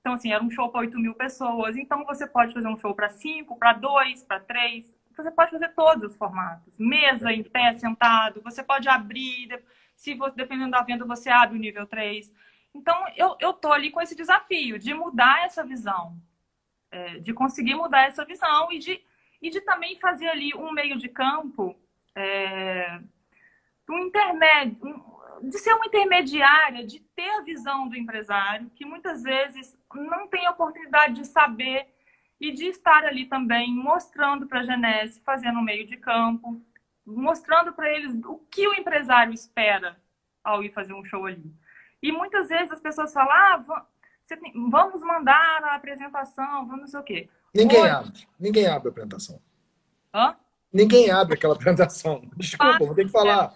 Então, 0.00 0.12
assim, 0.12 0.32
era 0.32 0.42
um 0.42 0.50
show 0.50 0.70
para 0.70 0.80
8 0.80 0.98
mil 0.98 1.14
pessoas. 1.14 1.76
Então, 1.76 2.04
você 2.04 2.26
pode 2.26 2.52
fazer 2.52 2.68
um 2.68 2.76
show 2.76 2.94
para 2.94 3.08
5, 3.08 3.58
para 3.58 3.72
2, 3.72 4.22
para 4.24 4.38
3. 4.40 4.94
Você 5.16 5.30
pode 5.30 5.50
fazer 5.50 5.68
todos 5.74 6.04
os 6.04 6.16
formatos. 6.16 6.78
Mesa, 6.78 7.32
em 7.32 7.42
pé, 7.42 7.72
sentado. 7.74 8.42
Você 8.42 8.62
pode 8.62 8.88
abrir. 8.88 9.62
Se 9.96 10.14
você, 10.14 10.36
dependendo 10.36 10.72
da 10.72 10.82
venda, 10.82 11.06
você 11.06 11.30
abre 11.30 11.56
o 11.56 11.60
nível 11.60 11.86
3. 11.86 12.30
Então, 12.74 13.02
eu, 13.16 13.36
eu 13.40 13.54
tô 13.54 13.72
ali 13.72 13.90
com 13.90 14.00
esse 14.00 14.14
desafio 14.14 14.78
de 14.78 14.92
mudar 14.94 15.44
essa 15.44 15.64
visão, 15.64 16.16
é, 16.90 17.18
de 17.18 17.32
conseguir 17.32 17.74
mudar 17.74 18.06
essa 18.06 18.24
visão 18.24 18.70
e 18.70 18.78
de, 18.78 19.02
e 19.42 19.50
de 19.50 19.60
também 19.62 19.98
fazer 19.98 20.28
ali 20.28 20.54
um 20.54 20.70
meio 20.70 20.96
de 20.96 21.08
campo, 21.08 21.76
é, 22.14 23.00
um 23.88 23.98
intermédio, 23.98 24.78
um, 24.82 25.48
de 25.48 25.58
ser 25.58 25.72
uma 25.72 25.86
intermediária, 25.86 26.86
de 26.86 27.00
ter 27.00 27.30
a 27.30 27.42
visão 27.42 27.88
do 27.88 27.96
empresário, 27.96 28.70
que 28.74 28.84
muitas 28.84 29.22
vezes 29.22 29.78
não 29.94 30.28
tem 30.28 30.46
a 30.46 30.50
oportunidade 30.50 31.14
de 31.14 31.26
saber 31.26 31.86
e 32.40 32.52
de 32.52 32.66
estar 32.66 33.04
ali 33.04 33.26
também 33.26 33.74
mostrando 33.74 34.46
para 34.46 34.60
a 34.60 34.62
Genese, 34.62 35.20
fazendo 35.20 35.58
um 35.58 35.64
meio 35.64 35.86
de 35.86 35.96
campo, 35.96 36.60
mostrando 37.04 37.72
para 37.72 37.90
eles 37.90 38.14
o 38.24 38.38
que 38.50 38.66
o 38.66 38.74
empresário 38.74 39.32
espera 39.32 40.00
ao 40.42 40.62
ir 40.62 40.70
fazer 40.70 40.94
um 40.94 41.04
show 41.04 41.26
ali. 41.26 41.52
E 42.02 42.10
muitas 42.10 42.48
vezes 42.48 42.72
as 42.72 42.80
pessoas 42.80 43.12
falam, 43.12 43.32
ah, 43.32 43.86
vamos 44.70 45.02
mandar 45.02 45.64
a 45.64 45.74
apresentação, 45.74 46.66
vamos 46.66 46.80
não 46.82 46.88
sei 46.88 47.00
o 47.00 47.02
quê. 47.02 47.28
Ninguém 47.54 47.82
Hoje... 47.82 47.90
abre. 47.90 48.28
Ninguém 48.38 48.66
abre 48.66 48.88
a 48.88 48.90
apresentação. 48.90 49.40
Hã? 50.14 50.36
Ninguém 50.72 51.10
abre 51.10 51.34
aquela 51.34 51.54
apresentação. 51.56 52.22
Desculpa, 52.36 52.78
vou 52.78 52.94
ter 52.94 53.04
que 53.04 53.10
falar. 53.10 53.54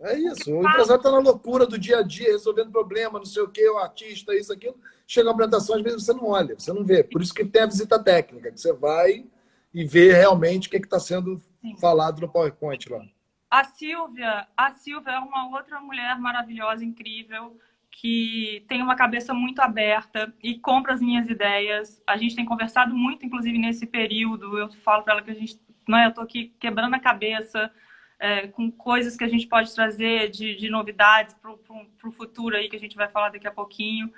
É 0.00 0.18
isso. 0.18 0.52
O 0.52 0.60
empresário 0.60 1.00
está 1.00 1.10
na 1.10 1.18
loucura 1.18 1.66
do 1.66 1.78
dia 1.78 1.98
a 1.98 2.02
dia, 2.02 2.28
resolvendo 2.28 2.70
problema, 2.70 3.18
não 3.18 3.24
sei 3.24 3.42
o 3.42 3.48
quê, 3.48 3.68
o 3.68 3.78
artista, 3.78 4.34
isso, 4.34 4.52
aquilo. 4.52 4.76
Chega 5.06 5.30
a 5.30 5.32
apresentação, 5.32 5.76
às 5.76 5.82
vezes 5.82 6.04
você 6.04 6.12
não 6.12 6.28
olha, 6.28 6.54
você 6.58 6.72
não 6.72 6.84
vê. 6.84 7.02
Por 7.02 7.22
isso 7.22 7.32
que 7.32 7.44
tem 7.44 7.62
a 7.62 7.66
visita 7.66 7.98
técnica, 7.98 8.50
que 8.50 8.60
você 8.60 8.72
vai 8.72 9.24
e 9.72 9.84
vê 9.84 10.12
realmente 10.12 10.68
o 10.68 10.70
que 10.70 10.76
está 10.76 10.98
sendo 10.98 11.38
Sim. 11.60 11.76
falado 11.78 12.20
no 12.20 12.28
PowerPoint 12.28 12.90
lá. 12.90 13.02
A 13.50 13.64
Silvia, 13.64 14.46
a 14.56 14.70
Silvia 14.70 15.12
é 15.12 15.18
uma 15.18 15.48
outra 15.56 15.80
mulher 15.80 16.18
maravilhosa, 16.18 16.84
incrível, 16.84 17.56
que 17.90 18.64
tem 18.68 18.82
uma 18.82 18.96
cabeça 18.96 19.32
muito 19.32 19.60
aberta 19.60 20.34
e 20.42 20.58
compra 20.58 20.92
as 20.92 21.00
minhas 21.00 21.28
ideias. 21.28 22.02
A 22.06 22.16
gente 22.16 22.34
tem 22.34 22.44
conversado 22.44 22.94
muito, 22.94 23.24
inclusive 23.24 23.56
nesse 23.56 23.86
período. 23.86 24.58
Eu 24.58 24.70
falo 24.70 25.02
para 25.02 25.14
ela 25.14 25.22
que 25.22 25.30
a 25.30 25.34
gente, 25.34 25.58
não 25.86 25.98
é, 25.98 26.06
eu 26.06 26.10
estou 26.10 26.24
aqui 26.24 26.54
quebrando 26.58 26.94
a 26.94 27.00
cabeça 27.00 27.72
é, 28.18 28.48
com 28.48 28.70
coisas 28.70 29.16
que 29.16 29.24
a 29.24 29.28
gente 29.28 29.46
pode 29.46 29.74
trazer 29.74 30.30
de, 30.30 30.54
de 30.56 30.68
novidades 30.70 31.34
para 31.34 31.52
o 31.52 32.12
futuro 32.12 32.56
aí 32.56 32.68
que 32.68 32.76
a 32.76 32.80
gente 32.80 32.96
vai 32.96 33.08
falar 33.08 33.30
daqui 33.30 33.46
a 33.46 33.52
pouquinho. 33.52 34.12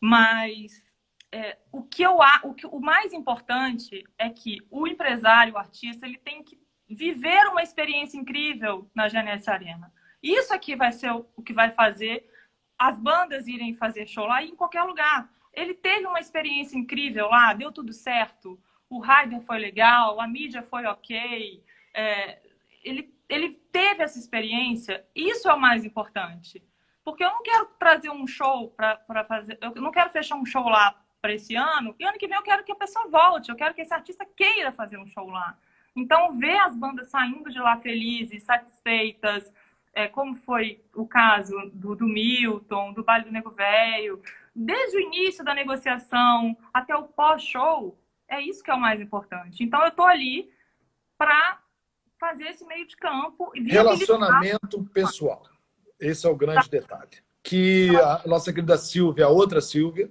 Mas 0.00 0.84
é, 1.32 1.58
o 1.72 1.82
que 1.82 2.02
eu 2.02 2.18
o, 2.44 2.54
que, 2.54 2.66
o 2.66 2.80
mais 2.80 3.12
importante 3.12 4.04
é 4.16 4.28
que 4.28 4.58
o 4.70 4.86
empresário, 4.86 5.54
o 5.54 5.58
artista, 5.58 6.06
ele 6.06 6.18
tem 6.18 6.42
que 6.42 6.58
viver 6.88 7.46
uma 7.48 7.62
experiência 7.62 8.16
incrível 8.16 8.90
na 8.94 9.08
Genesse 9.08 9.50
Arena. 9.50 9.92
Isso 10.22 10.52
aqui 10.52 10.74
vai 10.74 10.92
ser 10.92 11.10
o 11.12 11.42
que 11.42 11.52
vai 11.52 11.70
fazer 11.70 12.28
as 12.78 12.98
bandas 12.98 13.46
irem 13.46 13.74
fazer 13.74 14.06
show 14.06 14.26
lá 14.26 14.42
em 14.42 14.56
qualquer 14.56 14.82
lugar. 14.82 15.28
Ele 15.52 15.74
teve 15.74 16.06
uma 16.06 16.20
experiência 16.20 16.76
incrível 16.76 17.28
lá, 17.28 17.52
deu 17.52 17.72
tudo 17.72 17.92
certo. 17.92 18.58
O 18.88 19.00
Raider 19.00 19.40
foi 19.42 19.58
legal, 19.58 20.20
a 20.20 20.26
mídia 20.26 20.62
foi 20.62 20.86
ok. 20.86 21.62
É, 21.92 22.38
ele, 22.82 23.14
ele 23.28 23.50
teve 23.70 24.02
essa 24.02 24.18
experiência, 24.18 25.04
isso 25.14 25.48
é 25.48 25.54
o 25.54 25.60
mais 25.60 25.84
importante. 25.84 26.62
Porque 27.04 27.24
eu 27.24 27.30
não 27.30 27.42
quero 27.42 27.66
trazer 27.78 28.10
um 28.10 28.26
show 28.26 28.70
para 28.70 29.24
fazer. 29.24 29.58
Eu 29.60 29.74
não 29.82 29.90
quero 29.90 30.10
fechar 30.10 30.36
um 30.36 30.44
show 30.44 30.68
lá 30.68 30.94
para 31.20 31.32
esse 31.34 31.54
ano, 31.56 31.94
e 31.98 32.04
ano 32.04 32.18
que 32.18 32.28
vem 32.28 32.36
eu 32.36 32.42
quero 32.42 32.62
que 32.62 32.72
a 32.72 32.76
pessoa 32.76 33.08
volte, 33.08 33.50
eu 33.50 33.56
quero 33.56 33.74
que 33.74 33.80
esse 33.82 33.92
artista 33.92 34.24
queira 34.24 34.70
fazer 34.70 34.98
um 34.98 35.06
show 35.06 35.28
lá. 35.28 35.58
Então, 35.96 36.38
ver 36.38 36.56
as 36.58 36.76
bandas 36.76 37.08
saindo 37.08 37.50
de 37.50 37.58
lá 37.58 37.76
felizes, 37.76 38.44
satisfeitas, 38.44 39.52
é, 39.92 40.06
como 40.06 40.34
foi 40.34 40.80
o 40.94 41.06
caso 41.06 41.54
do, 41.72 41.96
do 41.96 42.06
Milton, 42.06 42.92
do 42.92 43.02
Baile 43.02 43.24
do 43.24 43.32
Nego 43.32 43.50
Velho, 43.50 44.22
desde 44.54 44.96
o 44.96 45.00
início 45.00 45.44
da 45.44 45.54
negociação 45.54 46.56
até 46.72 46.94
o 46.94 47.04
pós-show, 47.04 47.98
é 48.28 48.40
isso 48.42 48.62
que 48.62 48.70
é 48.70 48.74
o 48.74 48.80
mais 48.80 49.00
importante. 49.00 49.62
Então, 49.62 49.80
eu 49.82 49.88
estou 49.88 50.04
ali 50.04 50.50
para 51.16 51.60
fazer 52.18 52.44
esse 52.44 52.64
meio 52.66 52.86
de 52.86 52.96
campo. 52.96 53.50
E 53.54 53.62
Relacionamento 53.62 54.84
pessoal. 54.92 55.42
Esse 55.98 56.26
é 56.26 56.30
o 56.30 56.36
grande 56.36 56.68
tá. 56.68 56.78
detalhe. 56.78 57.18
Que 57.42 57.96
a 57.96 58.22
nossa 58.26 58.52
querida 58.52 58.76
Silvia, 58.76 59.26
a 59.26 59.28
outra 59.28 59.60
Silvia, 59.60 60.10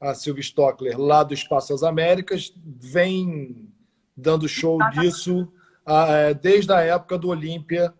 a 0.00 0.14
Silvia 0.14 0.42
Stockler, 0.42 1.00
lá 1.00 1.22
do 1.22 1.32
Espaço 1.32 1.72
das 1.72 1.82
Américas, 1.82 2.52
vem 2.56 3.72
dando 4.16 4.48
show 4.48 4.78
disso 4.90 5.50
é, 5.86 6.34
desde 6.34 6.72
a 6.72 6.80
época 6.80 7.16
do 7.16 7.28
Olímpia, 7.28 7.92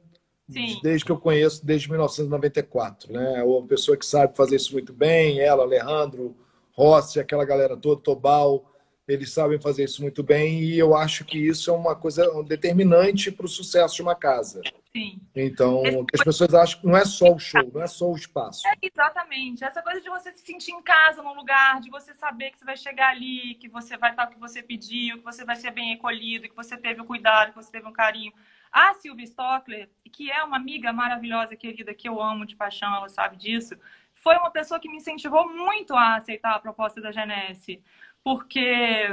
desde 0.83 1.05
que 1.05 1.11
eu 1.11 1.19
conheço, 1.19 1.65
desde 1.65 1.89
1994. 1.89 3.13
Né? 3.13 3.41
É 3.41 3.45
uma 3.45 3.67
pessoa 3.67 3.97
que 3.97 4.05
sabe 4.05 4.37
fazer 4.37 4.57
isso 4.57 4.73
muito 4.73 4.93
bem, 4.93 5.41
ela, 5.41 5.63
Alejandro, 5.63 6.37
Rossi, 6.73 7.19
aquela 7.19 7.45
galera 7.45 7.77
toda, 7.77 8.03
Tobal, 8.03 8.71
eles 9.07 9.33
sabem 9.33 9.61
fazer 9.61 9.85
isso 9.85 10.01
muito 10.01 10.23
bem 10.23 10.61
e 10.61 10.79
eu 10.79 10.97
acho 10.97 11.25
que 11.25 11.39
isso 11.39 11.71
é 11.71 11.75
uma 11.75 11.95
coisa 11.95 12.27
determinante 12.45 13.31
para 13.31 13.45
o 13.45 13.49
sucesso 13.49 13.97
de 13.97 14.03
uma 14.03 14.15
casa. 14.15 14.63
Sim. 14.91 15.21
Então, 15.35 15.83
as 16.15 16.23
pessoas 16.25 16.55
acham 16.55 16.81
que 16.81 16.87
não 16.87 16.97
é 16.97 17.05
só 17.05 17.33
o 17.33 17.39
show, 17.39 17.71
não 17.75 17.83
é 17.83 17.87
só 17.87 18.11
o 18.11 18.17
espaço. 18.17 18.67
É, 18.67 18.75
exatamente. 18.81 19.65
Essa 19.65 19.83
coisa 19.83 20.01
de 20.01 20.09
você 20.09 20.33
se 20.33 20.47
sentir 20.47 20.71
em 20.71 20.83
casa 20.83 21.23
num 21.23 21.35
lugar, 21.35 21.81
de 21.81 21.91
você 21.91 22.15
saber 22.15 22.51
que 22.51 22.59
você 22.59 22.65
vai 22.65 22.77
chegar 22.77 23.11
ali, 23.11 23.57
que 23.57 23.69
você 23.69 23.97
vai 23.97 24.11
estar 24.11 24.27
o 24.27 24.31
que 24.31 24.39
você 24.39 24.63
pediu, 24.63 25.19
que 25.19 25.25
você 25.25 25.45
vai 25.45 25.57
ser 25.57 25.73
bem 25.73 25.91
recolhido, 25.91 26.49
que 26.49 26.57
você 26.57 26.77
teve 26.77 27.01
o 27.01 27.05
cuidado, 27.05 27.51
que 27.51 27.57
você 27.57 27.71
teve 27.71 27.87
um 27.87 27.93
carinho. 27.93 28.33
A 28.73 28.95
Silvia 28.95 29.25
Stockler, 29.25 29.89
que 30.13 30.31
é 30.31 30.43
uma 30.43 30.57
amiga 30.57 30.93
maravilhosa, 30.93 31.57
querida, 31.57 31.95
que 31.95 32.09
eu 32.09 32.21
amo 32.21 32.47
de 32.47 32.57
paixão, 32.57 32.95
ela 32.95 33.09
sabe 33.09 33.37
disso, 33.37 33.77
foi 34.15 34.37
uma 34.37 34.51
pessoa 34.51 34.81
que 34.81 34.89
me 34.89 34.97
incentivou 34.97 35.49
muito 35.55 35.95
a 35.95 36.17
aceitar 36.17 36.55
a 36.55 36.59
proposta 36.59 37.01
da 37.01 37.13
Genesse. 37.13 37.83
Porque 38.25 39.07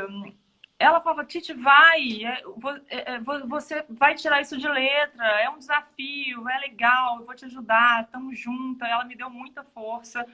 ela 0.80 1.00
falava, 1.02 1.26
Titi, 1.26 1.54
vai, 1.54 2.24
é, 2.26 2.44
é, 2.90 3.14
é, 3.16 3.20
você 3.20 3.86
vai 3.90 4.16
tirar 4.16 4.42
isso 4.42 4.58
de 4.58 4.68
letra, 4.68 5.26
é 5.42 5.50
um 5.50 5.60
desafio, 5.60 6.50
é 6.50 6.60
legal, 6.60 7.20
eu 7.20 7.26
vou 7.26 7.36
te 7.36 7.46
ajudar, 7.46 8.04
estamos 8.04 8.40
juntas. 8.40 8.90
Ela 8.90 9.04
me 9.06 9.16
deu 9.16 9.30
muita 9.30 9.64
força. 9.64 10.26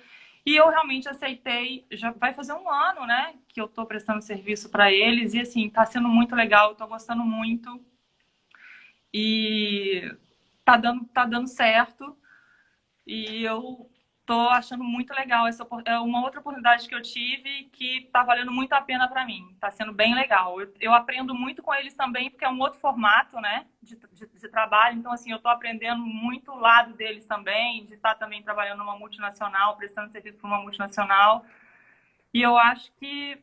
E 0.46 0.56
eu 0.56 0.70
realmente 0.70 1.10
aceitei, 1.10 1.86
já 1.92 2.12
vai 2.12 2.34
fazer 2.34 2.54
um 2.54 2.72
ano, 2.72 3.06
né, 3.06 3.36
que 3.50 3.60
eu 3.60 3.66
estou 3.66 3.86
prestando 3.86 4.22
serviço 4.22 4.70
para 4.70 4.90
eles, 4.90 5.34
e 5.34 5.42
assim, 5.42 5.68
está 5.68 5.86
sendo 5.86 6.08
muito 6.08 6.34
legal, 6.36 6.72
estou 6.72 6.88
gostando 6.88 7.24
muito. 7.24 7.84
E 9.14 10.10
tá 10.64 10.78
dando, 10.78 11.04
tá 11.06 11.26
dando 11.26 11.48
certo. 11.48 12.18
E 13.06 13.44
eu 13.44 13.90
Estou 14.28 14.50
achando 14.50 14.84
muito 14.84 15.14
legal. 15.14 15.48
Essa 15.48 15.66
é 15.86 15.98
uma 16.00 16.22
outra 16.22 16.42
oportunidade 16.42 16.86
que 16.86 16.94
eu 16.94 17.02
tive 17.02 17.70
que 17.72 18.00
está 18.00 18.24
valendo 18.24 18.52
muito 18.52 18.74
a 18.74 18.82
pena 18.82 19.08
para 19.08 19.26
mim. 19.26 19.48
Está 19.54 19.72
sendo 19.72 19.94
bem 19.94 20.14
legal. 20.14 20.60
Eu, 20.60 20.74
eu, 20.82 20.94
aprendo 20.94 21.34
muito 21.34 21.64
com 21.64 21.74
eles 21.74 21.94
também, 21.94 22.30
porque 22.30 22.44
é 22.44 22.50
um 22.50 22.60
outro 22.60 22.78
formato 22.78 23.40
né, 23.40 23.68
de, 23.82 23.96
de, 23.96 24.28
de 24.28 24.50
trabalho. 24.50 24.98
Então, 24.98 25.14
assim, 25.14 25.32
eu 25.32 25.38
estou 25.38 25.50
aprendendo 25.50 26.02
muito 26.02 26.52
o 26.52 26.60
lado 26.60 26.94
deles 26.94 27.26
também, 27.26 27.86
de 27.86 27.94
estar 27.94 28.16
tá 28.16 28.16
também 28.16 28.44
trabalhando 28.44 28.80
numa 28.80 29.00
multinacional, 29.00 29.78
prestando 29.78 30.12
serviço 30.12 30.40
para 30.40 30.48
uma 30.50 30.60
multinacional. 30.60 31.46
E 32.34 32.42
eu 32.42 32.58
acho 32.58 32.92
que 32.98 33.42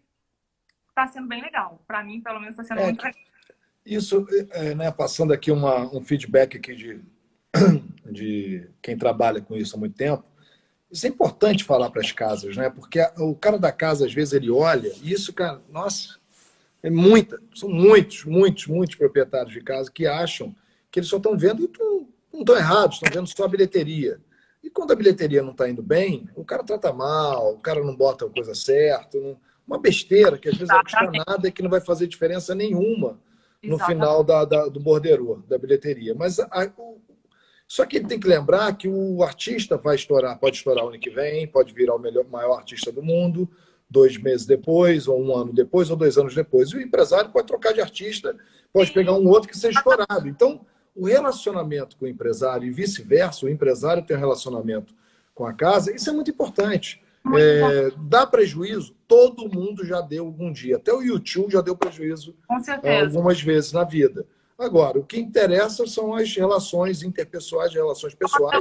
está 0.91 1.07
sendo 1.07 1.27
bem 1.27 1.41
legal. 1.41 1.83
Para 1.87 2.05
mim, 2.05 2.21
pelo 2.21 2.41
menos, 2.41 2.59
está 2.59 2.63
sendo 2.63 2.83
é, 2.83 2.85
muito 2.85 3.03
legal. 3.03 3.23
Isso, 3.87 4.27
é, 4.51 4.75
né, 4.75 4.91
passando 4.91 5.33
aqui 5.33 5.51
uma, 5.51 5.87
um 5.97 6.03
feedback 6.03 6.59
aqui 6.59 6.75
de, 6.75 7.01
de 8.05 8.69
quem 8.83 8.99
trabalha 8.99 9.41
com 9.41 9.57
isso 9.57 9.77
há 9.77 9.79
muito 9.79 9.97
tempo, 9.97 10.34
isso 10.91 11.07
é 11.07 11.09
importante 11.09 11.65
falar 11.65 11.91
para 11.91 12.01
as 12.01 12.13
casas, 12.13 12.57
né? 12.57 12.71
Porque 12.71 13.01
o 13.19 13.35
cara 13.35 13.59
da 13.59 13.73
casa, 13.73 14.07
às 14.07 14.13
vezes, 14.13 14.33
ele 14.35 14.51
olha, 14.51 14.93
e 15.03 15.13
isso, 15.13 15.33
cara, 15.33 15.61
nossa, 15.71 16.17
é 16.83 16.91
muita, 16.91 17.41
são 17.55 17.69
muitos, 17.69 18.25
muitos, 18.25 18.67
muitos 18.67 18.97
proprietários 18.97 19.53
de 19.53 19.61
casa 19.61 19.91
que 19.91 20.07
acham 20.07 20.55
que 20.91 21.01
eles 21.01 21.09
só 21.09 21.17
estão 21.17 21.37
vendo 21.37 21.65
e 21.65 21.71
não 22.33 22.41
estão 22.41 22.57
errados, 22.57 22.97
estão 22.97 23.13
vendo 23.13 23.27
só 23.29 23.45
a 23.45 23.49
bilheteria. 23.49 24.21
E 24.63 24.71
quando 24.71 24.93
a 24.93 24.97
bilheteria 24.97 25.43
não 25.43 25.51
está 25.51 25.69
indo 25.69 25.83
bem, 25.83 26.29
o 26.35 26.45
cara 26.45 26.63
trata 26.63 26.93
mal, 26.93 27.55
o 27.55 27.59
cara 27.59 27.83
não 27.83 27.95
bota 27.95 28.25
a 28.27 28.31
coisa 28.31 28.55
certa, 28.55 29.19
uma 29.67 29.79
besteira 29.79 30.39
que 30.39 30.49
às 30.49 30.55
vezes 30.55 30.69
não 30.69 30.83
custa 30.83 31.11
nada 31.27 31.49
e 31.49 31.53
que 31.53 31.63
não 31.63 31.71
vai 31.71 31.81
fazer 31.81 32.07
diferença 32.07 32.55
nenhuma 32.55 33.19
no 33.63 33.77
Exatamente. 33.77 33.87
final 33.87 34.23
da, 34.23 34.45
da, 34.45 34.69
do 34.69 34.79
borderô, 34.79 35.43
da 35.49 35.59
bilheteria. 35.59 36.15
Mas 36.15 36.39
a, 36.39 36.71
o, 36.77 36.99
só 37.67 37.85
que 37.87 37.97
ele 37.97 38.07
tem 38.07 38.21
que 38.21 38.29
lembrar 38.29 38.77
que 38.77 38.89
o 38.89 39.23
artista 39.23 39.77
vai 39.77 39.97
estourar, 39.97 40.39
pode 40.39 40.57
estourar 40.57 40.85
o 40.85 40.89
ano 40.89 40.99
que 40.99 41.11
vem, 41.11 41.47
pode 41.47 41.73
virar 41.73 41.95
o 41.95 41.99
melhor, 41.99 42.25
maior 42.27 42.59
artista 42.59 42.93
do 42.93 43.03
mundo, 43.03 43.49
dois 43.89 44.17
meses 44.17 44.47
depois, 44.47 45.09
ou 45.09 45.23
um 45.23 45.37
ano 45.37 45.53
depois, 45.53 45.91
ou 45.91 45.97
dois 45.97 46.19
anos 46.19 46.35
depois. 46.35 46.71
E 46.71 46.77
o 46.77 46.81
empresário 46.81 47.31
pode 47.31 47.47
trocar 47.47 47.73
de 47.73 47.81
artista, 47.81 48.37
pode 48.73 48.93
pegar 48.93 49.13
um 49.13 49.27
outro 49.29 49.49
que 49.49 49.57
seja 49.57 49.79
estourado. 49.79 50.29
Então, 50.29 50.65
o 50.95 51.07
relacionamento 51.07 51.97
com 51.97 52.05
o 52.05 52.09
empresário 52.09 52.67
e 52.67 52.71
vice-versa, 52.71 53.47
o 53.47 53.49
empresário 53.49 54.05
tem 54.05 54.17
um 54.17 54.21
relacionamento 54.21 54.95
com 55.35 55.47
a 55.47 55.53
casa, 55.53 55.95
isso 55.95 56.09
é 56.09 56.13
muito 56.13 56.31
importante. 56.31 57.03
É, 57.35 57.91
dá 58.07 58.27
prejuízo? 58.27 58.95
Todo 59.09 59.49
mundo 59.49 59.85
já 59.85 60.01
deu 60.03 60.27
algum 60.27 60.53
dia. 60.53 60.77
Até 60.77 60.93
o 60.93 61.03
YouTube 61.03 61.53
já 61.53 61.63
deu 61.63 61.75
prejuízo 61.75 62.37
algumas 63.01 63.41
vezes 63.41 63.73
na 63.73 63.83
vida. 63.83 64.27
Agora, 64.59 64.99
o 64.99 65.05
que 65.05 65.19
interessa 65.19 65.87
são 65.87 66.15
as 66.15 66.35
relações 66.35 67.03
interpessoais, 67.03 67.75
relações 67.75 68.15
pessoais. 68.15 68.61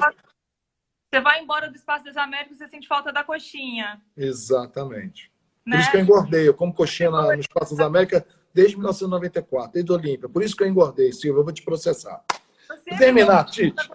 Você 1.12 1.22
vai 1.22 1.42
embora 1.42 1.70
do 1.70 1.76
Espaço 1.76 2.06
das 2.06 2.18
Américas 2.18 2.56
e 2.56 2.58
você 2.58 2.68
sente 2.68 2.88
falta 2.88 3.14
da 3.14 3.24
coxinha. 3.24 4.02
Exatamente. 4.18 5.32
Né? 5.66 5.76
Por 5.76 5.82
isso 5.82 5.92
que 5.92 5.98
eu 5.98 6.02
engordei. 6.02 6.48
Eu 6.48 6.54
como 6.54 6.74
coxinha 6.74 7.12
no 7.12 7.34
Espaço 7.36 7.76
das 7.76 7.86
Américas 7.86 8.24
desde 8.54 8.76
1994, 8.76 9.74
desde 9.74 9.92
Olímpia. 9.92 10.28
Por 10.28 10.44
isso 10.44 10.56
que 10.56 10.64
eu 10.64 10.68
engordei, 10.68 11.12
Silvia. 11.12 11.40
Eu 11.40 11.44
vou 11.44 11.54
te 11.54 11.64
processar. 11.64 12.24
Para 12.68 12.98
terminar, 12.98 13.46
Tite. 13.46 13.90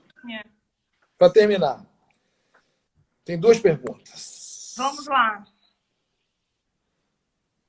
Para 1.16 1.30
terminar. 1.30 1.84
Tem 3.24 3.38
duas 3.38 3.58
perguntas. 3.58 4.74
Vamos 4.76 5.06
lá. 5.06 5.44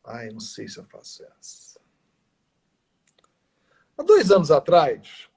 Ai, 0.06 0.30
não 0.30 0.40
sei 0.40 0.68
se 0.68 0.80
eu 0.80 0.86
faço 0.86 1.24
essa. 1.24 1.69
Há 4.00 4.04
dois 4.04 4.32
anos 4.32 4.50
atrás, 4.50 5.30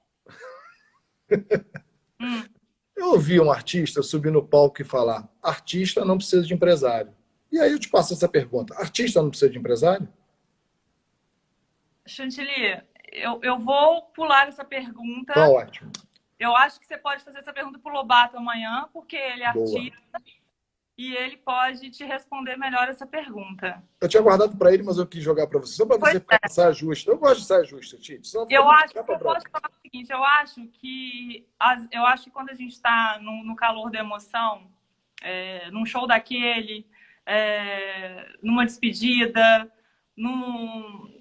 eu 2.95 3.07
ouvi 3.09 3.37
um 3.37 3.51
artista 3.51 4.01
subir 4.01 4.31
no 4.31 4.47
palco 4.47 4.81
e 4.81 4.85
falar: 4.85 5.27
artista 5.41 6.05
não 6.05 6.15
precisa 6.15 6.43
de 6.43 6.53
empresário. 6.53 7.13
E 7.51 7.59
aí 7.59 7.73
eu 7.73 7.79
te 7.79 7.89
passo 7.89 8.13
essa 8.13 8.29
pergunta: 8.29 8.73
artista 8.75 9.21
não 9.21 9.29
precisa 9.29 9.51
de 9.51 9.59
empresário? 9.59 10.07
Chantilly, 12.07 12.81
eu, 13.11 13.41
eu 13.43 13.59
vou 13.59 14.03
pular 14.03 14.47
essa 14.47 14.63
pergunta. 14.63 15.33
Tá 15.33 15.49
ótimo. 15.49 15.91
Eu 16.39 16.55
acho 16.55 16.79
que 16.79 16.85
você 16.85 16.97
pode 16.97 17.21
fazer 17.21 17.39
essa 17.39 17.51
pergunta 17.51 17.79
para 17.79 17.91
o 17.91 17.95
Lobato 17.95 18.37
amanhã, 18.37 18.87
porque 18.93 19.17
ele 19.17 19.43
é 19.43 19.51
Boa. 19.51 19.65
artista 19.65 20.21
e 20.97 21.15
ele 21.15 21.37
pode 21.37 21.89
te 21.89 22.03
responder 22.03 22.55
melhor 22.55 22.87
essa 22.87 23.05
pergunta. 23.05 23.83
Eu 23.99 24.07
tinha 24.07 24.21
guardado 24.21 24.55
para 24.55 24.71
ele, 24.71 24.83
mas 24.83 24.97
eu 24.97 25.07
quis 25.07 25.23
jogar 25.23 25.47
para 25.47 25.59
você, 25.59 25.73
só 25.73 25.85
para 25.85 25.97
você 25.97 26.19
ficar 26.19 26.39
é. 26.43 26.47
saia 26.47 26.71
justa. 26.71 27.09
Eu 27.09 27.17
gosto 27.17 27.41
de 27.41 27.47
saia 27.47 27.63
justa, 27.63 27.97
Tite. 27.97 28.35
Eu 28.49 28.69
acho, 28.69 28.95
eu 28.95 29.03
posso 29.03 29.49
falar 29.49 29.69
o 29.71 29.81
seguinte, 29.81 30.11
eu 30.11 30.23
acho 30.23 30.67
que, 30.67 31.47
eu 31.91 32.05
acho 32.05 32.25
que 32.25 32.29
quando 32.29 32.51
a 32.51 32.53
gente 32.53 32.73
está 32.73 33.19
no, 33.21 33.43
no, 33.43 33.55
calor 33.55 33.89
da 33.89 33.99
emoção, 33.99 34.69
é, 35.21 35.71
num 35.71 35.85
show 35.85 36.05
daquele, 36.05 36.85
é, 37.25 38.27
numa 38.43 38.65
despedida, 38.65 39.71
num, 40.15 41.11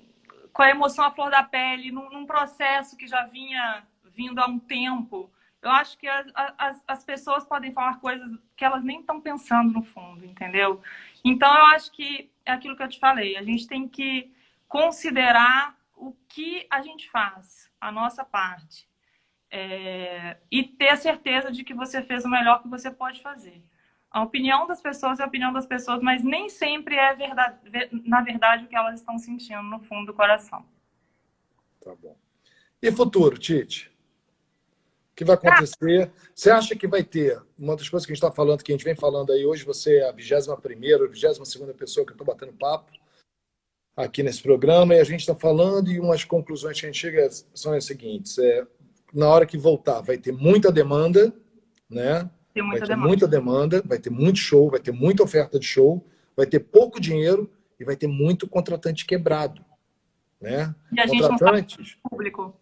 com 0.53 0.63
a 0.63 0.69
emoção 0.69 1.05
à 1.05 1.11
flor 1.11 1.31
da 1.31 1.43
pele, 1.43 1.91
num, 1.91 2.11
num 2.11 2.27
processo 2.27 2.95
que 2.95 3.07
já 3.07 3.25
vinha 3.25 3.87
vindo 4.15 4.39
há 4.39 4.47
um 4.47 4.59
tempo, 4.59 5.33
eu 5.63 5.71
acho 5.71 5.97
que 5.97 6.09
as, 6.09 6.27
as, 6.59 6.85
as 6.89 7.05
pessoas 7.05 7.45
podem 7.45 7.71
falar 7.71 8.01
coisas 8.01 8.29
que 8.57 8.65
elas 8.65 8.83
nem 8.83 9.01
estão 9.01 9.21
pensando 9.21 9.73
no 9.73 9.83
fundo, 9.83 10.25
entendeu? 10.25 10.83
Então, 11.25 11.55
eu 11.55 11.67
acho 11.67 11.93
que 11.93 12.31
é 12.45 12.51
aquilo 12.51 12.77
que 12.77 12.83
eu 12.83 12.89
te 12.89 12.99
falei, 12.99 13.37
a 13.37 13.43
gente 13.43 13.69
tem 13.69 13.89
que 13.89 14.33
considerar 14.67 15.79
o 15.95 16.13
que 16.29 16.67
a 16.69 16.83
gente 16.83 17.09
faz, 17.09 17.71
a 17.81 17.93
nossa 17.93 18.25
parte. 18.25 18.91
É, 19.49 20.39
e 20.51 20.65
ter 20.65 20.89
a 20.89 20.97
certeza 20.97 21.53
de 21.53 21.63
que 21.63 21.75
você 21.75 22.03
fez 22.03 22.25
o 22.25 22.29
melhor 22.29 22.61
que 22.63 22.69
você 22.69 22.91
pode 22.91 23.21
fazer. 23.21 23.63
A 24.11 24.23
opinião 24.23 24.67
das 24.67 24.81
pessoas 24.81 25.21
é 25.21 25.23
a 25.23 25.27
opinião 25.27 25.53
das 25.53 25.67
pessoas, 25.67 26.03
mas 26.03 26.25
nem 26.25 26.49
sempre 26.49 26.97
é 26.97 27.15
verdade, 27.15 27.59
na 28.05 28.23
verdade 28.23 28.65
o 28.65 28.69
que 28.69 28.75
elas 28.75 28.99
estão 28.99 29.19
sentindo 29.19 29.63
no 29.63 29.79
fundo 29.81 30.07
do 30.07 30.15
coração. 30.15 30.67
Tá 31.85 31.95
bom. 31.95 32.17
E 32.81 32.91
futuro, 32.91 33.39
Tite? 33.39 33.92
O 35.13 35.15
que 35.15 35.25
vai 35.25 35.35
acontecer? 35.35 36.11
Você 36.35 36.51
acha 36.51 36.75
que 36.75 36.87
vai 36.87 37.05
ter 37.05 37.41
uma 37.59 37.77
das 37.77 37.89
coisas 37.89 38.07
que 38.07 38.13
a 38.13 38.15
gente 38.15 38.25
está 38.25 38.35
falando, 38.35 38.63
que 38.63 38.73
a 38.73 38.75
gente 38.75 38.85
vem 38.85 38.95
falando 38.95 39.31
aí 39.31 39.45
hoje, 39.45 39.63
você 39.65 39.99
é 39.99 40.09
a 40.09 40.13
21 40.13 40.57
primeira, 40.57 41.07
22 41.07 41.47
segunda 41.47 41.75
pessoa 41.75 42.07
que 42.07 42.13
eu 42.13 42.15
estou 42.15 42.27
batendo 42.27 42.53
papo 42.55 42.91
aqui 43.95 44.23
nesse 44.23 44.43
programa, 44.43 44.95
e 44.95 45.01
a 45.01 45.05
gente 45.05 45.21
está 45.21 45.35
falando 45.35 45.91
e 45.91 46.01
umas 46.01 46.25
conclusões 46.25 46.81
que 46.81 46.87
a 46.87 46.89
gente 46.89 46.99
chega 46.99 47.29
são 47.55 47.75
as 47.75 47.85
seguintes. 47.85 48.39
É, 48.39 48.67
na 49.13 49.29
hora 49.29 49.45
que 49.45 49.59
voltar, 49.59 50.01
vai 50.01 50.17
ter 50.17 50.33
muita 50.33 50.73
demanda, 50.73 51.31
né? 51.91 52.31
Tem 52.55 52.63
muita 52.63 52.79
vai 52.79 52.89
ter 52.89 52.95
demanda. 52.95 53.09
muita 53.09 53.29
demanda, 53.29 53.83
vai 53.85 53.99
ter 53.99 54.11
muito 54.11 54.39
show, 54.39 54.71
vai 54.71 54.81
ter 54.81 54.93
muita 54.93 55.23
oferta 55.23 55.59
de 55.59 55.67
show, 55.67 56.03
vai 56.35 56.47
ter 56.47 56.61
pouco 56.61 56.99
dinheiro 56.99 57.51
e 57.79 57.85
vai 57.85 57.97
ter 57.97 58.07
muito 58.07 58.49
contratante 58.49 59.05
quebrado. 59.05 59.63
Né? 60.41 60.75
E 60.91 61.01
a 61.01 61.07
gente 61.07 61.21
não 61.21 61.39
sabe 61.39 61.67
público. 62.03 62.57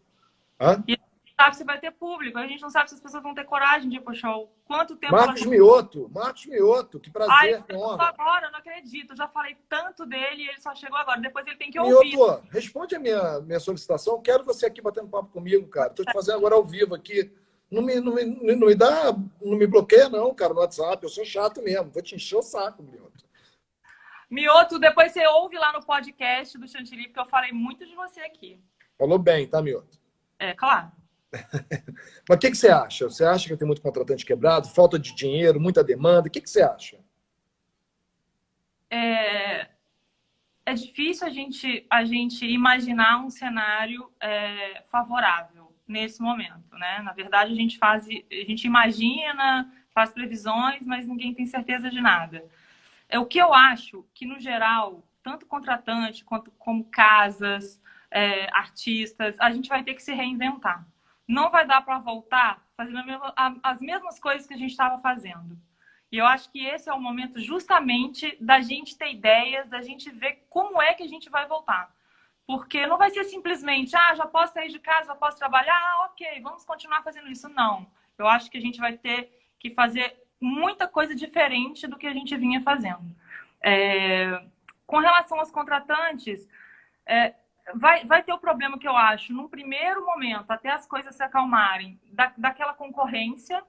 Hã? 0.61 0.83
E 0.87 0.99
sabe 1.41 1.57
se 1.57 1.65
vai 1.65 1.79
ter 1.79 1.91
público. 1.93 2.39
A 2.39 2.47
gente 2.47 2.61
não 2.61 2.71
sabe 2.71 2.89
se 2.89 2.95
as 2.95 3.01
pessoas 3.01 3.23
vão 3.23 3.35
ter 3.35 3.45
coragem 3.45 3.89
de 3.89 3.97
ir 3.97 4.01
pro 4.01 4.15
show. 4.15 4.53
Quanto 4.65 4.97
tempo 4.97 5.15
Marcos 5.15 5.45
Mioto, 5.47 6.11
Marcos 6.15 6.47
Mioto, 6.47 7.01
que 7.01 7.09
Ai, 7.09 7.13
prazer, 7.13 7.49
ele 7.55 7.65
chegou 7.67 7.85
honra. 7.85 8.09
agora, 8.09 8.47
eu 8.47 8.53
não 8.53 8.59
acredito. 8.59 9.13
Eu 9.13 9.17
já 9.17 9.29
falei 9.29 9.57
tanto 9.69 10.05
dele 10.05 10.43
e 10.43 10.49
ele 10.49 10.61
só 10.61 10.75
chegou 10.75 10.99
agora. 10.99 11.21
Depois 11.21 11.47
ele 11.47 11.57
tem 11.57 11.71
que 11.71 11.81
ouvir. 11.81 12.17
Mioto, 12.17 12.47
responde 12.51 12.95
a 12.95 12.99
minha, 12.99 13.41
minha 13.41 13.61
solicitação. 13.61 14.21
Quero 14.21 14.45
você 14.45 14.67
aqui 14.67 14.83
batendo 14.83 15.09
papo 15.09 15.31
comigo, 15.31 15.67
cara. 15.69 15.89
Estou 15.89 16.05
te 16.05 16.13
fazendo 16.13 16.37
agora 16.37 16.55
ao 16.55 16.65
vivo 16.65 16.95
aqui. 16.95 17.33
Não 17.71 17.83
me, 17.83 18.01
não, 18.01 18.15
me, 18.15 18.25
não 18.25 18.67
me 18.67 18.75
dá, 18.75 19.13
não 19.41 19.57
me 19.57 19.67
bloqueia, 19.67 20.09
não, 20.09 20.35
cara, 20.35 20.53
no 20.53 20.61
WhatsApp. 20.61 21.03
Eu 21.03 21.09
sou 21.09 21.25
chato 21.25 21.63
mesmo. 21.63 21.91
Vou 21.91 22.03
te 22.03 22.17
encher 22.17 22.37
o 22.37 22.43
saco, 22.43 22.83
Mioto. 22.83 23.25
Mioto, 24.29 24.79
depois 24.79 25.13
você 25.13 25.27
ouve 25.27 25.57
lá 25.57 25.73
no 25.73 25.85
podcast 25.85 26.57
do 26.59 26.69
Chantilly, 26.69 27.05
porque 27.05 27.21
eu 27.21 27.25
falei 27.25 27.53
muito 27.53 27.87
de 27.87 27.95
você 27.95 28.21
aqui. 28.21 28.61
Falou 28.99 29.19
bem, 29.19 29.47
tá, 29.47 29.63
Mioto? 29.63 29.99
É, 30.39 30.53
claro. 30.55 30.93
Mas 32.29 32.37
o 32.37 32.39
que, 32.39 32.51
que 32.51 32.57
você 32.57 32.69
acha? 32.69 33.09
Você 33.09 33.25
acha 33.25 33.49
que 33.49 33.57
tem 33.57 33.67
muito 33.67 33.83
contratante 33.83 34.25
quebrado, 34.25 34.69
falta 34.69 34.99
de 34.99 35.15
dinheiro, 35.15 35.61
muita 35.61 35.85
demanda? 35.85 36.29
O 36.29 36.31
que, 36.31 36.41
que 36.41 36.51
você 36.51 36.63
acha? 36.63 36.99
É, 38.91 39.69
é 40.67 40.75
difícil 40.75 41.27
a 41.27 41.31
gente, 41.31 41.87
a 41.89 42.05
gente 42.05 42.45
imaginar 42.45 43.25
um 43.25 43.31
cenário 43.31 44.11
é, 44.21 44.83
favorável 44.91 45.73
nesse 45.87 46.21
momento, 46.21 46.77
né? 46.77 47.01
Na 47.03 47.13
verdade, 47.13 47.53
a 47.53 47.57
gente 47.57 47.79
faz, 47.79 48.07
a 48.07 48.45
gente 48.47 48.67
imagina, 48.67 49.73
faz 49.93 50.11
previsões, 50.11 50.87
mas 50.87 51.07
ninguém 51.07 51.35
tem 51.35 51.47
certeza 51.47 51.91
de 51.91 52.01
nada. 52.01 52.45
É 53.09 53.19
o 53.19 53.27
que 53.27 53.39
eu 53.39 53.53
acho 53.53 54.07
que 54.15 54.25
no 54.25 54.39
geral, 54.39 55.05
tanto 55.23 55.47
contratante 55.47 56.25
quanto 56.25 56.51
como 56.53 56.85
casas, 56.85 57.81
é, 58.11 58.49
artistas, 58.57 59.37
a 59.39 59.51
gente 59.51 59.69
vai 59.69 59.83
ter 59.85 59.95
que 59.95 60.03
se 60.03 60.13
reinventar. 60.13 60.87
Não 61.31 61.49
vai 61.49 61.65
dar 61.65 61.83
para 61.83 61.99
voltar 61.99 62.61
fazendo 62.77 62.99
as 63.63 63.81
mesmas 63.81 64.19
coisas 64.19 64.49
que 64.49 64.55
a 64.55 64.57
gente 64.57 64.73
estava 64.73 64.99
fazendo. 64.99 65.57
E 66.11 66.19
eu 66.19 66.27
acho 66.27 66.51
que 66.51 66.67
esse 66.67 66.91
é 66.91 66.93
o 66.93 67.01
momento 67.01 67.39
justamente 67.41 68.37
da 68.41 68.61
gente 68.61 68.99
ter 68.99 69.13
ideias, 69.13 69.69
da 69.69 69.81
gente 69.81 70.11
ver 70.11 70.45
como 70.51 70.83
é 70.83 70.93
que 70.93 71.05
a 71.05 71.07
gente 71.07 71.31
vai 71.31 71.47
voltar. 71.47 71.95
Porque 72.45 72.85
não 72.85 72.99
vai 72.99 73.11
ser 73.11 73.23
simplesmente, 73.23 73.95
ah, 73.95 74.13
já 74.17 74.27
posso 74.27 74.55
sair 74.55 74.71
de 74.71 74.81
casa, 74.81 75.07
já 75.07 75.15
posso 75.15 75.39
trabalhar, 75.39 75.73
ah, 75.73 76.07
ok, 76.11 76.41
vamos 76.41 76.65
continuar 76.65 77.05
fazendo 77.05 77.29
isso. 77.29 77.49
Não. 77.49 77.87
Eu 78.19 78.27
acho 78.27 78.51
que 78.51 78.59
a 78.59 78.61
gente 78.61 78.81
vai 78.81 78.99
ter 78.99 79.31
que 79.61 79.71
fazer 79.71 80.21
muita 80.41 80.89
coisa 80.89 81.15
diferente 81.15 81.87
do 81.87 81.97
que 81.97 82.09
a 82.09 82.13
gente 82.13 82.37
vinha 82.37 82.61
fazendo. 82.61 83.15
É, 83.63 84.43
Com 84.85 84.99
relação 84.99 85.39
aos 85.39 85.53
contratantes, 85.53 86.49
é, 87.07 87.35
vai, 87.75 88.05
vai 88.05 88.23
ter 88.23 88.33
o 88.33 88.39
problema 88.39 88.79
que 88.79 88.89
eu 88.89 88.97
acho, 88.97 89.33
num 89.33 89.49
primeiro 89.49 90.05
momento, 90.05 90.51
até 90.51 90.71
as 90.71 90.87
coisas 90.87 91.15
se 91.15 91.23
acalmarem, 91.23 92.01
da, 92.13 92.33
daquela 92.37 92.75
concorrência. 92.75 93.63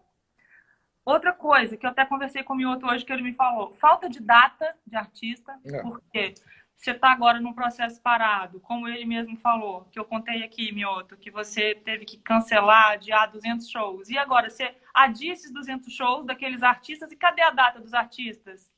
Outra 1.04 1.34
coisa 1.34 1.76
que 1.76 1.86
eu 1.86 1.90
até 1.90 2.06
conversei 2.06 2.44
com 2.44 2.54
o 2.54 2.56
Mioto 2.56 2.86
hoje, 2.86 3.04
que 3.04 3.12
ele 3.12 3.24
me 3.24 3.34
falou, 3.34 3.72
falta 3.74 4.08
de 4.08 4.22
data 4.22 4.76
de 4.86 4.96
artista, 4.96 5.60
É. 5.66 5.82
porque 5.82 6.36
você 6.76 6.92
está 6.92 7.12
agora 7.12 7.40
num 7.40 7.54
processo 7.54 8.02
parado, 8.02 8.60
como 8.60 8.88
ele 8.88 9.06
mesmo 9.06 9.36
falou, 9.38 9.86
que 9.92 10.00
eu 10.00 10.06
contei 10.06 10.44
aqui, 10.44 10.72
Mioto, 10.72 11.16
que 11.18 11.30
você 11.30 11.76
teve 11.76 12.06
que 12.06 12.18
cancelar, 12.18 12.94
adiar 12.94 13.32
200 13.32 13.70
shows. 13.70 14.10
E 14.10 14.18
agora, 14.18 14.50
você 14.50 14.76
adia 14.94 15.34
esses 15.34 15.52
200 15.52 15.94
shows 15.94 16.26
daqueles 16.26 16.64
artistas, 16.64 17.12
e 17.12 17.16
cadê 17.16 17.42
a 17.44 17.52
data 17.52 17.80
dos 17.80 17.94
artistas? 17.94 18.72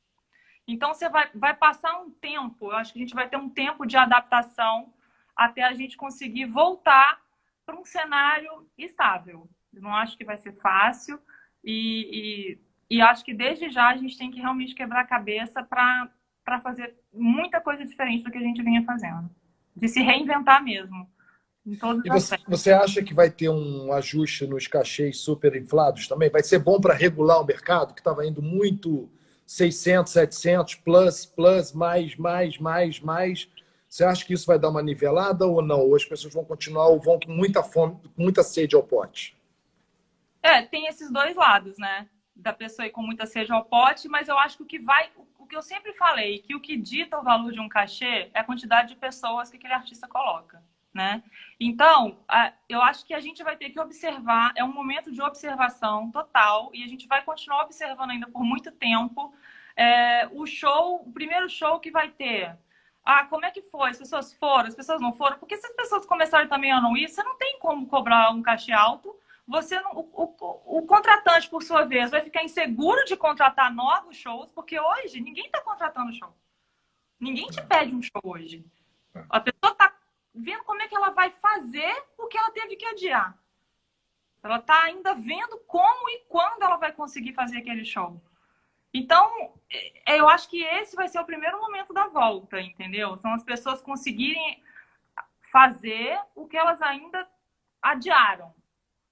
Então, 0.66 0.92
você 0.94 1.08
vai, 1.08 1.30
vai 1.34 1.54
passar 1.54 1.98
um 2.00 2.10
tempo, 2.10 2.70
eu 2.72 2.76
acho 2.76 2.92
que 2.92 2.98
a 2.98 3.02
gente 3.02 3.14
vai 3.14 3.28
ter 3.28 3.36
um 3.36 3.48
tempo 3.50 3.86
de 3.86 3.96
adaptação 3.96 4.92
até 5.36 5.62
a 5.62 5.72
gente 5.72 5.96
conseguir 5.96 6.46
voltar 6.46 7.20
para 7.66 7.78
um 7.78 7.84
cenário 7.84 8.68
estável. 8.76 9.48
Eu 9.72 9.82
não 9.82 9.94
acho 9.94 10.16
que 10.16 10.24
vai 10.24 10.36
ser 10.36 10.52
fácil 10.52 11.18
e, 11.62 12.58
e, 12.90 12.96
e 12.96 13.00
acho 13.00 13.24
que 13.24 13.34
desde 13.34 13.68
já 13.70 13.88
a 13.88 13.96
gente 13.96 14.16
tem 14.16 14.30
que 14.30 14.40
realmente 14.40 14.74
quebrar 14.74 15.00
a 15.00 15.06
cabeça 15.06 15.62
para 15.62 16.60
fazer 16.62 16.94
muita 17.12 17.60
coisa 17.60 17.84
diferente 17.84 18.24
do 18.24 18.30
que 18.30 18.38
a 18.38 18.42
gente 18.42 18.62
vinha 18.62 18.82
fazendo. 18.82 19.28
De 19.74 19.88
se 19.88 20.00
reinventar 20.00 20.62
mesmo. 20.62 21.08
Em 21.66 21.76
todos 21.76 22.04
E 22.04 22.08
você, 22.10 22.36
você 22.46 22.72
acha 22.72 23.02
que 23.02 23.14
vai 23.14 23.30
ter 23.30 23.48
um 23.48 23.90
ajuste 23.92 24.46
nos 24.46 24.66
cachês 24.66 25.18
super 25.18 25.56
inflados 25.56 26.06
também? 26.06 26.28
Vai 26.28 26.42
ser 26.42 26.58
bom 26.58 26.78
para 26.78 26.94
regular 26.94 27.40
o 27.40 27.46
mercado, 27.46 27.94
que 27.94 28.00
estava 28.00 28.26
indo 28.26 28.42
muito 28.42 29.10
600, 29.46 30.12
700, 30.12 30.74
plus, 30.76 31.24
plus, 31.24 31.72
mais, 31.72 32.14
mais, 32.16 32.58
mais, 32.58 33.00
mais. 33.00 33.48
Você 33.94 34.02
acha 34.02 34.26
que 34.26 34.34
isso 34.34 34.46
vai 34.46 34.58
dar 34.58 34.70
uma 34.70 34.82
nivelada 34.82 35.46
ou 35.46 35.62
não? 35.62 35.78
Ou 35.78 35.94
as 35.94 36.04
pessoas 36.04 36.34
vão 36.34 36.44
continuar 36.44 36.88
ou 36.88 36.98
vão 36.98 37.16
com 37.20 37.30
muita 37.30 37.62
fome, 37.62 37.94
com 38.16 38.22
muita 38.24 38.42
sede 38.42 38.74
ao 38.74 38.82
pote? 38.82 39.36
É, 40.42 40.62
tem 40.62 40.88
esses 40.88 41.12
dois 41.12 41.36
lados, 41.36 41.78
né? 41.78 42.08
Da 42.34 42.52
pessoa 42.52 42.88
ir 42.88 42.90
com 42.90 43.02
muita 43.02 43.24
sede 43.24 43.52
ao 43.52 43.64
pote, 43.64 44.08
mas 44.08 44.26
eu 44.26 44.36
acho 44.36 44.56
que 44.56 44.62
o 44.64 44.66
que 44.66 44.80
vai. 44.80 45.12
O 45.38 45.46
que 45.46 45.54
eu 45.54 45.62
sempre 45.62 45.92
falei, 45.92 46.40
que 46.40 46.56
o 46.56 46.60
que 46.60 46.76
dita 46.76 47.20
o 47.20 47.22
valor 47.22 47.52
de 47.52 47.60
um 47.60 47.68
cachê 47.68 48.32
é 48.34 48.40
a 48.40 48.42
quantidade 48.42 48.88
de 48.88 48.96
pessoas 48.96 49.48
que 49.48 49.58
aquele 49.58 49.74
artista 49.74 50.08
coloca, 50.08 50.60
né? 50.92 51.22
Então, 51.60 52.18
eu 52.68 52.82
acho 52.82 53.06
que 53.06 53.14
a 53.14 53.20
gente 53.20 53.44
vai 53.44 53.56
ter 53.56 53.70
que 53.70 53.78
observar, 53.78 54.52
é 54.56 54.64
um 54.64 54.74
momento 54.74 55.12
de 55.12 55.22
observação 55.22 56.10
total, 56.10 56.68
e 56.74 56.82
a 56.82 56.88
gente 56.88 57.06
vai 57.06 57.22
continuar 57.22 57.62
observando 57.62 58.10
ainda 58.10 58.26
por 58.26 58.42
muito 58.42 58.72
tempo. 58.72 59.32
É, 59.76 60.26
o 60.32 60.44
show, 60.46 60.96
o 61.06 61.12
primeiro 61.12 61.48
show 61.48 61.78
que 61.78 61.92
vai 61.92 62.10
ter. 62.10 62.58
Ah, 63.04 63.24
como 63.26 63.44
é 63.44 63.50
que 63.50 63.62
foi? 63.62 63.90
As 63.90 63.98
pessoas 63.98 64.32
foram, 64.32 64.68
as 64.68 64.74
pessoas 64.74 65.00
não 65.00 65.12
foram? 65.12 65.38
Porque 65.38 65.56
se 65.56 65.66
as 65.66 65.74
pessoas 65.74 66.06
começarem 66.06 66.48
também 66.48 66.72
a 66.72 66.80
não 66.80 66.96
ir, 66.96 67.08
você 67.08 67.22
não 67.22 67.36
tem 67.36 67.58
como 67.58 67.86
cobrar 67.86 68.30
um 68.30 68.42
cachê 68.42 68.72
alto 68.72 69.14
você 69.46 69.78
não, 69.80 69.92
o, 69.92 70.10
o, 70.12 70.78
o 70.78 70.86
contratante, 70.86 71.48
por 71.48 71.62
sua 71.62 71.84
vez, 71.84 72.10
vai 72.10 72.22
ficar 72.22 72.42
inseguro 72.42 73.04
de 73.04 73.16
contratar 73.16 73.72
novos 73.72 74.16
shows, 74.16 74.50
porque 74.50 74.78
hoje 74.80 75.20
ninguém 75.20 75.46
está 75.46 75.60
contratando 75.60 76.14
show. 76.14 76.34
Ninguém 77.20 77.46
te 77.48 77.62
pede 77.62 77.94
um 77.94 78.02
show 78.02 78.22
hoje. 78.24 78.64
A 79.28 79.40
pessoa 79.40 79.72
está 79.72 79.94
vendo 80.34 80.64
como 80.64 80.82
é 80.82 80.88
que 80.88 80.96
ela 80.96 81.10
vai 81.10 81.30
fazer 81.30 81.94
o 82.18 82.26
que 82.26 82.38
ela 82.38 82.50
teve 82.50 82.76
que 82.76 82.86
adiar. 82.86 83.38
Ela 84.42 84.58
está 84.58 84.82
ainda 84.84 85.14
vendo 85.14 85.58
como 85.66 86.08
e 86.08 86.20
quando 86.28 86.62
ela 86.62 86.76
vai 86.76 86.92
conseguir 86.92 87.32
fazer 87.32 87.58
aquele 87.58 87.84
show. 87.84 88.20
Então, 88.94 89.52
é, 90.06 90.20
eu 90.20 90.28
acho 90.28 90.48
que 90.48 90.62
esse 90.62 90.94
vai 90.94 91.08
ser 91.08 91.18
o 91.18 91.24
primeiro 91.24 91.60
momento 91.60 91.92
da 91.92 92.06
volta, 92.06 92.60
entendeu? 92.60 93.16
São 93.16 93.34
as 93.34 93.42
pessoas 93.42 93.82
conseguirem 93.82 94.62
fazer 95.50 96.18
o 96.34 96.46
que 96.46 96.56
elas 96.56 96.80
ainda 96.80 97.28
adiaram. 97.82 98.54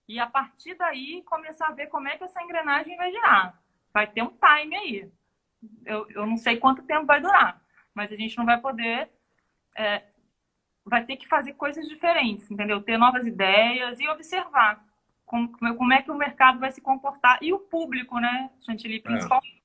E 0.09 0.21
a 0.21 0.27
partir 0.27 0.75
daí 0.75 1.23
começar 1.25 1.67
a 1.67 1.73
ver 1.73 1.89
como 1.89 2.09
é 2.09 2.17
que 2.17 2.25
essa 2.25 2.43
engrenagem 2.43 2.97
vai 2.97 3.11
girar. 3.11 3.61
Vai 3.93 4.07
ter 4.07 4.23
um 4.23 4.31
time 4.31 4.77
aí. 4.77 5.13
Eu, 5.85 6.09
eu 6.11 6.27
não 6.27 6.37
sei 6.37 6.57
quanto 6.57 6.83
tempo 6.85 7.07
vai 7.07 7.21
durar, 7.21 7.61
mas 7.95 8.13
a 8.13 8.17
gente 8.17 8.37
não 8.39 8.47
vai 8.47 8.61
poder. 8.61 9.11
é, 9.77 10.05
vai 10.85 11.05
ter 11.05 11.17
que 11.17 11.29
fazer 11.29 11.55
coisas 11.55 11.89
diferentes, 11.89 12.51
entendeu? 12.51 12.83
Ter 12.83 12.99
novas 12.99 13.27
ideias 13.27 13.99
e 14.01 14.09
observar 14.09 14.85
como, 15.25 15.51
como 15.53 15.93
é 15.93 16.03
que 16.03 16.11
o 16.11 16.15
mercado 16.15 16.59
vai 16.59 16.73
se 16.73 16.81
comportar 16.81 17.39
e 17.41 17.53
o 17.53 17.59
público, 17.59 18.19
né, 18.19 18.51
Chantilly, 18.61 19.01
principalmente. 19.01 19.62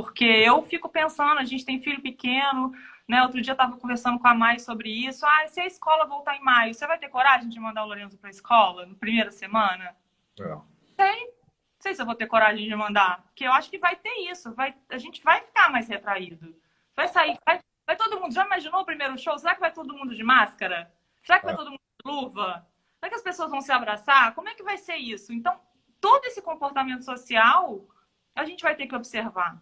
Porque 0.00 0.24
eu 0.24 0.62
fico 0.62 0.88
pensando, 0.88 1.40
a 1.40 1.44
gente 1.44 1.64
tem 1.64 1.80
filho 1.80 2.00
pequeno, 2.00 2.72
né? 3.08 3.20
Outro 3.22 3.40
dia 3.40 3.50
eu 3.50 3.54
estava 3.54 3.76
conversando 3.76 4.16
com 4.16 4.28
a 4.28 4.34
Mai 4.34 4.60
sobre 4.60 4.88
isso. 4.88 5.26
Ah, 5.26 5.48
se 5.48 5.60
a 5.60 5.66
escola 5.66 6.06
voltar 6.06 6.36
em 6.36 6.40
maio, 6.40 6.72
você 6.72 6.86
vai 6.86 6.96
ter 6.96 7.08
coragem 7.08 7.48
de 7.48 7.58
mandar 7.58 7.82
o 7.82 7.88
Lorenzo 7.88 8.16
para 8.16 8.28
a 8.28 8.30
escola 8.30 8.86
na 8.86 8.94
primeira 8.94 9.32
semana? 9.32 9.96
É. 10.38 10.56
Sei. 11.02 11.24
Não 11.24 11.80
sei 11.80 11.94
se 11.94 12.00
eu 12.02 12.06
vou 12.06 12.14
ter 12.14 12.28
coragem 12.28 12.68
de 12.68 12.76
mandar. 12.76 13.22
Porque 13.24 13.42
eu 13.44 13.52
acho 13.52 13.68
que 13.68 13.76
vai 13.78 13.96
ter 13.96 14.14
isso. 14.30 14.54
Vai, 14.54 14.72
a 14.88 14.98
gente 14.98 15.20
vai 15.20 15.40
ficar 15.42 15.68
mais 15.68 15.88
retraído. 15.88 16.54
Vai 16.94 17.08
sair. 17.08 17.36
Vai, 17.44 17.58
vai 17.84 17.96
todo 17.96 18.20
mundo. 18.20 18.32
Já 18.32 18.46
imaginou 18.46 18.82
o 18.82 18.86
primeiro 18.86 19.18
show? 19.18 19.36
Será 19.36 19.56
que 19.56 19.60
vai 19.60 19.72
todo 19.72 19.96
mundo 19.96 20.14
de 20.14 20.22
máscara? 20.22 20.92
Será 21.22 21.40
que 21.40 21.44
vai 21.46 21.54
É. 21.54 21.56
todo 21.56 21.70
mundo 21.70 21.80
de 22.04 22.08
luva? 22.08 22.64
Será 23.00 23.08
que 23.10 23.16
as 23.16 23.22
pessoas 23.22 23.50
vão 23.50 23.60
se 23.60 23.72
abraçar? 23.72 24.32
Como 24.36 24.48
é 24.48 24.54
que 24.54 24.62
vai 24.62 24.78
ser 24.78 24.94
isso? 24.94 25.32
Então, 25.32 25.60
todo 26.00 26.24
esse 26.26 26.40
comportamento 26.40 27.04
social 27.04 27.84
a 28.32 28.44
gente 28.44 28.62
vai 28.62 28.76
ter 28.76 28.86
que 28.86 28.94
observar. 28.94 29.60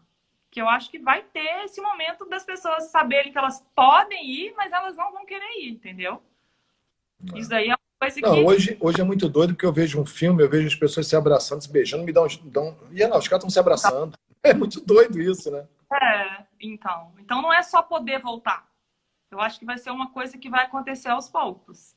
Que 0.56 0.62
eu 0.62 0.70
acho 0.70 0.90
que 0.90 0.98
vai 0.98 1.22
ter 1.22 1.64
esse 1.66 1.82
momento 1.82 2.24
das 2.24 2.42
pessoas 2.42 2.84
saberem 2.84 3.30
que 3.30 3.36
elas 3.36 3.62
podem 3.74 4.24
ir, 4.24 4.54
mas 4.56 4.72
elas 4.72 4.96
não 4.96 5.12
vão 5.12 5.26
querer 5.26 5.44
ir, 5.60 5.68
entendeu? 5.68 6.22
É. 7.34 7.38
Isso 7.38 7.50
daí 7.50 7.68
é 7.68 7.74
uma 7.74 7.78
Coisa 8.00 8.20
Não, 8.22 8.34
que... 8.34 8.40
hoje, 8.40 8.76
hoje 8.80 9.00
é 9.02 9.04
muito 9.04 9.28
doido 9.28 9.52
porque 9.52 9.66
eu 9.66 9.72
vejo 9.72 10.00
um 10.00 10.06
filme, 10.06 10.42
eu 10.42 10.48
vejo 10.48 10.66
as 10.66 10.74
pessoas 10.74 11.06
se 11.06 11.14
abraçando, 11.14 11.60
se 11.60 11.70
beijando, 11.70 12.04
me 12.04 12.12
dão. 12.12 12.26
dão... 12.44 12.74
E 12.90 13.06
não, 13.06 13.18
os 13.18 13.28
caras 13.28 13.44
estão 13.44 13.50
se 13.50 13.58
abraçando. 13.58 14.16
É 14.42 14.54
muito 14.54 14.80
doido 14.80 15.20
isso, 15.20 15.50
né? 15.50 15.66
É, 15.92 16.44
então. 16.58 17.12
Então 17.18 17.42
não 17.42 17.52
é 17.52 17.62
só 17.62 17.82
poder 17.82 18.20
voltar. 18.20 18.66
Eu 19.30 19.40
acho 19.40 19.58
que 19.58 19.66
vai 19.66 19.76
ser 19.76 19.90
uma 19.90 20.10
coisa 20.10 20.38
que 20.38 20.48
vai 20.48 20.64
acontecer 20.64 21.08
aos 21.08 21.28
poucos. 21.28 21.94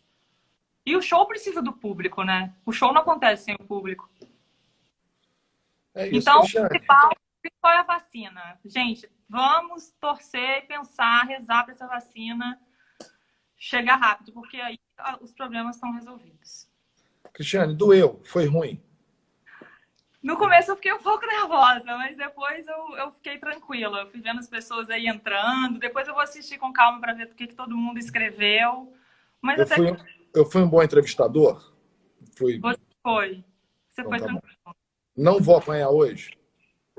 E 0.86 0.98
o 0.98 1.02
show 1.02 1.26
precisa 1.28 1.62
do 1.62 1.72
público, 1.72 2.24
né? 2.24 2.54
O 2.66 2.74
show 2.74 2.92
não 2.92 3.02
acontece 3.02 3.46
sem 3.46 3.56
o 3.56 3.64
público. 3.64 4.10
É 5.94 6.08
isso, 6.08 6.18
então, 6.18 6.42
o 6.42 6.70
principal, 6.70 7.12
principal 7.50 7.72
é 7.72 7.78
a 7.78 7.84
vacina. 7.84 8.60
Gente, 8.66 9.10
vamos 9.28 9.92
torcer, 10.00 10.66
pensar, 10.68 11.24
rezar 11.24 11.64
para 11.64 11.74
essa 11.74 11.88
vacina 11.88 12.60
chegar 13.58 13.98
rápido, 13.98 14.32
porque 14.32 14.58
aí 14.58 14.80
os 15.22 15.34
problemas 15.34 15.76
estão 15.76 15.92
resolvidos. 15.92 16.70
Cristiane, 17.34 17.76
doeu, 17.76 18.22
foi 18.24 18.46
ruim. 18.46 18.82
No 20.22 20.38
começo 20.38 20.72
eu 20.72 20.76
fiquei 20.76 20.94
um 20.94 21.02
pouco 21.02 21.26
nervosa, 21.28 21.98
mas 21.98 22.18
depois 22.18 22.68
eu, 22.68 22.98
eu 22.98 23.12
fiquei 23.12 23.38
tranquila. 23.38 24.02
Eu 24.02 24.10
fui 24.10 24.22
vendo 24.22 24.40
as 24.40 24.50
pessoas 24.50 24.90
aí 24.90 25.08
entrando. 25.08 25.80
Depois 25.80 26.08
eu 26.08 26.14
vou 26.14 26.24
assistir 26.24 26.58
com 26.58 26.74
calma 26.74 27.00
para 27.00 27.14
ver 27.14 27.28
o 27.28 27.36
que, 27.36 27.48
que 27.48 27.56
todo 27.56 27.76
mundo 27.76 27.98
escreveu. 28.00 28.94
Mas 29.42 29.58
Eu 29.58 29.66
até 29.66 29.76
fui, 29.76 29.96
que 29.96 30.40
eu 30.40 30.46
fui 30.46 30.62
um 30.62 30.70
bom 30.70 30.84
entrevistador? 30.84 31.74
Fui. 32.38 32.60
você 32.60 32.80
foi. 33.02 33.44
Você 33.90 34.02
Então 34.02 34.12
foi 34.12 34.20
tá 34.20 34.28
bom. 34.28 34.40
tranquilo. 34.40 34.76
Não 35.16 35.40
vou 35.42 35.58
apanhar 35.58 35.90
hoje? 35.90 36.39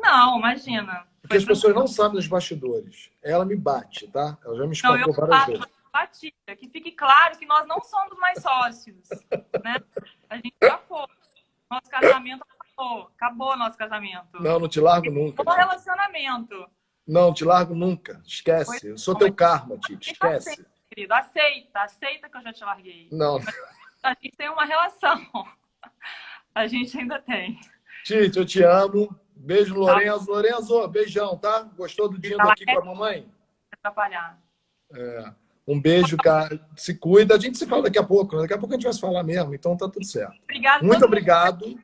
Não, 0.00 0.38
imagina. 0.38 1.06
Porque 1.20 1.36
as 1.36 1.44
pessoas 1.44 1.74
não 1.74 1.86
sabem 1.86 2.14
dos 2.14 2.26
bastidores. 2.26 3.10
Ela 3.22 3.44
me 3.44 3.54
bate, 3.56 4.08
tá? 4.08 4.38
Ela 4.44 4.54
já 4.56 4.60
me 4.62 4.66
Não, 4.66 4.72
escapou 4.72 4.98
eu 4.98 5.12
várias 5.12 5.38
faço 5.38 5.50
vezes. 5.52 5.66
batida. 5.92 6.56
Que 6.56 6.68
fique 6.68 6.92
claro 6.92 7.38
que 7.38 7.46
nós 7.46 7.66
não 7.66 7.80
somos 7.80 8.18
mais 8.18 8.40
sócios. 8.42 9.08
Né? 9.62 9.76
A 10.28 10.36
gente 10.36 10.54
já 10.62 10.78
foi. 10.78 11.06
Nosso 11.70 11.90
casamento 11.90 12.42
acabou. 12.42 13.10
Acabou 13.16 13.56
nosso 13.56 13.76
casamento. 13.76 14.40
Não, 14.40 14.58
não 14.58 14.68
te 14.68 14.80
largo 14.80 15.10
nunca. 15.10 15.42
Acabou 15.42 15.54
o 15.54 15.56
relacionamento. 15.56 16.66
Não, 17.06 17.34
te 17.34 17.44
largo 17.44 17.74
nunca. 17.74 18.20
Esquece. 18.24 18.88
Eu 18.88 18.98
sou 18.98 19.14
teu 19.14 19.32
karma, 19.32 19.76
Tite. 19.78 20.12
Esquece. 20.12 20.50
Aceita, 20.50 20.70
querido. 20.88 21.14
Aceita. 21.14 21.80
Aceita 21.80 22.28
que 22.28 22.36
eu 22.36 22.42
já 22.42 22.52
te 22.52 22.64
larguei. 22.64 23.08
Não. 23.12 23.38
A 24.02 24.14
gente 24.14 24.36
tem 24.36 24.48
uma 24.48 24.64
relação. 24.64 25.20
A 26.54 26.66
gente 26.66 26.98
ainda 26.98 27.20
tem. 27.20 27.60
Tite, 28.04 28.38
eu 28.38 28.46
te 28.46 28.62
amo. 28.62 29.14
Beijo, 29.42 29.74
Lorenzo. 29.74 30.30
Lorenzo, 30.30 30.88
beijão, 30.88 31.36
tá? 31.36 31.62
Gostou 31.76 32.08
do 32.08 32.18
dia 32.18 32.36
aqui 32.38 32.64
com 32.66 32.78
a 32.78 32.84
mamãe? 32.84 33.26
Atrapalhar. 33.72 34.38
É. 34.94 35.32
Um 35.66 35.80
beijo, 35.80 36.16
cara. 36.16 36.60
Se 36.76 36.94
cuida. 36.94 37.36
A 37.36 37.38
gente 37.38 37.56
se 37.56 37.66
fala 37.66 37.84
daqui 37.84 37.98
a 37.98 38.02
pouco. 38.02 38.36
né? 38.36 38.42
Daqui 38.42 38.54
a 38.54 38.58
pouco 38.58 38.74
a 38.74 38.76
gente 38.76 38.84
vai 38.84 38.92
se 38.92 39.00
falar 39.00 39.22
mesmo. 39.22 39.54
Então 39.54 39.76
tá 39.76 39.88
tudo 39.88 40.04
certo. 40.04 40.34
Obrigada. 40.42 40.84
Muito 40.84 41.04
obrigado. 41.04 41.78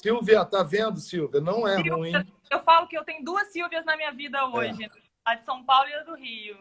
Silvia, 0.00 0.44
tá 0.44 0.62
vendo, 0.62 1.00
Silvia? 1.00 1.40
Não 1.40 1.66
é 1.66 1.74
Silvia, 1.74 1.94
ruim. 1.94 2.12
Eu 2.50 2.60
falo 2.60 2.86
que 2.86 2.96
eu 2.96 3.04
tenho 3.04 3.24
duas 3.24 3.48
Silvias 3.48 3.84
na 3.84 3.96
minha 3.96 4.12
vida 4.12 4.46
hoje. 4.46 4.88
A 5.24 5.34
de 5.34 5.44
São 5.44 5.64
Paulo 5.64 5.88
e 5.88 5.94
a 5.94 6.02
do 6.04 6.14
Rio. 6.14 6.56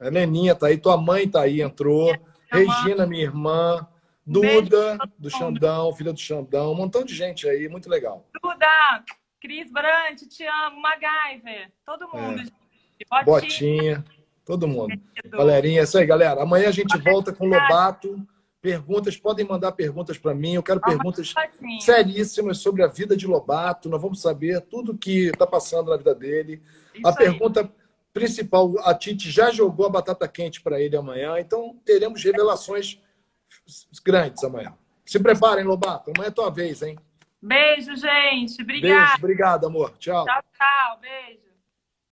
A 0.00 0.10
Neninha 0.10 0.54
tá 0.54 0.66
aí, 0.66 0.76
tua 0.76 0.96
mãe 0.96 1.28
tá 1.28 1.42
aí, 1.42 1.62
entrou. 1.62 2.14
Regina, 2.50 3.06
minha 3.06 3.22
irmã. 3.22 3.86
Duda, 4.26 4.98
do 5.18 5.30
Xandão, 5.30 5.90
filha 5.94 6.12
do 6.12 6.18
Xandão. 6.20 6.72
Um 6.72 6.74
montão 6.74 7.02
de 7.02 7.14
gente 7.14 7.48
aí, 7.48 7.66
muito 7.66 7.88
legal. 7.88 8.26
Duda, 8.42 9.04
Cris 9.40 9.70
Brant, 9.70 10.20
te 10.28 10.44
amo. 10.44 10.80
MacGyver, 10.80 11.70
todo 11.84 12.08
mundo. 12.08 12.42
É. 12.42 13.24
Botinha. 13.24 13.24
Botinha, 13.24 14.04
todo 14.44 14.66
mundo. 14.68 15.00
Galerinha, 15.26 15.80
é 15.80 15.84
isso 15.84 15.98
aí, 15.98 16.06
galera. 16.06 16.42
Amanhã 16.42 16.68
a 16.68 16.72
gente 16.72 16.96
volta 16.98 17.32
com 17.32 17.46
o 17.46 17.48
Lobato. 17.48 18.20
Perguntas, 18.60 19.16
podem 19.16 19.46
mandar 19.46 19.70
perguntas 19.72 20.18
para 20.18 20.34
mim. 20.34 20.54
Eu 20.54 20.62
quero 20.62 20.80
perguntas 20.80 21.32
Botinha. 21.32 21.80
seríssimas 21.80 22.58
sobre 22.58 22.82
a 22.82 22.88
vida 22.88 23.16
de 23.16 23.26
Lobato. 23.26 23.88
Nós 23.88 24.02
vamos 24.02 24.20
saber 24.20 24.60
tudo 24.62 24.98
que 24.98 25.28
está 25.28 25.46
passando 25.46 25.90
na 25.90 25.96
vida 25.96 26.14
dele. 26.14 26.60
Isso 26.92 27.06
A 27.06 27.10
aí. 27.10 27.16
pergunta 27.16 27.72
principal, 28.12 28.74
a 28.80 28.94
Tite 28.94 29.30
já 29.30 29.50
jogou 29.50 29.86
a 29.86 29.90
batata 29.90 30.26
quente 30.26 30.60
para 30.60 30.80
ele 30.80 30.96
amanhã, 30.96 31.38
então 31.38 31.78
teremos 31.84 32.22
revelações 32.24 33.00
grandes 34.04 34.42
amanhã. 34.42 34.74
Se 35.06 35.20
preparem, 35.20 35.64
Lobato. 35.64 36.10
Amanhã 36.10 36.28
é 36.28 36.32
tua 36.32 36.50
vez, 36.50 36.82
hein? 36.82 36.98
Beijo, 37.40 37.94
gente. 37.96 38.62
Beijo, 38.64 38.86
Obrigada. 38.86 39.14
obrigado, 39.16 39.66
amor. 39.66 39.96
Tchau. 39.98 40.24
Tchau, 40.24 40.42
tchau. 40.52 41.00
Beijo. 41.00 41.47